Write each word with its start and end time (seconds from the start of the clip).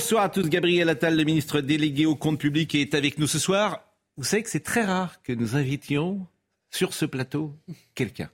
Bonsoir 0.00 0.22
à 0.22 0.28
tous, 0.28 0.48
Gabriel 0.48 0.88
Attal, 0.88 1.16
le 1.16 1.24
ministre 1.24 1.60
délégué 1.60 2.06
au 2.06 2.14
compte 2.14 2.38
public, 2.38 2.74
est 2.76 2.94
avec 2.94 3.18
nous 3.18 3.26
ce 3.26 3.38
soir. 3.38 3.84
Vous 4.16 4.24
savez 4.24 4.44
que 4.44 4.48
c'est 4.48 4.62
très 4.62 4.84
rare 4.84 5.20
que 5.22 5.32
nous 5.32 5.56
invitions 5.56 6.24
sur 6.70 6.94
ce 6.94 7.04
plateau 7.04 7.54
quelqu'un. 7.96 8.30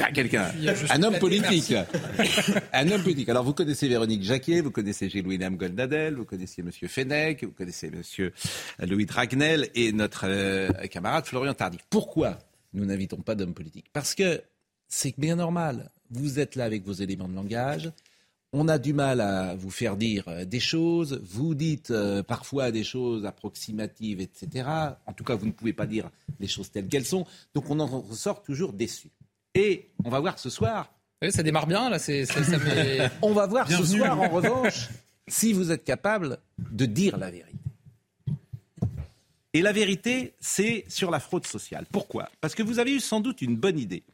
Ah, 0.00 0.10
quelqu'un, 0.12 0.52
un 0.90 1.02
homme 1.02 1.18
politique. 1.18 1.74
un 2.72 2.90
homme 2.90 3.02
politique. 3.02 3.28
Alors 3.28 3.44
vous 3.44 3.54
connaissez 3.54 3.88
Véronique 3.88 4.22
Jacquet, 4.22 4.60
vous 4.60 4.70
connaissez 4.70 5.08
Gilles-William 5.08 5.56
Goldnadel, 5.56 6.16
vous 6.16 6.24
connaissez 6.24 6.62
Monsieur 6.62 6.88
Fenech, 6.88 7.44
vous 7.44 7.52
connaissez 7.52 7.90
Monsieur 7.90 8.32
Louis 8.80 9.06
Dragnel 9.06 9.70
et 9.74 9.92
notre 9.92 10.26
euh, 10.26 10.68
camarade 10.88 11.26
Florian 11.26 11.54
Tardif. 11.54 11.80
Pourquoi 11.88 12.38
nous 12.74 12.84
n'invitons 12.84 13.18
pas 13.18 13.34
d'hommes 13.34 13.54
politiques? 13.54 13.86
Parce 13.92 14.14
que 14.14 14.42
c'est 14.88 15.14
bien 15.18 15.36
normal. 15.36 15.90
Vous 16.10 16.38
êtes 16.38 16.56
là 16.56 16.64
avec 16.64 16.84
vos 16.84 16.92
éléments 16.92 17.28
de 17.28 17.34
langage. 17.34 17.90
On 18.52 18.66
a 18.66 18.78
du 18.78 18.92
mal 18.92 19.20
à 19.20 19.54
vous 19.54 19.70
faire 19.70 19.96
dire 19.96 20.24
euh, 20.26 20.44
des 20.44 20.58
choses. 20.58 21.20
Vous 21.24 21.54
dites 21.54 21.92
euh, 21.92 22.22
parfois 22.22 22.72
des 22.72 22.82
choses 22.82 23.24
approximatives, 23.24 24.20
etc. 24.20 24.68
En 25.06 25.12
tout 25.12 25.22
cas, 25.22 25.36
vous 25.36 25.46
ne 25.46 25.52
pouvez 25.52 25.72
pas 25.72 25.86
dire 25.86 26.10
les 26.40 26.48
choses 26.48 26.70
telles 26.70 26.88
qu'elles 26.88 27.06
sont. 27.06 27.26
Donc 27.54 27.70
on 27.70 27.78
en 27.78 27.86
ressort 27.86 28.42
toujours 28.42 28.72
déçu. 28.72 29.10
Et 29.54 29.90
on 30.04 30.10
va 30.10 30.20
voir 30.20 30.38
ce 30.38 30.50
soir. 30.50 30.92
Oui, 31.22 31.30
ça 31.32 31.42
démarre 31.42 31.66
bien, 31.66 31.90
là. 31.90 31.98
C'est, 31.98 32.24
ça, 32.24 32.42
ça. 32.42 32.56
On 33.22 33.34
va 33.34 33.46
voir 33.46 33.70
ce 33.70 33.84
soir, 33.84 34.18
en 34.18 34.28
revanche, 34.30 34.88
si 35.28 35.52
vous 35.52 35.70
êtes 35.70 35.84
capable 35.84 36.38
de 36.58 36.86
dire 36.86 37.18
la 37.18 37.30
vérité. 37.30 37.58
Et 39.52 39.62
la 39.62 39.72
vérité, 39.72 40.34
c'est 40.40 40.84
sur 40.88 41.10
la 41.10 41.20
fraude 41.20 41.44
sociale. 41.44 41.84
Pourquoi? 41.92 42.30
Parce 42.40 42.54
que 42.54 42.62
vous 42.62 42.78
avez 42.78 42.92
eu 42.92 43.00
sans 43.00 43.20
doute 43.20 43.42
une 43.42 43.56
bonne 43.56 43.78
idée, 43.78 44.04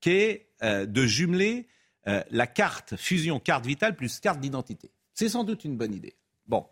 qui 0.00 0.10
est 0.10 0.46
euh, 0.62 0.86
de 0.86 1.06
jumeler 1.06 1.68
euh, 2.08 2.22
la 2.30 2.46
carte 2.46 2.96
fusion 2.96 3.38
carte 3.38 3.66
vitale 3.66 3.94
plus 3.96 4.18
carte 4.20 4.40
d'identité. 4.40 4.90
C'est 5.14 5.28
sans 5.28 5.44
doute 5.44 5.64
une 5.64 5.76
bonne 5.76 5.94
idée. 5.94 6.14
Bon. 6.46 6.64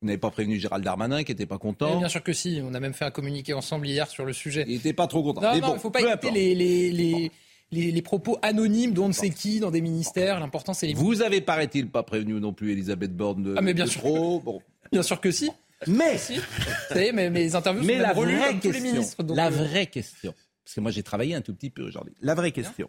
Vous 0.00 0.06
n'avez 0.06 0.18
pas 0.18 0.30
prévenu 0.30 0.58
Gérald 0.58 0.84
Darmanin 0.84 1.24
qui 1.24 1.32
n'était 1.32 1.46
pas 1.46 1.58
content. 1.58 1.98
Bien 1.98 2.08
sûr 2.08 2.22
que 2.22 2.32
si. 2.34 2.60
On 2.62 2.74
a 2.74 2.80
même 2.80 2.92
fait 2.92 3.06
un 3.06 3.10
communiqué 3.10 3.54
ensemble 3.54 3.86
hier 3.86 4.08
sur 4.08 4.26
le 4.26 4.32
sujet. 4.34 4.64
Il 4.68 4.74
n'était 4.74 4.92
pas 4.92 5.06
trop 5.06 5.22
content. 5.22 5.40
Non, 5.40 5.54
Mais 5.54 5.60
bon, 5.60 5.70
il 5.70 5.74
ne 5.74 5.78
faut 5.78 5.90
pas 5.90 6.00
écouter 6.02 6.30
les, 6.30 6.54
les, 6.54 6.90
les, 6.90 7.32
les, 7.70 7.90
les 7.90 8.02
propos 8.02 8.38
anonymes 8.42 8.92
d'on 8.92 9.08
ne 9.08 9.12
sait 9.14 9.30
qui 9.30 9.60
dans 9.60 9.70
des 9.70 9.80
ministères. 9.80 10.40
L'important, 10.40 10.74
c'est 10.74 10.86
les. 10.86 10.94
Vous 10.94 11.22
avez, 11.22 11.40
paraît-il, 11.40 11.88
pas 11.88 12.02
prévenu 12.02 12.34
non 12.34 12.52
plus 12.52 12.72
Elisabeth 12.72 13.16
Borne 13.16 13.42
de, 13.42 13.54
Ah, 13.56 13.62
mais 13.62 13.72
bien 13.72 13.86
de 13.86 13.90
sûr 13.90 14.02
trop. 14.02 14.40
Bon. 14.40 14.60
Bien 14.92 15.02
sûr 15.02 15.20
que 15.20 15.30
si. 15.30 15.50
Mais, 15.86 16.18
si. 16.18 16.36
Vous 16.36 16.42
savez, 16.88 17.12
mes, 17.12 17.30
mes 17.30 17.54
interviews 17.54 17.84
mais 17.84 17.96
sont 17.96 18.02
la 18.02 18.12
vraie 18.12 18.48
comme 18.50 18.60
tous 18.60 18.66
les 18.68 18.72
question, 18.72 18.92
ministres. 18.92 19.22
donc, 19.22 19.36
la 19.36 19.46
euh, 19.46 19.50
vraie 19.50 19.86
question, 19.86 20.34
parce 20.64 20.74
que 20.74 20.80
moi 20.80 20.90
j'ai 20.90 21.02
travaillé 21.02 21.34
un 21.34 21.40
tout 21.40 21.54
petit 21.54 21.70
peu 21.70 21.82
aujourd'hui. 21.82 22.14
La 22.22 22.34
vraie 22.34 22.52
question, 22.52 22.88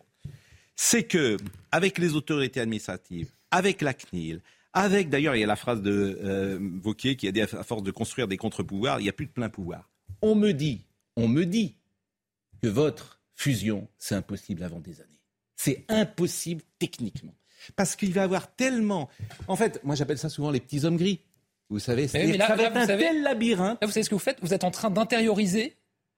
c'est 0.76 1.04
que 1.04 1.38
avec 1.72 1.98
les 1.98 2.14
autorités 2.14 2.60
administratives, 2.60 3.30
avec 3.52 3.82
la 3.82 3.94
CNIL, 3.94 4.42
avec 4.74 5.10
d'ailleurs 5.10 5.36
il 5.36 5.40
y 5.40 5.44
a 5.44 5.48
la 5.48 5.56
phrase 5.56 5.82
de 5.82 6.20
euh, 6.24 6.60
Vauquier 6.82 7.16
qui 7.16 7.28
a 7.28 7.32
dit 7.32 7.42
à 7.42 7.48
force 7.48 7.84
de 7.84 7.92
construire 7.92 8.28
des 8.28 8.38
contre-pouvoirs, 8.38 9.00
il 9.00 9.04
n'y 9.04 9.10
a 9.10 9.14
plus 9.14 9.26
de 9.28 9.32
plein 9.32 9.50
pouvoir. 9.50 9.90
On 10.22 10.36
me 10.36 10.52
dit, 10.52 10.82
on 11.16 11.28
me 11.28 11.46
dit 11.46 11.76
que 12.62 12.68
votre 12.68 13.22
fusion 13.34 13.88
c'est 13.98 14.16
impossible 14.16 14.64
avant 14.64 14.80
des 14.80 15.02
années. 15.02 15.10
C'est 15.56 15.86
impossible 15.88 16.62
techniquement. 16.80 17.34
Parce 17.76 17.96
qu'il 17.96 18.14
va 18.14 18.22
y 18.22 18.24
avoir 18.26 18.54
tellement. 18.56 19.10
En 19.48 19.56
fait, 19.56 19.80
moi 19.84 19.96
j'appelle 19.96 20.18
ça 20.18 20.30
souvent 20.30 20.52
les 20.52 20.60
petits 20.60 20.84
hommes 20.86 20.98
gris. 20.98 21.22
Vous 21.70 21.80
savez, 21.80 22.08
c'est 22.08 22.22
un 22.40 22.86
savez- 22.86 23.04
tel 23.06 23.24
labyrinthe. 23.24 23.80
Là, 23.82 23.88
vous 23.88 23.94
savez 23.94 24.04
ce 24.04 24.10
que 24.10 24.16
vous 24.16 24.20
faites 24.20 24.38
Vous 24.42 24.54
êtes 24.54 24.64
en 24.64 24.70
train 24.72 24.92
d'intérioriser 24.92 25.76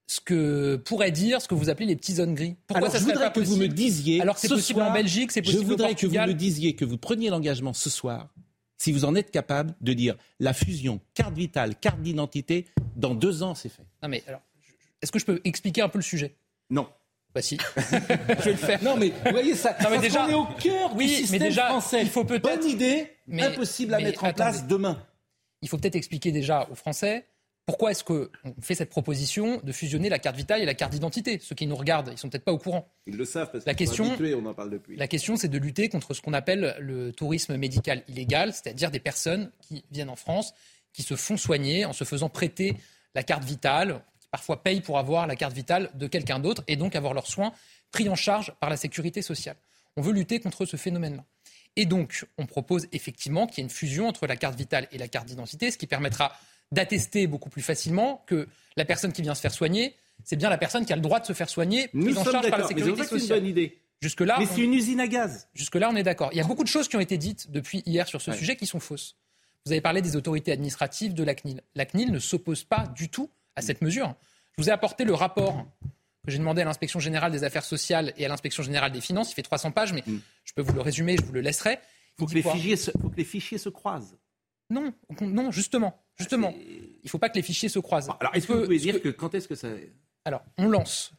ce 0.07 0.19
que 0.21 0.77
pourrait 0.77 1.11
dire 1.11 1.41
ce 1.41 1.47
que 1.47 1.53
vous 1.55 1.69
appelez 1.69 1.85
les 1.85 1.95
petits 1.97 2.15
zones 2.15 2.33
gris. 2.33 2.55
Pourquoi 2.65 2.77
Alors, 2.87 2.91
ça 2.91 2.97
je 2.97 3.03
serait 3.03 3.13
voudrais 3.13 3.27
pas 3.27 3.31
que 3.33 3.39
vous 3.41 3.55
me 3.55 3.67
possible 3.67 3.73
disiez. 3.73 4.21
Alors 4.21 4.37
c'est 4.37 4.47
ce 4.47 4.53
possible 4.53 4.79
soir, 4.79 4.89
en 4.91 4.93
Belgique, 4.93 5.31
c'est 5.31 5.41
possible 5.41 5.61
Je 5.61 5.65
au 5.65 5.69
voudrais 5.69 5.95
que 5.95 6.07
vous 6.07 6.13
me 6.15 6.33
disiez, 6.33 6.75
que 6.75 6.85
vous 6.85 6.97
preniez 6.97 7.29
l'engagement 7.29 7.73
ce 7.73 7.89
soir, 7.89 8.29
si 8.77 8.91
vous 8.93 9.05
en 9.05 9.15
êtes 9.15 9.31
capable, 9.31 9.73
de 9.81 9.93
dire 9.93 10.15
la 10.39 10.53
fusion 10.53 11.01
carte 11.13 11.35
vitale, 11.35 11.75
carte 11.75 12.01
d'identité, 12.01 12.65
dans 12.95 13.15
deux 13.15 13.43
ans, 13.43 13.53
c'est 13.53 13.69
fait. 13.69 13.83
Non, 14.01 14.07
mais 14.09 14.23
alors, 14.27 14.41
est-ce 15.01 15.11
que 15.11 15.19
je 15.19 15.25
peux 15.25 15.41
expliquer 15.43 15.81
un 15.81 15.89
peu 15.89 15.97
le 15.97 16.03
sujet? 16.03 16.35
Non. 16.69 16.87
Bah 17.35 17.41
si. 17.41 17.57
je 17.77 18.43
vais 18.45 18.51
le 18.51 18.57
faire. 18.57 18.81
Non, 18.83 18.95
mais 18.95 19.09
vous 19.09 19.31
voyez 19.31 19.55
ça. 19.55 19.75
Non, 19.83 19.89
mais 19.91 19.99
déjà- 19.99 20.25
qu'on 20.25 20.31
est 20.31 20.33
au 20.35 20.45
cœur 20.59 20.95
Oui, 20.95 21.05
du 21.07 21.11
mais 21.11 21.17
système 21.17 21.39
déjà, 21.39 21.67
français. 21.67 22.01
il 22.01 22.07
faut 22.09 22.23
peut-être- 22.23 22.43
Bonne 22.61 22.65
idée, 22.69 23.11
Mais- 23.27 23.43
impossible 23.43 23.93
à 23.93 23.97
mais 23.97 24.05
mettre 24.05 24.23
en 24.23 24.31
place 24.33 24.65
demain. 24.67 25.03
Il 25.61 25.67
faut 25.69 25.77
peut-être 25.77 25.95
expliquer 25.95 26.31
déjà 26.31 26.67
aux 26.71 26.75
Français 26.75 27.25
pourquoi 27.67 27.91
est-ce 27.91 28.03
qu'on 28.03 28.27
fait 28.61 28.75
cette 28.75 28.89
proposition 28.89 29.59
de 29.61 29.71
fusionner 29.73 30.07
la 30.09 30.19
carte 30.19 30.37
vitale 30.37 30.61
et 30.61 30.65
la 30.65 30.73
carte 30.73 30.93
d'identité? 30.93 31.37
Ceux 31.39 31.53
qui 31.53 31.67
nous 31.67 31.75
regardent, 31.75 32.09
ils 32.13 32.17
sont 32.17 32.29
peut-être 32.29 32.45
pas 32.45 32.53
au 32.53 32.57
courant. 32.57 32.89
Ils 33.05 33.17
le 33.17 33.25
savent 33.25 33.51
parce 33.51 33.65
La 33.65 33.73
qu'ils 33.75 33.87
sont 33.87 33.91
question- 33.93 34.07
habitués, 34.13 34.33
on 34.35 34.45
en 34.45 34.53
parle 34.53 34.69
depuis. 34.71 34.95
La 34.95 35.07
question, 35.07 35.35
c'est 35.35 35.49
de 35.49 35.57
lutter 35.57 35.89
contre 35.89 36.13
ce 36.13 36.21
qu'on 36.21 36.31
appelle 36.33 36.75
le 36.79 37.11
tourisme 37.11 37.57
médical 37.57 38.03
illégal, 38.07 38.53
c'est-à-dire 38.53 38.89
des 38.89 39.01
personnes 39.01 39.51
qui 39.61 39.83
viennent 39.91 40.09
en 40.09 40.15
France, 40.15 40.53
qui 40.93 41.03
se 41.03 41.15
font 41.15 41.35
soigner 41.37 41.83
en 41.85 41.91
se 41.93 42.05
faisant 42.05 42.29
prêter 42.29 42.75
la 43.13 43.23
carte 43.23 43.43
vitale, 43.43 44.01
qui 44.21 44.27
parfois 44.29 44.63
payent 44.63 44.81
pour 44.81 44.97
avoir 44.97 45.27
la 45.27 45.35
carte 45.35 45.53
vitale 45.53 45.91
de 45.93 46.07
quelqu'un 46.07 46.39
d'autre 46.39 46.63
et 46.67 46.77
donc 46.77 46.95
avoir 46.95 47.13
leurs 47.13 47.27
soins 47.27 47.51
pris 47.91 48.07
en 48.07 48.15
charge 48.15 48.53
par 48.61 48.69
la 48.69 48.77
sécurité 48.77 49.21
sociale. 49.21 49.57
On 49.97 50.01
veut 50.01 50.13
lutter 50.13 50.39
contre 50.39 50.65
ce 50.65 50.77
phénomène-là. 50.77 51.25
Et 51.75 51.85
donc, 51.85 52.25
on 52.37 52.45
propose 52.45 52.87
effectivement 52.93 53.45
qu'il 53.45 53.57
y 53.57 53.61
ait 53.61 53.63
une 53.65 53.69
fusion 53.69 54.07
entre 54.07 54.25
la 54.25 54.35
carte 54.37 54.55
vitale 54.57 54.87
et 54.93 54.97
la 54.97 55.07
carte 55.09 55.27
d'identité, 55.27 55.69
ce 55.69 55.77
qui 55.77 55.85
permettra 55.85 56.33
d'attester 56.71 57.27
beaucoup 57.27 57.49
plus 57.49 57.61
facilement 57.61 58.23
que 58.27 58.47
la 58.75 58.85
personne 58.85 59.13
qui 59.13 59.21
vient 59.21 59.35
se 59.35 59.41
faire 59.41 59.53
soigner, 59.53 59.95
c'est 60.23 60.35
bien 60.35 60.49
la 60.49 60.57
personne 60.57 60.85
qui 60.85 60.93
a 60.93 60.95
le 60.95 61.01
droit 61.01 61.19
de 61.19 61.25
se 61.25 61.33
faire 61.33 61.49
soigner, 61.49 61.89
Nous 61.93 62.05
prise 62.05 62.17
en 62.17 62.23
charge 62.25 62.49
par 62.49 62.59
la 62.59 62.65
mais 62.65 62.67
sécurité 62.67 62.97
ça 62.97 63.03
que 63.03 63.09
c'est 63.09 63.15
une 63.15 63.21
sociale. 63.21 63.39
bonne 63.39 63.49
idée. 63.49 63.77
Jusque-là, 64.01 64.35
Mais 64.39 64.45
on- 64.49 64.55
c'est 64.55 64.61
une 64.61 64.73
usine 64.73 64.99
à 64.99 65.07
gaz. 65.07 65.47
Jusque-là, 65.55 65.89
on 65.91 65.95
est 65.95 66.03
d'accord. 66.03 66.29
Il 66.31 66.37
y 66.37 66.41
a 66.41 66.43
beaucoup 66.43 66.63
de 66.63 66.67
choses 66.69 66.87
qui 66.87 66.95
ont 66.95 66.99
été 66.99 67.17
dites 67.17 67.49
depuis 67.51 67.81
hier 67.85 68.07
sur 68.07 68.21
ce 68.21 68.31
Ouais. 68.31 68.37
sujet 68.37 68.55
qui 68.55 68.67
sont 68.67 68.79
fausses. 68.79 69.15
Vous 69.65 69.71
avez 69.71 69.81
parlé 69.81 70.01
des 70.01 70.15
autorités 70.15 70.51
administratives 70.51 71.13
de 71.13 71.23
la 71.23 71.33
CNIL. 71.33 71.61
La 71.75 71.85
CNIL 71.85 72.11
ne 72.11 72.19
s'oppose 72.19 72.63
pas 72.63 72.85
du 72.95 73.09
tout 73.09 73.29
à 73.55 73.61
cette 73.61 73.81
mesure. 73.81 74.13
Je 74.57 74.61
vous 74.63 74.69
ai 74.69 74.71
apporté 74.71 75.03
le 75.03 75.13
rapport 75.13 75.65
que 76.25 76.31
j'ai 76.31 76.37
demandé 76.37 76.61
à 76.61 76.65
l'inspection 76.65 76.99
générale 76.99 77.31
des 77.31 77.43
affaires 77.43 77.63
sociales 77.65 78.13
et 78.17 78.25
à 78.25 78.27
l'inspection 78.27 78.61
générale 78.61 78.91
des 78.91 79.01
finances. 79.01 79.31
Il 79.31 79.35
fait 79.35 79.41
300 79.43 79.71
pages, 79.71 79.93
mais 79.93 80.03
Mm. 80.05 80.19
je 80.45 80.53
peux 80.53 80.61
vous 80.61 80.73
le 80.73 80.81
résumer, 80.81 81.15
je 81.17 81.23
vous 81.25 81.33
le 81.33 81.41
laisserai. 81.41 81.79
Il 82.19 82.21
Faut 82.21 82.25
dit 82.27 82.33
que, 82.33 82.37
les 82.37 82.43
quoi 82.43 82.53
fichiers 82.53 82.75
se, 82.75 82.91
faut 82.91 83.09
que 83.09 83.17
les 83.17 83.23
fichiers 83.23 83.57
se 83.57 83.69
croisent. 83.69 84.15
Non, 84.69 84.93
non, 85.21 85.51
justement, 85.51 85.97
justement. 86.17 86.51
C'est- 86.51 86.63
Il 86.65 86.99
ne 87.05 87.09
faut 87.09 87.19
pas 87.19 87.29
que 87.29 87.35
les 87.35 87.41
fichiers 87.41 87.69
se 87.69 87.79
croisent. 87.79 88.09
Alors, 88.19 88.35
est-ce 88.35 88.47
que 88.47 88.53
vous 88.53 88.63
pouvez 88.63 88.79
dire 88.79 89.01
que 89.01 89.09
quand 89.09 89.33
est-ce 89.33 89.47
que 89.47 89.55
ça. 89.55 89.69
Alors, 90.25 90.43
on 90.57 90.67
lance 90.67 91.13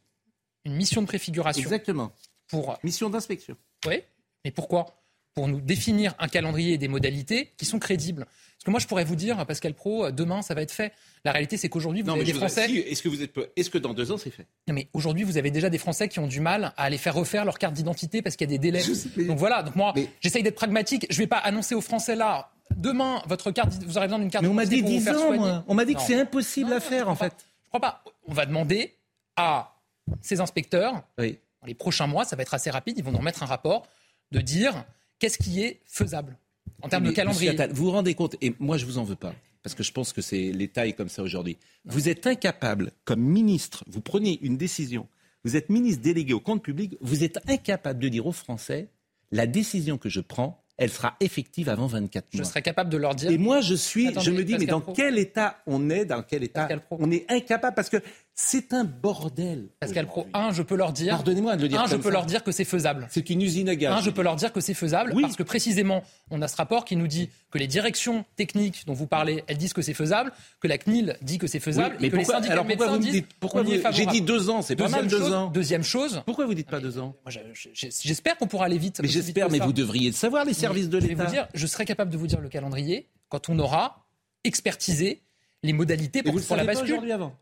une 0.64 0.74
mission 0.74 1.00
de 1.00 1.06
préfiguration 1.06 1.62
Exactement. 1.62 2.12
pour 2.48 2.78
Mission 2.82 3.08
d'inspection. 3.08 3.56
Oui, 3.86 4.02
mais 4.44 4.50
pourquoi? 4.50 5.02
Pour 5.34 5.48
nous 5.48 5.60
définir 5.60 6.14
un 6.18 6.28
calendrier 6.28 6.74
et 6.74 6.78
des 6.78 6.88
modalités 6.88 7.52
qui 7.56 7.64
sont 7.64 7.78
crédibles. 7.78 8.24
Parce 8.26 8.64
que 8.64 8.70
moi, 8.72 8.80
je 8.80 8.86
pourrais 8.88 9.04
vous 9.04 9.14
dire, 9.14 9.46
Pascal 9.46 9.72
Pro, 9.72 10.10
demain, 10.10 10.42
ça 10.42 10.52
va 10.52 10.62
être 10.62 10.72
fait. 10.72 10.92
La 11.24 11.30
réalité, 11.30 11.56
c'est 11.56 11.68
qu'aujourd'hui, 11.68 12.02
vous 12.02 12.10
avez 12.10 12.24
des 12.24 12.32
Français. 12.34 12.66
si, 12.66 12.78
est-ce 12.78 13.02
que 13.02 13.08
vous 13.08 13.22
êtes. 13.22 13.32
Est-ce 13.56 13.70
que 13.70 13.78
dans 13.78 13.94
deux 13.94 14.10
ans 14.10 14.18
c'est 14.18 14.30
fait? 14.32 14.46
Non, 14.66 14.74
mais 14.74 14.88
aujourd'hui, 14.92 15.22
vous 15.24 15.38
avez 15.38 15.50
déjà 15.52 15.70
des 15.70 15.78
Français 15.78 16.08
qui 16.08 16.18
ont 16.18 16.26
du 16.26 16.40
mal 16.40 16.74
à 16.76 16.82
aller 16.82 16.98
faire 16.98 17.14
refaire 17.14 17.44
leur 17.44 17.58
carte 17.58 17.72
d'identité 17.74 18.20
parce 18.20 18.34
qu'il 18.36 18.50
y 18.50 18.54
a 18.54 18.58
des 18.58 18.70
délais. 18.72 18.82
Donc 19.26 19.38
voilà, 19.38 19.62
donc 19.62 19.76
moi, 19.76 19.92
Mais- 19.94 20.08
j'essaye 20.20 20.42
d'être 20.42 20.56
pragmatique. 20.56 21.06
Je 21.08 21.14
ne 21.16 21.20
vais 21.22 21.26
pas 21.28 21.38
annoncer 21.38 21.74
aux 21.76 21.80
Français 21.80 22.16
là, 22.16 22.50
demain, 22.76 23.22
votre 23.26 23.50
carte, 23.50 23.72
vous 23.84 23.96
aurez 23.96 24.06
besoin 24.06 24.18
d'une 24.18 24.30
carte 24.30 24.42
Mais 24.42 24.50
on 24.50 24.54
m'a 24.54 24.66
dit 24.66 24.80
pour 24.80 24.90
vous 24.90 24.98
10 24.98 25.04
faire 25.04 25.18
ans, 25.20 25.32
moi. 25.34 25.64
On 25.68 25.74
m'a 25.74 25.84
dit 25.84 25.94
que 25.94 26.00
c'est 26.00 26.18
impossible 26.20 26.70
Non, 26.70 26.76
à 26.76 26.80
faire, 26.80 27.08
en 27.08 27.14
fait. 27.14 27.34
Je 27.64 27.68
crois 27.68 27.80
pas. 27.80 28.04
On 28.26 28.32
va 28.32 28.46
demander 28.46 28.94
à 29.36 29.74
ces 30.22 30.40
inspecteurs, 30.40 31.02
Oui. 31.18 31.38
dans 31.60 31.66
les 31.66 31.74
prochains 31.74 32.06
mois, 32.06 32.24
ça 32.24 32.36
va 32.36 32.42
être 32.42 32.54
assez 32.54 32.70
rapide, 32.70 32.96
ils 32.98 33.04
vont 33.04 33.12
nous 33.12 33.18
remettre 33.18 33.42
un 33.42 33.46
rapport 33.46 33.86
de 34.32 34.40
dire 34.40 34.84
qu'est-ce 35.18 35.38
qui 35.38 35.62
est 35.62 35.80
faisable 35.86 36.36
en 36.82 36.88
termes 36.88 37.04
Mais, 37.04 37.10
de 37.10 37.14
calendrier. 37.14 37.50
Attal, 37.50 37.72
vous 37.72 37.84
vous 37.86 37.90
rendez 37.90 38.14
compte, 38.14 38.36
et 38.40 38.54
moi 38.58 38.76
je 38.78 38.86
vous 38.86 38.98
en 38.98 39.04
veux 39.04 39.16
pas, 39.16 39.34
parce 39.62 39.74
que 39.74 39.82
je 39.82 39.92
pense 39.92 40.12
que 40.12 40.22
c'est 40.22 40.50
l'État 40.52 40.86
est 40.86 40.92
comme 40.92 41.08
ça 41.08 41.22
aujourd'hui. 41.22 41.58
Vous 41.84 42.08
êtes 42.08 42.26
incapable, 42.26 42.92
comme 43.04 43.20
ministre, 43.20 43.84
vous 43.86 44.00
prenez 44.00 44.38
une 44.42 44.56
décision, 44.56 45.06
vous 45.44 45.56
êtes 45.56 45.68
ministre 45.70 46.02
délégué 46.02 46.32
au 46.32 46.40
compte 46.40 46.62
public, 46.62 46.96
vous 47.00 47.22
êtes 47.24 47.38
incapable 47.48 48.00
de 48.00 48.08
dire 48.08 48.26
aux 48.26 48.32
Français, 48.32 48.88
la 49.30 49.46
décision 49.46 49.98
que 49.98 50.08
je 50.08 50.20
prends, 50.20 50.62
elle 50.78 50.90
sera 50.90 51.16
effective 51.20 51.68
avant 51.68 51.86
24 51.86 52.26
Je 52.32 52.38
mois. 52.38 52.46
serais 52.46 52.62
capable 52.62 52.88
de 52.88 52.96
leur 52.96 53.14
dire. 53.14 53.30
Et 53.30 53.36
moi, 53.38 53.60
je 53.60 53.74
suis, 53.74 54.08
Attendez, 54.08 54.24
je 54.26 54.30
me 54.30 54.44
dis, 54.44 54.56
mais 54.58 54.66
dans 54.66 54.80
Pro. 54.80 54.92
quel 54.92 55.18
état 55.18 55.58
on 55.66 55.90
est, 55.90 56.04
dans 56.04 56.22
quel 56.22 56.44
état 56.44 56.68
on 56.90 57.10
est 57.10 57.26
incapable, 57.30 57.74
parce 57.74 57.88
que 57.90 57.98
C'est 58.40 58.72
un 58.72 58.84
bordel. 58.84 59.68
Pascal 59.80 60.06
Pro, 60.06 60.24
un, 60.32 60.52
je 60.52 60.62
peux 60.62 60.76
leur 60.76 60.92
dire. 60.92 61.14
Pardonnez-moi 61.14 61.56
de 61.56 61.62
le 61.62 61.68
dire. 61.68 61.80
Un, 61.80 61.86
je 61.88 61.96
peux 61.96 62.04
ça. 62.04 62.10
leur 62.10 62.24
dire 62.24 62.44
que 62.44 62.52
c'est 62.52 62.64
faisable. 62.64 63.08
C'est 63.10 63.30
une 63.30 63.42
usine 63.42 63.68
à 63.68 63.74
gaz. 63.74 63.92
Un, 63.98 64.00
je 64.00 64.10
peux 64.10 64.22
leur 64.22 64.36
dire 64.36 64.52
que 64.52 64.60
c'est 64.60 64.74
faisable 64.74 65.10
Oui. 65.12 65.22
parce 65.22 65.34
que 65.34 65.42
précisément, 65.42 66.04
on 66.30 66.40
a 66.40 66.46
ce 66.46 66.54
rapport 66.54 66.84
qui 66.84 66.94
nous 66.94 67.08
dit 67.08 67.30
que 67.50 67.58
les 67.58 67.66
directions 67.66 68.24
techniques 68.36 68.84
dont 68.86 68.92
vous 68.94 69.08
parlez, 69.08 69.42
elles 69.48 69.58
disent 69.58 69.72
que 69.72 69.82
c'est 69.82 69.92
faisable, 69.92 70.30
que 70.60 70.68
la 70.68 70.78
CNIL 70.78 71.16
dit 71.20 71.38
que 71.38 71.48
c'est 71.48 71.58
Oui, 71.58 71.62
faisable, 71.64 71.96
mais 72.00 72.06
et 72.06 72.10
que 72.10 72.16
les 72.16 72.22
pourquoi, 72.22 72.34
syndicats 72.36 72.52
alors 72.52 72.64
pourquoi 72.64 72.86
médecins 72.86 72.98
vous 73.06 73.12
dites 73.12 73.26
pourquoi 73.40 73.62
vous- 73.64 73.72
J'ai 73.90 74.06
dit 74.06 74.22
deux 74.22 74.50
ans, 74.50 74.62
c'est 74.62 74.76
pas 74.76 74.88
mal 74.88 75.08
deux 75.08 75.18
chose, 75.18 75.32
ans. 75.34 75.48
Deuxième 75.50 75.82
chose. 75.82 76.22
Pourquoi 76.24 76.46
vous 76.46 76.54
dites 76.54 76.70
pas 76.70 76.78
deux 76.78 77.00
ans 77.00 77.16
je- 77.26 77.40
je- 77.74 77.88
J'espère 77.90 78.36
qu'on 78.38 78.46
pourra 78.46 78.66
aller 78.66 78.78
vite. 78.78 79.00
Mais 79.02 79.08
j'espère, 79.08 79.50
mais 79.50 79.58
vous 79.58 79.72
devriez 79.72 80.10
le 80.10 80.14
savoir, 80.14 80.44
les 80.44 80.54
services 80.54 80.88
de 80.88 81.00
Je 81.00 81.08
vais 81.08 81.14
vous 81.14 81.20
l'État. 81.22 81.32
dire, 81.32 81.48
je 81.54 81.66
serai 81.66 81.84
capable 81.84 82.12
de 82.12 82.16
vous 82.16 82.28
dire 82.28 82.40
le 82.40 82.48
calendrier 82.48 83.08
quand 83.30 83.48
on 83.48 83.58
aura 83.58 84.06
expertisé 84.44 85.22
les 85.64 85.72
modalités 85.72 86.22
pour, 86.22 86.40
pour 86.40 86.54
la 86.56 86.62
pas 86.62 86.66
bascule. 86.74 86.84
aujourd'hui 86.92 87.10
avant. 87.10 87.34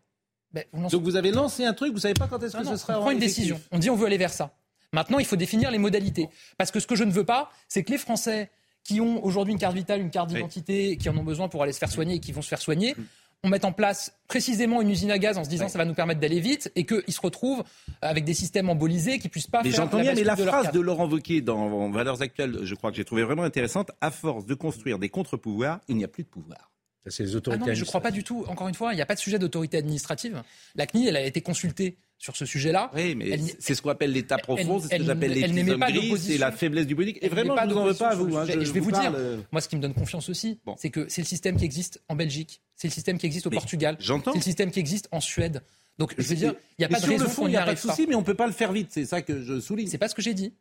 Ben, 0.53 0.65
vous 0.73 0.83
lancez- 0.83 0.97
Donc 0.97 1.03
vous 1.05 1.17
avez 1.17 1.31
lancé 1.33 1.65
un 1.65 1.73
truc, 1.75 1.93
vous 1.93 1.99
savez 2.01 2.15
pas 2.15 2.27
quand 2.29 2.43
est-ce 2.43 2.53
que 2.57 2.59
Non, 2.63 2.71
non, 2.71 2.71
ce 2.73 2.77
sera 2.83 2.99
on 2.99 3.03
prend 3.03 3.11
une 3.11 3.19
effectif. 3.19 3.37
décision. 3.39 3.61
On 3.73 3.79
dit 3.79 3.91
on 3.91 3.97
veut 3.97 4.07
aller 4.07 4.17
vers 4.19 4.33
ça. 4.33 4.55
Maintenant, 4.93 5.19
il 5.19 5.27
faut 5.27 5.37
définir 5.37 5.71
les 5.71 5.79
modalités. 5.79 6.29
Parce 6.57 6.71
que 6.71 6.81
ce 6.81 6.87
que 6.87 6.95
je 6.97 7.05
ne 7.05 7.11
veux 7.13 7.25
pas, 7.25 7.51
c'est 7.69 7.83
que 7.83 7.91
les 7.91 7.99
Français 7.99 8.51
qui 8.85 9.01
ont 9.01 9.23
aujourd'hui 9.25 9.53
une 9.53 9.59
carte 9.59 9.75
vitale, 9.75 10.01
une 10.01 10.11
carte 10.11 10.29
Oui. 10.31 10.37
d'identité, 10.37 10.97
qui 10.97 11.09
en 11.09 11.17
ont 11.17 11.25
besoin 11.25 11.49
pour 11.49 11.63
aller 11.63 11.73
se 11.73 11.79
faire 11.79 11.91
soigner 11.91 12.15
et 12.15 12.21
qui 12.21 12.31
vont 12.33 12.41
se 12.41 12.49
faire 12.49 12.61
soigner, 12.63 12.95
on 13.43 13.49
mette 13.49 13.65
en 13.65 13.73
place 13.73 14.15
précisément 14.29 14.81
une 14.81 14.89
usine 14.89 15.11
à 15.11 15.19
gaz 15.19 15.37
en 15.39 15.45
se 15.45 15.51
disant 15.51 15.65
Oui. 15.67 15.71
ça 15.71 15.79
va 15.79 15.85
nous 15.85 15.93
permettre 15.95 16.21
d'aller 16.21 16.41
vite 16.41 16.71
et 16.77 16.87
qu'ils 16.87 17.13
se 17.13 17.21
retrouvent 17.21 17.65
avec 18.01 18.25
des 18.25 18.33
systèmes 18.33 18.71
embolisés 18.71 19.19
qui 19.19 19.29
puissent 19.29 19.49
pas 19.49 19.63
Mais 19.63 19.71
faire 19.71 19.83
j'entends 19.85 19.99
la 19.99 20.03
bien, 20.05 20.15
mais 20.15 20.23
la 20.25 20.37
de 20.37 20.45
phrase 20.45 20.71
de 20.71 20.81
Laurent 20.81 21.09
Wauquiez 21.09 21.41
dans 21.43 21.91
Valeurs 21.91 22.23
Actuelles, 22.23 22.61
je 22.63 22.75
crois 22.77 22.91
que 22.93 22.97
j'ai 22.97 23.05
trouvé 23.05 23.25
vraiment 23.25 23.43
intéressante. 23.43 23.91
À 24.01 24.11
force 24.13 24.47
de 24.47 24.55
construire 24.55 24.99
des 25.01 25.09
contre-pouvoirs, 25.09 25.81
il 25.89 25.97
n'y 25.97 26.05
a 26.05 26.09
plus 26.09 26.23
de 26.23 26.29
pouvoir. 26.29 26.71
Ça, 27.06 27.11
c'est 27.17 27.23
les 27.25 27.37
Ah 27.37 27.56
non, 27.56 27.67
mais 27.67 27.75
je 27.76 27.81
ne 27.82 27.87
crois 27.87 28.00
pas 28.00 28.11
du 28.11 28.25
tout. 28.25 28.44
Encore 28.49 28.67
une 28.67 28.75
fois, 28.75 28.93
il 28.93 28.97
n'y 28.97 29.03
a 29.03 29.06
pas 29.06 29.14
de 29.14 29.20
sujet 29.20 29.38
d'autorité 29.38 29.76
administrative. 29.79 30.43
La 30.75 30.87
CNIL, 30.87 31.06
elle 31.08 31.17
a 31.17 31.25
été 31.25 31.41
consultée 31.41 31.97
sur 32.19 32.35
ce 32.35 32.44
sujet-là. 32.44 32.91
Oui, 32.94 33.14
mais 33.14 33.29
Elle- 33.31 33.41
c'est 33.61 33.75
ce 33.75 33.82
qu'on 33.82 33.91
appelle 33.91 34.11
l'état 34.11 34.38
profond, 34.38 34.76
elle- 34.76 34.81
c'est 34.81 34.85
ce 34.85 34.88
que 34.88 34.94
elle- 34.97 35.05
j'appelle 35.05 35.31
les 35.32 35.37
elle 35.41 35.43
petits 35.44 35.55
n'émet 35.55 35.73
hommes 35.73 35.81
pas 35.81 35.93
gris, 35.93 36.14
c'est 36.19 36.38
la 36.38 36.50
faiblesse 36.50 36.87
du 36.87 36.97
politique. 36.97 37.23
Et 37.23 37.29
vraiment, 37.29 37.55
je 37.55 37.61
pas 37.61 37.67
vous 37.67 37.76
en 37.79 37.85
veux 37.85 37.94
pas 37.94 38.14
vous. 38.14 38.37
hein, 38.37 38.44
je 38.49 38.73
vais 38.73 38.81
vous 38.81 38.91
dire, 38.91 39.12
euh, 39.14 39.38
Moi, 39.53 39.61
ce 39.61 39.69
qui 39.69 39.76
me 39.76 39.82
donne 39.82 39.94
confiance 39.94 40.29
aussi, 40.29 40.58
Bon. 40.67 40.75
c'est 40.79 40.91
que 40.91 41.06
c'est 41.08 41.20
le 41.20 41.26
système 41.26 41.56
qui 41.56 41.64
existe 41.64 42.00
en 42.08 42.17
Belgique, 42.17 42.61
c'est 42.75 42.88
le 42.88 42.93
système 42.93 43.19
qui 43.19 43.26
existe 43.26 43.47
au 43.47 43.50
Mais 43.50 43.56
Portugal, 43.56 43.97
j'entends. 44.00 44.32
c'est 44.32 44.38
le 44.38 44.44
système 44.44 44.70
qui 44.70 44.81
existe 44.81 45.09
en 45.12 45.20
Suède. 45.20 45.62
Donc, 45.99 46.14
je 46.19 46.23
veux 46.26 46.35
dire, 46.35 46.55
il 46.79 46.82
n'y 46.82 46.85
a 46.87 46.88
pas 46.88 46.97
de 46.97 47.00
sur 47.00 47.09
le 47.11 47.19
raison 47.19 47.29
fond, 47.31 47.43
qu'on 47.43 47.49
il 47.49 47.50
n'y 47.52 47.56
a 47.56 47.61
pas 47.61 47.64
de 47.67 47.70
arrive 47.79 47.81
souci, 47.81 48.06
mais 48.09 48.14
on 48.14 48.20
ne 48.20 48.25
peut 48.25 48.35
pas 48.35 48.47
le 48.47 48.52
faire 48.52 48.73
vite. 48.73 48.88
C'est 48.91 49.06
ça 49.06 49.23
que 49.23 49.41
je 49.43 49.61
souligne. 49.61 49.87
C'est 49.88 49.97
pas 49.99 50.09
ce 50.09 50.14
que 50.14 50.20
j'ai 50.23 50.35
dit. 50.35 50.52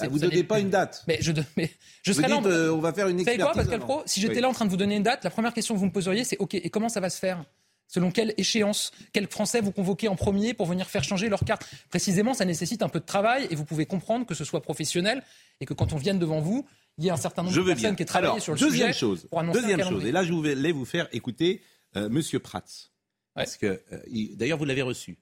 Ah, 0.00 0.08
vous 0.08 0.16
ne 0.16 0.22
donnez 0.22 0.42
pas 0.42 0.58
une 0.58 0.70
date. 0.70 1.04
Mais 1.06 1.18
je, 1.20 1.32
mais 1.56 1.70
je 2.02 2.12
Vous 2.12 2.18
serais 2.20 2.28
là. 2.28 2.40
euh, 2.46 2.70
on 2.72 2.78
va 2.78 2.92
faire 2.92 3.08
une 3.08 3.18
Vous 3.18 3.24
savez 3.24 3.34
expertise. 3.36 3.54
quoi, 3.54 3.62
Pascal. 3.62 3.80
Pro 3.80 4.02
Si 4.06 4.20
j'étais 4.20 4.36
Oui. 4.36 4.40
là 4.40 4.48
en 4.48 4.52
train 4.52 4.64
de 4.64 4.70
vous 4.70 4.76
donner 4.76 4.96
une 4.96 5.02
date, 5.02 5.22
la 5.24 5.30
première 5.30 5.52
question 5.52 5.74
que 5.74 5.80
vous 5.80 5.86
me 5.86 5.92
poseriez, 5.92 6.24
c'est 6.24 6.38
OK, 6.38 6.54
et 6.54 6.70
comment 6.70 6.88
ça 6.88 7.00
va 7.00 7.10
se 7.10 7.18
faire? 7.18 7.44
Selon 7.88 8.10
quelle 8.10 8.32
échéance 8.38 8.90
Quels 9.12 9.28
Français 9.28 9.60
vous 9.60 9.70
convoquez 9.70 10.08
en 10.08 10.16
premier 10.16 10.54
pour 10.54 10.66
venir 10.66 10.88
faire 10.88 11.04
changer 11.04 11.28
leur 11.28 11.44
carte? 11.44 11.66
Précisément, 11.90 12.32
ça 12.32 12.46
nécessite 12.46 12.82
un 12.82 12.88
peu 12.88 13.00
de 13.00 13.04
travail 13.04 13.46
et 13.50 13.54
vous 13.54 13.66
pouvez 13.66 13.84
comprendre 13.84 14.24
que 14.24 14.34
ce 14.34 14.44
soit 14.44 14.62
professionnel 14.62 15.22
et 15.60 15.66
que 15.66 15.74
quand 15.74 15.92
on 15.92 15.96
vienne 15.96 16.18
devant 16.18 16.40
vous, 16.40 16.66
il 16.96 17.04
y 17.04 17.08
ait 17.08 17.10
un 17.10 17.16
certain 17.18 17.42
nombre 17.42 17.54
Je 17.54 17.60
de 17.60 17.66
personnes 17.66 17.94
bien. 17.94 18.04
qui 18.06 18.16
Alors, 18.16 18.40
sur 18.40 18.54
le 18.54 18.58
deuxième 18.58 18.88
sujet 18.88 18.98
chose. 18.98 19.26
pour 19.28 19.40
annoncer 19.40 19.60
Deuxième 19.60 19.82
chose. 19.86 20.06
Et 20.06 20.12
là, 20.12 20.24
je 20.24 20.32
voulais 20.32 20.72
vous 20.72 20.86
faire 20.86 21.06
écouter 21.12 21.60
euh, 21.96 22.08
Monsieur 22.08 22.38
Prats. 22.38 22.62
Parce 23.34 23.56
que, 23.58 23.66
euh, 23.66 23.98
il- 24.10 24.36
d'ailleurs, 24.38 24.56
vous 24.58 24.64
l'avez 24.64 24.82
reçu. 24.82 25.18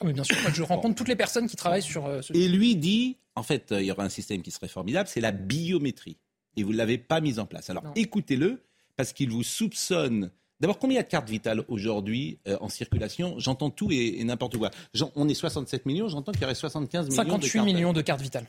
Ah 0.00 0.06
oui, 0.06 0.12
bien 0.12 0.24
sûr, 0.24 0.36
je 0.52 0.62
rencontre 0.62 0.94
toutes 0.94 1.08
les 1.08 1.16
personnes 1.16 1.48
qui 1.48 1.56
travaillent 1.56 1.82
sur 1.82 2.06
euh, 2.06 2.22
ce 2.22 2.32
Et 2.32 2.48
lui 2.48 2.76
dit, 2.76 3.16
en 3.34 3.42
fait, 3.42 3.72
euh, 3.72 3.80
il 3.82 3.86
y 3.86 3.90
aura 3.90 4.04
un 4.04 4.08
système 4.08 4.42
qui 4.42 4.50
serait 4.50 4.68
formidable, 4.68 5.08
c'est 5.08 5.20
la 5.20 5.32
biométrie. 5.32 6.18
Et 6.56 6.62
vous 6.62 6.72
ne 6.72 6.76
l'avez 6.76 6.98
pas 6.98 7.20
mis 7.20 7.38
en 7.38 7.46
place. 7.46 7.70
Alors 7.70 7.84
écoutez-le, 7.96 8.62
parce 8.96 9.12
qu'il 9.12 9.30
vous 9.30 9.42
soupçonne. 9.42 10.30
D'abord, 10.60 10.78
combien 10.78 10.94
il 10.94 10.98
y 10.98 11.00
a 11.00 11.04
de 11.04 11.08
cartes 11.08 11.28
vitales 11.28 11.64
aujourd'hui 11.68 12.38
euh, 12.48 12.56
en 12.60 12.68
circulation? 12.68 13.38
J'entends 13.38 13.70
tout 13.70 13.92
et, 13.92 14.20
et 14.20 14.24
n'importe 14.24 14.56
quoi. 14.56 14.70
On 15.14 15.28
est 15.28 15.34
67 15.34 15.86
millions, 15.86 16.08
j'entends 16.08 16.32
qu'il 16.32 16.42
y 16.42 16.44
aurait 16.44 16.54
75 16.54 17.06
millions. 17.06 17.10
de 17.10 17.14
58 17.14 17.52
cartes. 17.52 17.66
millions 17.66 17.92
de 17.92 18.02
cartes 18.02 18.20
vitales. 18.20 18.46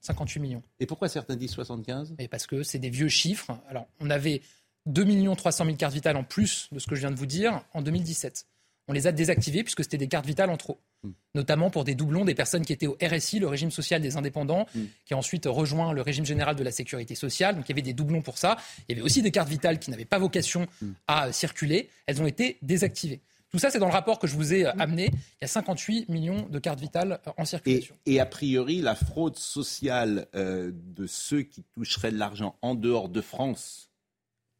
58 0.00 0.40
millions. 0.40 0.62
Et 0.78 0.86
pourquoi 0.86 1.08
certains 1.08 1.36
disent 1.36 1.52
75 1.52 2.14
Et 2.18 2.28
parce 2.28 2.46
que 2.46 2.62
c'est 2.62 2.78
des 2.78 2.90
vieux 2.90 3.08
chiffres. 3.08 3.58
Alors, 3.68 3.86
on 4.00 4.10
avait 4.10 4.42
2 4.86 5.34
300 5.34 5.64
000 5.64 5.76
cartes 5.76 5.94
vitales 5.94 6.16
en 6.16 6.24
plus 6.24 6.68
de 6.72 6.78
ce 6.78 6.86
que 6.86 6.94
je 6.94 7.00
viens 7.00 7.10
de 7.10 7.16
vous 7.16 7.26
dire 7.26 7.64
en 7.74 7.82
2017. 7.82 8.46
On 8.88 8.92
les 8.92 9.06
a 9.06 9.12
désactivées 9.12 9.62
puisque 9.62 9.82
c'était 9.84 9.98
des 9.98 10.08
cartes 10.08 10.26
vitales 10.26 10.50
en 10.50 10.56
trop. 10.56 10.80
Hmm. 11.02 11.10
Notamment 11.34 11.70
pour 11.70 11.84
des 11.84 11.94
doublons 11.94 12.24
des 12.24 12.34
personnes 12.34 12.64
qui 12.64 12.72
étaient 12.72 12.86
au 12.86 12.96
RSI, 13.02 13.38
le 13.38 13.46
régime 13.46 13.70
social 13.70 14.00
des 14.00 14.16
indépendants, 14.16 14.66
Hmm. 14.74 14.84
qui 15.04 15.14
a 15.14 15.16
ensuite 15.16 15.44
rejoint 15.46 15.92
le 15.92 16.02
régime 16.02 16.24
général 16.24 16.56
de 16.56 16.62
la 16.64 16.72
sécurité 16.72 17.14
sociale. 17.14 17.54
Donc 17.56 17.66
il 17.66 17.70
y 17.70 17.72
avait 17.74 17.82
des 17.82 17.92
doublons 17.92 18.22
pour 18.22 18.38
ça. 18.38 18.56
Il 18.88 18.92
y 18.96 18.98
avait 18.98 19.04
aussi 19.04 19.22
des 19.22 19.30
cartes 19.30 19.48
vitales 19.48 19.78
qui 19.78 19.90
n'avaient 19.90 20.04
pas 20.04 20.18
vocation 20.18 20.66
Hmm. 20.80 20.92
à 21.06 21.26
euh, 21.28 21.32
circuler. 21.32 21.88
Elles 22.06 22.20
ont 22.22 22.26
été 22.26 22.58
désactivées. 22.62 23.20
Tout 23.50 23.58
ça, 23.58 23.70
c'est 23.70 23.78
dans 23.78 23.86
le 23.86 23.92
rapport 23.92 24.18
que 24.18 24.26
je 24.26 24.34
vous 24.34 24.52
ai 24.52 24.66
euh, 24.66 24.72
amené. 24.78 25.06
Il 25.06 25.38
y 25.42 25.44
a 25.44 25.48
58 25.48 26.10
millions 26.10 26.46
de 26.50 26.58
cartes 26.58 26.80
vitales 26.80 27.18
euh, 27.26 27.30
en 27.38 27.44
circulation. 27.46 27.94
et 28.04 28.20
a 28.20 28.26
priori, 28.26 28.80
la 28.82 28.94
fraude 28.94 29.36
sociale 29.36 30.26
euh, 30.34 30.70
de 30.74 31.06
ceux 31.06 31.42
qui 31.42 31.62
toucheraient 31.74 32.12
de 32.12 32.18
l'argent 32.18 32.56
en 32.60 32.74
dehors 32.74 33.08
de 33.08 33.22
France, 33.22 33.90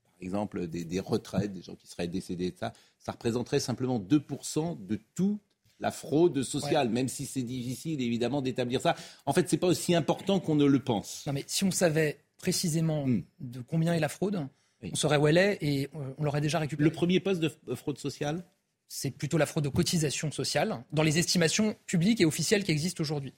par 0.05 0.13
exemple 0.23 0.67
des, 0.69 0.85
des 0.85 1.01
retraites, 1.01 1.53
des 1.53 1.61
gens 1.61 1.75
qui 1.75 1.87
seraient 1.87 2.09
décédés, 2.09 2.55
ça, 2.59 2.73
ça 2.99 3.13
représenterait 3.13 3.61
simplement 3.61 3.99
2% 3.99 4.85
de 4.87 5.01
toute 5.15 5.41
la 5.81 5.91
fraude 5.93 6.43
sociale, 6.43 6.89
même 6.89 7.09
si 7.09 7.25
c'est 7.27 7.43
difficile 7.43 8.01
évidemment 8.03 8.43
d'établir 8.43 8.81
ça. 8.81 8.97
En 9.27 9.33
fait, 9.33 9.49
c'est 9.49 9.57
pas 9.59 9.69
aussi 9.69 9.95
important 9.95 10.41
qu'on 10.41 10.57
ne 10.57 10.65
le 10.65 10.81
pense. 10.81 11.25
Non, 11.27 11.33
mais 11.33 11.45
si 11.47 11.63
on 11.65 11.71
savait 11.71 12.19
précisément 12.39 13.07
Hmm. 13.07 13.23
de 13.41 13.61
combien 13.61 13.95
est 13.95 14.01
la 14.01 14.09
fraude, 14.09 14.47
Oui. 14.83 14.91
on 14.93 14.97
saurait 14.97 15.17
où 15.17 15.27
elle 15.29 15.39
est 15.39 15.59
et 15.61 15.89
euh, 15.95 16.15
on 16.19 16.25
l'aurait 16.25 16.41
déjà 16.41 16.59
récupérée. 16.59 16.89
Le 16.89 16.93
premier 16.93 17.21
poste 17.21 17.41
de 17.41 17.49
f- 17.49 17.77
fraude 17.77 17.99
sociale? 17.99 18.45
C'est 18.89 19.11
plutôt 19.11 19.37
la 19.39 19.47
fraude 19.47 19.67
aux 19.67 19.71
cotisations 19.71 20.33
sociales, 20.33 20.83
dans 20.93 21.03
les 21.03 21.19
estimations 21.19 21.77
publiques 21.87 22.21
et 22.21 22.25
officielles 22.25 22.65
qui 22.65 22.71
existent 22.73 23.03
aujourd'hui. 23.03 23.35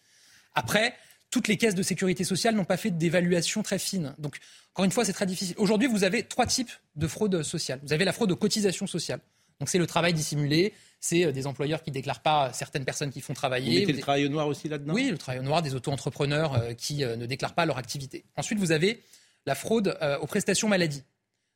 Après, 0.55 0.95
toutes 1.31 1.49
les 1.49 1.57
caisses 1.57 1.75
de 1.75 1.83
sécurité 1.83 2.25
sociale 2.25 2.55
n'ont 2.55 2.65
pas 2.65 2.77
fait 2.77 2.91
d'évaluation 2.91 3.63
très 3.63 3.79
fine. 3.79 4.15
Donc, 4.19 4.39
encore 4.73 4.85
une 4.85 4.91
fois, 4.93 5.05
c'est 5.05 5.13
très 5.13 5.27
difficile. 5.27 5.55
Aujourd'hui, 5.59 5.89
vous 5.89 6.05
avez 6.05 6.23
trois 6.23 6.47
types 6.47 6.71
de 6.97 7.07
fraude 7.07 7.43
sociale. 7.43 7.81
Vous 7.83 7.93
avez 7.93 8.05
la 8.05 8.13
fraude 8.13 8.31
aux 8.33 8.37
cotisations 8.37 8.87
sociales. 8.87 9.21
Donc, 9.61 9.69
c'est 9.69 9.79
le 9.79 9.87
travail 9.87 10.15
dissimulé, 10.15 10.73
c'est 11.01 11.27
euh, 11.27 11.33
des 11.33 11.47
employeurs 11.47 11.83
qui 11.83 11.91
ne 11.91 11.95
déclarent 11.95 12.23
pas 12.23 12.53
certaines 12.53 12.85
personnes 12.85 13.11
qui 13.11 13.21
font 13.21 13.35
Vous 13.35 13.39
travailler. 13.39 13.81
mettez 13.81 13.93
Vous 13.93 13.99
le 13.99 14.03
travail 14.03 14.27
au 14.27 14.29
noir 14.29 14.47
aussi 14.47 14.69
là-dedans? 14.69 14.95
Oui, 14.95 15.09
le 15.11 15.19
travail 15.19 15.41
au 15.41 15.43
noir 15.45 15.63
des 15.63 15.75
auto-entrepreneurs 15.75 16.55
euh, 16.55 16.73
qui 16.75 17.05
euh, 17.05 17.17
ne 17.17 17.27
déclarent 17.27 17.55
pas 17.55 17.67
leur 17.67 17.79
activité. 17.79 18.25
Ensuite, 18.37 18.59
vous 18.59 18.73
avez 18.73 19.03
la 19.47 19.55
fraude 19.55 19.99
aux 20.21 20.27
prestations 20.27 20.69
maladie. 20.69 21.03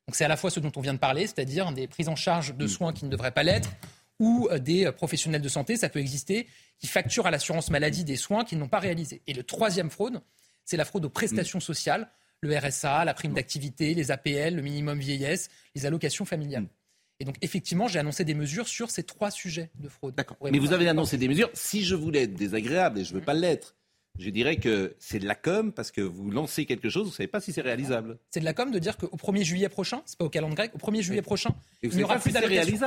Donc 0.08 0.16
c'est 0.16 0.24
à 0.24 0.28
la 0.28 0.38
fois 0.38 0.50
ce 0.50 0.58
dont 0.58 0.72
on 0.74 0.80
vient 0.80 0.94
de 0.94 0.98
parler, 0.98 1.26
c'est-à-dire 1.26 1.70
des 1.72 1.86
prises 1.86 2.08
en 2.08 2.16
charge 2.16 2.54
de 2.56 2.66
soins 2.66 2.94
qui 2.94 3.04
ne 3.04 3.10
devraient 3.10 3.30
pas 3.30 3.42
l'être, 3.42 3.68
ou 4.18 4.48
des 4.58 4.90
professionnels 4.92 5.42
de 5.42 5.48
santé, 5.50 5.76
ça 5.76 5.90
peut 5.90 5.98
exister, 5.98 6.46
qui 6.78 6.86
facturent 6.86 7.26
à 7.26 7.30
l'assurance 7.30 7.68
maladie 7.68 8.02
des 8.02 8.16
soins 8.16 8.42
qu'ils 8.42 8.56
n'ont 8.58 8.68
pas 8.68 8.78
réalisés. 8.78 9.20
Et 9.26 9.34
le 9.34 9.42
troisième 9.42 9.90
fraude, 9.90 10.22
c'est 10.64 10.78
la 10.78 10.86
fraude 10.86 11.04
aux 11.04 11.10
prestations 11.10 11.60
sociales, 11.60 12.08
le 12.40 12.56
RSA, 12.56 13.04
la 13.04 13.12
prime 13.12 13.34
d'activité, 13.34 13.92
les 13.92 14.10
APL, 14.10 14.54
le 14.54 14.62
minimum 14.62 14.98
vieillesse, 14.98 15.50
les 15.74 15.84
allocations 15.84 16.24
familiales. 16.24 16.68
Et 17.24 17.26
donc 17.26 17.36
effectivement, 17.40 17.88
j'ai 17.88 17.98
annoncé 17.98 18.22
des 18.22 18.34
mesures 18.34 18.68
sur 18.68 18.90
ces 18.90 19.02
trois 19.02 19.30
sujets 19.30 19.70
de 19.80 19.88
fraude. 19.88 20.14
D'accord. 20.14 20.36
Mais 20.42 20.58
vous 20.58 20.74
avez 20.74 20.86
annoncé 20.86 21.16
des 21.16 21.26
mesures. 21.26 21.48
Si 21.54 21.82
je 21.82 21.94
voulais 21.94 22.24
être 22.24 22.34
désagréable, 22.34 22.98
et 22.98 23.04
je 23.04 23.14
ne 23.14 23.18
veux 23.18 23.24
pas 23.24 23.32
l'être, 23.32 23.74
je 24.18 24.30
dirais 24.30 24.56
que 24.56 24.94
c'est 24.98 25.18
de 25.18 25.26
la 25.26 25.34
com 25.34 25.72
parce 25.72 25.90
que 25.90 26.00
vous 26.00 26.30
lancez 26.30 26.66
quelque 26.66 26.88
chose, 26.88 27.04
vous 27.04 27.10
ne 27.10 27.14
savez 27.14 27.26
pas 27.26 27.40
si 27.40 27.52
c'est 27.52 27.60
réalisable. 27.62 28.18
C'est 28.30 28.40
de 28.40 28.44
la 28.44 28.52
com 28.52 28.70
de 28.70 28.78
dire 28.78 28.96
qu'au 28.96 29.08
1er 29.16 29.42
juillet 29.42 29.68
prochain, 29.68 30.02
c'est 30.06 30.18
pas 30.18 30.24
au 30.24 30.28
calendrier 30.30 30.54
grec, 30.54 30.72
au 30.74 30.78
1er 30.78 31.00
juillet 31.02 31.22
prochain, 31.22 31.50
il 31.82 31.90
n'y 31.90 32.02
aura 32.04 32.14
plus 32.14 32.22
si 32.22 32.28
c'est 32.28 32.40
d'allocation. 32.40 32.62
plus 32.62 32.78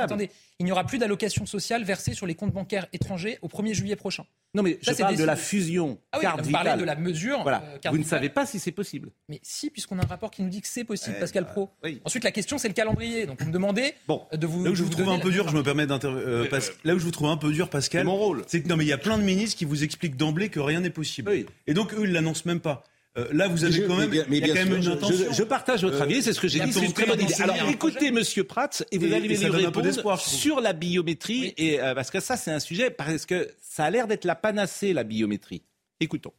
sociale 1.46 1.84
versée 1.84 2.14
sur 2.14 2.26
les 2.26 2.34
comptes 2.34 2.52
bancaires 2.52 2.86
étrangers 2.92 3.38
au 3.42 3.48
1er 3.48 3.74
juillet 3.74 3.96
prochain. 3.96 4.24
Non, 4.54 4.62
mais 4.62 4.78
Ça, 4.82 4.92
je 4.92 4.96
c'est 4.96 5.16
de 5.16 5.24
la 5.24 5.36
fusion 5.36 5.98
Ah 6.10 6.16
oui, 6.18 6.22
carte 6.22 6.40
vous 6.40 6.50
parlez 6.50 6.70
vitale. 6.70 6.80
de 6.80 6.84
la 6.86 6.96
mesure. 6.96 7.42
Voilà. 7.42 7.62
euh, 7.64 7.78
carte 7.78 7.94
vous 7.94 7.98
ne 7.98 8.04
vitale. 8.04 8.18
savez 8.18 8.28
pas 8.30 8.46
si 8.46 8.58
c'est 8.58 8.72
possible. 8.72 9.10
Mais 9.28 9.40
si, 9.42 9.68
puisqu'on 9.68 9.98
a 9.98 10.02
un 10.04 10.06
rapport 10.06 10.30
qui 10.30 10.42
nous 10.42 10.48
dit 10.48 10.62
que 10.62 10.66
c'est 10.68 10.84
possible, 10.84 11.16
Eh 11.18 11.20
Pascal 11.20 11.44
bah, 11.44 11.50
Pro. 11.50 11.70
oui. 11.84 12.00
Ensuite, 12.06 12.24
la 12.24 12.30
question, 12.32 12.56
c'est 12.56 12.68
le 12.68 12.72
calendrier. 12.74 13.26
Donc, 13.26 13.42
vous 13.42 13.48
me 13.48 13.52
demandez 13.52 13.92
Bon. 14.06 14.22
de 14.32 14.46
vous. 14.46 14.64
Là 14.64 14.70
où 14.70 14.74
je 14.74 14.82
vous 14.84 14.88
trouve 14.88 15.10
un 15.10 15.18
peu 15.18 15.28
la- 15.28 15.34
dur, 15.34 15.48
je 15.50 15.54
me 15.56 15.62
permets 15.62 15.86
d'intervenir. 15.86 16.48
là 16.84 16.94
où 16.94 16.98
je 16.98 17.04
vous 17.04 17.10
trouve 17.10 17.28
un 17.28 17.36
peu 17.36 17.52
dur, 17.52 17.66
C'est 17.66 17.70
Pascal, 17.72 18.06
mon 18.06 18.16
rôle. 18.16 18.42
c'est 18.46 18.62
que 18.62 18.68
non, 18.68 18.76
mais 18.78 18.84
il 18.84 18.88
y 18.88 18.92
a 18.94 18.98
plein 18.98 19.18
de 19.18 19.22
ministres 19.22 19.58
qui 19.58 19.66
vous 19.66 19.84
expliquent 19.84 20.16
d'emblée 20.16 20.48
que 20.48 20.60
rien 20.60 20.80
n'est 20.80 20.88
possible. 20.88 21.17
Oui. 21.26 21.46
Et 21.66 21.74
donc 21.74 21.92
eux, 21.94 22.02
ils 22.04 22.12
l'annoncent 22.12 22.42
même 22.46 22.60
pas. 22.60 22.84
Euh, 23.16 23.26
là, 23.32 23.48
vous 23.48 23.64
avez 23.64 23.72
Je- 23.72 23.82
quand 23.82 23.96
même, 23.96 24.10
mais 24.10 24.16
bien- 24.18 24.26
mais 24.28 24.38
il 24.38 24.46
y 24.46 24.50
a 24.50 24.54
bien 24.54 24.64
quand 24.64 24.70
même 24.70 24.82
sûr, 24.82 24.92
une 24.92 24.98
je- 25.00 25.04
intention. 25.04 25.26
Je, 25.32 25.36
je 25.36 25.42
partage 25.42 25.82
votre 25.82 25.96
Euh, 26.00 26.02
avis, 26.04 26.22
c'est 26.22 26.32
ce 26.32 26.40
que 26.40 26.46
j'ai 26.46 26.60
dit, 26.60 26.72
c'est 26.72 26.84
une 26.84 26.92
très 26.92 27.06
bonne 27.06 27.20
idée. 27.20 27.34
Alors 27.40 27.56
écoutez. 27.68 28.10
Monsieur 28.12 28.44
Prats 28.44 28.70
et 28.92 28.98
vous 28.98 29.06
Et- 29.06 29.14
allez 29.14 29.34
peu 29.36 29.80
répondre 29.80 30.18
sur 30.20 30.60
la 30.60 30.72
biométrie, 30.72 31.40
Oui. 31.40 31.54
et, 31.56 31.80
euh, 31.80 31.94
parce 31.94 32.10
que 32.10 32.20
ça 32.20 32.36
c'est 32.36 32.52
un 32.52 32.60
sujet, 32.60 32.90
parce 32.90 33.26
que 33.26 33.50
ça 33.60 33.86
a 33.86 33.90
l'air 33.90 34.06
d'être 34.06 34.24
la 34.24 34.34
panacée, 34.36 34.92
la 34.92 35.04
biométrie. 35.04 35.62
Écoutons. 36.00 36.32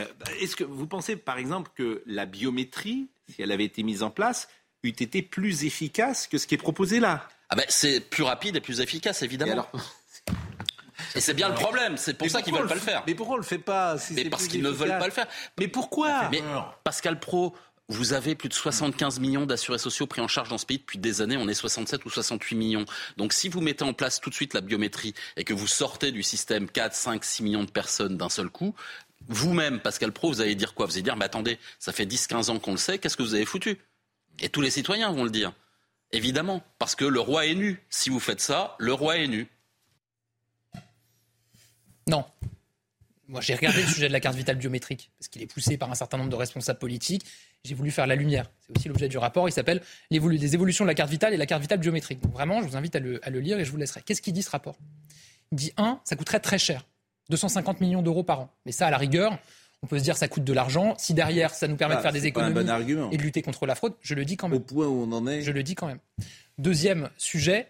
Euh, 0.00 0.04
Est-ce 0.40 0.54
que 0.54 0.64
vous 0.64 0.86
pensez 0.86 1.16
par 1.16 1.38
exemple 1.38 1.70
que 1.74 2.02
la 2.06 2.26
biométrie, 2.26 3.08
si 3.34 3.40
elle 3.42 3.50
avait 3.52 3.64
été 3.64 3.82
mise 3.82 4.02
en 4.02 4.10
place, 4.10 4.48
eût 4.84 4.88
été 4.90 5.22
plus 5.22 5.64
efficace 5.64 6.26
que 6.26 6.36
ce 6.38 6.46
qui 6.46 6.54
est 6.54 6.58
proposé 6.58 7.00
là? 7.00 7.26
Ah 7.48 7.56
ben, 7.56 7.64
c'est 7.68 8.00
plus 8.00 8.22
rapide 8.22 8.56
et 8.56 8.60
plus 8.60 8.80
efficace, 8.80 9.22
Et 9.22 9.24
évidemment. 9.24 9.52
alors- 9.52 9.72
Et 11.14 11.20
c'est 11.20 11.34
bien 11.34 11.48
le 11.48 11.54
problème, 11.54 11.96
c'est 11.96 12.14
pour 12.14 12.26
Mais 12.26 12.30
ça 12.30 12.42
qu'ils 12.42 12.54
veulent 12.54 12.66
pas 12.66 12.74
le 12.74 12.80
faire. 12.80 13.04
Mais 13.06 13.14
pourquoi 13.14 13.34
on 13.36 13.38
le 13.38 13.44
fait 13.44 13.58
pas 13.58 13.98
si 13.98 14.14
Mais 14.14 14.24
c'est 14.24 14.30
parce 14.30 14.48
qu'ils 14.48 14.62
ne 14.62 14.70
veulent 14.70 14.98
pas 14.98 15.06
le 15.06 15.12
faire. 15.12 15.26
Mais 15.58 15.68
pourquoi 15.68 16.28
Mais 16.30 16.42
Pascal 16.84 17.20
Pro, 17.20 17.54
vous 17.88 18.12
avez 18.12 18.34
plus 18.34 18.48
de 18.48 18.54
75 18.54 19.18
millions 19.20 19.46
d'assurés 19.46 19.78
sociaux 19.78 20.06
pris 20.06 20.20
en 20.20 20.28
charge 20.28 20.50
dans 20.50 20.58
ce 20.58 20.66
pays 20.66 20.78
depuis 20.78 20.98
des 20.98 21.22
années. 21.22 21.36
On 21.36 21.48
est 21.48 21.54
67 21.54 22.04
ou 22.04 22.10
68 22.10 22.56
millions. 22.56 22.84
Donc 23.16 23.32
si 23.32 23.48
vous 23.48 23.60
mettez 23.60 23.84
en 23.84 23.94
place 23.94 24.20
tout 24.20 24.28
de 24.28 24.34
suite 24.34 24.54
la 24.54 24.60
biométrie 24.60 25.14
et 25.36 25.44
que 25.44 25.54
vous 25.54 25.66
sortez 25.66 26.12
du 26.12 26.22
système 26.22 26.68
4, 26.68 26.94
5, 26.94 27.24
6 27.24 27.42
millions 27.42 27.64
de 27.64 27.70
personnes 27.70 28.16
d'un 28.16 28.28
seul 28.28 28.50
coup, 28.50 28.74
vous-même, 29.28 29.80
Pascal 29.80 30.12
Pro, 30.12 30.28
vous 30.28 30.40
allez 30.40 30.54
dire 30.54 30.74
quoi? 30.74 30.86
Vous 30.86 30.92
allez 30.92 31.02
dire, 31.02 31.16
mais 31.16 31.24
attendez, 31.24 31.58
ça 31.78 31.92
fait 31.92 32.06
10, 32.06 32.26
15 32.26 32.50
ans 32.50 32.58
qu'on 32.58 32.72
le 32.72 32.78
sait, 32.78 32.98
qu'est-ce 32.98 33.16
que 33.16 33.22
vous 33.22 33.34
avez 33.34 33.46
foutu? 33.46 33.78
Et 34.40 34.48
tous 34.48 34.60
les 34.60 34.70
citoyens 34.70 35.10
vont 35.10 35.24
le 35.24 35.30
dire. 35.30 35.52
Évidemment, 36.12 36.62
parce 36.78 36.94
que 36.94 37.04
le 37.04 37.20
roi 37.20 37.46
est 37.46 37.54
nu. 37.54 37.82
Si 37.90 38.10
vous 38.10 38.20
faites 38.20 38.40
ça, 38.40 38.76
le 38.78 38.92
roi 38.92 39.18
est 39.18 39.26
nu. 39.26 39.48
Non. 42.08 42.24
Moi, 43.28 43.42
j'ai 43.42 43.54
regardé 43.54 43.82
le 43.82 43.86
sujet 43.88 44.08
de 44.08 44.12
la 44.12 44.20
carte 44.20 44.36
vitale 44.36 44.56
biométrique, 44.56 45.10
parce 45.18 45.28
qu'il 45.28 45.42
est 45.42 45.46
poussé 45.46 45.76
par 45.76 45.90
un 45.90 45.94
certain 45.94 46.16
nombre 46.16 46.30
de 46.30 46.36
responsables 46.36 46.78
politiques. 46.78 47.26
J'ai 47.62 47.74
voulu 47.74 47.90
faire 47.90 48.06
la 48.06 48.14
lumière. 48.14 48.50
C'est 48.66 48.78
aussi 48.78 48.88
l'objet 48.88 49.08
du 49.08 49.18
rapport. 49.18 49.46
Il 49.48 49.52
s'appelle 49.52 49.82
Les 50.10 50.54
évolutions 50.54 50.84
de 50.84 50.88
la 50.88 50.94
carte 50.94 51.10
vitale 51.10 51.34
et 51.34 51.36
la 51.36 51.44
carte 51.44 51.60
vitale 51.60 51.78
biométrique. 51.78 52.20
Donc 52.22 52.32
vraiment, 52.32 52.62
je 52.62 52.68
vous 52.68 52.76
invite 52.76 52.96
à 52.96 53.00
le, 53.00 53.20
à 53.26 53.28
le 53.28 53.40
lire 53.40 53.58
et 53.60 53.66
je 53.66 53.70
vous 53.70 53.76
laisserai. 53.76 54.00
Qu'est-ce 54.00 54.22
qu'il 54.22 54.32
dit 54.32 54.42
ce 54.42 54.50
rapport? 54.50 54.76
Il 55.52 55.56
dit, 55.56 55.72
un, 55.76 56.00
ça 56.04 56.16
coûterait 56.16 56.40
très 56.40 56.58
cher. 56.58 56.86
250 57.28 57.82
millions 57.82 58.00
d'euros 58.00 58.22
par 58.22 58.40
an. 58.40 58.50
Mais 58.64 58.72
ça, 58.72 58.86
à 58.86 58.90
la 58.90 58.96
rigueur, 58.96 59.38
on 59.82 59.86
peut 59.86 59.98
se 59.98 60.04
dire 60.04 60.16
ça 60.16 60.28
coûte 60.28 60.44
de 60.44 60.52
l'argent. 60.54 60.94
Si 60.96 61.12
derrière, 61.12 61.52
ça 61.54 61.68
nous 61.68 61.76
permet 61.76 61.96
de 61.96 62.00
Ah, 62.00 62.02
faire 62.02 62.12
des 62.12 62.26
économies 62.26 62.54
bon 62.64 63.10
et 63.10 63.16
de 63.18 63.22
lutter 63.22 63.42
contre 63.42 63.66
la 63.66 63.74
fraude, 63.74 63.92
je 64.00 64.14
le 64.14 64.24
dis 64.24 64.38
quand 64.38 64.48
même. 64.48 64.56
Au 64.56 64.60
point 64.60 64.86
où 64.86 65.02
on 65.02 65.12
en 65.12 65.26
est. 65.26 65.42
Je 65.42 65.52
le 65.52 65.62
dis 65.62 65.74
quand 65.74 65.86
même. 65.86 65.98
Deuxième 66.56 67.10
sujet, 67.18 67.68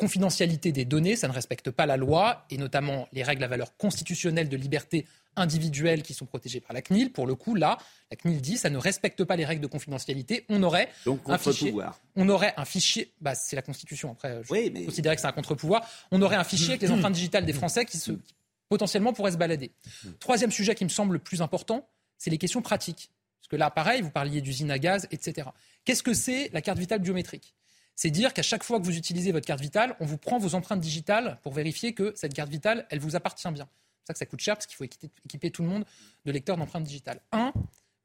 confidentialité 0.00 0.72
des 0.72 0.84
données, 0.86 1.14
ça 1.14 1.28
ne 1.28 1.32
respecte 1.32 1.70
pas 1.70 1.84
la 1.86 1.96
loi 1.98 2.46
et 2.50 2.56
notamment 2.56 3.06
les 3.12 3.22
règles 3.22 3.44
à 3.44 3.48
valeur 3.48 3.76
constitutionnelle 3.76 4.48
de 4.48 4.56
liberté 4.56 5.06
individuelle 5.36 6.02
qui 6.02 6.14
sont 6.14 6.26
protégées 6.26 6.60
par 6.60 6.72
la 6.72 6.80
CNIL. 6.82 7.12
Pour 7.12 7.26
le 7.26 7.34
coup, 7.34 7.54
là, 7.54 7.76
la 8.10 8.16
CNIL 8.16 8.40
dit 8.40 8.56
ça 8.56 8.70
ne 8.70 8.78
respecte 8.78 9.22
pas 9.24 9.36
les 9.36 9.44
règles 9.44 9.60
de 9.62 9.66
confidentialité. 9.66 10.44
On 10.48 10.62
aurait 10.62 10.88
Donc 11.04 11.20
un 11.26 11.38
fichier. 11.38 11.74
On 12.16 12.28
aurait 12.30 12.54
un 12.56 12.64
fichier. 12.64 13.12
Bah, 13.20 13.34
c'est 13.34 13.56
la 13.56 13.62
Constitution. 13.62 14.10
Après, 14.12 14.42
je 14.42 14.52
Oui, 14.52 14.70
mais- 14.74 14.84
considérais 14.86 15.14
que 15.14 15.20
c'est 15.20 15.28
un 15.28 15.32
contre-pouvoir. 15.32 15.86
On 16.10 16.20
aurait 16.22 16.36
un 16.36 16.44
fichier 16.44 16.70
avec 16.70 16.82
les 16.82 16.90
empreintes 16.90 17.12
digitales 17.12 17.44
des 17.46 17.52
Français 17.52 17.84
qui, 17.84 17.98
se, 17.98 18.12
qui 18.12 18.34
potentiellement 18.68 19.12
pourraient 19.12 19.32
se 19.32 19.36
balader. 19.36 19.70
Troisième 20.18 20.50
sujet 20.50 20.74
qui 20.74 20.84
me 20.84 20.88
semble 20.90 21.12
le 21.12 21.18
plus 21.20 21.42
important, 21.42 21.86
c'est 22.18 22.30
les 22.30 22.38
questions 22.38 22.62
pratiques. 22.62 23.10
Parce 23.40 23.48
que 23.48 23.56
là, 23.56 23.70
pareil, 23.70 24.00
vous 24.00 24.10
parliez 24.10 24.40
d'usine 24.40 24.70
à 24.70 24.78
gaz, 24.78 25.06
etc. 25.10 25.48
Qu'est-ce 25.84 26.02
que 26.02 26.14
c'est 26.14 26.50
la 26.52 26.62
carte 26.62 26.78
vitale 26.78 27.00
biométrique? 27.00 27.54
C'est 27.96 28.10
dire 28.10 28.32
qu'à 28.32 28.42
chaque 28.42 28.64
fois 28.64 28.80
que 28.80 28.84
vous 28.84 28.96
utilisez 28.96 29.32
votre 29.32 29.46
carte 29.46 29.60
vitale, 29.60 29.96
on 30.00 30.06
vous 30.06 30.16
prend 30.16 30.38
vos 30.38 30.54
empreintes 30.54 30.80
digitales 30.80 31.38
pour 31.42 31.52
vérifier 31.52 31.92
que 31.92 32.12
cette 32.16 32.34
carte 32.34 32.50
vitale, 32.50 32.86
elle 32.90 32.98
vous 32.98 33.16
appartient 33.16 33.50
bien. 33.50 33.64
C'est 33.66 34.00
pour 34.00 34.06
ça 34.06 34.12
que 34.14 34.18
ça 34.18 34.26
coûte 34.26 34.40
cher, 34.40 34.56
parce 34.56 34.66
qu'il 34.66 34.76
faut 34.76 34.84
équiper, 34.84 35.50
tout 35.50 35.62
le 35.62 35.68
monde 35.68 35.84
de 36.24 36.32
lecteurs 36.32 36.56
d'empreintes 36.56 36.84
digitales. 36.84 37.20
Un, 37.32 37.52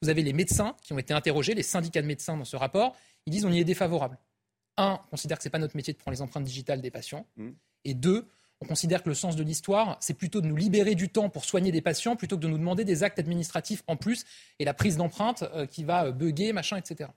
vous 0.02 0.10
avez 0.10 0.22
les 0.22 0.34
médecins 0.34 0.76
qui 0.82 0.94
ont 0.94 1.00
été 1.00 1.14
interrogés, 1.14 1.54
les 1.54 1.64
syndicats 1.64 2.02
de 2.02 2.08
médecins 2.08 2.36
dans 2.36 2.46
ce 2.46 2.58
rapport, 2.58 2.96
ils 3.26 3.32
disent 3.32 3.46
on 3.46 3.52
y 3.52 3.60
est 3.60 3.66
défavorable. 3.66 4.18
Un, 4.78 5.00
on 5.06 5.10
considère 5.10 5.38
que 5.38 5.44
ce 5.44 5.48
n'est 5.48 5.52
pas 5.52 5.60
notre 5.60 5.78
métier 5.78 5.94
de 5.94 5.98
prendre 5.98 6.16
les 6.16 6.22
empreintes 6.22 6.44
digitales 6.44 6.82
des 6.82 6.92
patients. 6.92 7.26
Mm. 7.38 7.52
Et 7.86 7.94
deux, 7.94 8.28
on 8.62 8.66
considère 8.66 9.04
que 9.04 9.10
le 9.10 9.16
sens 9.16 9.36
de 9.36 9.44
l'histoire, 9.44 9.98
c'est 10.00 10.14
plutôt 10.14 10.42
de 10.42 10.48
nous 10.48 10.56
libérer 10.56 10.96
du 10.96 11.10
temps 11.10 11.30
pour 11.30 11.46
soigner 11.46 11.72
des 11.72 11.82
patients 11.82 12.16
plutôt 12.16 12.38
que 12.38 12.42
de 12.42 12.48
nous 12.48 12.58
demander 12.58 12.86
des 12.86 13.04
actes 13.04 13.20
administratifs 13.20 13.84
en 13.88 13.96
plus 13.96 14.26
et 14.60 14.66
la 14.66 14.74
prise 14.74 14.98
d'empreinte 14.98 15.44
euh, 15.44 15.66
qui 15.66 15.84
va 15.84 16.06
euh, 16.06 16.12
bugger, 16.12 16.54
machin, 16.54 16.78
etc. 16.78 17.10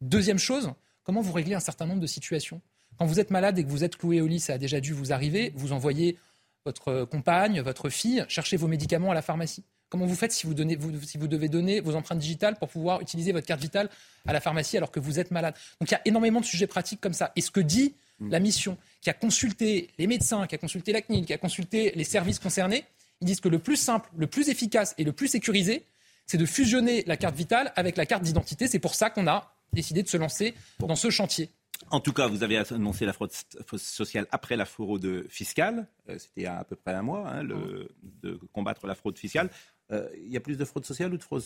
Deuxième 0.00 0.38
chose, 0.38 0.72
comment 1.08 1.22
vous 1.22 1.32
réglez 1.32 1.54
un 1.54 1.60
certain 1.60 1.86
nombre 1.86 2.00
de 2.02 2.06
situations? 2.06 2.60
Quand 2.98 3.06
vous 3.06 3.18
êtes 3.18 3.30
malade 3.30 3.58
et 3.58 3.64
que 3.64 3.70
vous 3.70 3.82
êtes 3.82 3.96
cloué 3.96 4.20
au 4.20 4.26
lit, 4.26 4.40
ça 4.40 4.52
a 4.52 4.58
déjà 4.58 4.78
dû 4.78 4.92
vous 4.92 5.10
arriver, 5.10 5.52
vous 5.56 5.72
envoyez 5.72 6.18
votre 6.66 7.04
compagne, 7.06 7.62
votre 7.62 7.88
fille, 7.88 8.26
chercher 8.28 8.58
vos 8.58 8.68
médicaments 8.68 9.10
à 9.10 9.14
la 9.14 9.22
pharmacie. 9.22 9.64
Comment 9.88 10.04
vous 10.04 10.14
faites 10.14 10.32
si 10.32 10.46
vous, 10.46 10.52
donnez, 10.52 10.76
vous- 10.76 11.00
si 11.02 11.16
vous 11.16 11.26
devez 11.26 11.48
donner 11.48 11.80
vos 11.80 11.94
empreintes 11.94 12.18
digitales 12.18 12.56
pour 12.56 12.68
pouvoir 12.68 13.00
utiliser 13.00 13.32
votre 13.32 13.46
carte 13.46 13.62
vitale 13.62 13.88
à 14.26 14.34
la 14.34 14.40
pharmacie 14.42 14.76
alors 14.76 14.90
que 14.90 15.00
vous 15.00 15.18
êtes 15.18 15.30
malade? 15.30 15.54
Donc 15.80 15.90
il 15.90 15.92
y 15.92 15.96
a 15.96 16.02
énormément 16.04 16.40
de 16.40 16.44
sujets 16.44 16.66
pratiques 16.66 17.00
comme 17.00 17.14
ça. 17.14 17.32
Et 17.36 17.40
ce 17.40 17.50
que 17.50 17.60
dit 17.60 17.94
la 18.20 18.38
mission, 18.38 18.76
qui 19.00 19.08
a 19.08 19.14
consulté 19.14 19.88
les 19.96 20.06
médecins, 20.06 20.46
qui 20.46 20.56
a 20.56 20.58
consulté 20.58 20.92
la 20.92 21.00
CNIL, 21.00 21.24
qui 21.24 21.32
a 21.32 21.38
consulté 21.38 21.92
les 21.94 22.04
services 22.04 22.38
concernés, 22.38 22.84
ils 23.22 23.26
disent 23.26 23.40
que 23.40 23.48
le 23.48 23.60
plus 23.60 23.76
simple, 23.76 24.10
le 24.14 24.26
plus 24.26 24.50
efficace 24.50 24.94
et 24.98 25.04
le 25.04 25.12
plus 25.12 25.28
sécurisé, 25.28 25.86
c'est 26.26 26.36
de 26.36 26.44
fusionner 26.44 27.02
la 27.06 27.16
carte 27.16 27.34
vitale 27.34 27.72
avec 27.76 27.96
la 27.96 28.04
carte 28.04 28.24
d'identité. 28.24 28.68
C'est 28.68 28.80
pour 28.80 28.94
ça 28.94 29.08
qu'on 29.08 29.26
a 29.26 29.54
décidé 29.72 30.02
de 30.02 30.08
se 30.08 30.16
lancer 30.16 30.54
dans 30.80 30.96
ce 30.96 31.10
chantier. 31.10 31.50
En 31.90 32.00
tout 32.00 32.12
cas, 32.12 32.26
vous 32.26 32.42
avez 32.42 32.56
annoncé 32.58 33.06
la 33.06 33.12
fraude 33.12 33.30
sociale 33.76 34.26
après 34.32 34.56
la 34.56 34.64
fraude 34.64 35.26
fiscale. 35.28 35.86
Euh, 36.08 36.18
C'était 36.18 36.46
à 36.46 36.64
peu 36.64 36.74
près 36.76 36.92
un 36.92 37.02
mois, 37.02 37.28
hein, 37.28 37.42
le- 37.42 37.88
de 38.22 38.38
combattre 38.52 38.86
la 38.86 38.94
fraude 38.94 39.16
fiscale. 39.18 39.48
Euh, 39.92 40.08
il 40.16 40.28
y 40.32 40.36
a 40.36 40.40
plus 40.40 40.58
de 40.58 40.64
fraude 40.64 40.84
sociale 40.84 41.12
ou 41.14 41.16
de 41.16 41.22
fraude 41.22 41.42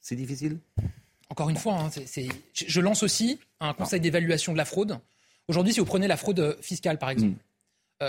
C'est 0.00 0.16
difficile? 0.16 0.58
Encore 1.30 1.48
une 1.50 1.56
fois, 1.56 1.74
hein, 1.74 1.90
je 1.94 2.64
je 2.66 2.80
lance 2.80 3.02
aussi 3.02 3.38
un 3.60 3.72
conseil 3.74 4.00
d'évaluation 4.00 4.52
de 4.52 4.58
la 4.58 4.64
fraude. 4.64 4.98
Aujourd'hui, 5.48 5.72
si 5.74 5.80
vous 5.80 5.86
prenez 5.86 6.06
la 6.08 6.16
fraude 6.16 6.58
fiscale, 6.60 6.98
par 6.98 7.10
exemple, 7.10 7.34
euh, 7.34 7.42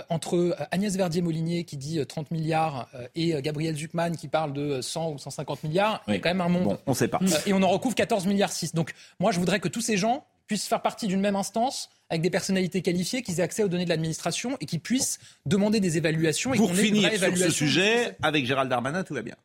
entre 0.10 0.36
euh, 0.36 0.56
Agnès 0.72 0.96
Verdier-Molinier 0.96 1.64
qui 1.64 1.78
dit 1.78 2.00
euh, 2.00 2.06
30 2.06 2.32
milliards 2.32 2.88
euh, 2.96 3.08
et 3.16 3.36
euh, 3.36 3.42
Gabriel 3.42 3.76
Zuckman 3.76 4.12
qui 4.16 4.28
parle 4.28 4.54
de 4.54 4.62
euh, 4.62 4.82
100 4.82 5.12
ou 5.12 5.18
150 5.18 5.64
milliards, 5.64 6.02
il 6.08 6.14
y 6.14 6.18
a 6.18 6.20
quand 6.20 6.30
même 6.30 6.42
un 6.42 6.50
monde. 6.50 6.64
Bon, 6.64 6.78
on 6.88 6.92
ne 6.92 6.96
sait 6.96 7.08
pas. 7.08 7.20
Euh, 7.22 7.38
et 7.46 7.54
on 7.54 7.62
en 7.62 7.70
recouvre 7.70 7.96
14 7.96 8.26
milliards 8.26 8.52
6. 8.52 8.74
Donc 8.74 8.94
moi, 9.20 9.32
je 9.32 9.40
voudrais 9.40 9.60
que 9.60 9.68
tous 9.68 9.82
ces 9.82 9.98
gens 9.98 10.26
puissent 10.48 10.68
faire 10.68 10.82
partie 10.82 11.08
d'une 11.08 11.22
même 11.22 11.36
instance 11.36 11.90
avec 12.10 12.22
des 12.22 12.30
personnalités 12.30 12.82
qualifiées, 12.82 13.22
qu'ils 13.22 13.40
aient 13.40 13.44
accès 13.44 13.64
aux 13.64 13.68
données 13.68 13.86
de 13.86 13.90
l'administration 13.90 14.58
et 14.60 14.66
qui 14.66 14.80
puissent 14.80 15.20
demander 15.46 15.80
des 15.80 15.98
évaluations. 15.98 16.54
Et 16.54 16.58
Pour 16.58 16.70
qu'on 16.70 16.76
ait 16.78 16.88
une 16.88 16.96
finir 16.96 17.10
vraie 17.10 17.36
sur 17.36 17.38
ce 17.38 17.52
sujet, 17.52 18.16
avec 18.22 18.46
Gérald 18.46 18.70
Darmanin, 18.70 19.04
tout 19.04 19.14
va 19.14 19.22
bien. 19.24 19.36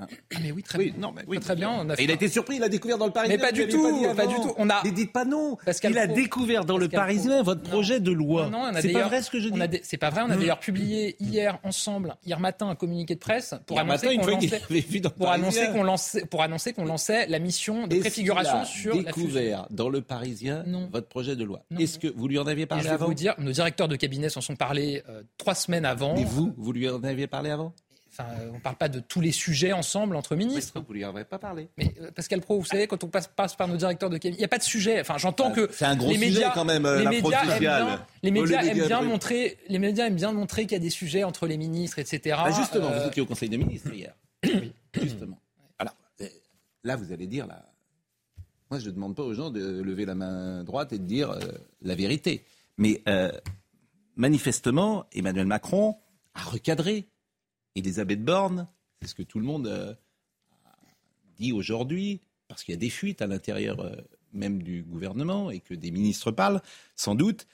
Ah, 0.00 0.38
mais 0.42 0.52
oui, 0.52 0.62
très 0.62 0.78
Oui, 0.78 0.90
bien. 0.92 1.00
non, 1.00 1.12
mais 1.14 1.22
oui, 1.28 1.36
Très, 1.38 1.54
très 1.54 1.56
bien. 1.56 1.70
On 1.70 1.88
a 1.90 1.94
Et 1.94 1.96
fait 1.96 2.04
il 2.04 2.10
a 2.10 2.14
été 2.14 2.28
surpris, 2.28 2.56
il 2.56 2.62
a 2.62 2.68
découvert 2.68 2.98
dans 2.98 3.06
le 3.06 3.12
Parisien. 3.12 3.36
Mais 3.36 3.42
pas 3.42 3.52
du 3.52 3.66
tout, 3.68 3.82
pas 4.14 4.22
avant. 4.22 4.26
du 4.30 4.34
tout. 4.36 4.54
On 4.56 4.68
a- 4.70 4.80
Mais 4.84 4.90
dites 4.92 5.12
pas 5.12 5.24
non. 5.24 5.56
Pascal 5.64 5.92
il 5.92 5.98
a 5.98 6.06
Pro. 6.06 6.14
découvert 6.16 6.64
dans 6.64 6.78
le 6.78 6.88
Parisien 6.88 7.36
Pro. 7.36 7.44
votre 7.44 7.62
Non. 7.64 7.70
projet 7.70 8.00
de 8.00 8.10
loi. 8.10 8.44
Non, 8.44 8.50
non, 8.50 8.58
on 8.58 8.62
a 8.64 8.80
C'est 8.80 8.88
pas 8.88 8.92
d'ailleurs- 8.94 9.08
vrai 9.08 9.22
ce 9.22 9.30
que 9.30 9.40
je 9.40 9.48
dis. 9.48 9.60
C'est 9.82 9.96
pas 9.96 10.10
vrai. 10.10 10.22
On 10.26 10.30
a 10.30 10.36
d'ailleurs 10.36 10.60
publié 10.60 11.16
hier 11.20 11.58
ensemble, 11.64 12.16
hier 12.24 12.40
matin, 12.40 12.68
un 12.68 12.74
communiqué 12.74 13.14
de 13.14 13.20
presse 13.20 13.54
pour 13.66 13.76
Hier 13.76 13.84
annoncer 13.84 14.16
qu'on 14.16 14.26
lançait, 14.26 14.60
le 14.70 15.10
pour 15.10 15.30
annoncer 15.30 15.66
qu'on 15.72 15.82
lançait, 15.82 16.24
pour 16.26 16.42
annoncer 16.42 16.72
qu'on 16.72 16.84
lançait 16.84 17.26
la 17.26 17.38
mission 17.38 17.86
de 17.86 17.96
préfiguration 17.98 18.64
sur 18.64 18.94
la 18.96 19.02
découvert 19.04 19.66
dans 19.70 19.88
le 19.88 20.00
Parisien 20.00 20.64
votre 20.92 21.08
projet 21.08 21.36
de 21.36 21.44
loi? 21.44 21.62
Est-ce 21.78 21.98
que 21.98 22.08
vous 22.08 22.28
lui 22.28 22.38
en 22.38 22.46
aviez 22.46 22.62
Et 22.64 22.66
parlé 22.66 22.84
je 22.84 22.88
vais 22.88 22.94
avant? 22.94 23.06
vous 23.06 23.14
dire, 23.14 23.34
nos 23.38 23.52
directeurs 23.52 23.88
de 23.88 23.96
cabinet 23.96 24.28
s'en 24.28 24.40
sont 24.40 24.56
parlé 24.56 25.02
euh, 25.08 25.22
trois 25.38 25.54
semaines 25.54 25.84
avant. 25.84 26.14
Mais 26.14 26.24
vous, 26.24 26.52
vous 26.56 26.72
lui 26.72 26.88
en 26.88 27.02
aviez 27.04 27.26
parlé 27.26 27.50
avant? 27.50 27.74
Enfin, 28.20 28.40
euh, 28.40 28.50
on 28.52 28.54
ne 28.56 28.60
parle 28.60 28.76
pas 28.76 28.88
de 28.88 29.00
tous 29.00 29.20
les 29.20 29.32
sujets 29.32 29.72
ensemble 29.72 30.16
entre 30.16 30.36
ministres. 30.36 30.72
Oui, 30.76 30.84
Vous 30.86 30.92
lui 30.94 31.04
en 31.04 31.10
avez 31.14 31.24
pas 31.24 31.38
parlé. 31.38 31.68
Mais 31.76 31.94
euh, 32.00 32.10
Pascal 32.10 32.40
Pro, 32.40 32.58
vous 32.58 32.64
savez, 32.66 32.86
quand 32.86 33.02
on 33.04 33.08
passe, 33.08 33.28
passe 33.28 33.54
par 33.56 33.68
nos 33.68 33.76
directeurs 33.76 34.10
de 34.10 34.16
cabinet, 34.18 34.36
il 34.36 34.40
n'y 34.40 34.44
a 34.44 34.48
pas 34.48 34.58
de 34.58 34.62
sujet. 34.62 35.00
Enfin, 35.00 35.18
j'entends 35.18 35.50
que 35.52 35.66
Ah, 35.70 35.72
C'est 35.72 35.84
un 35.84 35.96
gros 35.96 36.08
les 36.10 36.14
sujet 36.14 36.26
médias, 36.30 36.50
quand 36.54 36.64
même, 36.64 36.86
euh, 36.86 36.98
les 36.98 37.04
la 37.04 37.10
médias 37.10 37.42
aiment 37.44 37.58
bien, 37.58 38.06
les 38.22 38.30
médias 38.30 38.62
aiment 38.62 38.86
bien 38.86 39.02
montrer, 39.02 39.58
les 39.68 39.78
médias 39.78 40.06
aiment 40.06 40.14
bien 40.16 40.32
montrer 40.32 40.62
qu'il 40.62 40.72
y 40.72 40.76
a 40.76 40.78
des 40.78 40.90
sujets 40.90 41.24
entre 41.24 41.46
les 41.46 41.56
ministres, 41.56 41.98
etc. 41.98 42.36
Ah, 42.38 42.50
justement, 42.52 42.88
Euh, 42.90 43.02
vous 43.02 43.08
étiez 43.08 43.22
au 43.22 43.26
Conseil 43.26 43.48
des 43.48 43.58
ministres 43.58 43.92
hier. 43.92 44.14
Justement. 45.00 45.38
Alors, 45.78 45.94
euh, 46.22 46.26
là, 46.84 46.96
vous 46.96 47.12
allez 47.12 47.26
dire, 47.26 47.46
là, 47.46 47.64
moi, 48.70 48.78
je 48.80 48.86
ne 48.86 48.94
demande 48.94 49.14
pas 49.16 49.22
aux 49.22 49.34
gens 49.34 49.50
de 49.50 49.80
lever 49.82 50.04
la 50.04 50.14
main 50.14 50.62
droite 50.64 50.92
et 50.92 50.98
de 50.98 51.04
dire 51.04 51.30
euh, 51.30 51.40
la 51.82 51.94
vérité. 51.94 52.44
Mais 52.78 53.02
euh, 53.08 53.30
manifestement, 54.16 55.06
Emmanuel 55.12 55.46
Macron 55.46 55.96
a 56.34 56.42
recadré. 56.42 57.06
Elisabeth 57.74 58.24
Borne, 58.24 58.68
c'est 59.00 59.08
ce 59.08 59.14
que 59.14 59.22
tout 59.22 59.38
le 59.38 59.44
monde 59.44 59.66
euh, 59.66 59.94
dit 61.36 61.52
aujourd'hui, 61.52 62.20
parce 62.48 62.64
qu'il 62.64 62.72
y 62.72 62.76
a 62.76 62.80
des 62.80 62.90
fuites 62.90 63.22
à 63.22 63.26
l'intérieur 63.26 63.80
euh, 63.80 63.96
même 64.32 64.62
du 64.62 64.82
gouvernement 64.82 65.50
et 65.50 65.60
que 65.60 65.74
des 65.74 65.90
ministres 65.90 66.30
parlent, 66.30 66.62
sans 66.96 67.14
doute, 67.14 67.46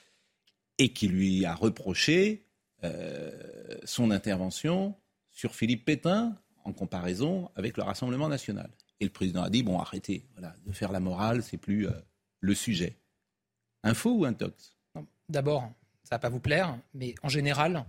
et 0.78 0.92
qui 0.92 1.08
lui 1.08 1.44
a 1.44 1.54
reproché 1.54 2.44
euh, 2.84 3.78
son 3.84 4.10
intervention 4.10 4.94
sur 5.30 5.54
Philippe 5.54 5.84
Pétain 5.84 6.36
en 6.64 6.72
comparaison 6.72 7.50
avec 7.54 7.76
le 7.76 7.82
Rassemblement 7.82 8.28
national. 8.28 8.70
Et 9.00 9.04
le 9.04 9.10
président 9.10 9.42
a 9.42 9.50
dit 9.50 9.62
bon, 9.62 9.78
arrêtez, 9.78 10.26
voilà, 10.32 10.54
de 10.66 10.72
faire 10.72 10.92
la 10.92 11.00
morale, 11.00 11.42
c'est 11.42 11.58
plus 11.58 11.86
le 12.40 12.54
sujet. 12.54 12.96
Info 13.82 14.10
ou 14.10 14.24
intox? 14.24 14.76
Non, 14.94 15.06
D'abord, 15.28 15.70
ça 16.02 16.16
va 16.16 16.18
pas 16.18 16.28
vous 16.28 16.40
plaire, 16.40 16.78
mais 16.94 17.14
en 17.22 17.28
général, 17.28 17.84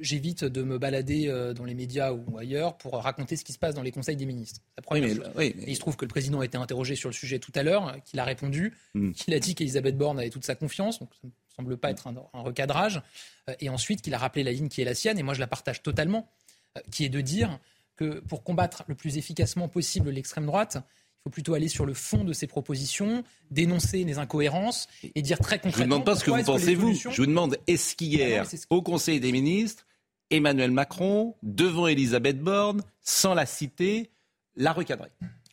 j'évite 0.00 0.44
de 0.44 0.62
me 0.62 0.78
balader 0.78 1.28
euh, 1.28 1.52
dans 1.54 1.64
les 1.64 1.74
médias 1.74 2.12
ou 2.12 2.38
ailleurs 2.38 2.76
pour 2.78 2.94
raconter 2.94 3.36
ce 3.36 3.44
qui 3.44 3.52
se 3.52 3.58
passe 3.58 3.74
dans 3.74 3.82
les 3.82 3.92
conseils 3.92 4.16
des 4.16 4.26
ministres. 4.26 4.60
La 4.76 4.80
Oui, 4.82 5.00
première 5.00 5.08
mais, 5.08 5.14
chose. 5.14 5.32
oui, 5.36 5.54
mais- 5.56 5.62
Et 5.64 5.70
il 5.70 5.74
se 5.74 5.80
trouve 5.80 5.96
que 5.96 6.04
le 6.04 6.08
président 6.10 6.40
a 6.40 6.44
été 6.44 6.56
interrogé 6.56 6.96
sur 6.96 7.08
le 7.08 7.12
sujet 7.14 7.38
tout 7.38 7.52
à 7.54 7.62
l'heure, 7.62 7.96
qu'il 8.04 8.18
a 8.18 8.24
répondu, 8.24 8.74
Hmm. 8.94 9.12
qu'il 9.12 9.32
a 9.34 9.38
dit 9.38 9.54
qu'Elisabeth 9.54 9.96
Borne 9.96 10.18
avait 10.18 10.30
toute 10.30 10.44
sa 10.44 10.54
confiance, 10.54 10.98
donc 10.98 11.10
ça 11.14 11.20
ne 11.24 11.28
me 11.28 11.32
semble 11.54 11.76
pas 11.76 11.90
être 11.90 12.06
un, 12.06 12.14
un 12.32 12.40
recadrage, 12.42 13.02
euh, 13.48 13.54
et 13.60 13.68
ensuite 13.68 14.02
qu'il 14.02 14.14
a 14.14 14.18
rappelé 14.18 14.42
la 14.44 14.52
ligne 14.52 14.68
qui 14.68 14.80
est 14.80 14.84
la 14.84 14.94
sienne, 14.94 15.18
et 15.18 15.22
moi 15.22 15.34
je 15.34 15.40
la 15.40 15.46
partage 15.46 15.82
totalement, 15.82 16.28
euh, 16.76 16.80
qui 16.90 17.04
est 17.04 17.08
de 17.10 17.20
dire 17.20 17.58
que 17.96 18.20
pour 18.20 18.42
combattre 18.42 18.84
le 18.86 18.94
plus 18.94 19.18
efficacement 19.18 19.68
possible 19.68 20.10
l'extrême 20.10 20.46
droite, 20.46 20.78
il 20.78 21.24
faut 21.24 21.30
plutôt 21.30 21.52
aller 21.52 21.68
sur 21.68 21.84
le 21.84 21.92
fond 21.92 22.24
de 22.24 22.32
ses 22.32 22.46
propositions, 22.46 23.22
dénoncer 23.50 24.04
les 24.04 24.16
incohérences 24.16 24.88
et 25.14 25.20
dire 25.20 25.38
très 25.38 25.56
je 25.56 25.60
vous 25.60 25.64
concrètement. 25.64 25.96
demande 25.96 26.06
pas 26.06 26.16
ce 26.16 26.24
que 26.24 26.30
vous 26.30 26.42
pensez, 26.42 26.74
vous. 26.74 26.86
solutions- 26.86 27.10
Je 27.10 27.16
vous 27.20 27.26
demande, 27.26 27.58
est-ce 27.66 27.92
Ah 27.92 27.96
qu'hier, 27.98 28.46
ce- 28.46 28.56
au 28.70 28.80
Conseil 28.80 29.20
des 29.20 29.30
ministres, 29.30 29.86
Emmanuel 30.30 30.70
Macron, 30.70 31.34
devant 31.42 31.86
Elisabeth 31.86 32.40
Borne, 32.40 32.82
sans 33.02 33.34
la 33.34 33.46
citer, 33.46 34.10
l'a 34.56 34.74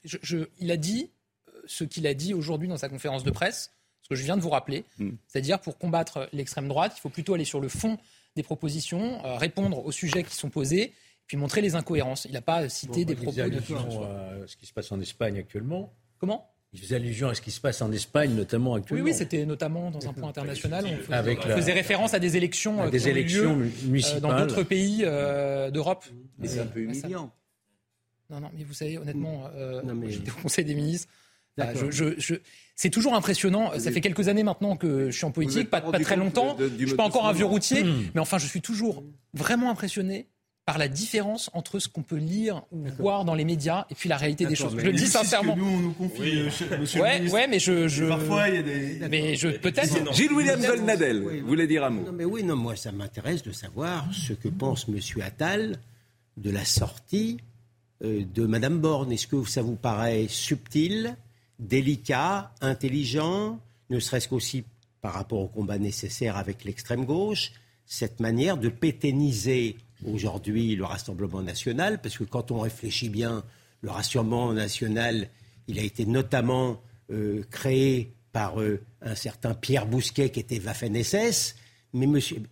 je- 0.03 0.17
je- 0.21 0.45
il 0.59 0.71
a 0.71 0.77
dit, 0.77 1.11
euh, 1.49 1.61
ce 1.65 1.83
qu'il 1.83 2.07
a 2.07 2.13
dit 2.13 2.33
aujourd'hui 2.33 2.67
dans 2.67 2.77
sa 2.77 2.87
conférence 2.89 3.23
de 3.23 3.31
presse, 3.31 3.71
ce 4.01 4.09
que 4.09 4.15
je 4.15 4.23
viens 4.23 4.37
de 4.37 4.41
vous 4.41 4.49
rappeler. 4.49 4.85
Mm. 4.99 5.11
C'est-à-dire, 5.27 5.59
pour 5.59 5.77
combattre 5.77 6.29
l'extrême 6.31 6.67
droite, 6.67 6.93
il 6.95 7.01
faut 7.01 7.09
plutôt 7.09 7.33
aller 7.33 7.45
sur 7.45 7.59
le 7.59 7.67
fond 7.69 7.97
des 8.35 8.43
propositions, 8.43 9.23
euh, 9.25 9.35
répondre 9.37 9.83
aux 9.85 9.91
sujets 9.91 10.23
qui 10.23 10.35
sont 10.35 10.49
posés, 10.49 10.93
puis 11.25 11.35
montrer 11.37 11.61
les 11.61 11.75
incohérences. 11.75 12.25
Il 12.25 12.31
n'a 12.33 12.41
pas 12.41 12.69
cité 12.69 13.03
des 13.03 13.15
Bon, 13.15 13.23
propos 13.23 13.37
il 13.37 13.43
faisait 13.43 13.49
de... 13.49 14.43
à 14.43 14.47
ce 14.47 14.55
qui 14.55 14.65
se 14.65 14.73
passe 14.73 14.91
en 14.91 15.01
Espagne 15.01 15.39
actuellement. 15.39 15.91
Comment? 16.19 16.49
Il 16.73 16.79
faisait 16.79 16.95
allusion 16.97 17.29
à 17.29 17.33
ce 17.33 17.41
qui 17.41 17.51
se 17.51 17.61
passe 17.61 17.81
en 17.81 17.91
Espagne, 17.91 18.33
notamment 18.35 18.73
Oui, 18.73 18.79
actuellement. 18.79 19.05
oui, 19.05 19.13
c'était 19.13 19.45
notamment 19.45 19.89
dans 19.89 20.05
un 20.07 20.13
point 20.13 20.29
international. 20.29 20.85
On 20.85 20.97
faisait, 21.03 21.13
Avec 21.13 21.39
on 21.45 21.47
la- 21.47 21.55
faisait 21.55 21.71
référence 21.73 22.13
à 22.13 22.19
des 22.19 22.35
élections, 22.35 22.81
À 22.81 22.87
euh, 22.87 22.89
des 22.89 22.99
qui 22.99 23.05
ont 23.05 23.07
eu 23.07 23.11
élections 23.11 23.55
lieu, 23.55 23.71
municipales. 23.85 24.17
euh, 24.17 24.19
dans 24.21 24.39
d'autres 24.45 24.63
pays 24.63 25.01
euh, 25.05 25.71
d'Europe. 25.71 26.03
Mais 26.37 26.47
c'est 26.47 26.59
un 26.59 26.65
peu 26.65 26.81
humiliant. 26.81 27.31
Non, 28.29 28.41
non, 28.41 28.49
mais 28.55 28.63
vous 28.65 28.73
savez, 28.73 28.97
honnêtement, 28.97 29.45
euh, 29.55 29.81
mais- 29.95 30.11
j'étais 30.11 30.31
au 30.31 30.35
Conseil 30.41 30.65
des 30.65 30.75
ministres. 30.75 31.07
Bah, 31.55 31.67
D'accord. 31.73 31.89
je, 31.89 32.11
je- 32.11 32.19
je- 32.19 32.35
c'est 32.75 32.89
toujours 32.91 33.15
impressionnant. 33.15 33.71
Ça 33.79 33.89
fait 33.91 34.01
quelques 34.01 34.27
années 34.27 34.43
maintenant 34.43 34.75
que 34.75 35.09
je 35.09 35.15
suis 35.15 35.25
en 35.25 35.31
politique, 35.31 35.69
pas, 35.71 35.81
très 35.81 36.17
longtemps. 36.17 36.53
de- 36.53 36.67
de- 36.67 36.77
je 36.81 36.85
suis 36.87 36.95
pas 36.95 37.05
encore 37.05 37.27
un 37.27 37.33
vieux 37.33 37.45
routier, 37.45 37.83
Hmm. 37.83 38.03
mais 38.13 38.19
enfin, 38.21 38.37
je 38.37 38.45
suis 38.45 38.61
toujours 38.61 39.03
vraiment 39.33 39.71
impressionné 39.71 40.27
par 40.67 40.77
la 40.77 40.89
différence 40.89 41.49
entre 41.53 41.79
ce 41.79 41.87
qu'on 41.87 42.03
peut 42.03 42.17
lire 42.17 42.61
ou 42.73 42.83
voir 42.99 43.23
dans 43.23 43.35
les 43.35 43.45
médias 43.45 43.85
et 43.89 43.95
puis 43.95 44.09
la 44.09 44.17
réalité 44.17 44.45
des 44.45 44.53
choses. 44.55 44.75
mais 44.75 44.81
Je 44.81 44.87
le 44.87 44.93
dis 44.93 45.07
sincèrement. 45.07 45.55
nous, 45.55 45.65
on 45.65 45.79
nous 45.79 45.93
confie, 45.93 46.39
euh, 46.39 46.49
chez- 46.49 46.65
monsieur 46.77 46.97
le 46.99 47.03
Ouais, 47.05 47.15
ministre. 47.19 47.37
ouais, 47.37 47.47
mais 47.47 47.59
je, 47.59 47.87
je- 47.87 48.03
Parfois, 48.03 48.49
il 48.49 48.55
y 48.55 48.57
a 48.57 48.63
des. 48.63 48.99
mais 49.09 49.35
je 49.37 49.47
peut-être. 49.47 50.13
Gilles 50.13 50.33
William 50.33 50.59
Goldnadel, 50.61 51.23
Oui. 51.25 51.39
vous 51.39 51.47
voulez 51.47 51.67
dire 51.67 51.85
un 51.85 51.89
mot 51.89 52.03
Non, 52.05 52.11
mais 52.11 52.25
oui, 52.25 52.43
non, 52.43 52.57
moi, 52.57 52.75
ça 52.75 52.91
m'intéresse 52.91 53.43
de 53.43 53.53
savoir 53.53 54.05
ce 54.13 54.33
que 54.33 54.49
pense 54.49 54.87
M. 54.89 54.99
Attal 55.23 55.79
de 56.35 56.51
la 56.51 56.65
sortie 56.65 57.37
euh, 58.03 58.23
de 58.35 58.45
Mme 58.45 58.79
Borne. 58.79 59.13
Est-ce 59.13 59.25
que 59.27 59.41
ça 59.45 59.61
vous 59.61 59.75
paraît 59.77 60.25
subtil, 60.27 61.15
délicat, 61.59 62.51
intelligent, 62.59 63.57
ne 63.89 63.99
serait-ce 64.01 64.27
qu'aussi 64.27 64.65
par 65.01 65.13
rapport 65.13 65.39
au 65.39 65.47
combat 65.47 65.77
nécessaire 65.77 66.35
avec 66.35 66.65
l'extrême 66.65 67.05
gauche, 67.05 67.53
cette 67.85 68.19
manière 68.19 68.57
de 68.57 68.67
pérenniser 68.67 69.77
aujourd'hui 70.05 70.75
le 70.75 70.85
Rassemblement 70.85 71.41
national, 71.41 72.01
parce 72.01 72.17
que 72.17 72.23
quand 72.23 72.51
on 72.51 72.59
réfléchit 72.59 73.09
bien, 73.09 73.43
le 73.81 73.89
Rassemblement 73.89 74.53
national, 74.53 75.29
il 75.67 75.79
a 75.79 75.83
été 75.83 76.05
notamment 76.05 76.81
euh, 77.11 77.43
créé 77.49 78.13
par 78.31 78.59
euh, 78.61 78.81
un 79.01 79.15
certain 79.15 79.53
Pierre 79.53 79.87
Bousquet 79.87 80.29
qui 80.29 80.39
était 80.39 80.59
Waffen-SS. 80.59 81.55
Mais 81.93 82.07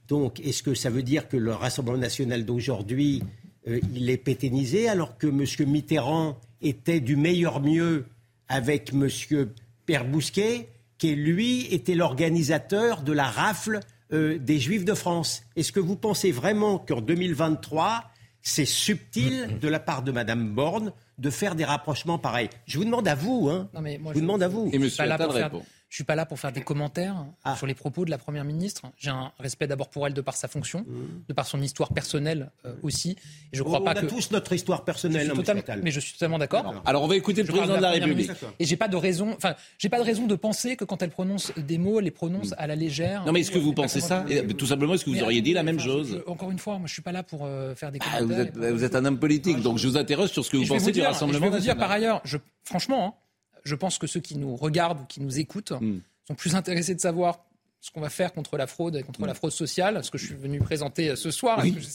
donc, 0.08 0.40
est-ce 0.40 0.64
que 0.64 0.74
ça 0.74 0.90
veut 0.90 1.04
dire 1.04 1.28
que 1.28 1.38
le 1.38 1.54
Rassemblement 1.54 1.98
national 1.98 2.46
d'aujourd'hui, 2.46 3.22
euh, 3.68 3.80
il 3.94 4.10
est 4.10 4.18
pérennisé 4.18 4.88
alors 4.88 5.18
que 5.18 5.28
monsieur 5.28 5.66
Mitterrand 5.66 6.38
était 6.62 7.00
du 7.00 7.16
meilleur 7.16 7.62
mieux 7.62 8.06
avec 8.48 8.94
monsieur 8.94 9.54
Pierre 9.86 10.06
Bousquet, 10.06 10.70
qui 10.98 11.16
lui 11.16 11.68
était 11.74 11.96
l'organisateur 11.96 13.02
de 13.02 13.12
la 13.12 13.25
rafle 13.25 13.80
euh, 14.13 14.38
des 14.38 14.59
Juifs 14.59 14.85
de 14.85 14.93
France. 14.93 15.43
Est-ce 15.55 15.71
que 15.71 15.79
vous 15.79 15.95
pensez 15.95 16.31
vraiment 16.31 16.77
qu'en 16.77 17.01
2023, 17.01 18.03
c'est 18.41 18.65
subtil 18.65 19.59
de 19.59 19.67
la 19.67 19.79
part 19.79 20.03
de 20.03 20.12
Madame 20.12 20.50
Borne 20.50 20.93
de 21.17 21.29
faire 21.29 21.55
des 21.55 21.65
rapprochements 21.65 22.17
pareils? 22.17 22.50
Je 22.65 22.77
vous 22.77 22.85
demande 22.85 23.07
à 23.07 23.15
vous, 23.15 23.50
hein. 23.50 23.69
Non, 23.74 23.81
mais 23.81 23.97
moi, 23.97 24.13
je 24.13 24.19
vous 24.19 24.21
demande 24.21 24.43
à 24.43 24.47
vous. 24.47 24.69
Et 24.74 24.79
monsieur 24.79 25.03
Attal 25.03 25.29
répond. 25.29 25.63
Je 25.96 26.00
suis 26.00 26.04
pas 26.04 26.16
là 26.16 26.25
pour 26.25 26.38
faire 26.38 26.52
des 26.52 26.60
commentaires 26.60 27.16
Ah. 27.46 27.56
sur 27.56 27.66
les 27.68 27.74
propos 27.74 28.04
de 28.04 28.10
la 28.12 28.18
première 28.18 28.44
ministre. 28.44 28.82
J'ai 28.98 29.12
un 29.12 29.32
respect 29.40 29.66
d'abord 29.66 29.88
pour 29.88 30.06
elle 30.06 30.14
de 30.14 30.20
par 30.20 30.36
sa 30.36 30.50
fonction, 30.50 30.82
Mmh. 30.82 30.94
de 31.30 31.34
par 31.34 31.48
son 31.48 31.62
histoire 31.62 31.94
personnelle 31.94 32.52
euh, 32.66 32.74
aussi. 32.84 33.12
Et 33.12 33.56
je 33.56 33.64
crois 33.64 33.80
on 33.80 33.86
pas 33.86 33.92
a 33.92 34.02
que 34.02 34.06
tous 34.06 34.30
notre 34.32 34.52
histoire 34.52 34.80
je 34.80 34.84
personnelle, 34.84 35.32
suis 35.32 35.52
hein, 35.52 35.75
mais 35.82 35.92
je 35.92 36.02
suis 36.02 36.12
totalement 36.12 36.38
d'accord. 36.38 36.82
Alors 36.86 37.02
on 37.02 37.08
va 37.08 37.16
écouter 37.16 37.44
le 37.44 37.48
Je 37.48 37.54
président 37.54 37.78
de 37.78 37.82
la 37.82 37.92
République. 37.92 38.28
ministre. 38.28 38.46
Et 38.60 38.66
j'ai 38.66 38.75
pas 38.75 38.90
de 38.90 38.98
raison, 38.98 39.36
enfin, 39.38 39.56
j'ai 39.78 39.88
pas 39.88 40.00
de 40.00 40.04
raison 40.04 40.28
de 40.28 40.36
penser 40.36 40.75
que 40.75 40.84
quand 40.84 41.02
elle 41.02 41.12
prononce 41.12 41.54
des 41.56 41.78
mots, 41.78 42.00
elle 42.00 42.04
les 42.04 42.12
prononce 42.12 42.54
à 42.58 42.68
la 42.68 42.75
légère. 42.75 43.24
Non 43.25 43.32
mais 43.32 43.40
est-ce 43.40 43.52
que 43.52 43.60
Ou, 43.60 43.62
vous 43.62 43.74
pensez 43.74 44.02
ça 44.02 44.25
Et, 44.30 44.46
Tout 44.48 44.66
simplement, 44.66 44.96
est-ce 44.96 45.06
que 45.06 45.12
vous 45.12 45.16
Mais, 45.16 45.22
auriez 45.24 45.42
dit 45.42 45.54
la 45.54 45.64
même 45.64 45.78
enfin, 45.78 45.86
chose 45.86 46.22
je- 46.25 46.30
Encore 46.30 46.52
une 46.52 46.60
fois, 46.60 46.78
moi, 46.78 46.88
je 46.88 46.94
suis 46.94 47.02
pas 47.04 47.14
là 47.14 47.24
pour 47.24 47.46
euh, 47.46 47.74
faire 47.74 47.94
des 47.94 48.00
Ah, 48.02 48.20
commentaires. 48.20 48.36
vous, 48.36 48.42
êtes, 48.42 48.52
pour- 48.54 48.68
vous 48.80 48.84
êtes 48.84 48.96
un 48.98 49.06
homme 49.06 49.18
politique, 49.18 49.62
donc 49.62 49.78
je 49.78 49.88
vous 49.88 49.96
interroge 49.96 50.32
sur 50.32 50.44
ce 50.44 50.50
que 50.50 50.58
vous 50.58 50.66
je 50.66 50.74
pensez 50.74 50.92
du 50.92 51.00
Rassemblement 51.02 51.46
Je 51.46 51.52
vais 51.52 51.56
vous 51.58 51.62
dire 51.64 51.75
national. 51.75 51.88
par 51.88 51.92
ailleurs, 51.92 52.22
je, 52.25 52.38
franchement, 52.66 53.16
hein, 53.18 53.22
je 53.65 53.75
pense 53.75 53.98
que 53.98 54.07
ceux 54.07 54.19
qui 54.22 54.38
nous 54.38 54.55
regardent 54.55 55.01
ou 55.01 55.05
qui 55.05 55.19
nous 55.22 55.39
écoutent 55.39 55.74
Hmm. 55.81 56.00
sont 56.27 56.36
plus 56.36 56.55
intéressés 56.55 56.96
de 56.96 57.00
savoir 57.01 57.40
ce 57.81 57.92
qu'on 57.92 58.01
va 58.01 58.09
faire 58.09 58.33
contre 58.33 58.57
la 58.57 58.66
fraude 58.66 58.96
et 58.96 59.03
contre 59.03 59.22
Hmm. 59.22 59.25
la 59.27 59.35
fraude 59.35 59.51
sociale, 59.51 60.03
ce 60.03 60.09
que 60.09 60.18
je 60.18 60.25
suis 60.25 60.33
venu 60.35 60.57
présenter 60.59 61.09
euh, 61.11 61.16
ce 61.16 61.29
soir. 61.29 61.59
Oui. 61.61 61.75
je- 61.79 61.85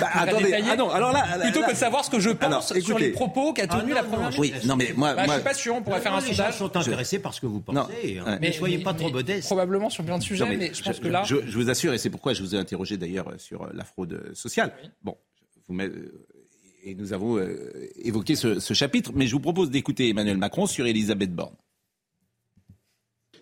Bah, 0.00 0.08
attendez, 0.14 0.54
ah 0.54 0.76
non, 0.76 0.90
alors 0.90 1.12
là, 1.12 1.36
là, 1.36 1.44
plutôt 1.44 1.60
là- 1.60 1.66
que 1.68 1.72
de 1.72 1.76
savoir 1.76 2.04
ce 2.04 2.10
que 2.10 2.20
je 2.20 2.30
pense 2.30 2.46
Alors, 2.46 2.62
sur 2.62 2.98
les 3.00 3.10
propos 3.10 3.52
qu'a 3.52 3.64
Ah 3.68 3.78
tenu 3.80 3.88
non, 3.90 3.94
la 3.96 4.02
non, 4.02 4.08
première 4.10 4.38
Oui, 4.38 4.48
ministre. 4.48 4.68
non 4.68 4.76
mais 4.76 4.92
moi, 4.96 5.14
Bah, 5.14 5.24
moi- 5.26 5.34
je 5.34 5.40
suis 5.40 5.48
pas 5.48 5.54
sûr, 5.54 5.74
on 5.74 5.82
pourrait 5.82 6.00
faire 6.00 6.14
un 6.14 6.20
les 6.20 6.26
gens 6.28 6.34
sondage. 6.52 6.58
sont 6.58 6.76
intéressés 6.76 7.18
par 7.18 7.34
ce 7.34 7.40
que 7.40 7.46
vous 7.46 7.62
Non. 7.68 7.82
pensez. 7.86 8.18
hein. 8.18 8.38
Ouais. 8.40 8.48
Ne 8.48 8.52
soyez 8.52 8.78
pas 8.78 8.94
trop 8.94 9.06
mais 9.06 9.12
modeste. 9.12 9.46
Probablement 9.46 9.90
sur 9.90 10.04
plein 10.04 10.18
de 10.18 10.22
sujets, 10.22 10.44
Non, 10.44 10.50
mais, 10.56 10.72
je 10.72 10.82
pense 10.84 10.96
je, 10.96 11.00
que 11.00 11.08
là. 11.08 11.24
je, 11.24 11.36
je 11.46 11.58
vous 11.58 11.68
assure, 11.68 11.92
et 11.94 11.98
c'est 11.98 12.10
pourquoi 12.10 12.32
je 12.32 12.42
vous 12.42 12.54
ai 12.54 12.58
interrogé 12.58 12.96
d'ailleurs 12.96 13.32
sur 13.38 13.64
euh, 13.64 13.70
la 13.74 13.84
fraude 13.84 14.12
euh, 14.12 14.34
sociale. 14.34 14.72
Bon, 15.02 15.16
vous 15.66 15.74
met- 15.74 15.86
euh, 15.88 16.26
et 16.82 16.94
nous 16.94 17.12
avons 17.12 17.38
euh, 17.38 17.88
évoqué 17.96 18.36
ce, 18.36 18.74
chapitre, 18.74 19.12
mais 19.14 19.26
je 19.26 19.32
vous 19.32 19.40
propose 19.40 19.70
d'écouter 19.70 20.08
Emmanuel 20.08 20.38
Macron 20.38 20.66
sur 20.66 20.86
Elisabeth 20.86 21.34
Borne. 21.34 21.54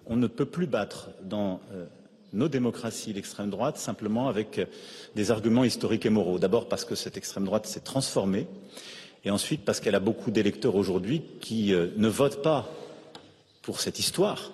On 0.07 0.16
ne 0.16 0.27
peut 0.27 0.46
plus 0.46 0.66
battre 0.66 1.11
dans 1.22 1.61
euh, 1.72 1.87
nos 2.33 2.48
démocraties 2.48 3.12
l'extrême 3.12 3.51
droite 3.51 3.77
simplement 3.77 4.29
avec 4.29 4.59
euh, 4.59 4.66
des 5.14 5.31
arguments 5.31 5.64
historiques 5.64 6.07
et 6.07 6.11
moraux. 6.11 6.38
D'abord 6.38 6.68
parce 6.68 6.85
que 6.85 6.94
cette 6.94 7.16
extrême 7.16 7.44
droite 7.44 7.66
s'est 7.66 7.81
transformée, 7.81 8.46
et 9.24 9.31
ensuite 9.31 9.64
parce 9.64 9.81
qu'elle 9.81 9.94
a 9.94 10.01
beaucoup 10.01 10.31
d'électeurs 10.31 10.77
aujourd'hui 10.77 11.22
qui 11.40 11.72
ne 11.72 12.09
votent 12.09 12.40
pas 12.40 12.72
pour 13.62 13.81
cette 13.81 13.98
histoire, 13.98 14.53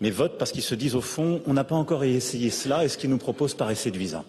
mais 0.00 0.10
votent 0.10 0.36
parce 0.38 0.52
qu'ils 0.52 0.62
se 0.62 0.74
disent 0.74 0.94
au 0.94 1.00
fond, 1.00 1.40
on 1.46 1.54
n'a 1.54 1.64
pas 1.64 1.76
encore 1.76 2.04
essayé 2.04 2.50
cela, 2.50 2.84
et 2.84 2.88
ce 2.88 2.98
qu'ils 2.98 3.08
nous 3.08 3.18
proposent 3.18 3.54
paraît 3.54 3.74
séduisant. 3.74 4.26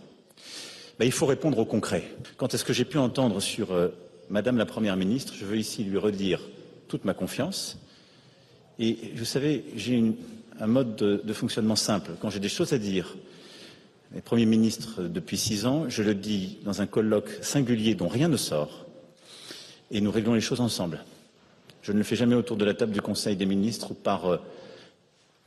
Ben, 1.01 1.07
il 1.07 1.11
faut 1.11 1.25
répondre 1.25 1.57
au 1.57 1.65
concret. 1.65 2.03
Quand 2.37 2.53
est-ce 2.53 2.63
que 2.63 2.73
j'ai 2.73 2.85
pu 2.85 2.99
entendre 2.99 3.39
sur 3.39 3.71
euh, 3.71 3.87
Madame 4.29 4.59
la 4.59 4.67
Première 4.67 4.95
ministre 4.95 5.33
Je 5.35 5.45
veux 5.45 5.57
ici 5.57 5.83
lui 5.83 5.97
redire 5.97 6.39
toute 6.87 7.05
ma 7.05 7.15
confiance. 7.15 7.79
Et 8.77 9.11
vous 9.15 9.25
savez, 9.25 9.65
j'ai 9.75 10.13
un 10.59 10.67
mode 10.67 10.95
de, 10.95 11.33
fonctionnement 11.33 11.75
simple. 11.75 12.11
Quand 12.19 12.29
j'ai 12.29 12.39
des 12.39 12.49
choses 12.49 12.71
à 12.73 12.77
dire, 12.77 13.17
les 14.13 14.21
Premier 14.21 14.45
ministre 14.45 15.01
depuis 15.01 15.37
six 15.37 15.65
ans, 15.65 15.89
je 15.89 16.03
le 16.03 16.13
dis 16.13 16.59
dans 16.65 16.83
un 16.83 16.85
colloque 16.85 17.31
singulier 17.41 17.95
dont 17.95 18.07
rien 18.07 18.27
ne 18.27 18.37
sort, 18.37 18.85
et 19.89 20.01
nous 20.01 20.11
réglons 20.11 20.35
les 20.35 20.39
choses 20.39 20.61
ensemble. 20.61 21.03
Je 21.81 21.93
ne 21.93 21.97
le 21.97 22.03
fais 22.03 22.15
jamais 22.15 22.35
autour 22.35 22.57
de 22.57 22.65
la 22.65 22.75
table 22.75 22.91
du 22.91 23.01
Conseil 23.01 23.35
des 23.35 23.47
ministres 23.47 23.89
ou 23.89 23.95
par 23.95 24.27
euh, 24.27 24.37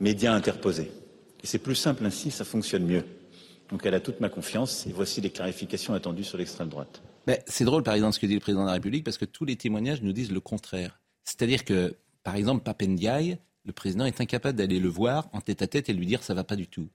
médias 0.01 0.33
interposés. 0.33 0.91
Et 1.41 1.47
c'est 1.47 1.59
plus 1.59 1.75
simple 1.75 2.05
ainsi, 2.05 2.29
ça 2.29 2.43
fonctionne 2.43 2.83
mieux. 2.83 3.05
Donc 3.69 3.85
elle 3.85 3.95
a 3.95 3.99
toute 3.99 4.19
ma 4.19 4.29
confiance, 4.29 4.85
et 4.87 4.91
voici 4.91 5.21
les 5.21 5.31
clarifications 5.31 5.93
attendues 5.93 6.23
sur 6.23 6.37
l'extrême 6.37 6.69
droite. 6.69 7.01
C'est 7.47 7.65
drôle, 7.65 7.81
par 7.81 7.95
exemple, 7.95 8.13
ce 8.13 8.19
que 8.19 8.27
dit 8.27 8.35
le 8.35 8.39
président 8.39 8.61
de 8.61 8.67
la 8.67 8.73
République, 8.73 9.03
parce 9.03 9.17
que 9.17 9.25
tous 9.25 9.45
les 9.45 9.55
témoignages 9.55 10.01
nous 10.03 10.13
disent 10.13 10.31
le 10.31 10.39
contraire. 10.39 10.99
C'est-à-dire 11.23 11.65
que, 11.65 11.95
par 12.23 12.35
exemple, 12.35 12.63
Papendiaï, 12.63 13.39
le 13.65 13.73
président 13.73 14.05
est 14.05 14.21
incapable 14.21 14.57
d'aller 14.59 14.79
le 14.79 14.89
voir 14.89 15.27
en 15.33 15.41
tête 15.41 15.63
à 15.63 15.67
tête 15.67 15.89
et 15.89 15.93
lui 15.93 16.05
dire 16.05 16.21
ça 16.21 16.35
va 16.35 16.43
pas 16.43 16.55
du 16.55 16.67
tout. 16.67 16.87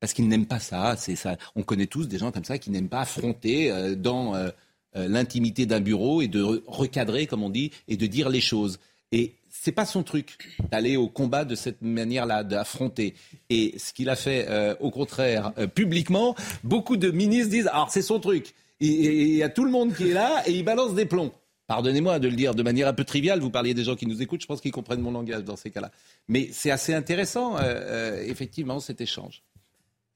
Parce 0.00 0.12
qu'il 0.12 0.26
n'aime 0.26 0.46
pas 0.46 0.58
ça. 0.58 0.96
C'est 0.96 1.14
ça. 1.14 1.36
On 1.54 1.62
connaît 1.62 1.86
tous 1.86 2.08
des 2.08 2.18
gens 2.18 2.32
comme 2.32 2.44
ça 2.44 2.58
qui 2.58 2.70
n'aiment 2.70 2.88
pas 2.88 3.02
affronter 3.02 3.70
euh, 3.70 3.94
dans 3.94 4.34
euh, 4.34 4.50
euh, 4.96 5.06
l'intimité 5.06 5.66
d'un 5.66 5.80
bureau 5.80 6.20
et 6.20 6.28
de 6.28 6.42
re- 6.42 6.62
recadrer, 6.66 7.28
comme 7.28 7.44
on 7.44 7.50
dit, 7.50 7.70
et 7.86 7.96
de 7.96 8.06
dire 8.06 8.28
les 8.28 8.40
choses. 8.40 8.80
Et 9.12 9.36
c'est 9.66 9.72
pas 9.72 9.84
son 9.84 10.04
truc 10.04 10.38
d'aller 10.70 10.96
au 10.96 11.08
combat 11.08 11.44
de 11.44 11.56
cette 11.56 11.82
manière-là, 11.82 12.44
d'affronter. 12.44 13.14
Et 13.50 13.76
ce 13.80 13.92
qu'il 13.92 14.08
a 14.08 14.14
fait, 14.14 14.46
euh, 14.48 14.76
au 14.78 14.92
contraire, 14.92 15.52
euh, 15.58 15.66
publiquement, 15.66 16.36
beaucoup 16.62 16.96
de 16.96 17.10
ministres 17.10 17.50
disent 17.50 17.66
alors 17.66 17.90
c'est 17.90 18.00
son 18.00 18.20
truc. 18.20 18.54
Il 18.78 19.34
y 19.34 19.42
a 19.42 19.48
tout 19.48 19.64
le 19.64 19.72
monde 19.72 19.92
qui 19.92 20.10
est 20.10 20.12
là 20.12 20.44
et 20.46 20.52
il 20.52 20.64
balance 20.64 20.94
des 20.94 21.04
plombs. 21.04 21.32
Pardonnez-moi 21.66 22.20
de 22.20 22.28
le 22.28 22.36
dire 22.36 22.54
de 22.54 22.62
manière 22.62 22.86
un 22.86 22.92
peu 22.92 23.02
triviale, 23.02 23.40
vous 23.40 23.50
parliez 23.50 23.74
des 23.74 23.82
gens 23.82 23.96
qui 23.96 24.06
nous 24.06 24.22
écoutent, 24.22 24.40
je 24.40 24.46
pense 24.46 24.60
qu'ils 24.60 24.70
comprennent 24.70 25.00
mon 25.00 25.10
langage 25.10 25.42
dans 25.42 25.56
ces 25.56 25.70
cas-là. 25.72 25.90
Mais 26.28 26.48
c'est 26.52 26.70
assez 26.70 26.94
intéressant, 26.94 27.56
euh, 27.58 28.22
effectivement, 28.22 28.78
cet 28.78 29.00
échange. 29.00 29.42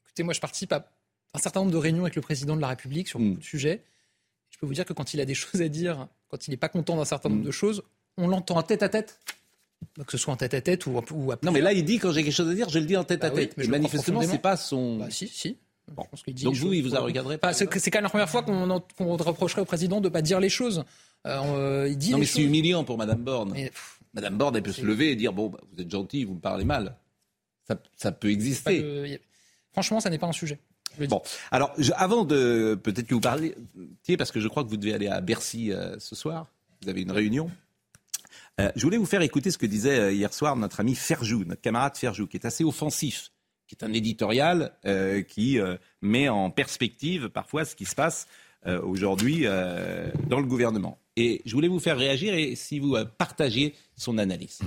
Écoutez, 0.04 0.22
moi, 0.22 0.32
je 0.32 0.38
participe 0.38 0.72
à 0.72 0.86
un 1.34 1.38
certain 1.40 1.58
nombre 1.58 1.72
de 1.72 1.76
réunions 1.76 2.02
avec 2.02 2.14
le 2.14 2.22
président 2.22 2.54
de 2.54 2.60
la 2.60 2.68
République 2.68 3.08
sur 3.08 3.18
beaucoup 3.18 3.40
de 3.40 3.44
sujets. 3.44 3.82
Je 4.50 4.58
peux 4.58 4.66
vous 4.66 4.74
dire 4.74 4.84
que 4.84 4.92
quand 4.92 5.12
il 5.12 5.20
a 5.20 5.24
des 5.24 5.34
choses 5.42 5.60
à 5.60 5.66
dire, 5.68 6.06
quand 6.28 6.46
il 6.46 6.52
n'est 6.52 6.56
pas 6.56 6.68
content 6.68 6.96
d'un 6.96 7.04
certain 7.04 7.30
nombre 7.30 7.42
Mm. 7.42 7.46
de 7.46 7.50
choses, 7.50 7.82
on 8.16 8.28
l'entend. 8.28 8.56
En 8.56 8.62
tête 8.62 8.84
à 8.84 8.88
tête? 8.88 9.18
Que 10.04 10.12
ce 10.12 10.18
soit 10.18 10.32
en 10.34 10.36
tête 10.36 10.54
à 10.54 10.60
tête 10.60 10.86
ou, 10.86 11.00
ou 11.12 11.32
à 11.32 11.38
Non, 11.42 11.52
mais 11.52 11.60
là, 11.60 11.72
il 11.72 11.84
dit 11.84 11.98
quand 11.98 12.12
j'ai 12.12 12.22
quelque 12.22 12.32
chose 12.34 12.48
à 12.50 12.54
dire, 12.54 12.68
je 12.68 12.78
le 12.78 12.84
dis 12.86 12.96
en 12.96 13.04
tête 13.04 13.24
à 13.24 13.28
Bah 13.30 13.34
oui, 13.36 13.46
tête. 13.48 13.56
mais 13.56 13.64
Et 13.64 13.68
manifestement, 13.68 14.22
c'est 14.22 14.38
pas 14.38 14.56
son. 14.56 14.98
Bah, 14.98 15.06
si, 15.10 15.26
si. 15.28 15.56
Bon. 15.90 16.04
Dit 16.28 16.44
Donc 16.44 16.54
vous, 16.54 16.72
il 16.72 16.82
vous 16.82 16.94
a 16.94 17.00
regardé 17.00 17.36
Enfin, 17.42 17.52
c'est 17.52 17.66
quand 17.90 17.98
même 17.98 18.04
la 18.04 18.08
première 18.10 18.28
fois 18.30 18.42
qu'on 18.42 18.80
qu'on 18.96 19.16
reprocherait 19.16 19.62
au 19.62 19.64
président 19.64 20.00
de 20.00 20.08
ne 20.08 20.12
pas 20.12 20.22
dire 20.22 20.38
les 20.38 20.48
choses. 20.48 20.84
Euh, 21.26 21.88
il 21.90 21.98
dit 21.98 22.12
Non, 22.12 22.18
mais 22.18 22.26
c'est 22.26 22.42
humiliant 22.42 22.84
pour 22.84 22.96
Madame 22.96 23.22
Borne. 23.22 23.52
Mais, 23.54 23.70
pff, 23.70 23.98
Madame 24.14 24.38
Borne, 24.38 24.56
elle 24.56 24.62
peut 24.62 24.72
se 24.72 24.82
lever 24.82 25.10
et 25.12 25.16
dire 25.16 25.32
bon, 25.32 25.48
bah, 25.48 25.58
vous 25.72 25.82
êt 25.82 25.88
gentil, 25.90 26.24
vous 26.24 26.34
me 26.34 26.40
parlez 26.40 26.64
mal. 26.64 26.96
Ça, 27.66 27.76
ça 27.96 28.12
peut 28.12 28.28
pas 28.28 28.32
exister. 28.32 28.80
de- 28.82 29.20
Franchement, 29.72 30.00
ça 30.00 30.10
n'est 30.10 30.18
pas 30.18 30.26
un 30.28 30.32
sujet. 30.32 30.58
Bon, 31.08 31.22
alors 31.52 31.72
je- 31.78 31.92
avant 31.96 32.24
de 32.24 32.78
peut-être 32.82 33.06
que 33.06 33.14
vous 33.14 33.20
parliez, 33.20 33.54
parce 34.18 34.30
que 34.32 34.40
je 34.40 34.48
crois 34.48 34.62
que 34.64 34.68
vous 34.68 34.76
devez 34.76 34.92
aller 34.94 35.06
à 35.08 35.20
Bercy 35.20 35.72
euh, 35.72 35.96
ce 35.98 36.14
soir. 36.14 36.46
Vous 36.82 36.88
avez 36.88 37.02
une 37.02 37.12
réunion. 37.12 37.50
Euh, 38.60 38.70
je 38.76 38.82
voulais 38.82 38.98
vous 38.98 39.06
faire 39.06 39.22
écouter 39.22 39.50
ce 39.50 39.56
que 39.56 39.64
disait 39.64 39.98
euh, 39.98 40.12
hier 40.12 40.32
soir 40.34 40.54
notre 40.54 40.80
ami 40.80 40.94
Ferjou, 40.94 41.44
notre 41.44 41.62
camarade 41.62 41.96
Ferjou, 41.96 42.26
qui 42.26 42.36
est 42.36 42.44
assez 42.44 42.62
offensif, 42.62 43.30
qui 43.66 43.74
est 43.74 43.84
un 43.84 43.92
éditorial 43.92 44.72
euh, 44.84 45.22
qui 45.22 45.58
met 46.02 46.28
en 46.28 46.50
perspective 46.50 47.30
parfois 47.30 47.64
ce 47.64 47.74
qui 47.74 47.86
se 47.86 47.94
passe 47.94 48.26
aujourd'hui 48.82 49.44
dans 49.44 50.38
le 50.38 50.44
gouvernement. 50.44 50.98
Et 51.16 51.40
je 51.46 51.54
voulais 51.54 51.68
vous 51.68 51.80
faire 51.80 51.96
réagir 51.96 52.34
et 52.34 52.54
si 52.56 52.78
vous 52.78 52.94
partagiez 53.16 53.74
son 53.96 54.18
analyse. 54.18 54.60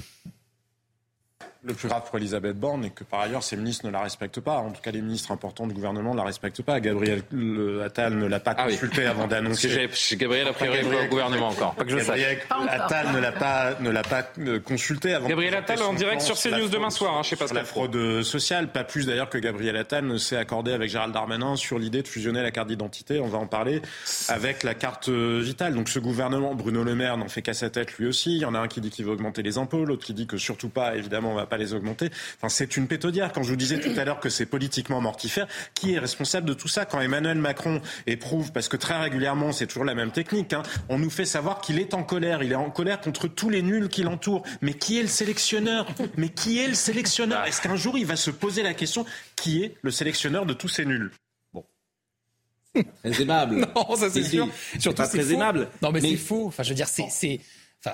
Le 1.65 1.73
plus 1.73 1.87
grave 1.87 2.03
pour 2.09 2.17
Elisabeth 2.17 2.57
Borne 2.59 2.83
est 2.83 2.89
que 2.89 3.05
par 3.05 3.21
ailleurs 3.21 3.41
ses 3.41 3.55
ministres 3.55 3.85
ne 3.85 3.91
la 3.91 4.01
respectent 4.01 4.41
pas. 4.41 4.57
En 4.57 4.71
tout 4.71 4.81
cas, 4.81 4.91
les 4.91 5.01
ministres 5.01 5.31
importants 5.31 5.65
du 5.65 5.73
gouvernement 5.73 6.11
ne 6.11 6.17
la 6.17 6.25
respectent 6.25 6.61
pas. 6.61 6.81
Gabriel 6.81 7.21
Le- 7.31 7.81
Attal 7.83 8.17
ne 8.17 8.25
l'a 8.27 8.41
pas 8.41 8.53
Ah 8.57 8.65
oui. 8.67 8.73
consulté 8.73 9.05
avant 9.05 9.27
d'annoncer. 9.27 9.69
Gabriel, 10.17 10.47
a 10.49 10.51
priori, 10.53 10.79
Gabriel- 10.81 11.05
au 11.05 11.09
gouvernement 11.09 11.47
encore. 11.47 11.73
Pas 11.75 11.85
que 11.85 11.91
je 11.91 11.99
sache. 11.99 12.07
Gabriel 12.19 12.39
Attal 12.67 13.13
ne 13.13 13.19
l'a 13.19 13.31
pas, 13.31 13.75
ne 13.79 13.89
l'a 13.89 14.03
pas 14.03 14.27
euh, 14.39 14.59
consulté 14.59 15.13
avant. 15.13 15.29
Gabriel 15.29 15.55
Attal 15.55 15.81
en 15.83 15.93
direct 15.93 16.21
sur 16.21 16.35
CNews 16.35 16.57
fraude- 16.59 16.69
demain 16.71 16.89
soir, 16.89 17.15
hein, 17.17 17.23
chez 17.23 17.35
sur 17.37 17.45
Pascal 17.45 17.57
la 17.59 17.63
fraude 17.65 18.23
sociale, 18.23 18.67
pas 18.71 18.83
plus 18.83 19.05
d'ailleurs 19.05 19.29
que 19.29 19.37
Gabriel 19.37 19.77
Attal 19.77 20.05
ne 20.05 20.17
s'est 20.17 20.35
accordé 20.37 20.73
avec 20.73 20.89
Gérald 20.89 21.13
Darmanin 21.13 21.55
sur 21.55 21.79
l'idée 21.79 22.01
de 22.01 22.07
fusionner 22.09 22.41
la 22.41 22.51
carte 22.51 22.67
d'identité, 22.67 23.21
on 23.21 23.27
va 23.27 23.37
en 23.37 23.47
parler, 23.47 23.81
avec 24.27 24.63
la 24.63 24.73
carte 24.73 25.07
euh, 25.07 25.39
vitale. 25.41 25.75
Donc 25.75 25.87
ce 25.87 25.99
gouvernement, 25.99 26.55
Bruno 26.55 26.83
Le 26.83 26.93
Maire 26.95 27.15
n'en 27.15 27.29
fait 27.29 27.41
qu'à 27.41 27.53
sa 27.53 27.69
tête 27.69 27.97
lui 27.97 28.05
aussi. 28.07 28.31
Il 28.35 28.41
y 28.41 28.45
en 28.45 28.53
a 28.53 28.59
un 28.59 28.67
qui 28.67 28.81
dit 28.81 28.89
qu'il 28.89 29.05
veut 29.05 29.11
augmenter 29.11 29.43
les 29.43 29.57
impôts, 29.57 29.85
l'autre 29.85 30.05
qui 30.05 30.13
dit 30.13 30.27
que 30.27 30.35
surtout 30.37 30.67
pas, 30.69 30.95
évidemment, 30.97 31.31
on 31.31 31.35
va 31.35 31.45
pas 31.45 31.52
les 31.57 31.73
augmenter. 31.73 32.09
Enfin, 32.37 32.49
c'est 32.49 32.77
une 32.77 32.87
pétodière. 32.87 33.31
Quand 33.33 33.43
je 33.43 33.49
vous 33.49 33.55
disais 33.55 33.79
tout 33.79 33.97
à 33.97 34.05
l'heure 34.05 34.19
que 34.19 34.29
c'est 34.29 34.45
politiquement 34.45 35.01
mortifère, 35.01 35.47
qui 35.73 35.93
est 35.93 35.99
responsable 35.99 36.47
de 36.47 36.53
tout 36.53 36.67
ça 36.67 36.85
Quand 36.85 36.99
Emmanuel 37.01 37.37
Macron 37.37 37.81
éprouve, 38.07 38.51
parce 38.51 38.67
que 38.67 38.77
très 38.77 38.99
régulièrement, 38.99 39.51
c'est 39.51 39.67
toujours 39.67 39.85
la 39.85 39.95
même 39.95 40.11
technique, 40.11 40.53
hein, 40.53 40.63
on 40.89 40.99
nous 40.99 41.09
fait 41.09 41.25
savoir 41.25 41.61
qu'il 41.61 41.79
est 41.79 41.93
en 41.93 42.03
colère. 42.03 42.43
Il 42.43 42.51
est 42.51 42.55
en 42.55 42.69
colère 42.69 43.01
contre 43.01 43.27
tous 43.27 43.49
les 43.49 43.61
nuls 43.61 43.89
qui 43.89 44.03
l'entourent. 44.03 44.43
Mais 44.61 44.73
qui 44.73 44.99
est 44.99 45.03
le 45.03 45.07
sélectionneur? 45.07 45.85
Mais 46.17 46.29
qui 46.29 46.59
est 46.59 46.67
le 46.67 46.73
sélectionneur? 46.73 47.45
Est-ce 47.45 47.61
qu'un 47.61 47.75
jour, 47.75 47.97
il 47.97 48.05
va 48.05 48.15
se 48.15 48.31
poser 48.31 48.63
la 48.63 48.73
question 48.73 49.05
qui 49.35 49.63
est 49.63 49.75
le 49.81 49.91
sélectionneur 49.91 50.45
de 50.45 50.53
tous 50.53 50.67
ces 50.69 50.85
nuls? 50.85 51.11
Très 53.03 53.21
aimable. 53.21 53.67
Non, 53.75 53.95
ça 53.95 54.09
c'est 54.09 54.23
sûr. 54.23 54.47
si. 54.73 54.81
Surtout 54.81 55.03
pas 55.03 55.07
très 55.07 55.21
faux. 55.21 55.29
aimable. 55.31 55.67
Non, 55.81 55.91
mais, 55.91 56.01
Mais- 56.01 56.09
c'est 56.11 56.17
faux. 56.17 56.47
Enfin, 56.47 56.63
je 56.63 56.69
veux 56.69 56.75
dire, 56.75 56.87
c'est. 56.87 57.39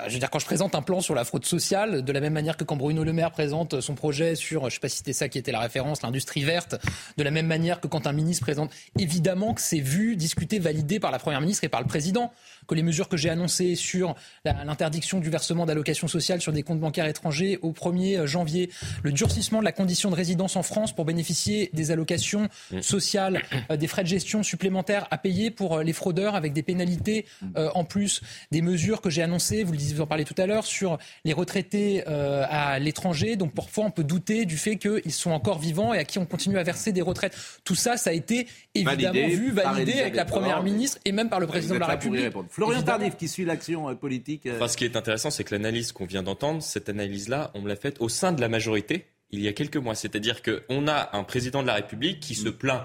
Je 0.08 0.14
veux 0.14 0.20
dire, 0.20 0.30
quand 0.30 0.40
je 0.40 0.46
présente 0.46 0.76
un 0.76 0.82
plan 0.82 1.02
sur 1.02 1.16
la 1.16 1.24
fraude 1.24 1.46
sociale, 1.46 2.04
de 2.04 2.12
la 2.12 2.20
même 2.20 2.34
manière 2.34 2.58
que 2.58 2.64
quand 2.64 2.76
Bruno 2.76 3.04
Le 3.04 3.14
Maire 3.14 3.32
présente 3.32 3.82
son 3.82 3.96
projet 3.96 4.36
sur, 4.36 4.70
je 4.70 4.76
sais 4.76 4.80
pas 4.80 4.90
si 4.90 5.14
ça 5.14 5.30
qui 5.30 5.38
était 5.40 5.52
la 5.52 5.60
référence, 5.60 6.04
l'industrie 6.04 6.44
verte, 6.44 6.76
de 7.18 7.24
la 7.24 7.32
même 7.32 7.48
manière 7.48 7.82
que 7.82 7.88
quand 7.88 8.06
un 8.06 8.12
ministre 8.12 8.44
présente, 8.44 8.72
évidemment 9.00 9.54
que 9.54 9.62
c'est 9.62 9.80
vu, 9.80 10.16
discuté, 10.16 10.60
validé 10.60 11.00
par 11.00 11.12
la 11.12 11.18
première 11.18 11.42
ministre 11.42 11.64
et 11.64 11.70
par 11.70 11.82
le 11.82 11.88
président, 11.88 12.32
que 12.70 12.76
les 12.76 12.84
mesures 12.84 13.10
que 13.10 13.18
j'ai 13.18 13.30
annoncées 13.30 13.76
sur 13.76 14.16
l'interdiction 14.46 15.20
du 15.20 15.30
versement 15.30 15.66
d'allocations 15.66 16.08
sociales 16.08 16.40
sur 16.40 16.54
des 16.54 16.64
comptes 16.64 16.80
bancaires 16.80 17.08
étrangers 17.08 17.60
au 17.62 17.72
1er 17.72 18.26
janvier, 18.26 18.70
le 19.04 19.12
durcissement 19.12 19.60
de 19.60 19.66
la 19.66 19.72
condition 19.72 20.10
de 20.10 20.16
résidence 20.16 20.56
en 20.56 20.64
France 20.64 20.96
pour 20.96 21.06
bénéficier 21.06 21.70
des 21.74 21.92
allocations 21.92 22.48
sociales, 22.82 23.42
euh, 23.72 23.76
des 23.76 23.88
frais 23.88 24.04
de 24.04 24.08
gestion 24.08 24.44
supplémentaires 24.44 25.08
à 25.12 25.18
payer 25.18 25.52
pour 25.52 25.78
euh, 25.78 25.84
les 25.84 25.94
fraudeurs 25.94 26.36
avec 26.36 26.54
des 26.54 26.64
pénalités 26.64 27.26
euh, 27.58 27.70
en 27.74 27.84
plus, 27.84 28.22
des 28.52 28.62
mesures 28.62 29.02
que 29.02 29.10
j'ai 29.10 29.22
annoncées, 29.22 29.64
vous 29.64 29.72
le 29.72 29.78
disiez, 29.78 29.96
vous 29.96 30.02
en 30.02 30.08
parlez 30.08 30.26
tout 30.26 30.36
à 30.38 30.46
l'heure, 30.46 30.66
sur 30.66 30.98
les 31.26 31.34
retraités 31.34 32.04
euh, 32.08 32.46
à 32.50 32.80
l'étranger. 32.80 33.36
Donc 33.36 33.54
parfois 33.54 33.86
on 33.86 33.92
peut 33.92 34.04
douter 34.04 34.46
du 34.46 34.58
fait 34.58 34.78
qu'ils 34.78 35.12
sont 35.12 35.32
encore 35.32 35.60
vivants 35.60 35.94
et 35.94 35.98
à 35.98 36.04
qui 36.04 36.20
on 36.20 36.26
continue 36.26 36.58
à 36.58 36.64
verser 36.64 36.92
des 36.92 37.02
retraites. 37.02 37.36
Tout 37.64 37.76
ça, 37.76 37.98
ça 37.98 38.12
a 38.12 38.14
été 38.14 38.48
évidemment 38.76 39.00
Validé 39.00 39.36
vu, 39.36 39.52
validé 39.52 40.00
avec 40.00 40.16
la 40.16 40.26
première 40.26 40.64
ministre 40.64 41.00
et 41.06 41.12
même 41.12 41.30
par 41.30 41.40
le 41.40 41.48
président 41.48 41.76
de 41.76 41.80
la 41.80 41.88
République. 41.88 42.32
Florian. 42.68 42.84
Tardif, 42.84 43.18
qui 43.18 43.28
suit 43.28 43.46
l'action 43.46 43.90
euh, 43.90 43.96
politique. 43.96 44.46
euh, 44.46 44.56
Enfin, 44.56 44.68
ce 44.68 44.78
qui 44.78 44.86
est 44.86 44.96
intéressant, 44.96 45.30
c'est 45.32 45.44
que 45.44 45.54
l'analyse 45.56 45.92
qu'on 45.92 46.06
vient 46.06 46.24
d'entendre, 46.24 46.62
cette 46.62 46.90
analyse-là, 46.90 47.52
on 47.54 47.62
me 47.62 47.68
l'a 47.68 47.76
faite 47.76 47.98
au 48.00 48.10
sein 48.10 48.32
de 48.32 48.42
la 48.42 48.50
majorité 48.50 49.06
il 49.32 49.42
y 49.42 49.48
a 49.48 49.54
quelques 49.54 49.78
mois. 49.78 49.94
C'est-à-dire 49.96 50.42
qu'on 50.42 50.88
a 50.88 51.16
un 51.16 51.24
président 51.24 51.62
de 51.62 51.68
la 51.68 51.76
République 51.76 52.20
qui 52.20 52.34
se 52.36 52.50
plaint 52.50 52.84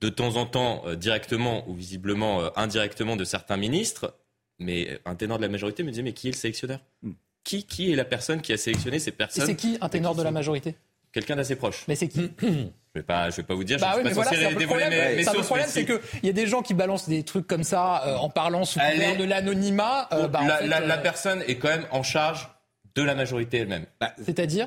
de 0.00 0.08
temps 0.08 0.36
en 0.36 0.46
temps 0.46 0.82
euh, 0.86 0.96
directement 0.96 1.68
ou 1.68 1.74
visiblement 1.74 2.40
euh, 2.40 2.48
indirectement 2.56 3.16
de 3.16 3.24
certains 3.24 3.58
ministres, 3.58 4.16
mais 4.58 4.98
un 5.04 5.14
ténor 5.14 5.36
de 5.36 5.42
la 5.42 5.50
majorité 5.50 5.82
me 5.82 5.90
disait 5.90 6.02
mais 6.02 6.14
qui 6.14 6.28
est 6.28 6.30
le 6.32 6.36
sélectionneur? 6.36 6.80
Hmm. 7.02 7.12
qui, 7.44 7.64
qui 7.66 7.92
est 7.92 7.96
la 7.96 8.06
personne 8.06 8.40
qui 8.40 8.52
a 8.54 8.56
sélectionné 8.56 8.98
ces 8.98 9.10
Et 9.10 9.12
personnes? 9.12 9.44
c'est 9.46 9.56
qui 9.56 9.76
un 9.82 9.88
ténor 9.90 10.14
de 10.14 10.22
la 10.22 10.30
majorité? 10.30 10.76
Quelqu'un 11.12 11.36
d'assez 11.36 11.56
proche. 11.56 11.84
Mais 11.88 11.96
c'est 11.96 12.08
qui? 12.08 12.30
Je 12.94 13.00
vais 13.00 13.04
pas, 13.06 13.30
je 13.30 13.36
vais 13.36 13.42
pas 13.44 13.54
vous 13.54 13.62
dire. 13.64 13.78
Bah 13.78 13.90
je 13.92 13.96
oui, 13.98 14.02
mais 14.04 14.10
pas 14.10 14.14
voilà, 14.16 14.30
c'est 14.30 14.44
un 14.44 14.48
peu 14.48 14.54
le 14.54 14.58
dévoiler 14.58 14.82
problème. 14.86 15.08
mes, 15.10 15.16
mes 15.16 15.24
le 15.38 15.42
problème, 15.44 15.66
c'est 15.68 15.80
si- 15.80 15.86
qu'il 15.86 16.26
y 16.26 16.28
a 16.28 16.32
des 16.32 16.46
gens 16.48 16.60
qui 16.62 16.74
balancent 16.74 17.08
des 17.08 17.22
trucs 17.22 17.46
comme 17.46 17.62
ça 17.62 18.04
euh, 18.06 18.16
en 18.16 18.28
parlant 18.30 18.64
sous 18.64 18.80
Elle 18.80 18.94
couvert 18.94 19.16
de 19.16 19.24
l'anonymat. 19.24 20.08
euh, 20.12 20.26
bah, 20.26 20.40
en 20.42 20.46
la, 20.48 20.56
fait, 20.56 20.66
la- 20.66 20.80
euh, 20.82 20.86
la 20.86 20.98
personne 20.98 21.44
est 21.46 21.54
quand 21.56 21.68
même 21.68 21.86
en 21.92 22.02
charge 22.02 22.48
de 22.96 23.02
la 23.02 23.14
majorité 23.14 23.58
elle-même. 23.58 23.86
C'est-à-dire 24.24 24.66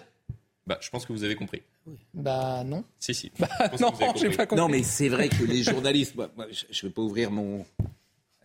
Bah, 0.66 0.78
je 0.80 0.90
pense 0.90 1.06
que 1.06 1.12
vous 1.12 1.26
avez 1.26 1.36
compris. 1.36 1.62
Bah 2.14 2.64
non. 2.66 2.86
Si, 2.98 3.14
si. 3.14 3.30
Bah, 3.38 3.50
Je 3.64 3.68
pense 3.78 3.82
non, 3.82 3.92
que 4.14 4.20
j'ai 4.20 4.30
pas 4.30 4.46
compris. 4.46 4.64
Non, 4.64 4.70
mais 4.70 4.84
c'est 4.84 5.10
vrai 5.10 5.28
que 5.28 5.44
les 5.44 5.62
journalistes, 5.64 6.16
moi, 6.16 6.30
moi, 6.38 6.46
je 6.50 6.86
ne 6.86 6.90
vais 6.90 6.94
pas 6.94 7.02
ouvrir 7.02 7.30
mon, 7.30 7.66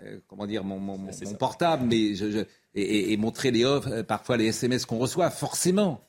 euh, 0.02 0.18
comment 0.26 0.46
dire, 0.48 0.64
mon, 0.64 0.80
mon- 0.80 0.98
mon- 0.98 1.12
C'est 1.12 1.24
mon 1.26 1.30
ça. 1.30 1.36
portable, 1.36 1.84
mais 1.86 2.16
je, 2.16 2.32
je- 2.32 2.38
et, 2.74 2.82
et- 2.82 3.12
et 3.12 3.16
montrer 3.16 3.52
les 3.52 3.64
offres, 3.64 4.02
parfois 4.02 4.36
les 4.36 4.46
SMS 4.46 4.86
qu'on 4.86 4.98
reçoit. 4.98 5.30
Forcément, 5.30 6.00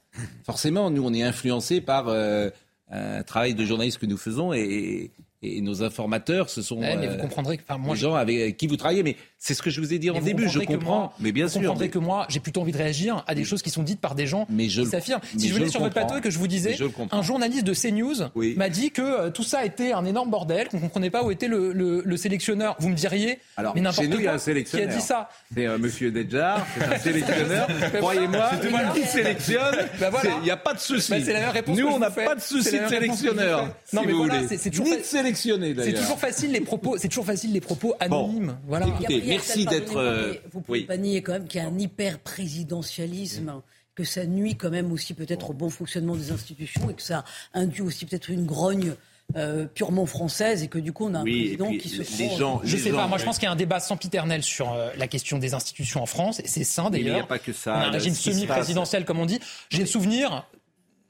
forcément, 0.44 0.90
nous 0.90 1.06
on 1.06 1.14
est 1.14 1.22
influencés 1.22 1.82
par 1.82 2.08
euh, 2.08 2.50
un 2.90 3.24
travail 3.24 3.54
de 3.54 3.66
journaliste 3.66 4.00
que 4.00 4.06
nous 4.06 4.18
faisons 4.18 4.54
et, 4.54 5.12
et 5.42 5.62
nos 5.62 5.84
informateurs, 5.84 6.50
ce 6.50 6.62
sont 6.62 6.80
Ouais, 6.80 6.98
mais 6.98 7.08
euh, 7.08 7.12
vous 7.14 7.18
comprendrez 7.18 7.58
que, 7.58 7.64
enfin, 7.64 7.78
moi, 7.78 7.96
les 7.96 8.02
gens 8.02 8.16
avec 8.16 8.58
qui 8.58 8.68
vous 8.68 8.78
travaillez. 8.78 9.04
Mais 9.04 9.16
c'est 9.42 9.54
ce 9.54 9.62
que 9.62 9.70
je 9.70 9.80
vous 9.80 9.94
ai 9.94 10.00
dit 10.00 10.10
en 10.10 10.20
vous 10.20 10.26
début. 10.26 10.50
Je 10.50 10.60
comprendrez 10.60 10.76
comprends, 10.78 11.00
moi- 11.00 11.14
mais 11.20 11.32
bien 11.32 11.46
vous 11.46 11.52
sûr. 11.54 11.62
comprendrez 11.62 11.86
mais- 11.86 11.92
que 11.92 11.98
moi, 12.00 12.26
j'ai 12.30 12.40
plutôt 12.42 12.62
envie 12.62 12.74
de 12.74 12.78
réagir 12.78 13.24
à 13.26 13.34
des 13.36 13.46
choses 13.46 13.62
qui 13.62 13.70
sont 13.70 13.84
dites 13.84 14.02
par 14.02 14.14
des 14.16 14.28
gens 14.28 14.46
Mais 14.50 14.68
je 14.70 14.82
qui 14.82 14.86
le- 14.86 14.92
s'affirment. 14.92 15.22
Si 15.38 15.48
je 15.48 15.54
venais 15.54 15.66
le 15.66 15.72
sur 15.72 15.80
votre 15.80 15.94
plateau 15.94 16.18
et 16.18 16.22
que 16.22 16.30
je 16.30 16.38
vous 16.38 16.48
disais, 16.48 16.74
je 16.74 16.84
le 16.84 16.92
un 17.12 17.22
journaliste 17.22 17.64
de 17.64 17.74
CNews 17.74 18.16
Oui. 18.36 18.54
m'a 18.58 18.68
dit 18.70 18.92
que 18.92 19.02
euh, 19.02 19.30
tout 19.30 19.44
ça 19.44 19.64
était 19.66 19.94
un 19.94 20.04
énorme 20.06 20.30
bordel, 20.30 20.68
qu'on 20.68 20.78
ne 20.78 20.82
comprenait 20.82 21.10
pas 21.10 21.24
où 21.24 21.32
était 21.32 21.48
le, 21.48 21.72
le- 21.72 22.02
le 22.06 22.18
sélectionneur. 22.18 22.76
Vous 22.80 22.90
me 22.90 22.96
diriez, 22.96 23.40
Alors, 23.56 23.74
mais 23.76 23.82
n'importe 23.82 24.08
nous, 24.08 24.18
il 24.18 24.24
y 24.24 24.28
a 24.28 24.32
quoi. 24.32 24.36
un 24.36 24.40
sélectionneur. 24.40 24.88
Qui 24.88 24.94
a 24.94 24.98
dit 24.98 25.02
ça 25.02 25.30
C'est 25.56 25.66
euh, 25.66 25.78
Monsieur 25.78 26.12
Dedjar, 26.12 26.66
c'est 26.78 26.84
un 26.94 26.98
sélectionneur. 27.00 27.68
Croyez-moi, 27.98 28.50
Mais 28.62 28.70
voilà. 28.70 28.90
qui 28.90 29.06
sélectionne, 29.06 29.76
Bah 30.00 30.12
c'est- 30.22 30.28
il 30.40 30.44
n'y 30.44 30.52
a 30.52 30.58
pas 30.58 30.74
de 30.74 30.80
souci. 30.80 31.12
Bah, 31.12 31.18
c'est 31.24 31.34
la 31.34 31.40
même 31.40 31.50
réponse 31.52 31.78
Nous, 31.78 31.88
on 31.88 32.00
n'a 32.00 32.10
vous 32.10 32.16
pas 32.16 32.36
de 32.36 32.42
souci 32.42 32.64
C'est 32.70 32.80
de 32.80 32.84
vous 32.84 32.90
sélectionneur. 32.90 33.74
Non, 33.94 34.02
mais 34.06 34.12
vous 34.12 34.18
voilà, 34.26 34.48
c'est- 34.48 34.58
c'est 34.58 34.70
toujours 34.70 34.86
Ni 34.88 34.98
de 34.98 35.04
sélectionner, 35.04 35.70
C'est 35.70 35.74
d'ailleurs. 35.76 36.02
toujours 36.02 36.20
facile 36.20 36.52
les 36.52 36.62
propos, 36.62 36.98
c'est 36.98 37.08
toujours 37.08 37.26
facile 37.26 37.54
les 37.54 37.62
propos 37.62 37.94
anonymes. 38.02 38.58
voilà. 38.68 38.88
Merci 39.30 39.66
d'être, 39.66 39.98
euh, 39.98 40.32
mais 40.34 40.42
Vous 40.52 40.62
pouvez 40.62 40.80
oui. 40.80 40.86
pas 40.86 40.98
nier 40.98 41.22
quand 41.22 41.34
même 41.34 41.48
qu'il 41.48 41.62
y 41.62 41.64
a 41.64 41.68
un 41.68 41.78
hyper 41.80 42.20
présidentialisme, 42.20 43.62
que 43.96 44.04
ça 44.04 44.26
nuit 44.26 44.56
quand 44.56 44.70
même 44.70 44.92
aussi 44.92 45.14
peut-être 45.14 45.50
au 45.50 45.54
bon 45.54 45.70
fonctionnement 45.70 46.16
des 46.16 46.32
institutions 46.32 46.90
et 46.90 46.94
que 46.94 47.02
ça 47.02 47.24
induit 47.54 47.82
aussi 47.82 48.06
peut-être 48.06 48.30
une 48.30 48.46
grogne 48.46 48.94
euh, 49.36 49.66
purement 49.66 50.06
française 50.08 50.64
et 50.64 50.68
que 50.70 50.80
du 50.80 50.92
coup 50.92 51.06
on 51.06 51.14
a 51.14 51.20
un 51.20 51.24
Oui, 51.24 51.42
président 51.56 51.68
puis 51.68 51.78
qui 51.78 51.90
se 51.90 52.18
les 52.18 52.28
prend- 52.30 52.38
gens- 52.38 52.62
Je 52.64 52.78
les 52.78 52.82
sais 52.84 52.92
pas, 52.92 53.06
moi 53.08 53.18
je 53.20 53.26
pense 53.26 53.38
qu'il 53.38 53.46
y 53.46 53.50
a 53.50 53.52
un 53.52 53.56
débat 53.56 53.80
sempiternel 53.80 54.42
sur 54.42 54.72
euh, 54.74 54.90
la 54.98 55.08
question 55.08 55.38
des 55.38 55.54
institutions 55.54 56.02
en 56.02 56.06
France, 56.08 56.40
et 56.40 56.48
c'est 56.48 56.64
sain 56.64 56.90
Mais 56.90 56.98
il 57.00 57.04
n'y 57.04 57.10
d'ailleurs. 57.12 57.26
a 57.26 57.28
pas 57.28 57.38
que 57.40 57.52
On 57.52 57.54
ça. 57.54 57.76
a 57.80 58.04
une 58.04 58.14
semi-présidentielle, 58.16 59.06
comme 59.06 59.20
on 59.20 59.26
dit. 59.28 59.40
J'ai 59.70 59.82
le 59.82 59.86
souvenir, 59.86 60.48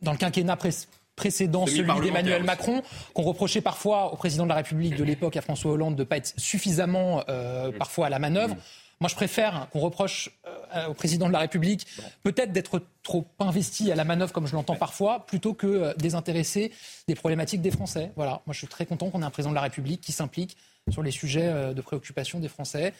dans 0.02 0.12
le 0.12 0.18
quinquennat 0.18 0.58
pré- 0.58 0.72
précédent, 1.20 1.66
celui 1.68 1.84
d'Emmanuel. 2.02 2.44
Macron, 2.44 2.82
qu'on 3.14 3.24
reprochait 3.24 3.62
parfois 3.62 4.14
au 4.14 4.16
président 4.16 4.46
de 4.46 4.50
la 4.50 4.56
République 4.56 4.96
de 4.96 5.04
l'époque, 5.04 5.36
à 5.38 5.42
François 5.42 5.72
Hollande, 5.72 5.96
de 5.96 6.02
ne 6.02 6.06
pas 6.06 6.18
être 6.18 6.34
suffisamment 6.38 7.24
euh, 7.30 7.72
parfois 7.78 8.08
à 8.08 8.10
la 8.10 8.20
manœuvre. 8.20 8.56
Moi, 9.02 9.08
je 9.08 9.16
préfère 9.16 9.68
qu'on 9.72 9.80
reproche 9.80 10.30
euh, 10.76 10.88
au 10.88 10.94
président 10.94 11.28
de 11.28 11.34
la 11.34 11.40
République 11.40 11.88
peut-être 12.22 12.52
d'être 12.52 12.82
trop 13.02 13.26
investi 13.40 13.92
à 13.92 13.96
la 13.96 14.04
manœuvre, 14.04 14.34
comme 14.34 14.46
je 14.46 14.54
l'entends 14.54 14.76
parfois, 14.76 15.26
plutôt 15.26 15.54
que 15.54 15.68
euh, 15.68 15.94
désintéresser 15.98 16.72
des 17.08 17.16
problématiques 17.16 17.62
des 17.62 17.72
Français. 17.72 18.12
Voilà, 18.16 18.42
moi, 18.46 18.54
je 18.54 18.58
suis 18.58 18.68
très 18.68 18.86
content 18.86 19.10
qu'on 19.10 19.22
ait 19.22 19.26
un 19.26 19.30
président 19.30 19.52
de 19.52 19.56
la 19.56 19.62
République 19.62 20.02
qui 20.02 20.12
s'implique 20.12 20.58
sur 20.92 21.02
les 21.02 21.12
sujets 21.12 21.48
euh, 21.48 21.74
de 21.74 21.82
préoccupation 21.82 22.40
des 22.40 22.50
Français 22.50 22.94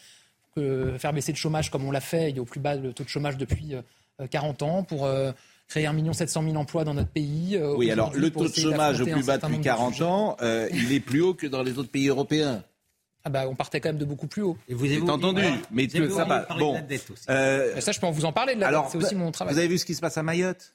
que 0.56 0.96
faire 0.98 1.12
baisser 1.12 1.32
le 1.32 1.36
chômage 1.36 1.70
comme 1.70 1.84
on 1.84 1.90
l'a 1.90 2.00
fait, 2.00 2.30
il 2.30 2.36
est 2.36 2.40
au 2.40 2.44
plus 2.44 2.60
bas 2.60 2.74
le 2.74 2.92
taux 2.92 3.04
de 3.04 3.08
chômage 3.08 3.36
depuis 3.36 3.74
euh, 3.74 4.26
40 4.26 4.62
ans, 4.62 4.82
pour 4.84 5.08
créer 5.70 5.86
1 5.86 6.12
700 6.12 6.42
000 6.42 6.56
emplois 6.56 6.84
dans 6.84 6.92
notre 6.94 7.08
pays. 7.10 7.56
euh, 7.56 7.74
Oui, 7.76 7.90
alors 7.90 8.12
le 8.14 8.30
taux 8.30 8.48
de 8.48 8.52
chômage 8.54 9.00
au 9.00 9.04
plus 9.06 9.24
bas 9.24 9.36
depuis 9.38 9.46
nombre 9.52 9.58
de 9.60 9.64
40 9.64 9.92
sujets. 9.94 10.04
ans, 10.04 10.36
euh, 10.42 10.68
il 10.72 10.92
est 10.92 11.00
plus 11.00 11.22
haut 11.22 11.32
que 11.32 11.46
dans 11.46 11.62
les 11.62 11.78
autres 11.78 11.90
pays 11.90 12.08
européens. 12.08 12.62
Ah 13.24 13.30
bah, 13.30 13.44
on 13.48 13.54
partait 13.54 13.80
quand 13.80 13.90
même 13.90 13.98
de 13.98 14.04
beaucoup 14.04 14.26
plus 14.26 14.42
haut. 14.42 14.56
Et 14.68 14.74
vous 14.74 14.84
avez 14.86 15.00
entendu, 15.02 15.40
voilà. 15.42 15.56
mais 15.70 15.86
Vous 15.86 15.96
avez 15.96 16.08
que 16.08 16.14
ça 16.14 16.24
va. 16.24 16.46
Bon. 16.58 16.70
de 16.72 16.76
la 16.76 16.82
dette 16.82 17.10
aussi. 17.10 17.24
Euh, 17.30 17.80
ça, 17.80 17.92
je 17.92 18.00
peux 18.00 18.06
vous 18.08 18.24
en 18.24 18.32
parler 18.32 18.54
de 18.54 18.60
la 18.60 18.68
alors, 18.68 18.84
dette, 18.84 18.92
c'est 18.92 19.06
aussi 19.06 19.14
mon 19.14 19.30
travail. 19.30 19.52
Vous 19.54 19.58
avez 19.58 19.68
vu 19.68 19.78
ce 19.78 19.84
qui 19.84 19.94
se 19.94 20.00
passe 20.00 20.18
à 20.18 20.22
Mayotte? 20.22 20.74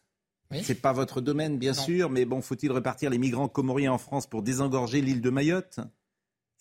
Oui. 0.52 0.62
C'est 0.64 0.76
pas 0.76 0.94
votre 0.94 1.22
domaine, 1.22 1.58
bien 1.58 1.72
Non. 1.74 1.82
sûr, 1.82 2.10
mais 2.12 2.24
bon, 2.24 2.42
faut-il 2.42 2.72
repartir 2.72 3.10
les 3.10 3.18
migrants 3.18 3.48
comoriens 3.48 3.92
en 3.94 3.98
France 3.98 4.28
pour 4.28 4.44
désengorger 4.44 5.02
l'île 5.02 5.22
de 5.22 5.30
Mayotte? 5.32 5.80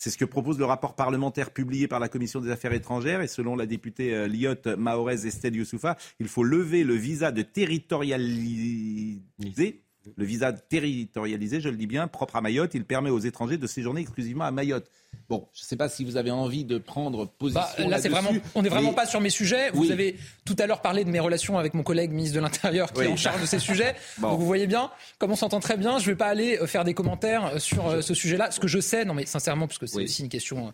C'est 0.05 0.11
ce 0.11 0.19
que 0.19 0.27
propose 0.27 0.59
le 0.59 0.67
rapport 0.67 0.97
parlementaire 0.97 1.51
publié 1.51 1.89
par 1.89 1.99
la 1.99 2.11
Commission 2.11 2.39
des 2.39 2.51
Affaires 2.51 2.75
étrangères. 2.75 3.23
Et 3.23 3.27
selon 3.27 3.57
la 3.57 3.65
députée 3.65 4.15
euh, 4.15 4.29
lyotte 4.29 4.67
Mahorez 4.67 5.27
Estelle 5.27 5.57
Youssoufa, 5.57 5.97
il 6.21 6.29
faut 6.29 6.43
lever 6.43 6.85
le 6.85 6.93
visa 6.93 7.33
de 7.33 7.41
territorialisé 7.41 9.84
Le 10.17 10.25
visa 10.25 10.53
territorialisé, 10.53 11.61
je 11.61 11.69
le 11.69 11.77
dis 11.77 11.87
bien, 11.87 12.09
propre 12.09 12.37
à 12.37 12.41
Mayotte, 12.41 12.75
il 12.75 12.85
permet 12.85 13.11
aux 13.11 13.19
étrangers 13.21 13.57
de 13.57 13.67
séjourner 13.67 14.03
exclusivement 14.03 14.45
à 14.45 14.51
Mayotte. 14.51 14.87
Bon, 15.29 15.49
je 15.55 15.63
ne 15.63 15.67
sais 15.67 15.77
pas 15.77 15.89
si 15.89 16.05
vous 16.05 16.17
avez 16.17 16.31
envie 16.31 16.65
de 16.65 16.77
prendre 16.77 17.27
position 17.27 17.63
Bah, 17.79 17.87
là, 17.89 17.99
c'est 18.01 18.09
vraiment, 18.11 18.31
on 18.55 18.63
n'est 18.63 18.69
vraiment 18.69 18.91
mais- 18.91 18.95
pas 18.97 19.07
sur 19.07 19.21
mes 19.21 19.31
sujets. 19.31 19.71
Vous 19.71 19.83
Oui. 19.83 19.93
avez 19.93 20.17
tout 20.45 20.57
à 20.59 20.67
l'heure 20.67 20.83
parlé 20.83 21.05
de 21.05 21.11
mes 21.11 21.21
relations 21.21 21.57
avec 21.59 21.73
mon 21.75 21.83
collègue 21.83 22.11
ministre 22.11 22.37
de 22.37 22.41
l'Intérieur 22.41 22.93
qui 22.93 23.01
Oui. 23.01 23.07
est 23.07 23.13
en 23.13 23.17
charge 23.17 23.41
de 23.41 23.47
ces 23.47 23.59
sujets. 23.59 23.95
Bon. 24.19 24.31
Donc 24.31 24.41
vous 24.41 24.47
voyez 24.47 24.67
bien, 24.67 24.91
comme 25.19 25.31
on 25.33 25.37
s'entend 25.37 25.61
très 25.61 25.77
bien, 25.77 25.99
je 25.99 26.05
ne 26.05 26.11
vais 26.13 26.17
pas 26.19 26.27
aller 26.27 26.59
euh, 26.61 26.67
faire 26.67 26.85
des 26.85 26.95
commentaires 26.95 27.47
euh, 27.47 27.59
sur 27.59 27.87
euh, 27.87 28.01
ce 28.03 28.13
sujet-là. 28.13 28.51
Ce 28.51 28.61
que 28.61 28.69
je 28.69 28.81
sais, 28.81 29.05
non 29.05 29.15
mais 29.15 29.25
sincèrement, 29.25 29.67
parce 29.67 29.79
que 29.79 29.87
c'est 29.87 29.97
Oui. 29.97 30.05
aussi 30.05 30.23
une 30.23 30.29
question. 30.29 30.73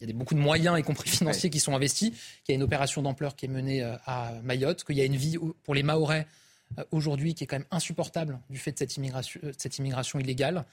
Il 0.00 0.08
y 0.08 0.12
a 0.12 0.14
beaucoup 0.14 0.34
de 0.34 0.40
moyens, 0.40 0.78
y 0.78 0.82
compris 0.82 1.08
financiers, 1.08 1.48
qui 1.50 1.58
sont 1.58 1.74
investis. 1.74 2.10
Qu'il 2.44 2.50
y 2.50 2.52
a 2.52 2.54
une 2.56 2.62
opération 2.62 3.02
d'ampleur 3.02 3.34
qui 3.34 3.46
est 3.46 3.48
menée 3.48 3.82
à 4.04 4.32
Mayotte, 4.44 4.84
qu'il 4.84 4.96
y 4.96 5.00
a 5.00 5.04
une 5.04 5.16
vie 5.16 5.38
pour 5.64 5.74
les 5.74 5.82
Mahorais 5.82 6.26
aujourd'hui 6.90 7.34
qui 7.34 7.44
est 7.44 7.46
quand 7.46 7.58
même 7.58 7.66
insupportable 7.70 8.40
du 8.50 8.58
fait 8.58 8.72
de 8.72 8.78
cette 8.78 8.96
immigration, 8.96 9.40
euh, 9.44 9.48
de 9.48 9.56
cette 9.58 9.78
immigration 9.78 10.18
illégale 10.18 10.64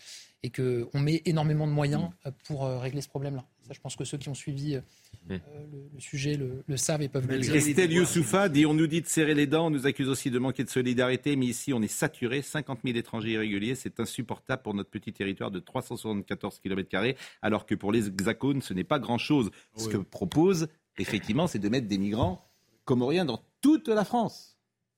et 0.43 0.49
qu'on 0.51 0.99
met 0.99 1.21
énormément 1.25 1.67
de 1.67 1.71
moyens 1.71 2.09
euh, 2.25 2.31
pour 2.45 2.65
euh, 2.65 2.79
régler 2.79 3.01
ce 3.01 3.09
problème-là. 3.09 3.45
Ça, 3.67 3.73
je 3.73 3.79
pense 3.79 3.95
que 3.95 4.05
ceux 4.05 4.17
qui 4.17 4.29
ont 4.29 4.35
suivi 4.35 4.75
euh, 4.75 4.81
Mm. 5.27 5.33
euh, 5.33 5.39
le, 5.71 5.89
le 5.93 5.99
sujet 5.99 6.37
le, 6.37 6.63
le 6.65 6.77
savent 6.77 7.01
et 7.01 7.09
peuvent 7.09 7.27
le 7.27 7.39
dire. 7.39 7.51
Christelle 7.51 7.91
Youssoufa 7.91 8.49
dit 8.49 8.65
on 8.65 8.73
nous 8.73 8.87
dit 8.87 9.01
de 9.01 9.07
serrer 9.07 9.33
les 9.33 9.47
dents, 9.47 9.67
on 9.67 9.69
nous 9.69 9.85
accuse 9.85 10.07
aussi 10.07 10.31
de 10.31 10.39
manquer 10.39 10.63
de 10.63 10.69
solidarité, 10.69 11.35
mais 11.35 11.47
ici 11.47 11.73
on 11.73 11.81
est 11.81 11.87
saturé, 11.87 12.41
50 12.41 12.79
000 12.85 12.97
étrangers 12.97 13.31
irréguliers, 13.31 13.75
c'est 13.75 13.99
insupportable 13.99 14.61
pour 14.61 14.73
notre 14.73 14.89
petit 14.89 15.11
territoire 15.11 15.51
de 15.51 15.59
374 15.59 16.59
km, 16.59 17.15
alors 17.41 17.65
que 17.65 17.75
pour 17.75 17.91
les 17.91 18.07
hexagones 18.07 18.61
ce 18.61 18.73
n'est 18.73 18.83
pas 18.83 18.99
grand-chose. 18.99 19.51
Ce 19.75 19.89
que 19.89 19.97
propose, 19.97 20.67
effectivement, 20.97 21.47
c'est 21.47 21.59
de 21.59 21.69
mettre 21.69 21.87
des 21.87 21.97
migrants 21.97 22.45
comoriens 22.85 23.25
dans 23.25 23.43
toute 23.61 23.89
la 23.89 24.05
France. 24.05 24.56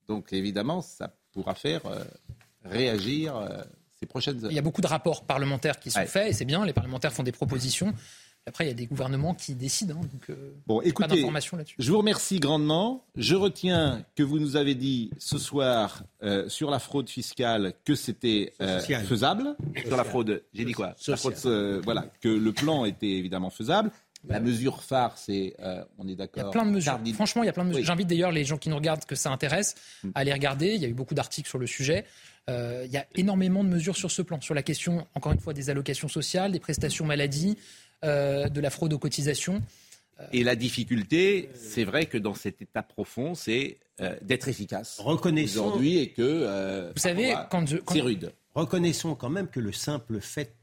Donc 0.10 0.34
évidemment, 0.34 0.82
ça 0.82 1.13
pourra 1.32 1.54
faire 1.56 1.86
euh, 1.86 2.04
réagir 2.65 3.38
euh, 3.38 3.62
ces 4.00 4.06
prochaines 4.06 4.43
heures. 4.43 4.52
Il 4.52 4.56
y 4.56 4.60
a 4.60 4.63
beaucoup 4.63 4.82
de 4.82 4.88
rapports 4.88 5.24
parlementaires 5.24 5.80
qui 5.80 5.91
sont 5.91 6.00
Ouais. 6.00 6.08
faits 6.08 6.30
et 6.30 6.34
c'est 6.34 6.45
bien, 6.45 6.65
les 6.65 6.74
parlementaires 6.74 7.13
font 7.13 7.24
des 7.24 7.32
propositions. 7.32 7.93
Après, 8.48 8.63
il 8.65 8.67
y 8.69 8.72
a 8.72 8.74
des 8.74 8.88
gouvernements 8.88 9.36
qui 9.36 9.54
décident. 9.54 9.95
hein, 10.02 10.08
donc, 10.12 10.30
euh, 10.32 10.54
Bon, 10.65 10.82
écoutez, 10.82 11.22
là-dessus. 11.22 11.76
je 11.78 11.91
vous 11.91 11.98
remercie 12.00 12.39
grandement. 12.39 13.06
Je 13.15 13.36
retiens 13.36 14.04
que 14.15 14.24
vous 14.24 14.39
nous 14.39 14.56
avez 14.56 14.74
dit 14.74 15.12
ce 15.19 15.38
soir 15.38 16.02
euh, 16.24 16.50
sur 16.50 16.72
la 16.72 16.80
fraude 16.80 17.10
fiscale 17.10 17.74
que 17.86 17.93
c'était 17.93 18.54
euh, 18.62 18.80
faisable. 18.80 19.56
Sur 19.86 19.98
la 19.98 20.04
fraude, 20.06 20.41
j'ai 20.54 20.65
dit 20.65 20.72
quoi? 20.72 20.95
La 21.08 21.17
fraude, 21.17 21.36
euh, 21.45 21.82
Voilà, 21.84 22.06
que 22.22 22.30
le 22.30 22.52
plan 22.52 22.86
était 22.86 23.12
évidemment 23.12 23.52
faisable. 23.52 23.91
La 24.28 24.40
mesure 24.42 24.84
phare, 24.84 25.18
c'est, 25.18 25.56
euh, 25.60 25.84
on 25.98 26.04
est 26.08 26.08
Il 26.08 26.10
y 26.12 26.14
a 26.14 26.16
d'accord. 26.28 26.52
plein 26.52 26.66
de 26.66 26.72
mesures. 26.72 27.00
Franchement, 27.14 27.42
il 27.44 27.46
y 27.46 27.50
a 27.50 27.54
plein 27.54 27.64
de 27.64 27.70
mesures. 27.70 27.82
Oui. 27.82 27.86
J'invite 27.86 28.08
d'ailleurs 28.08 28.32
les 28.34 28.44
gens 28.44 28.58
qui 28.58 28.68
nous 28.70 28.76
regardent, 28.76 29.06
que 29.06 29.16
ça 29.16 29.32
intéresse, 29.32 29.76
Mm. 30.04 30.10
à 30.14 30.20
aller 30.20 30.34
regarder. 30.34 30.68
Il 30.76 30.82
y 30.82 30.86
a 30.86 30.90
eu 30.90 30.94
beaucoup 30.94 31.14
d'articles 31.16 31.48
sur 31.48 31.58
le 31.58 31.68
sujet. 31.68 32.06
Euh, 32.50 32.84
il 32.86 32.92
y 32.92 32.98
a 32.98 33.06
énormément 33.16 33.64
de 33.64 33.70
mesures 33.70 33.96
sur 33.96 34.12
ce 34.12 34.22
plan, 34.22 34.42
sur 34.42 34.54
la 34.54 34.64
question, 34.64 35.08
encore 35.16 35.32
une 35.32 35.40
fois, 35.40 35.54
des 35.54 35.70
allocations 35.70 36.10
sociales, 36.10 36.52
des 36.52 36.60
prestations 36.60 37.06
maladie, 37.06 37.58
euh, 38.04 38.50
de 38.50 38.60
la 38.60 38.70
fraude 38.70 38.92
aux 38.92 39.00
cotisations. 39.00 39.62
Et 40.34 40.44
la 40.44 40.58
difficulté, 40.58 41.50
c'est 41.56 41.86
vrai 41.86 42.06
que 42.06 42.18
dans 42.18 42.34
cet 42.34 42.62
état 42.62 42.84
profond, 42.84 43.36
c'est 43.36 43.78
euh, 44.02 44.16
d'être 44.22 44.48
efficace 44.50 44.98
Reconnaissons, 45.00 45.60
aujourd'hui 45.68 45.98
et 45.98 46.10
que. 46.10 46.22
euh, 46.22 46.92
Vous 46.96 47.02
savez, 47.02 47.32
parfois, 47.32 47.48
quand 47.52 47.68
je- 47.70 47.78
quand- 47.78 47.94
c'est 47.94 48.02
rude. 48.02 48.32
reconnaissons 48.54 49.16
quand 49.16 49.30
même 49.30 49.48
que 49.48 49.60
le 49.62 49.72
simple 49.72 50.20
fait 50.20 50.54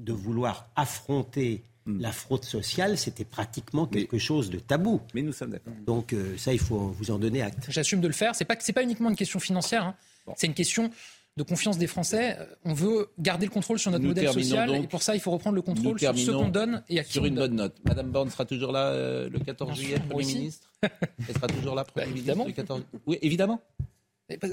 de 0.00 0.12
vouloir 0.12 0.68
affronter 0.76 1.62
la 1.98 2.12
fraude 2.12 2.44
sociale, 2.44 2.98
c'était 2.98 3.24
pratiquement 3.24 3.86
quelque 3.86 4.18
chose 4.18 4.50
de 4.50 4.58
tabou. 4.58 5.00
Mais 5.14 5.22
nous 5.22 5.32
sommes 5.32 5.50
d'accord. 5.50 5.72
Donc 5.86 6.12
euh, 6.12 6.36
ça, 6.36 6.52
il 6.52 6.58
faut 6.58 6.78
vous 6.98 7.10
en 7.10 7.18
donner 7.18 7.42
acte. 7.42 7.66
J'assume 7.70 8.00
de 8.00 8.06
le 8.06 8.12
faire. 8.12 8.34
C'est 8.34 8.44
pas 8.44 8.56
c'est 8.60 8.72
pas 8.72 8.82
uniquement 8.82 9.08
une 9.10 9.16
question 9.16 9.40
financière. 9.40 9.84
hein. 9.84 9.94
C'est 10.36 10.46
une 10.46 10.54
question 10.54 10.90
de 11.38 11.42
confiance 11.44 11.78
des 11.78 11.86
Français. 11.86 12.36
Euh, 12.38 12.44
On 12.64 12.74
veut 12.74 13.08
garder 13.18 13.46
le 13.46 13.52
contrôle 13.52 13.78
sur 13.78 13.90
notre 13.92 14.02
Nous 14.02 14.08
modèle 14.10 14.30
social 14.32 14.66
donc- 14.68 14.84
et 14.84 14.86
pour 14.88 15.02
ça, 15.02 15.14
il 15.14 15.20
faut 15.20 15.30
reprendre 15.30 15.54
le 15.56 15.62
contrôle 15.62 15.98
sur 15.98 16.10
ce 16.10 16.14
terminons 16.16 16.42
qu'on 16.44 16.48
donne 16.50 16.82
et 16.88 16.98
à 16.98 17.04
qui 17.04 17.12
sur 17.12 17.22
on 17.22 17.26
une 17.26 17.34
donne. 17.36 17.50
bonne 17.50 17.56
note. 17.56 17.76
Madame 17.84 18.10
Borne 18.10 18.28
sera 18.30 18.44
toujours 18.44 18.72
là 18.72 18.86
euh, 18.88 19.28
le 19.30 19.38
14 19.38 19.70
Bien 19.72 19.80
juillet, 19.80 19.96
sûr, 19.96 20.04
Premier 20.08 20.24
ministre 20.26 20.68
Elle 20.82 21.34
sera 21.34 21.46
toujours 21.46 21.74
là, 21.76 21.84
Premier 21.84 22.06
Bah, 22.06 22.10
ministre 22.10 22.18
évidemment. 22.30 22.44
le 22.46 22.52
14 22.52 22.82
Oui, 23.06 23.18
évidemment. 23.22 23.60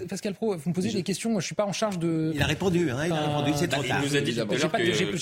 Pascal 0.07 0.33
Pro, 0.35 0.55
vous 0.55 0.69
me 0.69 0.73
posez 0.73 0.93
des 0.93 1.03
questions. 1.03 1.31
Moi, 1.31 1.41
je 1.41 1.47
suis 1.47 1.55
pas 1.55 1.65
en 1.65 1.73
charge 1.73 1.99
de. 1.99 2.31
Il 2.33 2.41
a 2.41 2.45
répondu, 2.45 2.89
hein, 2.91 3.05
il 3.05 3.11
a 3.11 3.15
Euh, 3.23 3.37
répondu, 3.37 3.51
c'est 3.57 3.67
bah, 3.67 3.73
trop 3.75 3.83
Il 3.83 3.89
tard. 3.89 4.01
nous 4.03 4.15
a 4.15 4.21
dit 4.21 4.33
tout 4.33 4.39
à 4.39 4.45
l'heure 4.45 4.47
que 4.47 4.61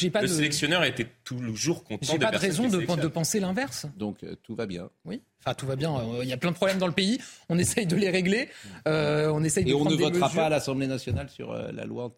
de- 0.05 0.09
pas 0.09 0.21
le 0.21 0.27
de- 0.27 0.33
sélectionneur 0.33 0.83
était 0.83 1.07
toujours 1.23 1.83
content 1.83 2.05
J'ai 2.05 2.19
de 2.19 2.23
pas 2.23 2.29
de 2.29 2.37
raison 2.37 2.67
de, 2.67 2.77
de 3.01 3.07
penser 3.07 3.39
l'inverse. 3.39 3.87
Donc 3.97 4.23
euh, 4.23 4.35
tout 4.43 4.53
va 4.53 4.67
bien. 4.67 4.91
Oui. 5.05 5.23
Enfin, 5.39 5.55
tout 5.55 5.65
va 5.65 5.75
bien. 5.75 5.91
Euh, 5.95 6.19
Il 6.23 6.29
y 6.29 6.33
a 6.33 6.37
plein 6.37 6.51
de 6.51 6.55
problèmes 6.55 6.77
dans 6.77 6.85
le 6.85 6.93
pays. 6.93 7.19
On 7.49 7.57
essaye 7.57 7.87
de 7.87 7.95
les 7.95 8.11
régler. 8.11 8.47
Euh, 8.87 9.31
on 9.33 9.43
essaye 9.43 9.65
de 9.65 9.71
Et 9.71 9.73
on 9.73 9.77
prendre 9.77 9.91
ne 9.91 9.97
des 9.97 10.03
votera 10.03 10.27
mesures. 10.27 10.39
pas 10.41 10.45
à 10.45 10.49
l'Assemblée 10.49 10.85
nationale 10.87 11.29
sur 11.29 11.51
la 11.51 11.85
loi 11.85 12.13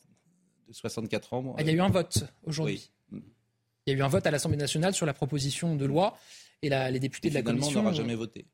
de 0.67 0.73
64 0.73 1.33
ans. 1.33 1.55
Ah, 1.57 1.61
Il 1.61 1.67
y 1.67 1.69
a 1.69 1.73
eu 1.73 1.79
un 1.81 1.89
vote 1.89 2.25
aujourd'hui. 2.45 2.91
Oui. 3.13 3.21
Il 3.87 3.93
y 3.93 3.95
a 3.95 3.99
eu 3.99 4.01
un 4.03 4.07
vote 4.09 4.27
à 4.27 4.31
l'Assemblée 4.31 4.57
nationale 4.57 4.93
sur 4.93 5.05
la 5.05 5.13
proposition 5.13 5.75
de 5.77 5.85
loi 5.85 6.17
et 6.61 6.67
la- 6.67 6.91
les 6.91 6.99
députés 6.99 7.27
Et 7.27 7.31
de 7.31 7.35
la 7.35 7.41
on 7.41 7.43
commission. 7.45 7.81
n'aura 7.81 7.93
jamais 7.93 8.15
voté. 8.15 8.45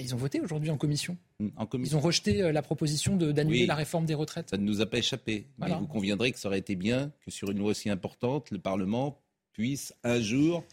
Ils 0.00 0.14
ont 0.14 0.18
voté 0.18 0.40
aujourd'hui 0.40 0.70
en 0.70 0.76
commission. 0.76 1.16
En 1.56 1.66
Ils 1.74 1.96
ont 1.96 2.00
rejeté 2.00 2.42
euh, 2.42 2.52
la 2.52 2.62
proposition 2.62 3.16
d'annuler 3.16 3.60
Oui. 3.60 3.66
la 3.66 3.74
réforme 3.74 4.06
des 4.06 4.14
retraites. 4.14 4.50
Ça 4.50 4.56
ne 4.56 4.64
nous 4.64 4.80
a 4.80 4.86
pas 4.86 4.98
échappé. 4.98 5.46
Voilà. 5.58 5.74
Mais 5.74 5.80
vous 5.80 5.86
conviendrez 5.86 6.32
que 6.32 6.38
ça 6.38 6.48
aurait 6.48 6.58
été 6.58 6.74
bien 6.74 7.10
que 7.24 7.30
sur 7.30 7.50
une 7.50 7.58
loi 7.58 7.70
aussi 7.70 7.90
importante, 7.90 8.50
le 8.50 8.58
Parlement 8.58 9.18
puisse 9.52 9.94
un 10.04 10.20
jour 10.20 10.64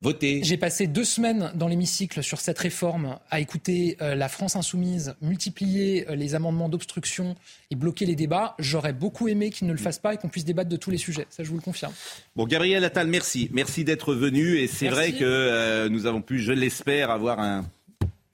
voter. 0.00 0.40
J'ai 0.44 0.58
passé 0.58 0.86
deux 0.86 1.04
semaines 1.04 1.50
dans 1.54 1.66
l'hémicycle 1.66 2.22
sur 2.22 2.38
cette 2.40 2.58
réforme 2.58 3.18
à 3.30 3.40
écouter 3.40 3.96
euh, 4.02 4.14
la 4.14 4.28
France 4.28 4.54
insoumise 4.54 5.14
multiplier 5.22 6.08
euh, 6.10 6.14
les 6.14 6.34
amendements 6.34 6.68
d'obstruction 6.68 7.36
et 7.70 7.74
bloquer 7.76 8.04
les 8.04 8.14
débats. 8.14 8.54
J'aurais 8.58 8.92
beaucoup 8.92 9.28
aimé 9.28 9.50
qu'ils 9.50 9.66
ne 9.66 9.72
le 9.72 9.78
fassent 9.78 9.98
pas 9.98 10.12
et 10.14 10.18
qu'on 10.18 10.28
puisse 10.28 10.44
débattre 10.44 10.68
de 10.68 10.76
tous 10.76 10.90
les 10.90 10.98
sujets. 10.98 11.26
Ça, 11.30 11.42
je 11.42 11.48
vous 11.48 11.56
le 11.56 11.62
confirme. 11.62 11.92
Bon, 12.36 12.46
Gabriel 12.46 12.84
Attal, 12.84 13.06
merci. 13.06 13.48
Merci 13.52 13.84
d'être 13.84 14.14
venu. 14.14 14.58
Et 14.58 14.66
c'est 14.66 14.88
vrai 14.88 15.12
que 15.12 15.24
euh, 15.24 15.88
nous 15.88 16.04
avons 16.06 16.20
pu, 16.20 16.38
je 16.38 16.52
l'espère, 16.52 17.10
avoir 17.10 17.40
un 17.40 17.64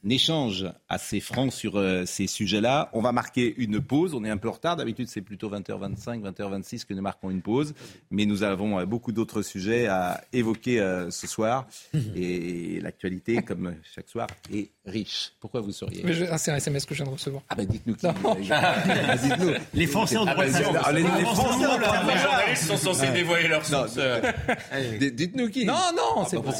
échange 0.08 0.66
assez 0.88 1.20
franc 1.20 1.50
sur 1.50 1.76
euh, 1.76 2.04
ces 2.06 2.26
sujets-là. 2.26 2.88
On 2.92 3.02
va 3.02 3.12
marquer 3.12 3.54
une 3.58 3.80
pause. 3.80 4.14
On 4.14 4.24
est 4.24 4.30
un 4.30 4.36
peu 4.36 4.48
en 4.48 4.52
retard. 4.52 4.76
D'habitude, 4.76 5.08
c'est 5.08 5.20
plutôt 5.20 5.50
20h25, 5.50 6.22
20h26 6.22 6.86
que 6.86 6.94
nous 6.94 7.02
marquons 7.02 7.30
une 7.30 7.42
pause. 7.42 7.74
Mais 8.10 8.24
nous 8.24 8.42
avons 8.42 8.78
euh, 8.78 8.86
beaucoup 8.86 9.12
d'autres 9.12 9.42
sujets 9.42 9.86
à 9.88 10.22
évoquer 10.32 10.80
euh, 10.80 11.10
ce 11.10 11.26
soir. 11.26 11.66
Et 12.16 12.80
l'actualité, 12.80 13.42
comme 13.42 13.74
chaque 13.82 14.08
soir, 14.08 14.28
est 14.52 14.70
riche. 14.90 15.32
Pourquoi 15.40 15.60
vous 15.62 15.72
seriez 15.72 16.02
Mais 16.04 16.12
je- 16.12 16.24
ah, 16.30 16.36
c'est 16.38 16.50
un 16.50 16.56
SMS 16.56 16.84
que 16.84 16.94
je 16.94 17.02
viens 17.02 17.10
de 17.10 17.16
recevoir. 17.16 17.42
Ah 17.48 17.54
ben 17.54 17.66
dites-nous 17.66 17.94
qui. 17.96 18.06
Non. 18.06 18.12
Ah, 18.50 19.16
dites-nous. 19.16 19.52
Les 19.74 19.86
Français 19.86 20.16
ont 20.18 20.24
Ah, 20.26 20.32
droit 20.34 20.44
de 20.46 20.50
savoir. 20.50 20.84
ah, 20.86 20.92
les- 20.92 21.02
les 21.02 21.08
Français 21.08 21.66
ont 21.66 21.78
droit 21.78 21.78
de 21.78 22.10
Les 22.12 22.18
journalistes 22.18 22.64
sont 22.66 22.76
censés 22.76 23.06
Ouais. 23.06 23.12
dévoiler 23.12 23.48
leur 23.48 23.60
Non, 23.62 23.66
source. 23.86 23.94
euh, 23.98 24.20
D- 25.00 25.10
Dites-nous 25.12 25.48
qui. 25.48 25.64
Non, 25.64 25.74
non, 25.96 26.22
Ah, 26.22 26.24
c'est 26.28 26.36
bah, 26.36 26.52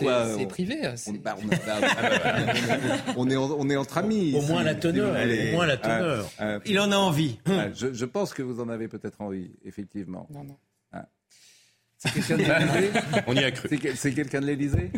privé. 0.49 0.77
On, 1.07 1.13
bah, 1.13 1.37
bah, 1.37 1.37
est, 3.31 3.37
en- 3.37 3.57
on 3.59 3.71
est 3.71 3.77
entre 3.77 3.99
amis. 3.99 4.35
Au 4.37 4.43
moins 4.43 4.63
la 4.63 4.75
teneur, 4.75 5.11
au 5.17 5.53
moins 5.57 5.67
la 5.67 5.77
teneur. 5.77 6.27
Il 6.67 6.79
en 6.81 6.91
a 6.93 6.97
envie. 6.97 7.39
je, 7.75 7.93
je 7.93 8.05
pense 8.05 8.33
que 8.35 8.43
vous 8.43 8.61
en 8.61 8.69
avez 8.69 8.89
peut-être 8.89 9.21
envie, 9.21 9.51
effectivement. 9.65 10.27
Non, 10.33 10.45
non. 10.45 10.57
C'est 12.03 12.27
quelqu'un 12.27 12.61
de 12.61 12.65
l'Élysée 12.81 13.01
On 13.27 13.35
y 13.35 13.45
a 13.45 13.51
cru. 13.51 13.69
C'est 13.69 13.77
que- 13.79 13.95
C'est 13.95 14.13
quelqu'un 14.13 14.41
de 14.41 14.47
l'Élysée 14.47 14.91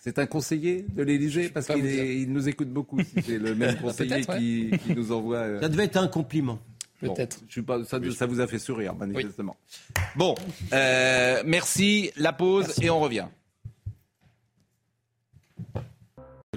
C'est 0.00 0.18
un 0.18 0.26
conseiller 0.26 0.84
de 0.94 1.02
l'Élysée 1.02 1.48
Parce 1.48 1.66
qu'il 1.66 2.30
nous 2.32 2.48
écoute 2.48 2.68
beaucoup. 2.68 3.00
si 3.02 3.22
C'est 3.24 3.38
le 3.38 3.54
même 3.54 3.76
conseiller 3.78 4.10
peut-être, 4.10 4.28
ouais. 4.34 4.38
qui, 4.38 4.70
qui 4.86 4.94
nous 4.94 5.12
envoie. 5.12 5.36
euh, 5.38 5.60
Ça 5.60 5.68
devait 5.68 5.84
être 5.84 5.96
un 5.96 6.08
compliment. 6.08 6.58
Bon, 7.02 7.14
Peut-être. 7.14 7.40
je 7.48 7.52
suis 7.52 7.62
pas, 7.62 7.82
ça, 7.84 7.98
ça 8.16 8.26
vous 8.26 8.40
a 8.40 8.46
fait 8.46 8.60
sourire, 8.60 8.94
manifestement. 8.94 9.56
Bon, 10.14 10.36
euh, 10.72 11.42
merci, 11.44 12.12
la 12.16 12.32
pause 12.32 12.74
et 12.80 12.90
on 12.90 13.00
revient. 13.00 13.26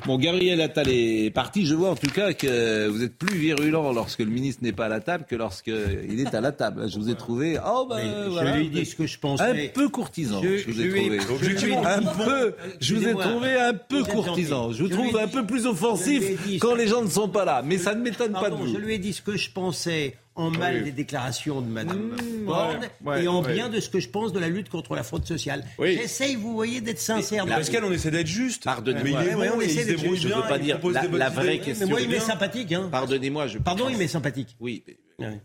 Bon, 0.06 0.20
Gabriel 0.20 0.62
Attal 0.62 0.88
est 0.90 1.32
parti. 1.34 1.66
Je 1.66 1.74
vois 1.74 1.90
en 1.90 1.96
tout 1.96 2.12
cas 2.12 2.34
que 2.34 2.88
vous 2.88 3.04
êtes 3.04 3.18
plus 3.18 3.36
virulent 3.38 3.92
lorsque 3.92 4.20
le 4.20 4.28
ministre 4.28 4.64
n'est 4.64 4.72
pas 4.72 4.86
à 4.86 4.90
la 4.90 5.00
table 5.00 5.26
que 5.28 5.36
lorsqu'il 5.36 6.20
est 6.20 6.36
à 6.36 6.42
la 6.42 6.52
table. 6.52 6.88
Je 6.88 6.98
vous 7.00 7.10
ai 7.10 7.16
trouvé 7.16 7.58
oh, 7.66 7.88
bah, 7.90 7.98
voilà, 8.30 8.54
je 8.54 8.60
lui 8.60 8.66
ai 8.68 8.70
dit 8.70 8.86
ce 8.86 8.96
que 8.96 9.08
je 9.08 9.16
un 9.18 9.20
pensais. 9.20 9.72
peu 9.74 9.90
courtisan. 9.90 10.44
Je- 10.44 10.58
Je, 10.58 10.70
vous 10.72 10.80
ai 10.82 10.90
trouvé. 10.90 11.20
je 11.42 11.74
un 11.74 12.02
peu. 12.24 12.54
Je 12.80 12.96
vous 12.96 13.08
ai 13.08 13.14
trouvé 13.16 13.56
un 13.60 13.74
peu 13.74 14.04
courtisan. 14.04 14.72
Je 14.72 14.84
vous 14.84 14.90
trouve 14.90 15.18
un 15.18 15.28
peu 15.28 15.44
plus 15.46 15.66
offensif 15.66 16.60
quand 16.60 16.76
les 16.76 16.88
gens 16.88 17.02
ne 17.02 17.10
sont 17.10 17.30
pas 17.30 17.46
là. 17.46 17.64
Mais 17.66 17.80
ça 17.80 17.96
ne 17.96 18.02
m'étonne 18.02 18.34
pas 18.34 18.52
de 18.52 18.56
vous. 18.56 18.68
je 18.68 18.78
lui 18.78 18.94
ai 18.94 18.98
dit 19.00 19.14
ce 19.14 19.24
que 19.24 19.36
je 19.38 19.50
pensais 19.50 20.18
en 20.36 20.50
mal 20.52 20.84
des 20.84 20.92
déclarations 20.92 21.62
de 21.62 21.68
Madame 21.68 22.16
Borne 22.46 22.88
ouais, 23.06 23.24
et 23.24 23.28
en 23.28 23.42
ouais. 23.44 23.54
bien 23.54 23.70
de 23.70 23.80
ce 23.80 23.90
que 23.90 24.00
je 24.02 24.10
pense 24.10 24.34
de 24.34 24.40
la 24.40 24.50
lutte 24.50 24.70
contre 24.70 24.94
la 24.96 25.04
fraude 25.04 25.26
sociale. 25.26 25.64
Oui. 25.80 25.96
J'essaye, 25.98 26.36
vous 26.36 26.54
voyez, 26.54 26.82
d'être 26.82 27.00
sincère. 27.00 27.46
Mais 27.46 27.54
Pascal, 27.56 27.86
on 27.86 27.92
essaie 27.92 28.12
d'être 28.12 28.28
juste. 28.28 28.66
Pardonnez-moi. 28.66 29.20
Mais 29.22 29.26
il 29.28 29.32
est 29.32 29.36
Ouais, 29.36 29.48
bon, 29.50 29.56
on 29.58 29.62
il 29.62 29.70
essaie 29.70 29.84
se 29.84 29.88
d'être 29.88 29.98
débrouille 30.02 30.18
juste. 30.18 30.24
Je 30.24 30.28
bien. 30.34 30.42
veux 30.42 30.48
pas 30.50 30.60
dire 30.60 30.80
la, 30.92 31.04
la 31.08 31.30
vraie 31.30 31.46
mais 31.46 31.60
question. 31.60 31.88
moi, 31.88 32.02
il 32.02 32.10
m'est 32.10 32.20
sympathique. 32.20 32.72
Hein. 32.74 32.90
Pardonnez-moi, 32.92 33.48
je 33.48 33.58
Pardon, 33.60 33.88
il 33.90 33.98
m'est 33.98 34.08
sympathique. 34.08 34.56
Oui, 34.60 34.84
mais- 34.88 34.98
Ouais. 35.26 35.42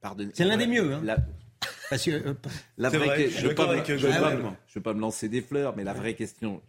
pardonnez. 0.00 0.30
C'est 0.34 0.44
l'un 0.46 0.56
des 0.56 0.66
mieux, 0.66 0.94
hein. 0.94 1.02
La, 1.04 1.18
Parce 1.90 2.04
que, 2.04 2.10
euh, 2.10 2.34
la 2.78 2.90
C'est 2.90 2.96
vraie 2.96 3.06
vrai, 3.06 3.24
que- 3.24 3.30
je 3.30 3.42
ne 3.44 3.48
veux, 3.48 3.54
pas 3.54 3.66
me- 3.74 3.78
Ah 3.80 4.56
veux 4.74 4.80
pas 4.80 4.92
lancer 4.94 5.28
des 5.28 5.42
fleurs, 5.42 5.76
mais 5.76 5.84
la 5.84 5.92
vraie 5.92 6.14
question, 6.14 6.62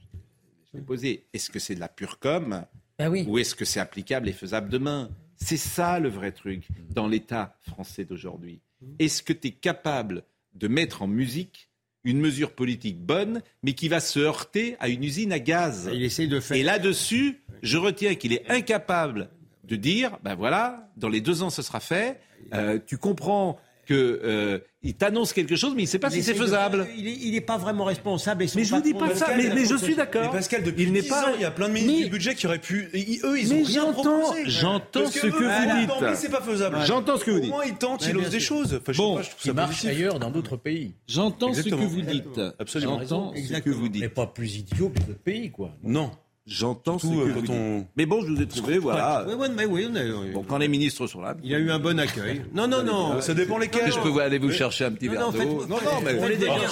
je 0.73 0.77
l'ai 0.77 0.83
posée, 0.83 1.23
est-ce 1.33 1.49
que 1.49 1.59
c'est 1.59 1.75
de 1.75 1.79
la 1.79 1.87
pure 1.87 2.19
com 2.19 2.65
Ben 2.99 3.07
oui. 3.09 3.23
ou 3.25 3.37
est-ce 3.37 3.55
que 3.55 3.63
c'est 3.63 3.79
applicable 3.79 4.27
et 4.27 4.33
faisable 4.33 4.69
demain? 4.69 5.09
C'est 5.43 5.57
ça 5.57 5.99
le 5.99 6.09
vrai 6.09 6.31
truc 6.31 6.67
dans 6.89 7.07
l'État 7.07 7.57
français 7.61 8.05
d'aujourd'hui. 8.05 8.61
est-ce 8.99 9.21
que 9.23 9.33
tu 9.33 9.49
es 9.49 9.51
capable 9.51 10.23
de 10.53 10.67
mettre 10.67 11.01
en 11.01 11.07
musique 11.07 11.69
une 12.05 12.19
mesure 12.19 12.51
politique 12.51 12.99
bonne, 12.99 13.41
mais 13.61 13.73
qui 13.73 13.87
va 13.87 13.99
se 13.99 14.19
heurter 14.19 14.75
à 14.79 14.89
une 14.89 15.03
usine 15.03 15.31
à 15.31 15.39
gaz? 15.39 15.89
Il 15.93 16.03
essaye 16.03 16.27
de 16.27 16.39
faire. 16.39 16.57
Et 16.57 16.63
là-dessus, 16.63 17.41
je 17.61 17.77
retiens 17.77 18.15
qu'il 18.15 18.33
est 18.33 18.49
incapable 18.49 19.29
de 19.63 19.75
dire, 19.75 20.17
ben 20.23 20.35
voilà, 20.35 20.91
dans 20.97 21.09
les 21.09 21.21
deux 21.21 21.43
ans, 21.43 21.49
ce 21.49 21.61
sera 21.61 21.79
fait. 21.79 22.19
Euh, 22.53 22.79
tu 22.85 22.97
comprends 22.97 23.57
que 23.85 24.19
euh, 24.23 24.59
t'annonce 24.97 25.33
quelque 25.33 25.55
chose, 25.55 25.73
mais 25.75 25.83
il 25.83 25.85
ne 25.85 25.89
sait 25.89 25.99
pas 25.99 26.07
Il 26.09 26.13
si 26.13 26.23
c'est 26.23 26.33
de 26.33 26.37
faisable. 26.37 26.87
Il 26.97 27.31
n'est 27.31 27.41
pas 27.41 27.57
vraiment 27.57 27.83
responsable. 27.85 28.43
et 28.43 28.47
Mais 28.55 28.63
je 28.63 28.73
vous 28.75 28.81
dis 28.81 28.93
pas 28.93 29.13
ça, 29.15 29.27
mais, 29.35 29.49
mais 29.53 29.65
je 29.65 29.75
suis 29.75 29.95
d'accord. 29.95 30.23
Mais 30.23 30.29
Pascal, 30.39 30.63
depuis 30.63 30.83
il 30.83 30.91
n'est 30.93 31.01
10 31.01 31.09
pas. 31.09 31.23
ans, 31.29 31.33
il 31.35 31.41
y 31.41 31.45
a 31.45 31.51
plein 31.51 31.67
de 31.67 31.73
ministres 31.73 31.97
Mais- 31.99 32.03
du 32.05 32.09
budget 32.11 32.35
qui 32.35 32.47
auraient 32.47 32.59
pu. 32.59 32.89
et 32.93 33.19
eux, 33.23 33.39
ils 33.39 33.51
ont 33.53 33.57
Mais 33.57 33.63
rien 33.63 33.81
j'entends- 33.93 34.19
proposé. 34.19 34.43
j'entends 34.47 35.01
Parce 35.01 35.11
ce 35.13 35.19
que 35.19 35.27
vous 35.27 35.79
dites. 35.79 35.89
Tempête, 35.89 36.15
c'est 36.17 36.29
pas 36.29 36.41
faisable. 36.41 36.77
J'entends 36.85 37.17
ce 37.17 37.23
que 37.25 37.31
vous 37.31 37.37
Au 37.37 37.41
dites. 37.41 37.49
moins, 37.49 37.65
ils 37.65 37.75
tentent, 37.75 38.05
ils 38.07 38.17
osent 38.17 38.29
des 38.29 38.39
choses. 38.39 38.73
Enfin, 38.81 38.91
je 38.91 38.97
sais 38.97 38.97
Bon, 39.03 39.15
pas, 39.15 39.21
je 39.21 39.29
ça 39.47 39.53
marche 39.53 39.85
ailleurs 39.85 40.19
dans 40.19 40.31
d'autres 40.31 40.57
pays. 40.57 40.93
J'entends 41.07 41.53
ce 41.53 41.61
que 41.61 41.75
vous 41.75 42.01
dites. 42.01 42.39
Absolument. 42.59 42.99
J'entends 43.01 43.33
ce 43.35 43.59
que 43.59 43.69
vous 43.69 43.83
Mais 43.83 43.89
dites. 43.89 44.13
pas 44.13 44.27
plus 44.27 44.55
idiot 44.57 44.89
que 44.89 44.99
d'autres 44.99 45.19
pays, 45.19 45.51
quoi. 45.51 45.71
Non. 45.83 46.11
J'entends 46.45 46.99
ce 46.99 47.07
que 47.07 47.13
euh, 47.13 47.33
vous 47.33 47.51
on- 47.53 47.87
Mais 47.95 48.05
bon, 48.05 48.21
je 48.21 48.31
vous 48.33 48.41
ai 48.41 48.45
trouvé, 48.47 48.77
voilà. 48.77 49.25
Oui, 49.27 49.33
oui, 49.37 49.47
mais 49.55 49.65
oui, 49.65 49.87
on 49.89 49.95
a- 49.95 50.33
Bon, 50.33 50.43
quand 50.43 50.57
les 50.57 50.67
ministres 50.67 51.07
sont 51.07 51.21
là. 51.21 51.35
Il 51.41 51.55
a 51.55 51.57
eu 51.57 51.71
un 51.71 51.79
bon 51.79 51.97
accueil. 51.99 52.41
Non, 52.53 52.67
non, 52.67 52.83
non. 52.83 53.21
Ça 53.21 53.33
dépend 53.33 53.57
lesquels. 53.57 53.91
Je 53.93 53.99
peux 53.99 54.09
vous 54.09 54.19
aller 54.19 54.39
vous 54.39 54.51
chercher 54.51 54.83
un 54.85 54.91
petit 54.91 55.07
Non, 55.07 55.31
verre 55.31 55.45
non, 55.45 55.53
d'eau. 55.53 55.65
Non, 55.67 55.77
non, 55.77 56.01
mais. 56.03 56.15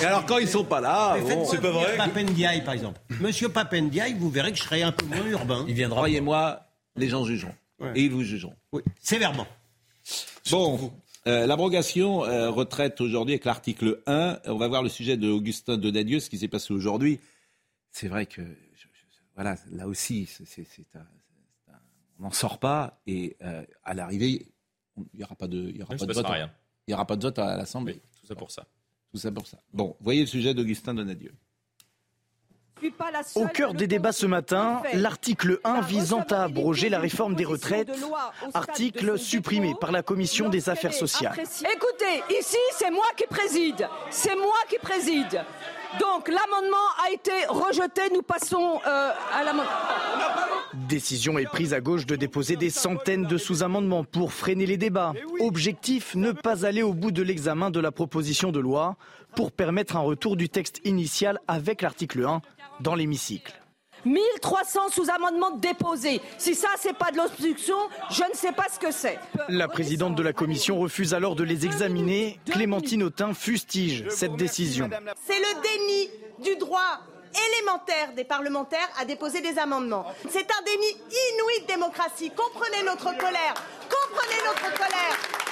Et 0.01 0.05
alors, 0.05 0.25
quand 0.25 0.39
ils 0.39 0.47
sont 0.49 0.65
pas 0.65 0.81
là, 0.81 1.17
bon, 1.19 1.45
c'est 1.45 1.61
pas 1.61 1.71
vrai 1.71 1.93
que- 1.93 1.97
Papendiaï, 1.97 2.63
par 2.65 2.73
exemple. 2.73 2.99
Monsieur 3.21 3.47
Papendiaï, 3.47 4.13
vous 4.19 4.29
verrez 4.29 4.51
que 4.51 4.57
je 4.57 4.63
serai 4.63 4.83
un 4.83 4.91
peu 4.91 5.05
moins 5.05 5.25
urbain. 5.27 5.63
Il 5.67 5.73
viendra. 5.73 5.97
croyez-moi, 5.99 6.61
les 6.97 7.07
gens 7.07 7.23
jugeront. 7.23 7.55
Ouais. 7.79 7.91
Et 7.95 8.01
ils 8.03 8.11
vous 8.11 8.23
jugeront. 8.23 8.53
Oui, 8.73 8.81
sévèrement. 9.01 9.47
Bon, 10.51 10.91
euh, 11.27 11.45
l'abrogation 11.47 12.25
euh, 12.25 12.49
retraite 12.49 12.99
aujourd'hui 12.99 13.35
avec 13.35 13.45
l'article 13.45 14.01
1. 14.05 14.39
On 14.47 14.57
va 14.57 14.67
voir 14.67 14.83
le 14.83 14.89
sujet 14.89 15.15
de 15.15 15.29
Augustin 15.29 15.77
Donadieu, 15.77 16.19
ce 16.19 16.29
qui 16.29 16.37
s'est 16.37 16.47
passé 16.49 16.73
aujourd'hui. 16.73 17.19
C'est 17.91 18.07
vrai 18.07 18.25
que, 18.25 18.41
voilà, 19.35 19.55
là 19.71 19.87
aussi, 19.87 20.25
c'est, 20.25 20.45
c'est- 20.45 20.63
c'est 20.65 20.95
un- 20.95 21.05
c'est 21.65 21.71
un- 21.71 21.79
on 22.19 22.23
n'en 22.23 22.31
sort 22.31 22.59
pas. 22.59 22.99
Et 23.07 23.37
euh, 23.41 23.63
à 23.83 23.93
l'arrivée, 23.93 24.47
il 24.97 25.05
n'y 25.17 25.23
aura 25.23 25.35
pas 25.35 25.47
de, 25.47 25.57
il 25.57 25.77
y 25.77 25.81
aura 25.81 25.95
pas 25.95 26.05
de 26.05 26.13
vote. 26.13 26.23
passera 26.23 26.33
rien. 26.33 26.51
Il 26.87 26.91
n'y 26.91 26.93
aura 26.95 27.05
pas 27.05 27.15
de 27.15 27.21
vote 27.23 27.39
à 27.39 27.55
l'Assemblée. 27.57 27.93
Oui, 27.93 28.01
tout 28.21 28.27
ça 28.27 28.35
pour 28.35 28.51
ça. 28.51 28.65
Tout 29.11 29.17
ça 29.17 29.31
pour 29.31 29.47
ça. 29.47 29.57
Bon, 29.73 29.95
voyez 29.99 30.21
le 30.21 30.27
sujet 30.27 30.53
d'Augustin 30.53 30.93
Donadieu. 30.93 31.33
Au 33.35 33.47
cœur 33.47 33.75
des 33.75 33.85
débats 33.85 34.11
ce 34.11 34.25
matin, 34.25 34.81
l'article 34.93 35.59
1 35.63 35.81
visant 35.81 36.23
à 36.31 36.43
abroger 36.45 36.89
la 36.89 36.99
réforme 36.99 37.35
des 37.35 37.45
retraites, 37.45 37.91
article 38.55 39.19
supprimé 39.19 39.75
par 39.79 39.91
la 39.91 40.01
commission 40.01 40.49
des 40.49 40.67
affaires 40.67 40.93
sociales. 40.93 41.37
Écoutez, 41.39 42.23
ici, 42.39 42.57
c'est 42.73 42.89
moi 42.89 43.05
qui 43.15 43.27
préside. 43.27 43.87
C'est 44.09 44.35
moi 44.35 44.55
qui 44.67 44.77
préside. 44.79 45.43
Donc, 45.99 46.29
l'amendement 46.29 46.77
a 47.05 47.11
été 47.11 47.31
rejeté. 47.49 48.01
Nous 48.13 48.21
passons 48.21 48.79
euh, 48.87 49.11
à 49.33 49.43
l'amendement. 49.43 49.71
Décision 50.73 51.37
est 51.37 51.45
prise 51.45 51.73
à 51.73 51.81
gauche 51.81 52.05
de 52.05 52.15
déposer 52.15 52.55
des 52.55 52.69
centaines 52.69 53.25
de 53.25 53.37
sous-amendements 53.37 54.03
pour 54.03 54.31
freiner 54.31 54.65
les 54.65 54.77
débats. 54.77 55.13
Objectif, 55.39 56.15
ne 56.15 56.31
pas 56.31 56.65
aller 56.65 56.81
au 56.81 56.93
bout 56.93 57.11
de 57.11 57.21
l'examen 57.21 57.71
de 57.71 57.79
la 57.79 57.91
proposition 57.91 58.51
de 58.51 58.59
loi 58.59 58.95
pour 59.35 59.51
permettre 59.51 59.95
un 59.97 60.01
retour 60.01 60.37
du 60.37 60.49
texte 60.49 60.79
initial 60.85 61.39
avec 61.47 61.81
l'article 61.81 62.25
1 62.25 62.41
dans 62.79 62.95
l'hémicycle. 62.95 63.60
1300 64.05 64.89
sous-amendements 64.89 65.51
déposés. 65.51 66.21
Si 66.37 66.55
ça, 66.55 66.69
c'est 66.77 66.97
pas 66.97 67.11
de 67.11 67.17
l'obstruction, 67.17 67.75
je 68.09 68.23
ne 68.23 68.35
sais 68.35 68.51
pas 68.51 68.67
ce 68.73 68.79
que 68.79 68.91
c'est. 68.91 69.19
La 69.49 69.67
présidente 69.67 70.15
de 70.15 70.23
la 70.23 70.33
commission 70.33 70.79
refuse 70.79 71.13
alors 71.13 71.35
de 71.35 71.43
les 71.43 71.65
examiner. 71.65 72.39
Clémentine 72.45 73.03
Autain 73.03 73.33
fustige 73.33 74.05
cette 74.09 74.35
décision. 74.35 74.89
C'est 75.25 75.39
le 75.39 75.61
déni 75.61 76.09
du 76.39 76.55
droit 76.57 76.99
élémentaire 77.31 78.13
des 78.13 78.23
parlementaires 78.23 78.89
à 78.99 79.05
déposer 79.05 79.41
des 79.41 79.57
amendements. 79.57 80.05
C'est 80.29 80.47
un 80.51 80.63
déni 80.65 80.87
inouï 80.87 81.61
de 81.61 81.67
démocratie. 81.67 82.31
Comprenez 82.31 82.83
notre 82.85 83.17
colère. 83.17 83.53
Comprenez 83.89 84.41
notre 84.45 84.73
colère. 84.73 85.50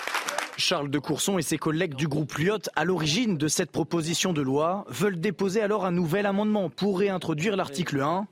Charles 0.60 0.89
de 0.89 1.00
Courson 1.00 1.38
et 1.38 1.41
ses 1.41 1.58
collègues 1.58 1.95
du 1.95 2.08
groupe 2.08 2.38
Lyot, 2.38 2.69
à 2.76 2.86
l'origine 2.86 3.38
de 3.38 3.48
cette 3.48 3.72
proposition 3.72 4.34
de 4.34 4.41
loi, 4.41 4.86
veulent 4.89 5.19
déposer 5.19 5.62
alors 5.62 5.86
un 5.86 5.91
nouvel 5.91 6.26
amendement 6.26 6.69
pour 6.69 7.00
réintroduire 7.00 7.56
l'article 7.56 8.02
1, 8.02 8.28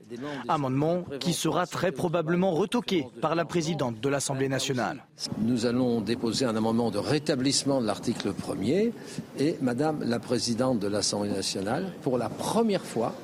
amendement 0.46 1.04
qui 1.20 1.32
sera 1.32 1.66
très 1.66 1.90
probablement 1.90 2.52
retoqué 2.52 3.06
par 3.20 3.34
la 3.34 3.44
présidente 3.44 4.00
de 4.00 4.08
l'Assemblée 4.08 4.48
nationale. 4.48 5.04
Nous 5.40 5.66
allons 5.66 6.00
déposer 6.00 6.44
un 6.44 6.54
amendement 6.54 6.90
de 6.90 6.98
rétablissement 6.98 7.80
de 7.80 7.86
l'article 7.86 8.32
1er 8.32 8.92
et 9.38 9.56
Madame 9.62 10.04
la 10.04 10.18
Présidente 10.18 10.78
de 10.78 10.88
l'Assemblée 10.88 11.32
nationale, 11.32 11.92
pour 12.02 12.18
la 12.18 12.28
première 12.28 12.84
fois, 12.84 13.14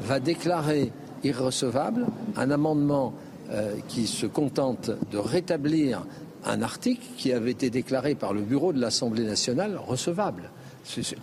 va 0.00 0.20
déclarer 0.20 0.92
irrecevable 1.24 2.06
un 2.36 2.50
amendement 2.50 3.12
euh, 3.50 3.76
qui 3.88 4.06
se 4.06 4.26
contente 4.26 4.90
de 5.10 5.18
rétablir 5.18 6.02
un 6.48 6.62
article 6.62 7.04
qui 7.16 7.32
avait 7.32 7.50
été 7.50 7.70
déclaré 7.70 8.14
par 8.14 8.32
le 8.32 8.40
bureau 8.40 8.72
de 8.72 8.80
l'Assemblée 8.80 9.24
nationale 9.24 9.76
recevable. 9.76 10.50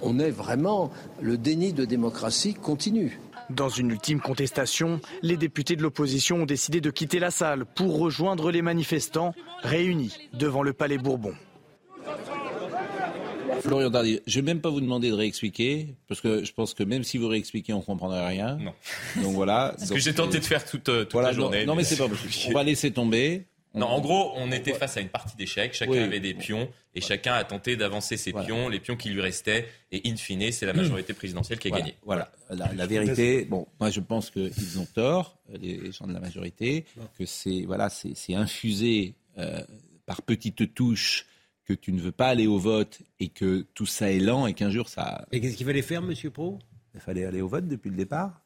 On 0.02 0.20
est 0.20 0.32
vraiment 0.32 0.92
le 1.22 1.38
déni 1.38 1.74
de 1.74 1.86
démocratie 1.86 2.54
continue. 2.54 3.20
Dans 3.50 3.70
une 3.70 3.92
ultime 3.92 4.20
contestation, 4.20 5.00
les 5.22 5.38
députés 5.38 5.76
de 5.76 5.84
l'opposition 5.84 6.38
ont 6.38 6.46
décidé 6.46 6.82
de 6.82 6.90
quitter 6.90 7.20
la 7.20 7.32
salle 7.32 7.66
pour 7.66 8.00
rejoindre 8.00 8.52
les 8.52 8.62
manifestants 8.62 9.34
réunis 9.62 10.30
devant 10.34 10.64
le 10.64 10.74
Palais 10.74 10.98
Bourbon. 10.98 11.34
Florian 13.62 13.90
Dardy, 13.90 14.20
je 14.28 14.40
ne 14.40 14.46
vais 14.46 14.54
même 14.54 14.62
pas 14.62 14.70
vous 14.70 14.82
demander 14.82 15.10
de 15.10 15.16
réexpliquer, 15.16 15.96
parce 16.08 16.22
que 16.22 16.44
je 16.44 16.54
pense 16.54 16.74
que 16.74 16.84
même 16.84 17.04
si 17.04 17.18
vous 17.18 17.28
réexpliquez, 17.28 17.74
on 17.74 17.80
ne 17.80 17.84
comprendrait 17.84 18.28
rien. 18.28 18.58
Non. 18.58 18.74
Donc 19.24 19.34
voilà. 19.34 19.76
Ce 19.84 19.94
que 19.94 20.00
j'ai 20.00 20.14
tenté 20.14 20.40
de 20.40 20.44
faire 20.44 20.66
toute, 20.66 20.90
euh, 20.90 21.04
toute 21.04 21.14
voilà, 21.14 21.30
la 21.30 21.34
journée. 21.34 21.66
Non, 21.66 21.76
mais 21.76 21.84
c'est 21.84 21.96
pas 21.96 22.08
possible. 22.08 22.32
On 22.50 22.54
va 22.54 22.64
laisser 22.64 22.92
tomber. 22.92 23.46
Non, 23.76 23.88
en 23.88 24.00
gros, 24.02 24.32
on 24.36 24.52
était 24.52 24.74
face 24.74 24.98
à 24.98 25.02
une 25.02 25.10
partie 25.10 25.36
d'échecs. 25.36 25.74
Chacun 25.74 25.92
Oui. 25.92 26.00
avait 26.00 26.20
des 26.20 26.34
pions 26.34 26.70
et 26.94 27.02
chacun 27.02 27.34
a 27.34 27.44
tenté 27.44 27.76
d'avancer 27.76 28.16
ses 28.18 28.32
pions, 28.32 28.70
les 28.70 28.80
pions 28.80 28.96
qui 28.96 29.10
lui 29.10 29.22
restaient. 29.22 29.68
Et 29.92 30.02
in 30.10 30.16
fine, 30.16 30.52
c'est 30.52 30.66
la 30.66 30.74
majorité 30.74 31.14
présidentielle 31.14 31.60
qui 31.60 31.68
a 31.68 31.72
Voilà, 31.72 31.84
gagné. 31.86 31.98
Voilà. 32.04 32.32
La, 32.50 32.74
la 32.74 32.86
vérité, 32.88 33.46
bon, 33.46 33.68
moi 33.80 33.90
je 33.90 34.00
pense 34.00 34.32
qu'ils 34.32 34.80
ont 34.80 34.86
tort, 34.94 35.38
les 35.62 35.92
gens 35.92 36.08
de 36.08 36.14
la 36.14 36.20
majorité, 36.20 36.86
que 37.18 37.26
c'est 37.26 37.64
voilà, 37.66 37.90
c'est 37.90 38.16
c'est 38.16 38.34
infusé 38.36 39.16
euh, 39.38 39.62
par 40.06 40.22
petites 40.22 40.74
touches 40.74 41.26
que 41.66 41.74
tu 41.74 41.92
ne 41.92 42.00
veux 42.00 42.12
pas 42.12 42.28
aller 42.28 42.48
au 42.48 42.60
vote 42.60 43.02
et 43.20 43.28
que 43.30 43.66
tout 43.74 43.88
ça 43.88 44.12
est 44.12 44.20
lent 44.20 44.46
et 44.48 44.54
qu'un 44.54 44.70
jour 44.70 44.88
ça. 44.88 45.26
Et 45.32 45.42
qu'est-ce 45.42 45.58
qu'il 45.58 45.66
fallait 45.66 45.82
faire, 45.82 46.02
Monsieur 46.02 46.30
Pro? 46.30 46.60
Il 46.94 47.00
fallait 47.02 47.26
aller 47.26 47.42
au 47.42 47.48
vote 47.48 47.68
depuis 47.68 47.90
le 47.90 47.96
départ. 47.98 48.44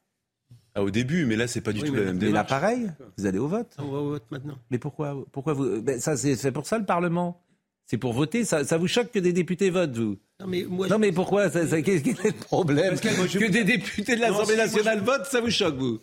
Ah, 0.75 0.83
au 0.83 0.89
début, 0.91 1.25
mais 1.25 1.35
là, 1.35 1.47
c'est 1.47 1.61
pas 1.61 1.73
du 1.73 1.81
Oui, 1.81 1.87
tout 1.87 1.93
mais- 1.93 1.99
la 1.99 2.05
même 2.05 2.15
Mais 2.17 2.21
là, 2.25 2.27
démarche. 2.43 2.49
pareil, 2.49 2.91
vous 3.17 3.25
allez 3.25 3.39
au 3.39 3.47
vote. 3.47 3.75
On 3.79 3.89
va 3.91 3.97
au 3.99 4.09
vote 4.09 4.23
maintenant. 4.31 4.57
Mais 4.71 4.77
pourquoi, 4.77 5.25
pourquoi 5.31 5.53
vous 5.53 5.81
ben, 5.81 5.99
Ça, 5.99 6.15
c'est 6.15 6.35
c'est 6.35 6.51
pour 6.51 6.65
ça 6.67 6.77
le 6.77 6.85
Parlement. 6.85 7.41
C'est 7.85 7.97
pour 7.97 8.13
voter. 8.13 8.45
Ça, 8.45 8.63
ça 8.65 8.77
vous 8.77 8.87
choque 8.87 9.11
que 9.11 9.17
des 9.19 9.33
députés 9.33 9.71
votent, 9.71 9.97
vous? 9.97 10.17
Non, 10.39 10.45
mais 10.47 10.63
moi, 10.69 10.87
Non, 10.87 10.99
mais 10.99 11.11
pourquoi? 11.11 11.49
Ça, 11.49 11.65
ça- 11.67 11.81
Qu'est-ce 11.81 12.03
quel 12.03 12.13
est 12.23 12.37
le 12.37 12.43
problème? 12.45 12.91
Pascal, 12.91 13.17
moi, 13.17 13.25
je- 13.27 13.39
Que 13.39 13.49
des 13.51 13.63
députés 13.63 14.15
de 14.15 14.21
l'Assemblée 14.21 14.57
nationale 14.57 14.99
votent, 15.01 15.25
ça 15.25 15.41
vous 15.41 15.49
choque, 15.49 15.75
vous? 15.77 15.99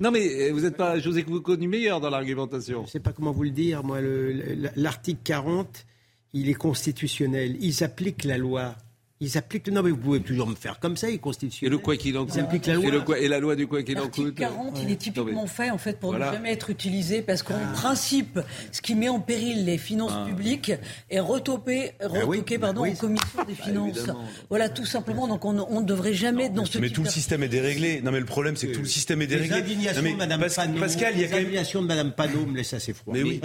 Non, 0.00 0.10
mais 0.10 0.48
euh, 0.50 0.52
vous 0.52 0.64
êtes 0.64 0.76
pas. 0.76 0.98
Je 0.98 1.08
vous 1.08 1.16
ai 1.16 1.22
connu 1.22 1.68
meilleur 1.68 2.00
dans 2.00 2.10
l'argumentation. 2.10 2.80
je 2.82 2.86
ne 2.86 2.90
sais 2.90 3.00
pas 3.00 3.12
comment 3.12 3.30
vous 3.30 3.44
le 3.44 3.50
dire, 3.50 3.84
moi, 3.84 4.00
le- 4.00 4.32
le- 4.32 4.68
l'article 4.74 5.20
40, 5.22 5.86
il 6.32 6.48
est 6.48 6.54
constitutionnel. 6.54 7.56
Ils 7.60 7.84
appliquent 7.84 8.24
la 8.24 8.36
loi. 8.36 8.74
Ils 9.20 9.38
appliquent. 9.38 9.68
Non, 9.68 9.82
mais 9.82 9.90
vous 9.90 9.96
pouvez 9.96 10.20
toujours 10.20 10.46
me 10.46 10.54
faire 10.54 10.78
comme 10.78 10.96
ça, 10.96 11.08
il 11.08 11.14
est 11.14 11.62
Et 11.62 11.68
le 11.68 11.78
quoi 11.78 11.96
qu'il 11.96 12.18
en 12.18 12.26
Ils 12.26 12.30
coûte. 12.30 12.38
appliquent 12.38 12.66
la 12.66 12.74
Et, 12.74 12.76
loi. 12.76 12.90
le 12.90 13.00
quoi- 13.00 13.18
et 13.18 13.28
la 13.28 13.38
loi 13.38 13.56
du 13.56 13.66
quoi 13.66 13.82
qu'il 13.82 13.96
en 13.98 14.02
L'article 14.02 14.26
coûte. 14.28 14.34
40, 14.38 14.78
il 14.82 14.90
est 14.90 14.96
typiquement 14.96 15.32
Non, 15.42 15.46
fait 15.46 15.70
en 15.70 15.78
fait 15.78 15.98
pour 15.98 16.10
Voilà. 16.10 16.28
ne 16.30 16.32
jamais 16.34 16.52
être 16.52 16.68
utilisé 16.70 17.22
parce 17.22 17.42
qu'en 17.42 17.58
principe, 17.72 18.38
ce 18.72 18.82
qui 18.82 18.94
met 18.94 19.08
en 19.08 19.20
péril 19.20 19.64
les 19.64 19.78
finances 19.78 20.12
Ah. 20.14 20.26
publiques 20.28 20.72
est 21.10 21.20
retopé, 21.20 21.92
retoqué 22.02 22.58
bah 22.58 22.66
pardon, 22.68 22.82
oui. 22.82 22.90
en 22.90 22.94
commission 22.96 23.44
des 23.48 23.54
finances. 23.54 23.96
évidemment. 23.96 24.24
voilà, 24.50 24.68
tout 24.68 24.84
simplement. 24.86 25.26
Donc 25.28 25.44
on 25.44 25.56
on 25.58 25.80
ne 25.80 25.86
devrait 25.86 26.12
jamais 26.14 26.44
être 26.44 26.54
dans 26.54 26.64
ce 26.66 26.78
Mais 26.78 26.88
type 26.88 26.96
tout 26.96 27.02
le 27.02 27.08
système 27.08 27.42
est 27.42 27.48
déréglé. 27.48 28.02
Non, 28.02 28.12
mais 28.12 28.20
le 28.20 28.26
problème, 28.26 28.56
c'est 28.56 28.68
que 28.68 28.74
tout 28.74 28.80
le 28.82 28.86
système 28.86 29.22
est 29.22 29.26
Les 29.26 29.36
déréglé. 29.36 29.56
indignations 29.56 29.96
Non, 29.96 30.02
mais 30.02 30.12
de 30.12 30.16
Madame 30.18 30.40
Panot, 30.54 30.78
Pascal, 30.80 31.12
il 31.14 31.20
y 31.20 31.22
a 31.22 31.24
les 31.26 31.30
quand 31.30 31.36
même. 31.36 31.44
indignations 31.46 31.82
de 31.82 31.86
Madame 31.86 32.12
Panot 32.12 32.46
me 32.46 32.56
laissent 32.56 32.74
assez 32.74 32.92
froid. 32.92 33.14
Mais 33.14 33.22
oui, 33.22 33.40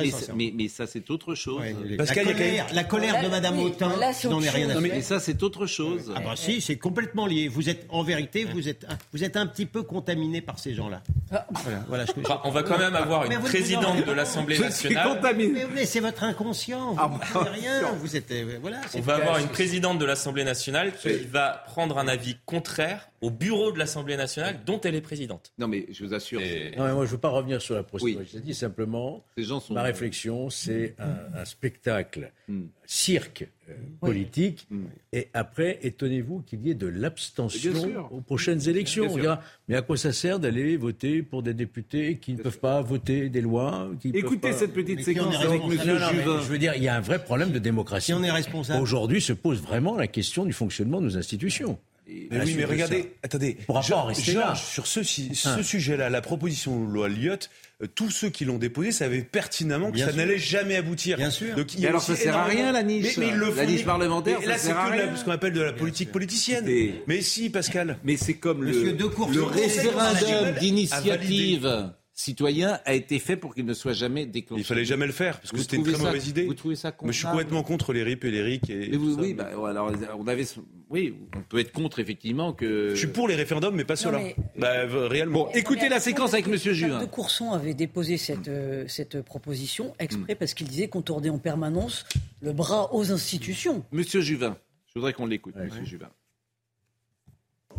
Mais, 0.56 0.68
ça, 0.68 0.86
c'est 0.88 1.10
autre 1.10 1.34
chose. 1.36 1.62
Les- 1.86 1.96
Pascal, 1.96 2.26
la, 2.26 2.32
il 2.32 2.56
y 2.56 2.60
a 2.60 2.66
la 2.74 2.84
colère 2.84 3.24
de 3.24 3.30
Madame 3.30 3.58
oui, 3.58 3.66
Autain, 3.66 3.88
n'en 3.90 3.96
autre 3.96 4.52
rien 4.52 4.70
à 4.70 4.74
faire. 4.74 4.82
Mais 4.82 5.02
ça, 5.02 5.20
c'est 5.20 5.42
autre 5.44 5.61
chose. 5.66 6.12
Ah 6.16 6.22
bah 6.22 6.36
si, 6.36 6.62
c'est 6.62 6.78
complètement 6.78 7.26
lié. 7.26 7.48
Vous 7.48 7.70
êtes, 7.70 7.86
en 7.90 8.04
vérité, 8.04 8.46
vous 8.46 8.68
êtes, 8.68 8.86
vous 9.14 9.24
êtes 9.24 9.38
un 9.38 9.48
petit 9.48 9.66
peu 9.66 9.84
contaminé 9.84 10.42
par 10.42 10.60
ces 10.60 10.74
gens-là. 10.74 11.02
Voilà, 11.32 11.84
voilà 11.88 12.06
ce 12.06 12.12
que 12.12 12.20
Enfin, 12.20 12.42
on 12.44 12.52
va 12.52 12.62
quand 12.64 12.78
même 12.78 12.96
avoir 12.96 13.26
une 13.26 13.34
vous- 13.36 13.48
présidente 13.48 14.00
non, 14.00 14.06
de 14.06 14.12
l'Assemblée 14.12 14.60
nationale. 14.60 15.20
Mais, 15.38 15.50
mais 15.74 15.86
c'est 15.86 16.02
votre 16.02 16.24
inconscient. 16.24 16.94
Vous 16.94 17.00
Ah, 17.00 17.44
rien. 17.52 17.92
Vous 17.94 18.16
êtes, 18.18 18.30
euh, 18.32 18.58
voilà, 18.62 18.82
c'est 18.90 19.00
On 19.00 19.02
va 19.02 19.16
avoir 19.16 19.38
une 19.40 19.48
présidente 19.48 19.98
de 19.98 20.06
l'Assemblée 20.06 20.44
nationale 20.44 20.92
qui 20.94 21.26
va 21.26 21.64
prendre 21.68 21.98
un 21.98 22.08
avis 22.08 22.36
contraire 22.46 23.10
au 23.22 23.30
bureau 23.30 23.72
de 23.72 23.78
l'Assemblée 23.78 24.18
nationale 24.18 24.60
dont 24.66 24.82
elle 24.82 24.96
est 24.96 25.02
présidente. 25.02 25.54
Non, 25.58 25.68
mais 25.68 25.86
je 25.92 26.04
vous 26.06 26.14
assure. 26.14 26.40
Non, 26.42 26.46
mais 26.48 26.94
moi, 26.94 27.06
je 27.06 27.12
ne 27.12 27.16
veux 27.16 27.18
pas 27.18 27.30
revenir 27.30 27.62
sur 27.62 27.76
la 27.76 27.84
procédure. 27.84 28.22
Je 28.32 28.40
dis 28.40 28.54
simplement, 28.56 29.24
sont- 29.38 29.74
ma 29.74 29.84
réflexion, 29.84 30.50
c'est 30.50 30.96
un, 31.00 31.40
un 31.40 31.46
spectacle, 31.46 32.32
Hmm. 32.48 32.64
cirque 32.86 33.48
euh, 33.70 33.74
politique, 34.02 34.68
et 35.14 35.30
après, 35.34 35.80
étonnez-vous 35.84 36.42
qu'il 36.42 36.66
y 36.68 36.72
ait 36.72 36.76
de 36.76 36.88
l'abstention 36.88 38.08
aux 38.12 38.20
prochaines 38.22 38.68
élections. 38.68 39.04
Bien 39.04 39.12
On 39.12 39.14
sûr. 39.16 39.22
dira, 39.22 39.42
mais 39.70 39.76
à 39.76 39.82
quoi 39.84 39.96
ça 39.96 40.12
sert 40.12 40.40
d'aller 40.40 40.76
voter 40.76 41.21
pour 41.22 41.44
des 41.44 41.54
députés 41.54 42.18
qui 42.18 42.34
ne 42.34 42.38
peuvent 42.42 42.60
pas 42.60 42.82
voter 42.82 43.30
des 43.30 43.42
lois 43.42 43.90
qui 44.00 44.12
ne 44.12 44.18
Écoutez 44.18 44.38
peuvent 44.40 44.52
pas- 44.52 44.58
cette 44.58 44.74
petite 44.74 45.04
séquence 45.04 45.36
avec 45.44 45.62
mais 45.68 45.78
Juvin. 45.78 46.42
Je 46.42 46.48
veux 46.50 46.58
dire, 46.58 46.74
il 46.76 46.84
y 46.84 46.88
a 46.88 46.96
un 46.96 47.02
vrai 47.02 47.24
problème 47.24 47.52
de 47.52 47.60
démocratie. 47.60 48.08
Qui 48.08 48.14
en 48.14 48.24
est 48.24 48.32
responsable? 48.32 48.82
Aujourd'hui 48.82 49.22
se 49.22 49.34
pose 49.34 49.62
vraiment 49.62 49.96
la 49.96 50.08
question 50.08 50.46
du 50.46 50.54
fonctionnement 50.54 51.00
de 51.02 51.06
nos 51.06 51.18
institutions. 51.18 51.78
Mais 52.08 52.42
oui, 52.44 52.56
mais 52.58 52.66
regardez, 52.66 53.14
attendez, 53.24 53.58
On 53.62 53.66
pourra 53.74 53.82
pas 53.82 53.96
en 53.96 54.06
rester 54.06 54.34
là. 54.34 54.48
Georges, 54.48 54.64
sur 54.66 54.88
ce, 54.88 55.02
si- 55.04 55.34
ce 55.36 55.48
Hein. 55.50 55.64
sujet-là, 55.64 56.10
la 56.10 56.22
proposition 56.22 56.86
de 56.86 56.92
loi 56.92 57.08
Lyotte, 57.08 57.50
euh, 57.82 57.88
tous 57.94 58.10
ceux 58.12 58.30
qui 58.30 58.44
l'ont 58.44 58.58
déposé 58.58 58.92
savaient 58.92 59.22
pertinemment 59.22 59.88
que 59.92 59.96
Bien 59.96 60.08
ça 60.08 60.14
n'allait 60.14 60.38
jamais 60.38 60.76
aboutir. 60.76 61.18
Bien 61.18 61.30
sûr. 61.32 61.56
Donc, 61.56 61.74
il 61.74 61.82
Mais 61.82 61.88
alors, 61.88 62.02
ça 62.02 62.16
sert 62.16 62.36
à 62.36 62.46
rien, 62.46 62.72
la 62.72 62.84
niche. 62.84 63.18
Mais, 63.18 63.28
mais 63.28 63.32
ils 63.32 63.38
le 63.38 63.46
La 63.48 63.52
font. 63.64 63.66
niche 63.70 63.86
parlementaire, 63.86 64.40
là, 64.46 64.58
c'est 64.58 64.70
ce 64.72 65.24
qu'on 65.24 65.32
appelle 65.32 65.54
de 65.54 65.62
la 65.62 65.74
politique 65.74 66.12
politicienne. 66.12 66.68
Mais 67.08 67.22
si, 67.22 67.50
Pascal. 67.50 67.98
Mais 68.04 68.18
c'est 68.18 68.34
comme 68.36 68.60
Monsieur 68.66 68.98
le, 68.98 69.44
référendum 69.44 70.52
d'initiative 70.60 71.92
citoyen 72.22 72.80
a 72.86 72.94
été 72.94 73.18
fait 73.20 73.36
pour 73.36 73.56
qu'il 73.56 73.66
ne 73.66 73.74
soit 73.74 73.94
jamais 73.94 74.26
déclenché. 74.26 74.62
Il 74.62 74.66
fallait 74.66 74.86
jamais 74.86 75.08
le 75.08 75.12
faire, 75.12 75.40
parce 75.40 75.52
que 75.52 75.58
c'était 75.58 75.78
une 75.78 75.84
très 75.84 75.94
ça- 75.96 76.04
mauvaise 76.04 76.28
idée. 76.28 76.46
Vous 76.46 76.54
trouvez 76.54 76.76
ça 76.76 76.94
Mais 77.02 77.12
je 77.12 77.18
suis 77.18 77.28
complètement 77.28 77.64
contre 77.64 77.94
les 77.94 78.04
RIP 78.04 78.24
et 78.26 78.32
les 78.32 78.42
RIC. 78.42 78.70
Et 78.70 78.90
Mais 78.92 78.98
vous- 78.98 79.16
oui, 79.16 79.34
bah, 79.34 79.48
alors 79.68 79.92
on 80.18 80.28
avait, 80.28 80.46
oui, 80.90 81.16
on 81.36 81.42
peut 81.42 81.60
être 81.60 81.72
contre 81.72 82.00
effectivement 82.00 82.54
que. 82.54 82.92
Je 82.92 82.96
suis 82.96 83.08
pour 83.08 83.28
les 83.28 83.36
référendums, 83.36 83.76
mais 83.76 83.84
pas 83.86 83.96
ceux-là. 83.96 84.20
mais- 84.20 84.36
Bah, 84.58 84.86
réellement. 85.08 85.46
Bon, 85.46 85.50
écoutez 85.54 85.90
la 85.90 86.00
séquence 86.00 86.34
avec 86.34 86.48
Monsieur 86.48 86.74
Jacques 86.74 86.90
Juvin. 86.92 87.02
de 87.02 87.06
Courson 87.06 87.52
avait 87.52 87.74
déposé 87.74 88.18
cette, 88.18 88.48
euh, 88.48 88.86
cette 88.88 89.22
proposition 89.22 89.94
exprès 90.00 90.36
parce 90.36 90.54
qu'il 90.54 90.68
disait 90.68 90.88
qu'on 90.88 91.02
tournait 91.02 91.30
en 91.30 91.40
permanence 91.40 92.06
le 92.42 92.54
bras 92.54 92.94
aux 92.94 93.12
institutions. 93.12 93.84
Monsieur 93.92 94.22
Juvin, 94.22 94.58
je 94.88 94.94
voudrais 95.00 95.14
qu'on 95.14 95.26
l'écoute, 95.26 95.56
Monsieur 95.56 95.84
Juvin. 95.86 96.10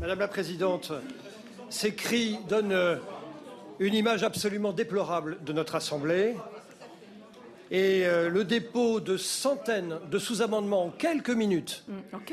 Madame 0.00 0.18
la 0.18 0.28
Présidente, 0.28 0.92
ces 1.70 1.94
cris 1.94 2.36
donnent 2.48 2.72
euh, 2.72 2.96
une 3.78 3.94
image 3.94 4.22
absolument 4.22 4.72
déplorable 4.72 5.42
de 5.44 5.52
notre 5.52 5.74
Assemblée. 5.74 6.36
Et 7.70 8.06
euh, 8.06 8.28
le 8.28 8.44
dépôt 8.44 9.00
de 9.00 9.16
centaines 9.16 9.98
de 10.10 10.18
sous-amendements 10.18 10.84
en 10.84 10.90
quelques 10.90 11.30
minutes 11.30 11.84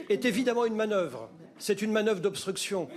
est 0.09 0.25
évidemment 0.25 0.65
une 0.65 0.75
manœuvre. 0.75 1.29
C'est 1.57 1.81
une 1.81 1.91
manœuvre 1.91 2.19
d'obstruction. 2.19 2.89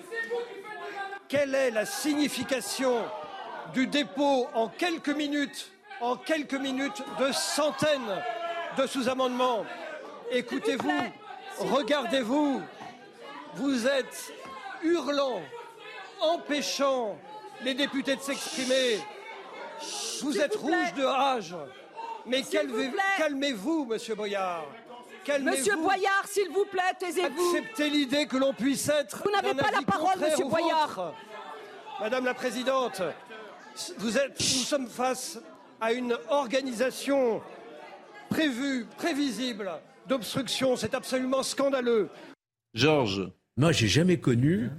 Quelle 1.28 1.54
est 1.54 1.70
la 1.70 1.86
signification 1.86 3.02
du 3.72 3.86
dépôt 3.86 4.48
en 4.54 4.68
quelques 4.68 5.08
minutes, 5.08 5.70
en 6.00 6.16
quelques 6.16 6.54
minutes, 6.54 7.02
de 7.20 7.30
centaines 7.32 8.22
de 8.76 8.86
sous-amendements? 8.86 9.64
Écoutez-vous, 10.32 11.00
regardez-vous, 11.58 12.60
vous 13.54 13.86
êtes 13.86 14.32
hurlant, 14.82 15.42
empêchant 16.20 17.16
les 17.64 17.74
députés 17.74 18.16
de 18.16 18.20
s'exprimer. 18.20 18.98
Vous 20.22 20.38
êtes 20.38 20.54
rouge 20.56 20.94
de 20.96 21.04
rage. 21.04 21.54
Mais 22.26 22.42
calmez- 22.42 22.92
calmez-vous, 23.18 23.84
monsieur 23.86 24.14
Boyard. 24.14 24.66
Calmez-vous. 25.24 25.56
Monsieur 25.56 25.76
Boyard, 25.76 26.24
s'il 26.28 26.48
vous 26.50 26.64
plaît, 26.64 26.82
taisez-vous. 26.98 27.56
Acceptez 27.56 27.90
l'idée 27.90 28.26
que 28.26 28.36
l'on 28.36 28.52
puisse 28.52 28.88
être. 28.88 29.22
Vous 29.24 29.30
n'avez 29.30 29.54
pas 29.54 29.70
la 29.70 29.82
parole, 29.82 30.18
monsieur 30.20 30.44
Boyard. 30.44 30.88
vôtre. 30.88 31.14
Madame 32.00 32.24
la 32.24 32.34
Présidente, 32.34 33.02
vous 33.98 34.18
êtes, 34.18 34.38
nous 34.38 34.44
sommes 34.64 34.88
face 34.88 35.38
à 35.80 35.92
une 35.92 36.16
organisation 36.28 37.40
prévue, 38.28 38.86
prévisible 38.96 39.70
d'obstruction. 40.08 40.76
C'est 40.76 40.94
absolument 40.94 41.42
scandaleux. 41.42 42.08
Georges. 42.74 43.30
Moi, 43.56 43.70
j'ai 43.72 43.86
jamais 43.88 44.18
connu 44.18 44.70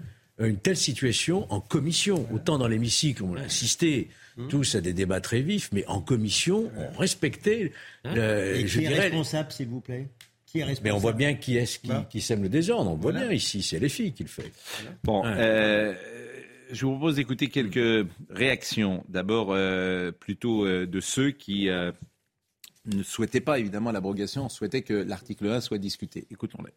une 0.48 0.58
telle 0.58 0.78
situation 0.78 1.52
en 1.52 1.60
commission. 1.62 2.28
Autant 2.34 2.58
dans 2.58 2.68
l'hémicycle, 2.68 3.24
on 3.24 3.36
a 3.36 3.42
assisté 3.42 4.10
Mmh. 4.36 4.48
tous 4.48 4.74
à 4.74 4.82
des 4.82 4.94
débats 4.94 5.22
très 5.22 5.42
vifs, 5.42 5.70
mais 5.74 5.86
en 5.86 6.02
commission, 6.02 6.72
on 6.76 6.98
respectait, 6.98 7.72
le, 8.04 8.56
Et 8.56 8.68
je 8.68 8.80
qui 8.80 8.86
est 8.86 8.88
dirais, 8.90 9.02
responsable, 9.02 9.52
s'il 9.52 9.68
vous 9.68 9.80
plaît? 9.80 10.08
Est 10.56 10.82
mais 10.84 10.90
on 10.90 10.98
voit 10.98 11.14
bien 11.14 11.36
qui 11.36 11.56
est-ce 11.58 11.78
qui, 11.78 11.92
qui 12.10 12.20
sème 12.20 12.42
le 12.42 12.50
désordre. 12.50 12.90
On 12.90 12.96
voit 12.96 13.12
Voilà. 13.12 13.28
bien 13.28 13.36
ici, 13.36 13.62
c'est 13.62 13.78
les 13.78 13.90
filles 13.90 14.12
qui 14.14 14.24
le 14.24 14.30
fait. 14.30 14.52
Bon, 15.04 15.22
Ouais. 15.24 15.34
euh, 15.38 15.94
je 16.72 16.86
vous 16.88 16.94
propose 16.94 17.18
d'écouter 17.18 17.50
quelques 17.50 18.08
réactions. 18.32 19.04
D'abord, 19.08 19.50
euh, 19.52 20.12
plutôt 20.12 20.66
euh, 20.66 20.88
de 20.88 21.00
ceux 21.00 21.30
qui 21.30 21.70
euh, 21.70 21.92
ne 22.86 23.04
souhaitaient 23.04 23.40
pas 23.40 23.60
évidemment 23.60 23.92
l'abrogation, 23.92 24.50
souhaitaient 24.50 24.82
que 24.82 24.94
l'article 24.96 25.48
1 25.48 25.62
soit 25.62 25.78
discuté. 25.78 26.26
Écoutons-les. 26.32 26.74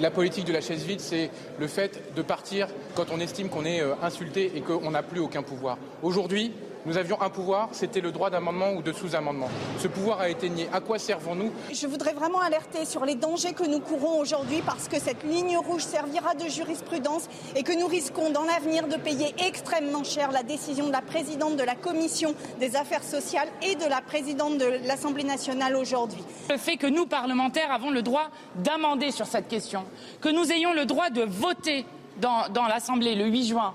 La 0.00 0.10
politique 0.10 0.44
de 0.44 0.52
la 0.52 0.60
chaise 0.60 0.84
vide, 0.84 1.00
c'est 1.00 1.30
le 1.58 1.66
fait 1.66 2.14
de 2.14 2.22
partir 2.22 2.68
quand 2.94 3.06
on 3.12 3.20
estime 3.20 3.48
qu'on 3.48 3.64
est 3.64 3.80
euh, 3.80 3.94
insulté 4.02 4.52
et 4.54 4.60
qu'on 4.60 4.90
n'a 4.90 5.02
plus 5.02 5.20
aucun 5.20 5.42
pouvoir. 5.42 5.78
Aujourd'hui, 6.02 6.52
nous 6.86 6.96
avions 6.96 7.20
un 7.20 7.30
pouvoir, 7.30 7.68
c'était 7.72 8.00
le 8.00 8.12
droit 8.12 8.30
d'amendement 8.30 8.72
ou 8.72 8.80
de 8.80 8.92
sous-amendement. 8.92 9.48
Ce 9.78 9.88
pouvoir 9.88 10.20
a 10.20 10.28
été 10.28 10.48
nié. 10.48 10.68
À 10.72 10.80
quoi 10.80 11.00
servons-nous? 11.00 11.50
Je 11.72 11.86
voudrais 11.88 12.12
vraiment 12.12 12.40
alerter 12.40 12.84
sur 12.84 13.04
les 13.04 13.16
dangers 13.16 13.54
que 13.54 13.64
nous 13.64 13.80
courons 13.80 14.20
aujourd'hui 14.20 14.62
parce 14.64 14.86
que 14.86 15.00
cette 15.00 15.24
ligne 15.24 15.56
rouge 15.56 15.82
servira 15.82 16.34
de 16.34 16.48
jurisprudence 16.48 17.28
et 17.56 17.64
que 17.64 17.76
nous 17.76 17.88
risquons 17.88 18.30
dans 18.30 18.44
l'avenir 18.44 18.86
de 18.86 18.94
payer 18.96 19.34
extrêmement 19.44 20.04
cher 20.04 20.30
la 20.30 20.44
décision 20.44 20.86
de 20.86 20.92
la 20.92 21.02
présidente 21.02 21.56
de 21.56 21.64
la 21.64 21.74
Commission 21.74 22.34
des 22.60 22.76
affaires 22.76 23.02
sociales 23.02 23.48
et 23.62 23.74
de 23.74 23.86
la 23.86 24.00
présidente 24.00 24.58
de 24.58 24.86
l'Assemblée 24.86 25.24
nationale 25.24 25.74
aujourd'hui. 25.74 26.22
Le 26.48 26.56
fait 26.56 26.76
que 26.76 26.86
nous, 26.86 27.06
parlementaires, 27.06 27.72
avons 27.72 27.90
le 27.90 28.02
droit 28.02 28.28
d'amender 28.54 29.10
sur 29.10 29.26
cette 29.26 29.48
question, 29.48 29.84
que 30.20 30.28
nous 30.28 30.52
ayons 30.52 30.72
le 30.72 30.86
droit 30.86 31.10
de 31.10 31.22
voter 31.22 31.84
dans, 32.20 32.48
dans 32.50 32.66
l'Assemblée 32.66 33.16
le 33.16 33.26
8 33.26 33.46
juin 33.48 33.74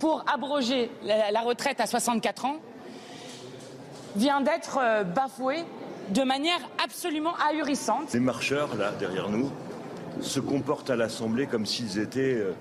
pour 0.00 0.24
abroger 0.26 0.90
la, 1.04 1.40
retraite 1.42 1.78
à 1.78 1.86
64 1.86 2.46
ans, 2.46 2.56
vient 4.16 4.40
d'être 4.40 4.78
euh, 4.82 5.04
bafoué 5.04 5.58
de 6.08 6.22
manière 6.22 6.58
absolument 6.82 7.34
ahurissante. 7.48 8.12
Les 8.12 8.18
marcheurs, 8.18 8.74
là, 8.76 8.90
derrière 8.98 9.28
nous, 9.28 9.52
se 10.20 10.40
comportent 10.40 10.90
à 10.90 10.96
l'Assemblée 10.96 11.46
comme 11.46 11.66
s'ils 11.66 11.98
étaient 11.98 12.34
euh, 12.34 12.52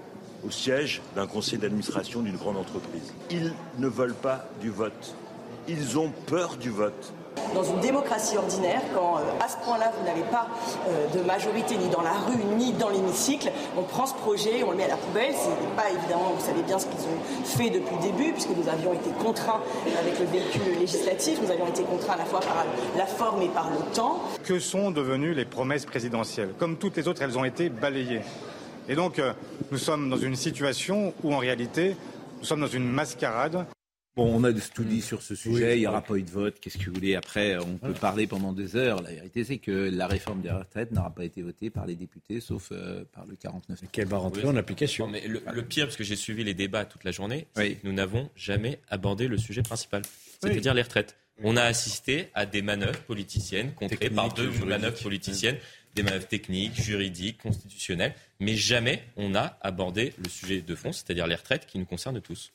au 0.45 0.51
siège 0.51 1.01
d'un 1.15 1.25
conseil 1.25 1.57
d'administration 1.57 2.21
d'une 2.21 2.37
grande 2.37 2.57
entreprise. 2.57 3.13
Ils 3.31 3.53
ne 3.79 3.87
veulent 3.87 4.13
pas 4.13 4.45
du 4.61 4.69
vote. 4.69 5.15
Ils 5.67 5.97
ont 5.97 6.11
peur 6.27 6.57
du 6.57 6.69
vote. 6.69 7.13
Dans 7.55 7.63
une 7.63 7.79
démocratie 7.79 8.37
ordinaire, 8.37 8.81
quand 8.93 9.17
euh, 9.17 9.43
à 9.43 9.47
ce 9.47 9.57
point-là 9.65 9.91
vous 9.97 10.05
n'avez 10.05 10.21
pas 10.23 10.47
euh, 10.87 11.07
de 11.17 11.25
majorité 11.25 11.77
ni 11.77 11.89
dans 11.89 12.01
la 12.01 12.13
rue 12.13 12.43
ni 12.57 12.73
dans 12.73 12.89
l'hémicycle, 12.89 13.51
on 13.77 13.83
prend 13.83 14.05
ce 14.05 14.13
projet, 14.13 14.63
on 14.63 14.71
le 14.71 14.77
met 14.77 14.83
à 14.83 14.89
la 14.89 14.97
poubelle. 14.97 15.33
C'est 15.33 15.75
pas 15.75 15.89
évidemment, 15.89 16.33
vous 16.37 16.45
savez 16.45 16.61
bien 16.61 16.77
ce 16.77 16.85
qu'ils 16.85 16.99
ont 16.99 17.43
fait 17.43 17.69
depuis 17.69 17.95
le 17.95 18.01
début, 18.01 18.31
puisque 18.33 18.55
nous 18.55 18.67
avions 18.69 18.93
été 18.93 19.09
contraints 19.23 19.61
avec 19.99 20.19
le 20.19 20.25
véhicule 20.25 20.79
législatif, 20.79 21.39
nous 21.41 21.51
avions 21.51 21.67
été 21.67 21.83
contraints 21.83 22.13
à 22.13 22.17
la 22.17 22.25
fois 22.25 22.39
par 22.39 22.65
la 22.97 23.05
forme 23.05 23.41
et 23.41 23.49
par 23.49 23.69
le 23.69 23.93
temps. 23.93 24.19
Que 24.43 24.59
sont 24.59 24.91
devenues 24.91 25.33
les 25.33 25.45
promesses 25.45 25.85
présidentielles? 25.85 26.53
Comme 26.57 26.77
toutes 26.77 26.97
les 26.97 27.07
autres, 27.07 27.21
elles 27.21 27.37
ont 27.37 27.45
été 27.45 27.69
balayées. 27.69 28.21
Et 28.87 28.95
donc, 28.95 29.19
euh, 29.19 29.33
nous 29.71 29.77
sommes 29.77 30.09
dans 30.09 30.17
une 30.17 30.35
situation 30.35 31.13
où, 31.23 31.33
en 31.33 31.37
réalité, 31.37 31.95
nous 32.39 32.45
sommes 32.45 32.61
dans 32.61 32.67
une 32.67 32.89
mascarade. 32.89 33.65
Bon, 34.19 34.35
on 34.35 34.43
a 34.43 34.51
tout 34.51 34.83
dit 34.83 35.01
sur 35.01 35.21
ce 35.21 35.33
sujet. 35.33 35.77
Il 35.77 35.79
n'y 35.79 35.87
aura 35.87 36.01
pas 36.01 36.15
eu 36.15 36.23
de 36.23 36.29
vote. 36.29 36.59
Qu'est-ce 36.59 36.77
que 36.77 36.87
vous 36.87 36.95
voulez 36.95 37.15
Après, 37.15 37.57
on 37.57 37.77
peut 37.77 37.93
parler 37.93 38.27
pendant 38.27 38.51
des 38.51 38.75
heures. 38.75 39.01
La 39.01 39.11
vérité, 39.11 39.45
c'est 39.45 39.59
que 39.59 39.71
la 39.71 40.07
réforme 40.07 40.41
des 40.41 40.51
retraites 40.51 40.91
n'aura 40.91 41.09
pas 41.09 41.23
été 41.23 41.41
votée 41.41 41.69
par 41.69 41.85
les 41.85 41.95
députés, 41.95 42.41
sauf 42.41 42.67
euh, 42.73 43.05
par 43.13 43.25
le 43.25 43.37
49. 43.37 43.79
Qu'elle 43.93 44.09
va 44.09 44.17
rentrer 44.17 44.45
en 44.45 44.57
application? 44.57 45.05
Non, 45.05 45.13
mais 45.13 45.25
le, 45.25 45.41
le 45.49 45.61
pire, 45.63 45.85
parce 45.85 45.95
que 45.95 46.03
j'ai 46.03 46.17
suivi 46.17 46.43
les 46.43 46.53
débats 46.53 46.83
toute 46.83 47.05
la 47.05 47.11
journée, 47.11 47.47
c'est 47.55 47.75
que 47.75 47.87
nous 47.87 47.93
n'avons 47.93 48.29
jamais 48.35 48.79
abordé 48.89 49.29
le 49.29 49.37
sujet 49.37 49.61
principal, 49.61 50.01
c'est-à-dire 50.41 50.73
les 50.73 50.81
retraites. 50.81 51.15
On 51.41 51.55
a 51.55 51.63
assisté 51.63 52.27
à 52.33 52.45
des 52.45 52.61
manœuvres 52.61 52.99
politiciennes 53.03 53.73
contrées 53.73 54.09
par 54.09 54.33
deux 54.33 54.51
manœuvres 54.65 55.01
politiciennes, 55.01 55.55
des 55.95 56.03
manœuvres 56.03 56.27
techniques, 56.27 56.75
juridiques, 56.75 57.37
constitutionnelles, 57.41 58.15
mais 58.41 58.57
jamais 58.57 59.01
on 59.15 59.33
a 59.33 59.57
abordé 59.61 60.11
le 60.21 60.27
sujet 60.27 60.59
de 60.59 60.75
fond, 60.75 60.91
c'est-à-dire 60.91 61.25
les 61.25 61.35
retraites 61.35 61.65
qui 61.65 61.79
nous 61.79 61.85
concernent 61.85 62.19
tous. 62.19 62.51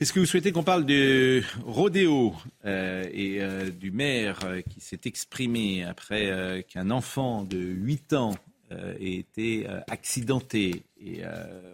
Est-ce 0.00 0.14
que 0.14 0.20
vous 0.20 0.24
souhaitez 0.26 0.50
qu'on 0.50 0.62
parle 0.62 0.86
de 0.86 1.42
rodéo 1.62 2.34
euh, 2.64 3.04
et 3.12 3.42
euh, 3.42 3.70
du 3.70 3.90
maire 3.90 4.38
euh, 4.44 4.62
qui 4.62 4.80
s'est 4.80 5.00
exprimé 5.04 5.84
après 5.84 6.30
euh, 6.30 6.62
qu'un 6.62 6.90
enfant 6.90 7.44
de 7.44 7.58
8 7.58 8.14
ans 8.14 8.34
ait 8.70 9.16
été 9.16 9.66
accidenté? 9.88 10.84
Et 11.00 11.22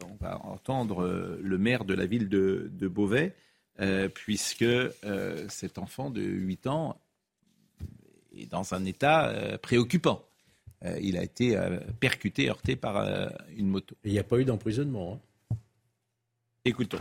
on 0.08 0.14
va 0.18 0.38
entendre 0.46 1.36
le 1.42 1.58
maire 1.58 1.84
de 1.84 1.92
la 1.92 2.06
ville 2.06 2.30
de, 2.30 2.70
de 2.72 2.88
Beauvais, 2.88 3.34
puisque 4.14 4.64
cet 5.50 5.76
enfant 5.76 6.08
de 6.08 6.22
8 6.22 6.66
ans 6.68 6.98
est 8.34 8.50
dans 8.50 8.72
un 8.72 8.86
état 8.86 9.58
préoccupant. 9.60 10.24
Il 10.98 11.18
a 11.18 11.22
été 11.22 11.54
percuté, 12.00 12.48
heurté 12.48 12.76
par 12.76 13.06
une 13.54 13.68
moto. 13.68 13.94
Il 14.04 14.12
n'y 14.12 14.18
a 14.18 14.24
pas 14.24 14.38
eu 14.38 14.46
d'emprisonnement. 14.46 15.20
hein. 15.50 15.56
Écoutons. 16.64 17.00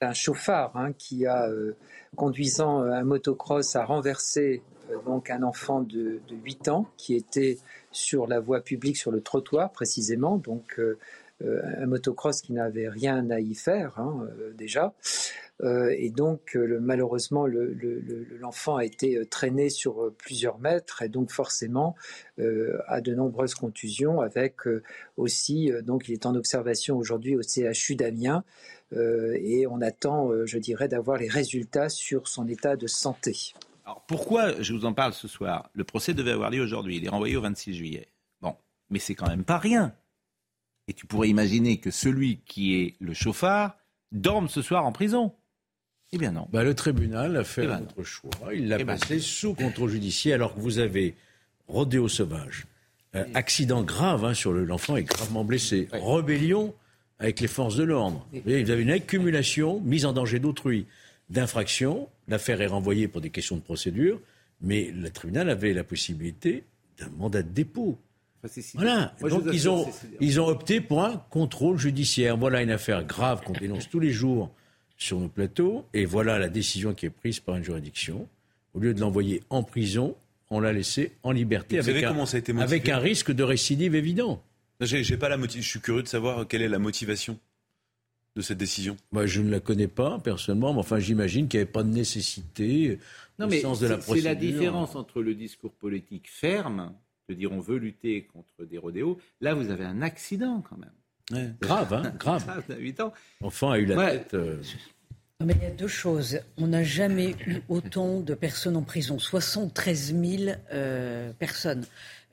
Un 0.00 0.12
chauffard 0.12 0.76
hein, 0.76 0.92
qui 0.92 1.26
a, 1.26 1.48
euh, 1.48 1.76
conduisant 2.16 2.82
euh, 2.82 2.92
un 2.92 3.04
motocross, 3.04 3.76
a 3.76 3.84
renversé 3.84 4.62
euh, 4.90 4.96
donc 5.06 5.30
un 5.30 5.42
enfant 5.42 5.80
de, 5.80 6.20
de 6.28 6.36
8 6.44 6.68
ans 6.68 6.86
qui 6.96 7.14
était 7.14 7.58
sur 7.92 8.26
la 8.26 8.40
voie 8.40 8.60
publique, 8.60 8.96
sur 8.96 9.10
le 9.10 9.20
trottoir 9.20 9.72
précisément, 9.72 10.36
un 11.44 11.86
motocross 11.86 12.40
qui 12.40 12.52
n'avait 12.52 12.88
rien 12.88 13.28
à 13.30 13.40
y 13.40 13.54
faire 13.54 13.98
hein, 13.98 14.26
euh, 14.38 14.52
déjà. 14.54 14.94
Euh, 15.62 15.94
et 15.96 16.10
donc, 16.10 16.54
euh, 16.54 16.78
malheureusement, 16.80 17.46
le- 17.46 17.72
le- 17.72 17.98
le- 18.00 18.26
l'enfant 18.38 18.76
a 18.76 18.84
été 18.84 19.16
euh, 19.16 19.24
traîné 19.24 19.70
sur 19.70 20.02
euh, 20.02 20.14
plusieurs 20.16 20.58
mètres 20.58 21.00
et 21.02 21.08
donc 21.08 21.30
forcément 21.30 21.94
euh, 22.38 22.78
a 22.88 23.00
de 23.00 23.14
nombreuses 23.14 23.54
contusions 23.54 24.20
avec 24.20 24.66
euh, 24.66 24.82
aussi, 25.16 25.72
euh, 25.72 25.80
donc 25.80 26.08
il 26.08 26.12
est 26.12 26.26
en 26.26 26.34
observation 26.34 26.96
aujourd'hui 26.98 27.36
au 27.36 27.42
CHU 27.42 27.96
d'Amiens 27.96 28.44
euh, 28.92 29.34
et 29.40 29.66
on 29.66 29.80
attend, 29.80 30.30
euh, 30.30 30.44
je 30.46 30.58
dirais, 30.58 30.88
d'avoir 30.88 31.16
les 31.18 31.28
résultats 31.28 31.88
sur 31.88 32.28
son 32.28 32.46
état 32.48 32.76
de 32.76 32.86
santé. 32.86 33.54
Alors 33.86 34.04
pourquoi 34.06 34.60
je 34.60 34.74
vous 34.74 34.84
en 34.84 34.92
parle 34.92 35.12
ce 35.14 35.28
soir? 35.28 35.70
Le 35.72 35.84
procès 35.84 36.12
devait 36.12 36.32
avoir 36.32 36.50
lieu 36.50 36.60
aujourd'hui. 36.62 36.96
Il 36.98 37.04
est 37.06 37.08
renvoyé 37.10 37.36
au 37.36 37.40
26 37.40 37.72
juillet. 37.74 38.08
Bon, 38.42 38.54
mais 38.90 38.98
c'est 38.98 39.14
quand 39.14 39.28
même 39.28 39.44
pas 39.44 39.58
rien. 39.58 39.94
Et 40.88 40.92
tu 40.94 41.06
pourrais 41.06 41.28
imaginer 41.28 41.78
que 41.78 41.90
celui 41.90 42.38
qui 42.46 42.76
est 42.80 42.94
le 43.00 43.12
chauffard 43.12 43.76
dorme 44.12 44.48
ce 44.48 44.62
soir 44.62 44.86
en 44.86 44.92
prison. 44.92 45.32
Eh 46.12 46.18
bien 46.18 46.30
non. 46.30 46.46
Bah, 46.52 46.62
le 46.62 46.74
tribunal 46.74 47.36
a 47.36 47.44
fait 47.44 47.64
Eh 47.64 47.66
ben 47.66 47.82
autre 47.82 48.04
choix. 48.04 48.30
Il 48.54 48.68
l'a 48.68 48.76
Eh 48.78 48.84
ben 48.84 48.96
passé 48.98 49.18
sous 49.18 49.54
contrôle 49.54 49.90
judiciaire 49.90 50.36
alors 50.36 50.54
que 50.54 50.60
vous 50.60 50.78
avez 50.78 51.16
rodéo 51.66 52.06
sauvage, 52.08 52.66
euh, 53.16 53.24
accident 53.34 53.82
grave 53.82 54.24
hein, 54.24 54.34
sur 54.34 54.52
le- 54.52 54.64
l'enfant 54.64 54.96
est 54.96 55.02
gravement 55.02 55.44
blessé, 55.44 55.88
rébellion 55.92 56.72
avec 57.18 57.40
les 57.40 57.48
forces 57.48 57.74
de 57.76 57.82
l'ordre. 57.82 58.24
Vous 58.32 58.50
avez 58.70 58.82
une 58.82 58.90
accumulation, 58.90 59.80
mise 59.80 60.06
en 60.06 60.12
danger 60.12 60.38
d'autrui, 60.38 60.86
d'infractions. 61.30 62.08
L'affaire 62.28 62.60
est 62.60 62.66
renvoyée 62.68 63.08
pour 63.08 63.20
des 63.20 63.30
questions 63.30 63.56
de 63.56 63.62
procédure, 63.62 64.20
mais 64.60 64.92
le 64.92 65.10
tribunal 65.10 65.50
avait 65.50 65.72
la 65.72 65.82
possibilité 65.82 66.62
d'un 66.98 67.08
mandat 67.18 67.42
de 67.42 67.48
dépôt. 67.50 67.98
Voilà. 68.74 69.14
Moi, 69.20 69.30
Donc 69.30 69.44
ils 69.52 69.68
ont, 69.68 69.86
ils 70.20 70.40
ont 70.40 70.46
opté 70.46 70.80
pour 70.80 71.04
un 71.04 71.16
contrôle 71.30 71.78
judiciaire. 71.78 72.36
Voilà 72.36 72.62
une 72.62 72.70
affaire 72.70 73.04
grave 73.04 73.42
qu'on 73.44 73.52
dénonce 73.52 73.88
tous 73.88 74.00
les 74.00 74.12
jours 74.12 74.50
sur 74.96 75.18
nos 75.20 75.28
plateaux. 75.28 75.84
Et 75.94 76.04
voilà 76.04 76.38
la 76.38 76.48
décision 76.48 76.94
qui 76.94 77.06
est 77.06 77.10
prise 77.10 77.40
par 77.40 77.56
une 77.56 77.64
juridiction. 77.64 78.28
Au 78.74 78.78
lieu 78.80 78.92
de 78.94 79.00
l'envoyer 79.00 79.42
en 79.50 79.62
prison, 79.62 80.14
on 80.50 80.60
l'a 80.60 80.72
laissé 80.72 81.12
en 81.22 81.32
liberté 81.32 81.76
Vous 81.76 81.82
avec, 81.88 81.94
savez 81.96 82.04
un, 82.06 82.08
comment 82.10 82.26
ça 82.26 82.36
a 82.36 82.40
été 82.40 82.52
motivé 82.52 82.72
avec 82.76 82.88
un 82.88 82.98
risque 82.98 83.32
de 83.32 83.42
récidive 83.42 83.94
évident. 83.94 84.42
J'ai 84.80 85.02
j'ai 85.02 85.16
pas 85.16 85.28
la 85.30 85.36
motivation. 85.38 85.62
Je 85.64 85.68
suis 85.70 85.80
curieux 85.80 86.02
de 86.02 86.08
savoir 86.08 86.46
quelle 86.46 86.62
est 86.62 86.68
la 86.68 86.78
motivation 86.78 87.38
de 88.36 88.42
cette 88.42 88.58
décision. 88.58 88.98
Moi, 89.12 89.24
je 89.24 89.40
ne 89.40 89.50
la 89.50 89.60
connais 89.60 89.88
pas 89.88 90.18
personnellement, 90.18 90.74
mais 90.74 90.80
enfin, 90.80 90.98
j'imagine 90.98 91.48
qu'il 91.48 91.58
n'y 91.58 91.62
avait 91.62 91.72
pas 91.72 91.82
de 91.82 91.88
nécessité 91.88 92.98
Non, 93.38 93.46
au 93.46 93.48
mais 93.48 93.60
sens 93.62 93.80
de 93.80 93.86
la 93.86 93.98
c'est- 93.98 94.12
c'est 94.12 94.20
la 94.20 94.34
différence 94.34 94.94
entre 94.94 95.22
le 95.22 95.34
discours 95.34 95.72
politique 95.72 96.28
ferme, 96.30 96.92
de 97.28 97.34
dire 97.34 97.52
on 97.52 97.60
veut 97.60 97.78
lutter 97.78 98.22
contre 98.32 98.64
des 98.64 98.78
rodéos. 98.78 99.18
Là, 99.40 99.54
vous 99.54 99.70
avez 99.70 99.84
un 99.84 100.02
accident 100.02 100.62
quand 100.68 100.78
même. 100.78 101.54
Grave, 101.60 101.92
hein, 101.92 102.12
grave. 102.18 102.48
à 102.70 102.76
8 102.76 103.00
ans. 103.00 103.12
L'enfant 103.40 103.70
a 103.72 103.78
eu 103.78 103.86
la 103.86 103.96
Ouais. 103.96 104.18
tête. 104.18 104.34
euh, 104.34 104.62
Non, 105.40 105.46
Mais 105.46 105.54
il 105.56 105.62
y 105.62 105.66
a 105.66 105.70
deux 105.70 105.88
choses. 105.88 106.38
On 106.56 106.68
n'a 106.68 106.84
jamais 106.84 107.34
eu 107.46 107.56
autant 107.68 108.20
de 108.20 108.34
personnes 108.34 108.76
en 108.76 108.82
prison. 108.82 109.18
73 109.18 110.14
000 110.14 110.56
euh, 110.72 111.32
personnes. 111.32 111.84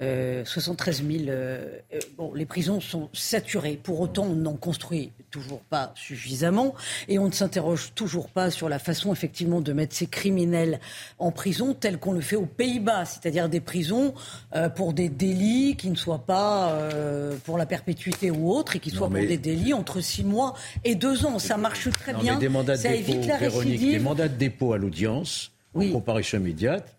Euh, 0.01 0.43
73 0.43 1.03
000. 1.05 1.25
euh, 1.29 1.77
euh, 1.93 1.99
bon, 2.17 2.33
les 2.33 2.45
prisons 2.47 2.81
sont 2.81 3.09
saturées. 3.13 3.79
Pour 3.81 4.01
autant, 4.01 4.23
on 4.25 4.35
n'en 4.35 4.55
construit 4.55 5.11
toujours 5.29 5.61
pas 5.61 5.93
suffisamment. 5.95 6.73
Et 7.07 7.19
on 7.19 7.27
ne 7.27 7.31
s'interroge 7.31 7.91
toujours 7.95 8.27
pas 8.27 8.49
sur 8.49 8.67
la 8.69 8.79
façon, 8.79 9.13
effectivement, 9.13 9.61
de 9.61 9.71
mettre 9.71 9.95
ces 9.95 10.07
criminels 10.07 10.79
en 11.19 11.31
prison 11.31 11.73
tel 11.79 11.99
qu'on 11.99 12.11
le 12.11 12.21
fait 12.21 12.35
aux 12.35 12.47
Pays-Bas. 12.47 13.05
C'est-à-dire 13.05 13.47
des 13.49 13.61
prisons 13.61 14.13
euh, 14.55 14.67
pour 14.67 14.93
des 14.93 15.09
délits 15.09 15.75
qui 15.77 15.89
ne 15.91 15.95
soient 15.95 16.25
pas 16.25 16.71
euh, 16.73 17.37
pour 17.45 17.57
la 17.57 17.67
perpétuité 17.67 18.31
ou 18.31 18.51
autre 18.51 18.75
et 18.75 18.79
qui 18.79 18.89
soient 18.89 19.09
mais- 19.09 19.19
pour 19.19 19.29
des 19.29 19.37
délits 19.37 19.73
entre 19.73 20.01
6 20.01 20.23
mois 20.23 20.55
et 20.83 20.95
2 20.95 21.25
ans. 21.25 21.37
Ça 21.39 21.55
marche 21.55 21.89
très 21.91 22.13
Non, 22.13 22.19
bien. 22.19 22.39
des 22.39 22.49
mandats 22.49 22.75
de 22.75 22.81
Ça 22.81 22.89
dépôt, 22.89 23.11
évite 23.13 23.27
la 23.27 23.37
Véronique, 23.37 23.71
récidive. 23.73 23.91
des 23.93 24.03
mandats 24.03 24.27
de 24.27 24.35
dépôt 24.37 24.73
à 24.73 24.77
l'audience, 24.77 25.51
en 25.75 25.87
comparution 25.91 26.39
immédiate, 26.39 26.95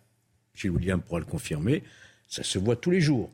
Gilles 0.55 0.71
William 0.71 1.01
pourra 1.03 1.19
le 1.19 1.27
confirmer, 1.27 1.83
ça 2.35 2.43
se 2.43 2.59
voit 2.59 2.77
tous 2.77 2.91
les 2.91 3.01
jours. 3.01 3.31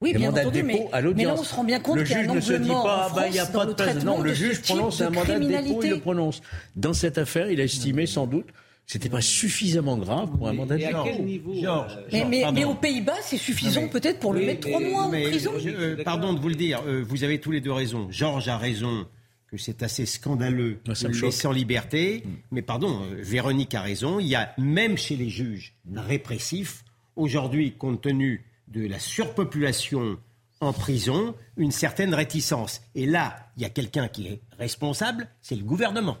Oui, 0.00 0.12
bien 0.14 0.30
mandats 0.30 0.40
entendu, 0.42 0.62
de 0.62 0.66
dépôt 0.66 0.84
mais- 0.90 0.92
à 0.92 1.00
l'audience. 1.00 1.16
mais 1.28 1.34
là, 1.36 1.40
on 1.40 1.44
se 1.44 1.54
rend 1.54 1.62
bien 1.62 1.78
compte 1.78 1.96
le 1.98 2.02
qu'il 2.02 2.10
y 2.12 2.14
a 2.16 2.22
juge 2.22 2.30
un 2.30 2.34
ne 2.34 2.40
se 2.40 2.52
dit 2.54 2.68
pas, 2.68 3.08
ah 3.08 3.12
bah, 3.14 3.28
il 3.28 3.32
n'y 3.34 3.38
a 3.38 3.46
pas 3.46 3.66
de 3.66 3.72
place. 3.72 3.90
traitement 3.90 4.16
Non, 4.18 4.22
le 4.24 4.34
juge 4.34 4.60
prononce 4.62 5.00
un 5.00 5.10
mandat 5.10 5.38
de 5.38 5.46
dépôt, 5.46 5.80
il 5.84 5.90
le 5.90 6.00
prononce. 6.00 6.40
Dans 6.74 6.92
cette 6.92 7.18
affaire, 7.18 7.48
il 7.52 7.60
a 7.60 7.64
estimé 7.64 8.06
sans 8.06 8.26
doute 8.26 8.46
que 8.48 8.52
c'était 8.86 9.08
pas 9.08 9.20
suffisamment 9.20 9.96
grave 9.96 10.28
pour 10.36 10.48
un 10.48 10.54
mandat 10.54 10.74
de 10.74 10.80
dépôt. 10.80 11.04
quel 11.04 11.24
niveau 11.24 11.54
Georges, 11.54 11.96
euh, 11.96 12.08
Mais, 12.12 12.24
mais- 12.24 12.40
pardon. 12.42 12.58
mais 12.58 12.64
aux 12.64 12.74
Pays-Bas, 12.74 13.14
c'est 13.22 13.36
suffisant 13.36 13.86
peut-être 13.86 14.18
pour 14.18 14.32
le 14.34 14.40
mettre 14.44 14.68
trois 14.68 14.80
mois 14.80 15.08
mais 15.08 15.24
en 15.24 15.30
prison. 15.30 15.52
je- 15.62 15.68
euh, 15.68 16.02
pardon 16.04 16.32
de 16.32 16.40
vous 16.40 16.48
le 16.48 16.56
dire, 16.56 16.82
euh, 16.88 17.04
vous 17.06 17.22
avez 17.22 17.38
tous 17.38 17.52
les 17.52 17.60
deux 17.60 17.70
raison. 17.70 18.08
Georges 18.10 18.48
a 18.48 18.58
raison 18.58 19.06
que 19.52 19.56
c'est 19.56 19.84
assez 19.84 20.04
scandaleux 20.04 20.80
de 20.84 20.92
le 21.08 21.20
laisser 21.26 21.46
en 21.46 21.52
liberté. 21.52 22.24
Mais 22.50 22.62
pardon, 22.62 23.02
euh, 23.02 23.20
Véronique 23.22 23.74
a 23.76 23.82
raison. 23.82 24.18
Il 24.18 24.26
y 24.26 24.34
a 24.34 24.52
même 24.58 24.96
chez 24.98 25.14
les 25.14 25.28
juges 25.28 25.74
répressifs, 25.94 26.82
aujourd'hui, 27.16 27.72
compte 27.72 28.02
tenu 28.02 28.44
de 28.68 28.86
la 28.86 28.98
surpopulation 28.98 30.18
en 30.60 30.72
prison, 30.72 31.34
une 31.56 31.72
certaine 31.72 32.14
réticence. 32.14 32.80
Et 32.94 33.06
là, 33.06 33.48
il 33.56 33.62
y 33.62 33.66
a 33.66 33.70
quelqu'un 33.70 34.08
qui 34.08 34.28
est 34.28 34.40
responsable, 34.58 35.28
c'est 35.42 35.56
le 35.56 35.64
gouvernement. 35.64 36.16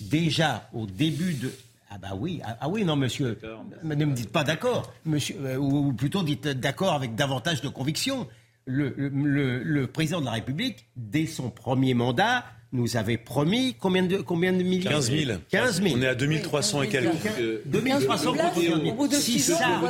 Déjà 0.00 0.68
au 0.72 0.86
début 0.86 1.34
de 1.34 1.52
ah 1.88 1.98
bah 1.98 2.16
oui, 2.18 2.40
ah, 2.44 2.56
ah 2.60 2.68
oui, 2.68 2.84
non 2.84 2.96
monsieur, 2.96 3.38
ne 3.84 4.04
me 4.04 4.12
dites 4.12 4.32
pas 4.32 4.42
d'accord, 4.42 4.92
monsieur, 5.04 5.36
euh, 5.40 5.56
ou, 5.56 5.92
plutôt 5.92 6.24
dites 6.24 6.48
d'accord 6.48 6.94
avec 6.94 7.14
davantage 7.14 7.60
de 7.60 7.68
conviction. 7.68 8.26
Le 8.66 9.84
président 9.84 10.20
de 10.20 10.24
la 10.24 10.32
République, 10.32 10.86
dès 10.96 11.26
son 11.26 11.50
premier 11.50 11.94
mandat, 11.94 12.44
nous 12.72 12.96
avait 12.96 13.16
promis 13.16 13.74
combien 13.78 14.02
de, 14.02 14.18
combien 14.18 14.52
de 14.52 14.62
millions 14.62 14.90
15 14.90 15.10
000. 15.12 15.38
15 15.50 15.82
000. 15.82 15.94
On 15.96 16.02
est 16.02 16.06
à 16.08 16.14
2300 16.14 16.82
et 16.82 16.88
quelques. 16.88 17.26
Euh, 17.38 17.62
2300 17.66 18.32
places, 18.32 18.54
contre 18.54 18.66
15 18.66 18.82
000. 18.82 18.88
au 18.88 18.94
bout 18.94 19.08
de 19.08 19.14
Si 19.14 19.38
ça, 19.38 19.80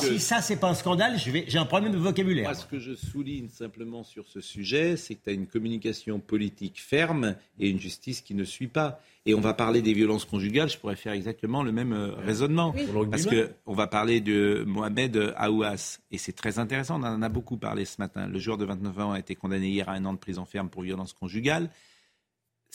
si 0.00 0.18
ça, 0.20 0.40
c'est 0.42 0.56
pas 0.56 0.68
un 0.70 0.74
scandale, 0.74 1.18
je 1.18 1.30
vais- 1.30 1.44
j'ai 1.46 1.58
un 1.58 1.64
problème 1.64 1.92
de 1.92 1.98
vocabulaire. 1.98 2.44
Moi, 2.44 2.54
ce 2.54 2.66
que 2.66 2.78
je 2.78 2.94
souligne 2.94 3.48
simplement 3.48 4.02
sur 4.04 4.26
ce 4.28 4.40
sujet, 4.40 4.96
c'est 4.96 5.14
que 5.14 5.24
tu 5.24 5.30
as 5.30 5.32
une 5.32 5.46
communication 5.46 6.18
politique 6.20 6.80
ferme 6.82 7.36
et 7.58 7.68
une 7.70 7.78
justice 7.80 8.20
qui 8.20 8.34
ne 8.34 8.44
suit 8.44 8.68
pas. 8.68 9.00
Et 9.26 9.34
on 9.34 9.40
va 9.40 9.54
parler 9.54 9.80
des 9.80 9.94
violences 9.94 10.26
conjugales, 10.26 10.68
je 10.68 10.76
pourrais 10.76 10.96
faire 10.96 11.14
exactement 11.14 11.62
le 11.62 11.72
même 11.72 11.94
euh, 11.94 12.12
raisonnement. 12.26 12.72
Rugby, 12.94 13.10
Parce 13.10 13.26
qu'on 13.26 13.72
va 13.74 13.86
parler 13.86 14.20
de 14.20 14.64
Mohamed 14.66 15.32
Aouas. 15.38 15.98
Et 16.10 16.18
c'est 16.18 16.32
très 16.32 16.58
intéressant, 16.58 17.00
on 17.00 17.04
en 17.06 17.22
a 17.22 17.28
beaucoup 17.30 17.56
parlé 17.56 17.86
ce 17.86 17.96
matin. 18.00 18.26
Le 18.26 18.38
joueur 18.38 18.58
de 18.58 18.66
29 18.66 18.98
ans 18.98 19.12
a 19.12 19.18
été 19.18 19.34
condamné 19.34 19.68
hier 19.68 19.88
à 19.88 19.92
un 19.92 20.04
an 20.04 20.12
de 20.12 20.18
prison 20.18 20.44
ferme 20.44 20.68
pour 20.68 20.82
violence 20.82 21.14
conjugale. 21.14 21.70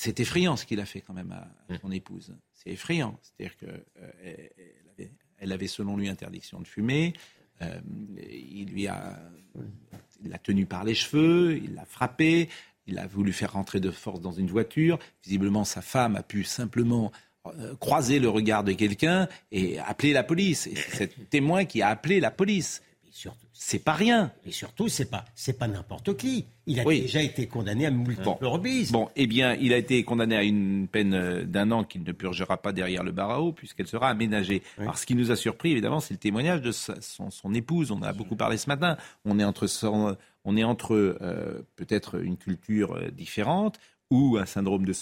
C'est 0.01 0.21
effrayant 0.21 0.55
ce 0.55 0.65
qu'il 0.65 0.79
a 0.79 0.85
fait 0.85 1.01
quand 1.01 1.13
même 1.13 1.33
à 1.33 1.77
son 1.81 1.91
épouse. 1.91 2.33
C'est 2.53 2.69
effrayant. 2.69 3.19
C'est-à-dire 3.21 3.57
qu'elle 3.57 3.83
avait, 4.93 5.11
elle 5.39 5.51
avait 5.51 5.67
selon 5.67 5.97
lui 5.97 6.07
interdiction 6.07 6.61
de 6.61 6.67
fumer. 6.67 7.11
Euh, 7.61 7.81
il 8.31 8.69
lui 8.69 8.87
a, 8.87 9.19
l'a 10.23 10.37
tenu 10.37 10.65
par 10.65 10.85
les 10.85 10.95
cheveux, 10.95 11.57
il 11.57 11.73
l'a 11.73 11.83
frappé, 11.83 12.47
il 12.87 12.97
a 12.97 13.07
voulu 13.07 13.33
faire 13.33 13.51
rentrer 13.51 13.81
de 13.81 13.91
force 13.91 14.21
dans 14.21 14.31
une 14.31 14.47
voiture. 14.47 14.99
Visiblement, 15.21 15.65
sa 15.65 15.81
femme 15.81 16.15
a 16.15 16.23
pu 16.23 16.45
simplement 16.45 17.11
euh, 17.47 17.75
croiser 17.75 18.19
le 18.19 18.29
regard 18.29 18.63
de 18.63 18.71
quelqu'un 18.71 19.27
et 19.51 19.79
appeler 19.79 20.13
la 20.13 20.23
police. 20.23 20.67
Et 20.67 20.75
c'est 20.75 20.95
cet 20.95 21.29
témoin 21.29 21.65
qui 21.65 21.81
a 21.81 21.89
appelé 21.89 22.21
la 22.21 22.31
police. 22.31 22.81
C'est 23.53 23.83
pas 23.83 23.93
rien. 23.93 24.31
Et 24.45 24.51
surtout, 24.51 24.87
c'est 24.87 25.09
pas, 25.09 25.25
c'est 25.35 25.57
pas 25.57 25.67
n'importe 25.67 26.15
qui. 26.15 26.45
Il 26.65 26.79
a 26.79 26.83
Oui. 26.83 27.01
déjà 27.01 27.21
été 27.21 27.47
condamné 27.47 27.85
à 27.85 27.91
multiples 27.91 28.45
reprises. 28.45 28.91
Bon, 28.91 29.09
eh 29.15 29.27
bien, 29.27 29.55
il 29.55 29.73
a 29.73 29.77
été 29.77 30.03
condamné 30.03 30.35
à 30.35 30.43
une 30.43 30.87
peine 30.87 31.13
euh, 31.13 31.43
d'un 31.43 31.71
an 31.71 31.83
qu'il 31.83 32.03
ne 32.03 32.11
purgera 32.11 32.57
pas 32.57 32.71
derrière 32.71 33.03
le 33.03 33.11
barreau, 33.11 33.51
puisqu'elle 33.51 33.87
sera 33.87 34.09
aménagée. 34.09 34.61
Alors, 34.77 34.97
ce 34.97 35.05
qui 35.05 35.15
nous 35.15 35.31
a 35.31 35.35
surpris, 35.35 35.71
évidemment, 35.71 35.99
c'est 35.99 36.13
le 36.13 36.19
témoignage 36.19 36.61
de 36.61 36.71
sa- 36.71 37.01
son, 37.01 37.31
son 37.31 37.53
épouse. 37.53 37.91
On 37.91 38.01
a 38.03 38.13
beaucoup 38.13 38.35
parlé 38.35 38.57
ce 38.57 38.69
matin. 38.69 38.97
On 39.25 39.39
est 39.39 39.43
entre, 39.43 39.67
son- 39.67 40.15
on 40.45 40.55
est 40.57 40.63
entre 40.63 40.93
euh, 40.95 41.61
peut-être 41.75 42.21
une 42.23 42.37
culture 42.37 42.93
euh, 42.95 43.09
différente, 43.11 43.79
ou 44.11 44.37
un 44.37 44.45
syndrome 44.45 44.85
de 44.85 44.93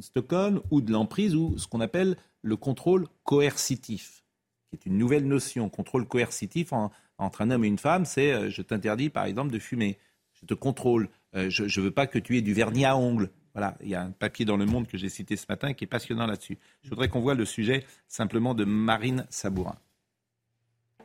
Stockholm, 0.00 0.60
ou 0.70 0.80
de 0.80 0.92
l'emprise, 0.92 1.34
ou 1.34 1.56
ce 1.58 1.66
qu'on 1.66 1.80
appelle 1.80 2.16
le 2.42 2.56
contrôle 2.56 3.06
coercitif, 3.24 4.22
qui 4.70 4.76
est 4.76 4.86
une 4.86 4.98
nouvelle 4.98 5.26
notion. 5.26 5.68
Contrôle 5.68 6.06
coercitif 6.06 6.72
en- 6.72 6.90
entre 7.20 7.42
un 7.42 7.50
homme 7.50 7.64
et 7.64 7.68
une 7.68 7.78
femme, 7.78 8.04
c'est 8.04 8.32
euh, 8.32 8.50
je 8.50 8.62
t'interdis, 8.62 9.10
par 9.10 9.24
exemple, 9.24 9.52
de 9.52 9.58
fumer. 9.58 9.98
Je 10.40 10.46
te 10.46 10.54
contrôle 10.54 11.08
euh, 11.36 11.48
je 11.48 11.62
ne 11.62 11.84
veux 11.84 11.90
pas 11.90 12.06
que 12.06 12.18
tu 12.18 12.36
aies 12.36 12.42
du 12.42 12.52
vernis 12.52 12.84
à 12.84 12.96
ongles. 12.96 13.30
Voilà, 13.54 13.76
il 13.82 13.88
y 13.88 13.94
a 13.94 14.02
un 14.02 14.10
papier 14.10 14.44
dans 14.44 14.56
Le 14.56 14.66
Monde 14.66 14.86
que 14.86 14.96
j'ai 14.96 15.08
cité 15.08 15.36
ce 15.36 15.46
matin 15.48 15.72
qui 15.74 15.84
est 15.84 15.88
passionnant 15.88 16.26
là-dessus. 16.26 16.58
Je 16.82 16.90
voudrais 16.90 17.08
qu'on 17.08 17.20
voit 17.20 17.34
le 17.34 17.44
sujet 17.44 17.84
simplement 18.06 18.54
de 18.54 18.64
Marine 18.64 19.26
Sabourin. 19.28 19.76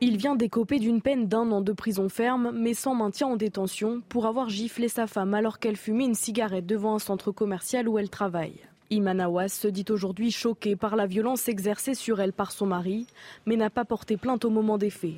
Il 0.00 0.18
vient 0.18 0.36
d'écoper 0.36 0.78
d'une 0.78 1.00
peine 1.00 1.26
d'un 1.26 1.50
an 1.52 1.62
de 1.62 1.72
prison 1.72 2.08
ferme, 2.08 2.52
mais 2.54 2.74
sans 2.74 2.94
maintien 2.94 3.28
en 3.28 3.36
détention, 3.36 4.02
pour 4.08 4.26
avoir 4.26 4.50
giflé 4.50 4.88
sa 4.88 5.06
femme 5.06 5.32
alors 5.32 5.58
qu'elle 5.58 5.76
fumait 5.76 6.04
une 6.04 6.14
cigarette 6.14 6.66
devant 6.66 6.94
un 6.94 6.98
centre 6.98 7.32
commercial 7.32 7.88
où 7.88 7.98
elle 7.98 8.10
travaille. 8.10 8.60
Iman 8.90 9.20
Awas 9.20 9.48
se 9.48 9.68
dit 9.68 9.86
aujourd'hui 9.88 10.30
choquée 10.30 10.76
par 10.76 10.94
la 10.94 11.06
violence 11.06 11.48
exercée 11.48 11.94
sur 11.94 12.20
elle 12.20 12.32
par 12.32 12.52
son 12.52 12.66
mari, 12.66 13.06
mais 13.46 13.56
n'a 13.56 13.70
pas 13.70 13.84
porté 13.84 14.16
plainte 14.16 14.44
au 14.44 14.50
moment 14.50 14.78
des 14.78 14.90
faits. 14.90 15.14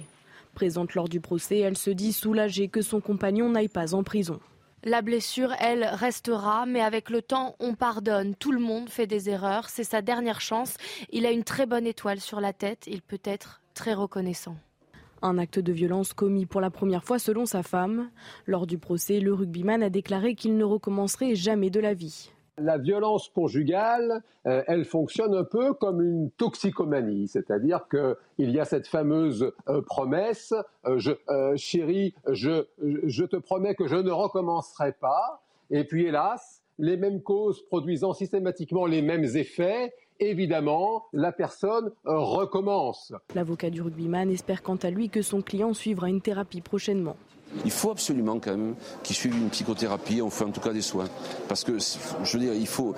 Présente 0.59 0.97
lors 0.97 1.09
du 1.09 1.21
procès, 1.21 1.61
elle 1.61 1.79
se 1.79 1.89
dit 1.89 2.13
soulagée 2.13 2.67
que 2.67 2.83
son 2.83 3.01
compagnon 3.01 3.49
n'aille 3.49 3.69
pas 3.69 3.95
en 3.95 4.03
prison. 4.03 4.41
La 4.83 5.03
blessure, 5.03 5.53
elle, 5.61 5.85
restera, 5.85 6.67
mais 6.67 6.81
avec 6.81 7.11
le 7.11 7.23
temps, 7.23 7.55
on 7.61 7.77
pardonne. 7.77 8.35
Tout 8.35 8.51
le 8.51 8.59
monde 8.59 8.89
fait 8.89 9.07
des 9.07 9.31
erreurs, 9.31 9.69
c'est 9.69 9.85
sa 9.85 10.03
dernière 10.03 10.41
chance. 10.41 10.77
Il 11.13 11.27
a 11.27 11.31
une 11.31 11.45
très 11.45 11.65
bonne 11.65 11.87
étoile 11.87 12.19
sur 12.19 12.41
la 12.41 12.53
tête, 12.53 12.89
il 12.89 13.03
peut 13.03 13.21
être 13.23 13.61
très 13.73 13.95
reconnaissant. 13.95 14.57
Un 15.23 15.39
acte 15.39 15.61
de 15.61 15.71
violence 15.71 16.13
commis 16.13 16.45
pour 16.45 16.61
la 16.61 16.71
première 16.71 17.05
fois 17.05 17.21
selon 17.21 17.47
sa 17.47 17.63
femme. 17.63 18.11
Lors 18.45 18.67
du 18.67 18.79
procès, 18.79 19.21
le 19.21 19.35
rugbyman 19.35 19.85
a 19.85 19.91
déclaré 19.91 20.35
qu'il 20.35 20.57
ne 20.57 20.65
recommencerait 20.65 21.37
jamais 21.37 21.71
de 21.71 21.79
la 21.79 21.95
vie. 21.95 22.33
La 22.61 22.79
violence 22.79 23.29
conjugale, 23.29 24.23
euh, 24.47 24.63
elle 24.67 24.85
fonctionne 24.85 25.35
un 25.35 25.45
peu 25.45 25.75
comme 25.75 26.03
une 26.03 26.31
toxicomanie, 26.33 27.29
c'est-à-dire 27.29 27.87
qu'il 27.89 28.51
y 28.51 28.59
a 28.59 28.65
cette 28.65 28.87
fameuse 28.87 29.53
euh, 29.69 29.83
promesse, 29.83 30.55
euh, 30.87 30.99
je, 30.99 31.13
chérie, 31.57 32.15
je, 32.29 32.67
je 33.05 33.25
te 33.25 33.37
promets 33.37 33.75
que 33.75 33.87
je 33.87 33.97
ne 33.97 34.11
recommencerai 34.11 34.93
pas, 34.93 35.43
et 35.71 35.85
puis 35.85 36.07
hélas, 36.07 36.63
les 36.79 36.97
mêmes 36.97 37.23
causes 37.23 37.63
produisant 37.67 38.13
systématiquement 38.13 38.87
les 38.87 39.03
mêmes 39.03 39.25
effets, 39.25 39.93
évidemment, 40.21 41.05
la 41.13 41.33
personne 41.33 41.93
recommence. 42.05 43.13
L'avocat 43.35 43.71
du 43.71 43.83
rugbyman 43.83 44.31
espère 44.31 44.63
quant 44.63 44.77
à 44.77 44.91
lui 44.91 45.11
que 45.11 45.23
son 45.23 45.43
client 45.43 45.75
suivra 45.75 46.09
une 46.09 46.21
thérapie 46.21 46.61
prochainement. 46.61 47.17
Il 47.65 47.71
faut 47.71 47.91
absolument 47.91 48.39
quand 48.39 48.51
même 48.51 48.75
qu'il 49.03 49.17
suive 49.17 49.37
une 49.37 49.51
psychothérapie, 49.51 50.23
on 50.23 50.31
fait 50.31 50.45
en 50.45 50.51
tout 50.51 50.61
cas 50.61 50.73
des 50.73 50.83
soins. 50.83 51.09
Parce 51.49 51.65
que, 51.65 51.79
je 51.79 52.33
veux 52.33 52.43
dire, 52.43 52.55
il 52.55 52.67
faut. 52.67 52.95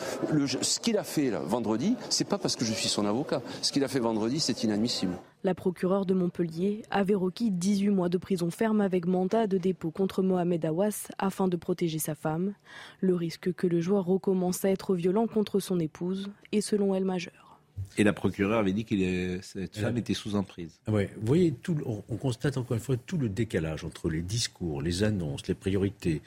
ce 0.62 0.80
qu'il 0.80 0.98
a 0.98 1.04
fait 1.04 1.30
là, 1.30 1.40
vendredi, 1.40 1.96
c'est 2.08 2.28
pas 2.28 2.38
parce 2.38 2.56
que 2.56 2.64
je 2.64 2.72
suis 2.72 2.88
son 2.88 3.06
avocat. 3.06 3.42
Ce 3.62 3.72
qu'il 3.72 3.84
a 3.84 3.88
fait 3.88 4.00
vendredi, 4.00 4.40
c'est 4.40 4.62
inadmissible. 4.64 5.12
La 5.42 5.54
procureure 5.54 6.04
de 6.04 6.12
Montpellier 6.12 6.82
avait 6.90 7.14
requis 7.14 7.50
18 7.50 7.88
mois 7.90 8.08
de 8.10 8.18
prison 8.18 8.50
ferme 8.50 8.80
avec 8.82 9.06
mandat 9.06 9.46
de 9.46 9.56
dépôt 9.56 9.90
contre 9.90 10.22
Mohamed 10.22 10.64
Awas 10.66 11.08
afin 11.18 11.48
de 11.48 11.56
protéger 11.56 11.98
sa 11.98 12.14
femme. 12.14 12.52
Le 13.00 13.14
risque 13.14 13.52
que 13.54 13.66
le 13.66 13.80
joueur 13.80 14.04
recommence 14.04 14.64
à 14.64 14.70
être 14.70 14.94
violent 14.94 15.26
contre 15.26 15.58
son 15.58 15.80
épouse 15.80 16.30
est 16.52 16.60
selon 16.60 16.94
elle 16.94 17.06
majeur. 17.06 17.49
Et 17.96 18.04
la 18.04 18.12
procureure 18.12 18.58
avait 18.58 18.72
dit 18.72 18.84
que 18.84 19.40
cette 19.42 19.76
femme 19.76 19.96
était 19.96 20.14
sous 20.14 20.34
emprise. 20.34 20.80
Ah 20.86 20.92
ouais, 20.92 21.10
vous 21.20 21.26
voyez, 21.26 21.52
tout, 21.52 21.76
on, 21.84 22.16
constate 22.16 22.56
encore 22.56 22.76
une 22.76 22.82
fois 22.82 22.96
tout 22.96 23.18
le 23.18 23.28
décalage 23.28 23.84
entre 23.84 24.08
les 24.08 24.22
discours, 24.22 24.82
les 24.82 25.02
annonces, 25.02 25.46
les 25.48 25.54
priorités 25.54 26.22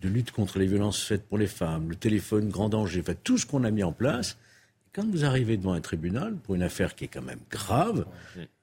de 0.00 0.08
lutte 0.08 0.30
contre 0.30 0.58
les 0.58 0.66
violences 0.66 1.02
faites 1.02 1.26
pour 1.26 1.38
les 1.38 1.46
femmes, 1.46 1.88
le 1.88 1.96
téléphone 1.96 2.48
grand 2.48 2.68
danger, 2.68 3.00
enfin, 3.00 3.14
tout 3.24 3.38
ce 3.38 3.46
qu'on 3.46 3.64
a 3.64 3.70
mis 3.70 3.82
en 3.82 3.92
place. 3.92 4.36
Quand 4.92 5.06
vous 5.10 5.26
arrivez 5.26 5.58
devant 5.58 5.74
un 5.74 5.80
tribunal 5.80 6.36
pour 6.36 6.54
une 6.54 6.62
affaire 6.62 6.94
qui 6.94 7.04
est 7.04 7.08
quand 7.08 7.22
même 7.22 7.40
grave, 7.50 8.06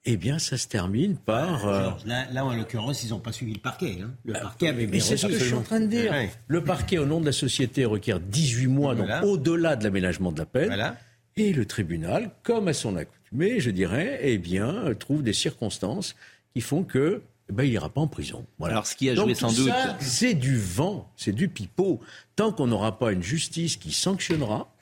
eh 0.06 0.18
bien, 0.18 0.40
ça 0.40 0.58
se 0.58 0.68
termine 0.68 1.16
par. 1.16 1.68
Euh, 1.68 1.92
là, 2.06 2.44
en 2.44 2.56
l'occurrence, 2.56 3.04
ils 3.04 3.12
n'ont 3.12 3.20
pas 3.20 3.32
suivi 3.32 3.54
le 3.54 3.60
parquet. 3.60 4.00
Hein. 4.02 4.12
Le 4.26 4.34
parquet 4.34 4.70
avait 4.70 4.88
Mais 4.88 5.00
c'est 5.00 5.16
ce 5.16 5.28
que 5.28 5.34
je 5.34 5.46
suis 5.46 5.54
en 5.54 5.62
train 5.62 5.80
de 5.80 5.86
dire. 5.86 6.12
Le 6.48 6.64
parquet, 6.64 6.98
au 6.98 7.06
nom 7.06 7.22
de 7.22 7.26
la 7.28 7.32
société, 7.32 7.86
requiert 7.86 8.20
18 8.20 8.68
mois, 8.68 8.96
donc 8.96 9.10
au-delà 9.24 9.76
de 9.76 9.84
l'aménagement 9.84 10.32
de 10.32 10.40
la 10.40 10.46
peine. 10.46 10.68
Voilà. 10.68 10.98
Et 11.36 11.54
le 11.54 11.66
tribunal, 11.66 12.32
comme 12.44 12.68
à 12.68 12.74
son 12.74 12.96
accoutumée, 12.96 13.60
je 13.60 13.72
dirais, 13.72 14.20
eh 14.22 14.38
bien, 14.38 14.94
trouve 15.00 15.24
des 15.24 15.34
circonstances 15.34 16.16
qui 16.54 16.62
font 16.62 16.84
que 16.84 17.22
eh 17.50 17.54
ben, 17.54 17.64
il 17.64 17.72
n'ira 17.72 17.90
pas 17.90 18.02
en 18.02 18.08
prison. 18.08 18.46
Voilà. 18.58 18.76
Alors, 18.76 18.88
ce 18.88 18.96
qui 18.96 19.10
a 19.10 19.16
joué 19.16 19.36
sans 19.36 19.52
doute. 19.52 19.74
C'est 20.00 20.34
du 20.34 20.58
vent, 20.58 21.12
c'est 21.18 21.34
du 21.34 21.50
pipeau. 21.50 22.00
Tant 22.36 22.54
qu'on 22.54 22.68
n'aura 22.68 22.98
pas 22.98 23.12
une 23.12 23.24
justice 23.24 23.76
qui 23.76 23.92
sanctionnera, 23.92 24.74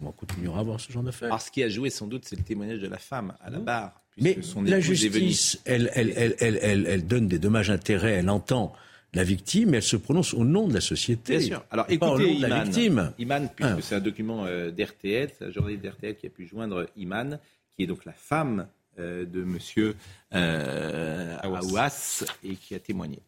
on 0.00 0.12
continuera 0.12 0.58
à 0.58 0.60
avoir 0.60 0.78
ce 0.78 0.92
genre 0.92 1.02
d'affaires. 1.02 1.28
Alors, 1.28 1.40
ce 1.40 1.50
qui 1.50 1.62
a 1.62 1.68
joué 1.68 1.90
sans 1.90 2.06
doute, 2.06 2.24
c'est 2.26 2.36
le 2.36 2.44
témoignage 2.44 2.78
de 2.78 2.86
la 2.86 2.98
femme 2.98 3.34
à 3.40 3.50
la 3.50 3.58
barre. 3.58 4.00
Mais 4.20 4.38
la 4.64 4.80
justice, 4.80 5.60
elle, 5.64 5.90
elle, 5.94 6.34
elle, 6.40 6.58
elle, 6.60 7.06
donne 7.06 7.28
des 7.28 7.38
dommages-intérêts, 7.38 8.14
elle 8.14 8.30
entend 8.30 8.72
la 9.14 9.24
victime, 9.24 9.74
elle 9.74 9.82
se 9.82 9.96
prononce 9.96 10.34
au 10.34 10.44
nom 10.44 10.68
de 10.68 10.74
la 10.74 10.80
société. 10.80 11.38
Bien 11.38 11.46
sûr. 11.46 11.64
Alors 11.70 11.86
écoutez, 11.88 12.32
Iman, 12.34 12.50
la 12.50 12.64
victime. 12.64 13.12
Iman, 13.18 13.48
puisque 13.54 13.70
ah. 13.70 13.82
c'est 13.82 13.94
un 13.94 14.00
document 14.00 14.44
euh, 14.46 14.70
d'RTL, 14.70 15.30
c'est 15.38 15.44
la 15.46 15.50
journée 15.50 15.76
d'RTL 15.76 16.16
qui 16.16 16.26
a 16.26 16.30
pu 16.30 16.46
joindre 16.46 16.86
Iman, 16.96 17.38
qui 17.74 17.84
est 17.84 17.86
donc 17.86 18.04
la 18.04 18.12
femme 18.12 18.66
euh, 18.98 19.24
de 19.24 19.44
Monsieur 19.44 19.94
euh, 20.34 21.36
Awas 21.42 22.24
et 22.42 22.56
qui 22.56 22.74
a 22.74 22.80
témoigné. 22.80 23.20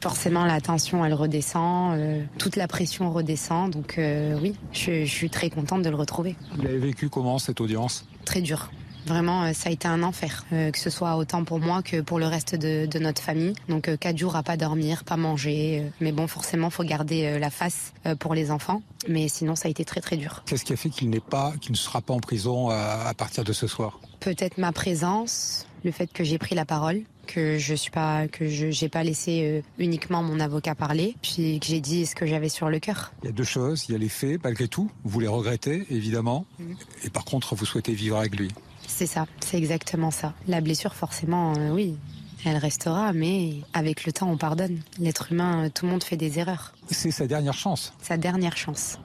Forcément, 0.00 0.46
la 0.46 0.60
tension, 0.60 1.04
elle 1.04 1.12
redescend, 1.12 1.98
euh, 1.98 2.22
toute 2.38 2.56
la 2.56 2.68
pression 2.68 3.12
redescend. 3.12 3.70
Donc 3.72 3.96
oui, 3.98 4.54
je, 4.72 5.04
je 5.04 5.10
suis 5.10 5.28
très 5.28 5.50
contente 5.50 5.82
de 5.82 5.90
le 5.90 5.96
retrouver. 5.96 6.36
Vous 6.56 6.64
avez 6.64 6.78
vécu 6.78 7.10
comment 7.10 7.38
cette 7.38 7.60
audience? 7.60 8.06
Très 8.24 8.40
dur. 8.40 8.70
Vraiment, 9.06 9.44
euh, 9.44 9.52
ça 9.52 9.68
a 9.70 9.72
été 9.72 9.88
un 9.88 10.02
enfer, 10.02 10.44
euh, 10.52 10.70
que 10.70 10.78
ce 10.78 10.90
soit 10.90 11.16
autant 11.16 11.44
pour 11.44 11.60
moi 11.60 11.82
que 11.82 12.00
pour 12.00 12.18
le 12.18 12.26
reste 12.26 12.54
de, 12.54 12.98
notre 12.98 13.22
famille. 13.22 13.54
Donc 13.68 13.88
euh, 13.88 13.96
quatre 13.96 14.18
jours 14.18 14.36
à 14.36 14.42
pas 14.42 14.56
dormir, 14.56 15.04
pas 15.04 15.16
manger. 15.16 15.84
mais 16.00 16.12
bon, 16.12 16.26
forcément, 16.26 16.70
faut 16.70 16.84
garder 16.84 17.38
la 17.38 17.50
face 17.50 17.92
pour 18.18 18.34
les 18.34 18.50
enfants. 18.50 18.82
Mais 19.08 19.28
sinon, 19.28 19.54
ça 19.54 19.68
a 19.68 19.70
été 19.70 19.84
très 19.84 20.00
très 20.00 20.16
dur. 20.16 20.42
Qu'est-ce 20.46 20.64
qui 20.64 20.72
a 20.72 20.76
fait 20.76 20.90
qu'il 20.90 21.10
n'est 21.10 21.20
pas, 21.20 21.52
qu'il 21.60 21.72
ne 21.72 21.76
sera 21.76 22.00
pas 22.00 22.12
en 22.12 22.20
prison 22.20 22.70
à, 22.70 23.12
partir 23.16 23.44
de 23.44 23.52
ce 23.52 23.66
soir? 23.66 24.00
Peut-être 24.20 24.58
ma 24.58 24.72
présence, 24.72 25.66
le 25.84 25.92
fait 25.92 26.08
que 26.12 26.24
j'ai 26.24 26.38
pris 26.38 26.54
la 26.54 26.64
parole 26.64 27.02
que 27.26 27.58
je 27.58 27.74
suis 27.74 27.90
pas 27.90 28.26
que 28.26 28.48
je 28.48 28.70
j'ai 28.70 28.88
pas 28.88 29.04
laissé 29.04 29.62
uniquement 29.78 30.22
mon 30.22 30.40
avocat 30.40 30.74
parler 30.74 31.14
puis 31.20 31.60
que 31.60 31.66
j'ai 31.66 31.80
dit 31.80 32.06
ce 32.06 32.14
que 32.14 32.24
j'avais 32.24 32.48
sur 32.48 32.70
le 32.70 32.78
cœur. 32.78 33.12
Il 33.22 33.26
y 33.26 33.28
a 33.28 33.32
deux 33.32 33.44
choses, 33.44 33.84
il 33.88 33.92
y 33.92 33.94
a 33.94 33.98
les 33.98 34.08
faits 34.08 34.42
malgré 34.42 34.66
tout, 34.66 34.90
vous 35.04 35.20
les 35.20 35.28
regrettez 35.28 35.86
évidemment 35.90 36.46
mm. 36.58 36.72
et 37.04 37.10
par 37.10 37.26
contre 37.26 37.54
vous 37.54 37.66
souhaitez 37.66 37.92
vivre 37.92 38.16
avec 38.16 38.34
lui. 38.34 38.48
C'est 38.88 39.06
ça, 39.06 39.26
c'est 39.40 39.58
exactement 39.58 40.10
ça. 40.10 40.34
La 40.48 40.60
blessure, 40.60 40.94
forcément, 40.94 41.52
euh, 41.56 41.70
oui, 41.70 41.96
elle 42.44 42.56
restera, 42.56 43.12
mais 43.12 43.60
avec 43.74 44.04
le 44.06 44.12
temps, 44.12 44.28
on 44.28 44.36
pardonne. 44.36 44.80
L'être 44.98 45.30
humain, 45.30 45.66
euh, 45.66 45.70
tout 45.72 45.86
le 45.86 45.92
monde 45.92 46.02
fait 46.02 46.16
des 46.16 46.40
erreurs. 46.40 46.72
C'est 46.90 47.12
sa 47.12 47.26
dernière 47.26 47.54
chance. 47.54 47.92
Sa 48.02 48.16
dernière 48.16 48.56
chance, 48.56 48.98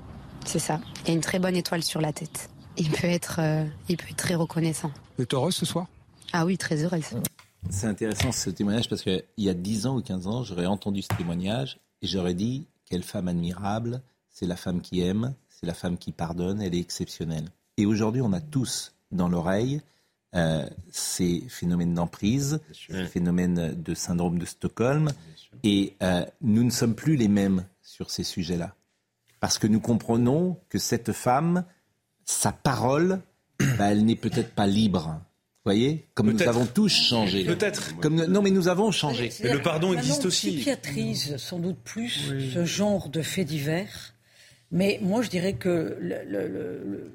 c'est 0.45 0.57
ça. 0.57 0.79
Il 1.03 1.09
y 1.09 1.11
a 1.11 1.13
une 1.13 1.21
très 1.21 1.37
bonne 1.37 1.55
étoile 1.55 1.83
sur 1.83 2.01
la 2.01 2.13
tête. 2.13 2.49
Il 2.77 2.89
peut 2.89 3.07
être, 3.07 3.35
euh, 3.39 3.65
il 3.89 3.97
peut 3.97 4.07
être 4.09 4.15
très 4.15 4.35
reconnaissant. 4.35 4.91
Vous 5.17 5.25
êtes 5.25 5.33
heureuse 5.33 5.55
ce 5.55 5.65
soir 5.65 5.85
Ah 6.31 6.45
oui, 6.45 6.57
très 6.57 6.83
heureuse. 6.83 7.09
C'est 7.69 7.87
intéressant 7.87 8.31
ce 8.31 8.49
témoignage 8.49 8.89
parce 8.89 9.03
qu'il 9.03 9.23
y 9.37 9.49
a 9.49 9.53
10 9.53 9.85
ans 9.85 9.97
ou 9.97 10.01
15 10.01 10.27
ans, 10.27 10.43
j'aurais 10.43 10.65
entendu 10.65 11.01
ce 11.01 11.15
témoignage 11.15 11.79
et 12.01 12.07
j'aurais 12.07 12.33
dit 12.33 12.65
quelle 12.85 13.03
femme 13.03 13.27
admirable, 13.27 14.01
c'est 14.29 14.47
la 14.47 14.55
femme 14.55 14.81
qui 14.81 15.01
aime, 15.01 15.35
c'est 15.49 15.65
la 15.65 15.73
femme 15.73 15.97
qui 15.97 16.11
pardonne, 16.11 16.61
elle 16.61 16.73
est 16.73 16.79
exceptionnelle. 16.79 17.49
Et 17.77 17.85
aujourd'hui, 17.85 18.21
on 18.21 18.33
a 18.33 18.41
tous 18.41 18.92
dans 19.13 19.29
l'oreille 19.29 19.81
euh, 20.35 20.65
ces 20.89 21.43
phénomènes 21.47 21.93
d'emprise, 21.93 22.59
ces 22.71 23.05
phénomènes 23.05 23.75
de 23.79 23.93
syndrome 23.93 24.39
de 24.39 24.45
Stockholm. 24.45 25.11
Et 25.63 25.95
euh, 26.01 26.25
nous 26.41 26.63
ne 26.63 26.71
sommes 26.71 26.95
plus 26.95 27.15
les 27.15 27.27
mêmes 27.27 27.65
sur 27.83 28.09
ces 28.09 28.23
sujets-là. 28.23 28.73
Parce 29.39 29.59
que 29.59 29.67
nous 29.67 29.79
comprenons 29.79 30.57
que 30.69 30.79
cette 30.79 31.11
femme, 31.11 31.65
sa 32.25 32.51
parole, 32.51 33.19
bah, 33.77 33.91
elle 33.91 34.05
n'est 34.05 34.15
peut-être 34.15 34.55
pas 34.55 34.65
libre. 34.65 35.21
Vous 35.65 35.69
voyez? 35.69 36.07
Comme 36.15 36.31
nous 36.31 36.41
avons 36.41 36.65
tous 36.65 36.89
changé. 36.89 37.45
Peut-être. 37.45 37.95
Comme, 37.97 38.25
non, 38.25 38.41
mais 38.41 38.49
nous 38.49 38.67
avons 38.67 38.91
changé. 38.91 39.31
Mais 39.43 39.53
le 39.53 39.61
pardon 39.61 39.93
existe 39.93 40.25
aussi. 40.25 40.47
On 40.49 40.53
psychiatrise 40.53 41.37
sans 41.37 41.59
doute 41.59 41.77
plus 41.83 42.33
ce 42.53 42.65
genre 42.65 43.07
de 43.09 43.21
faits 43.21 43.47
divers. 43.47 44.15
Mais 44.71 44.99
moi, 45.03 45.21
je 45.21 45.29
dirais 45.29 45.53
que 45.53 45.95
le, 46.01 47.13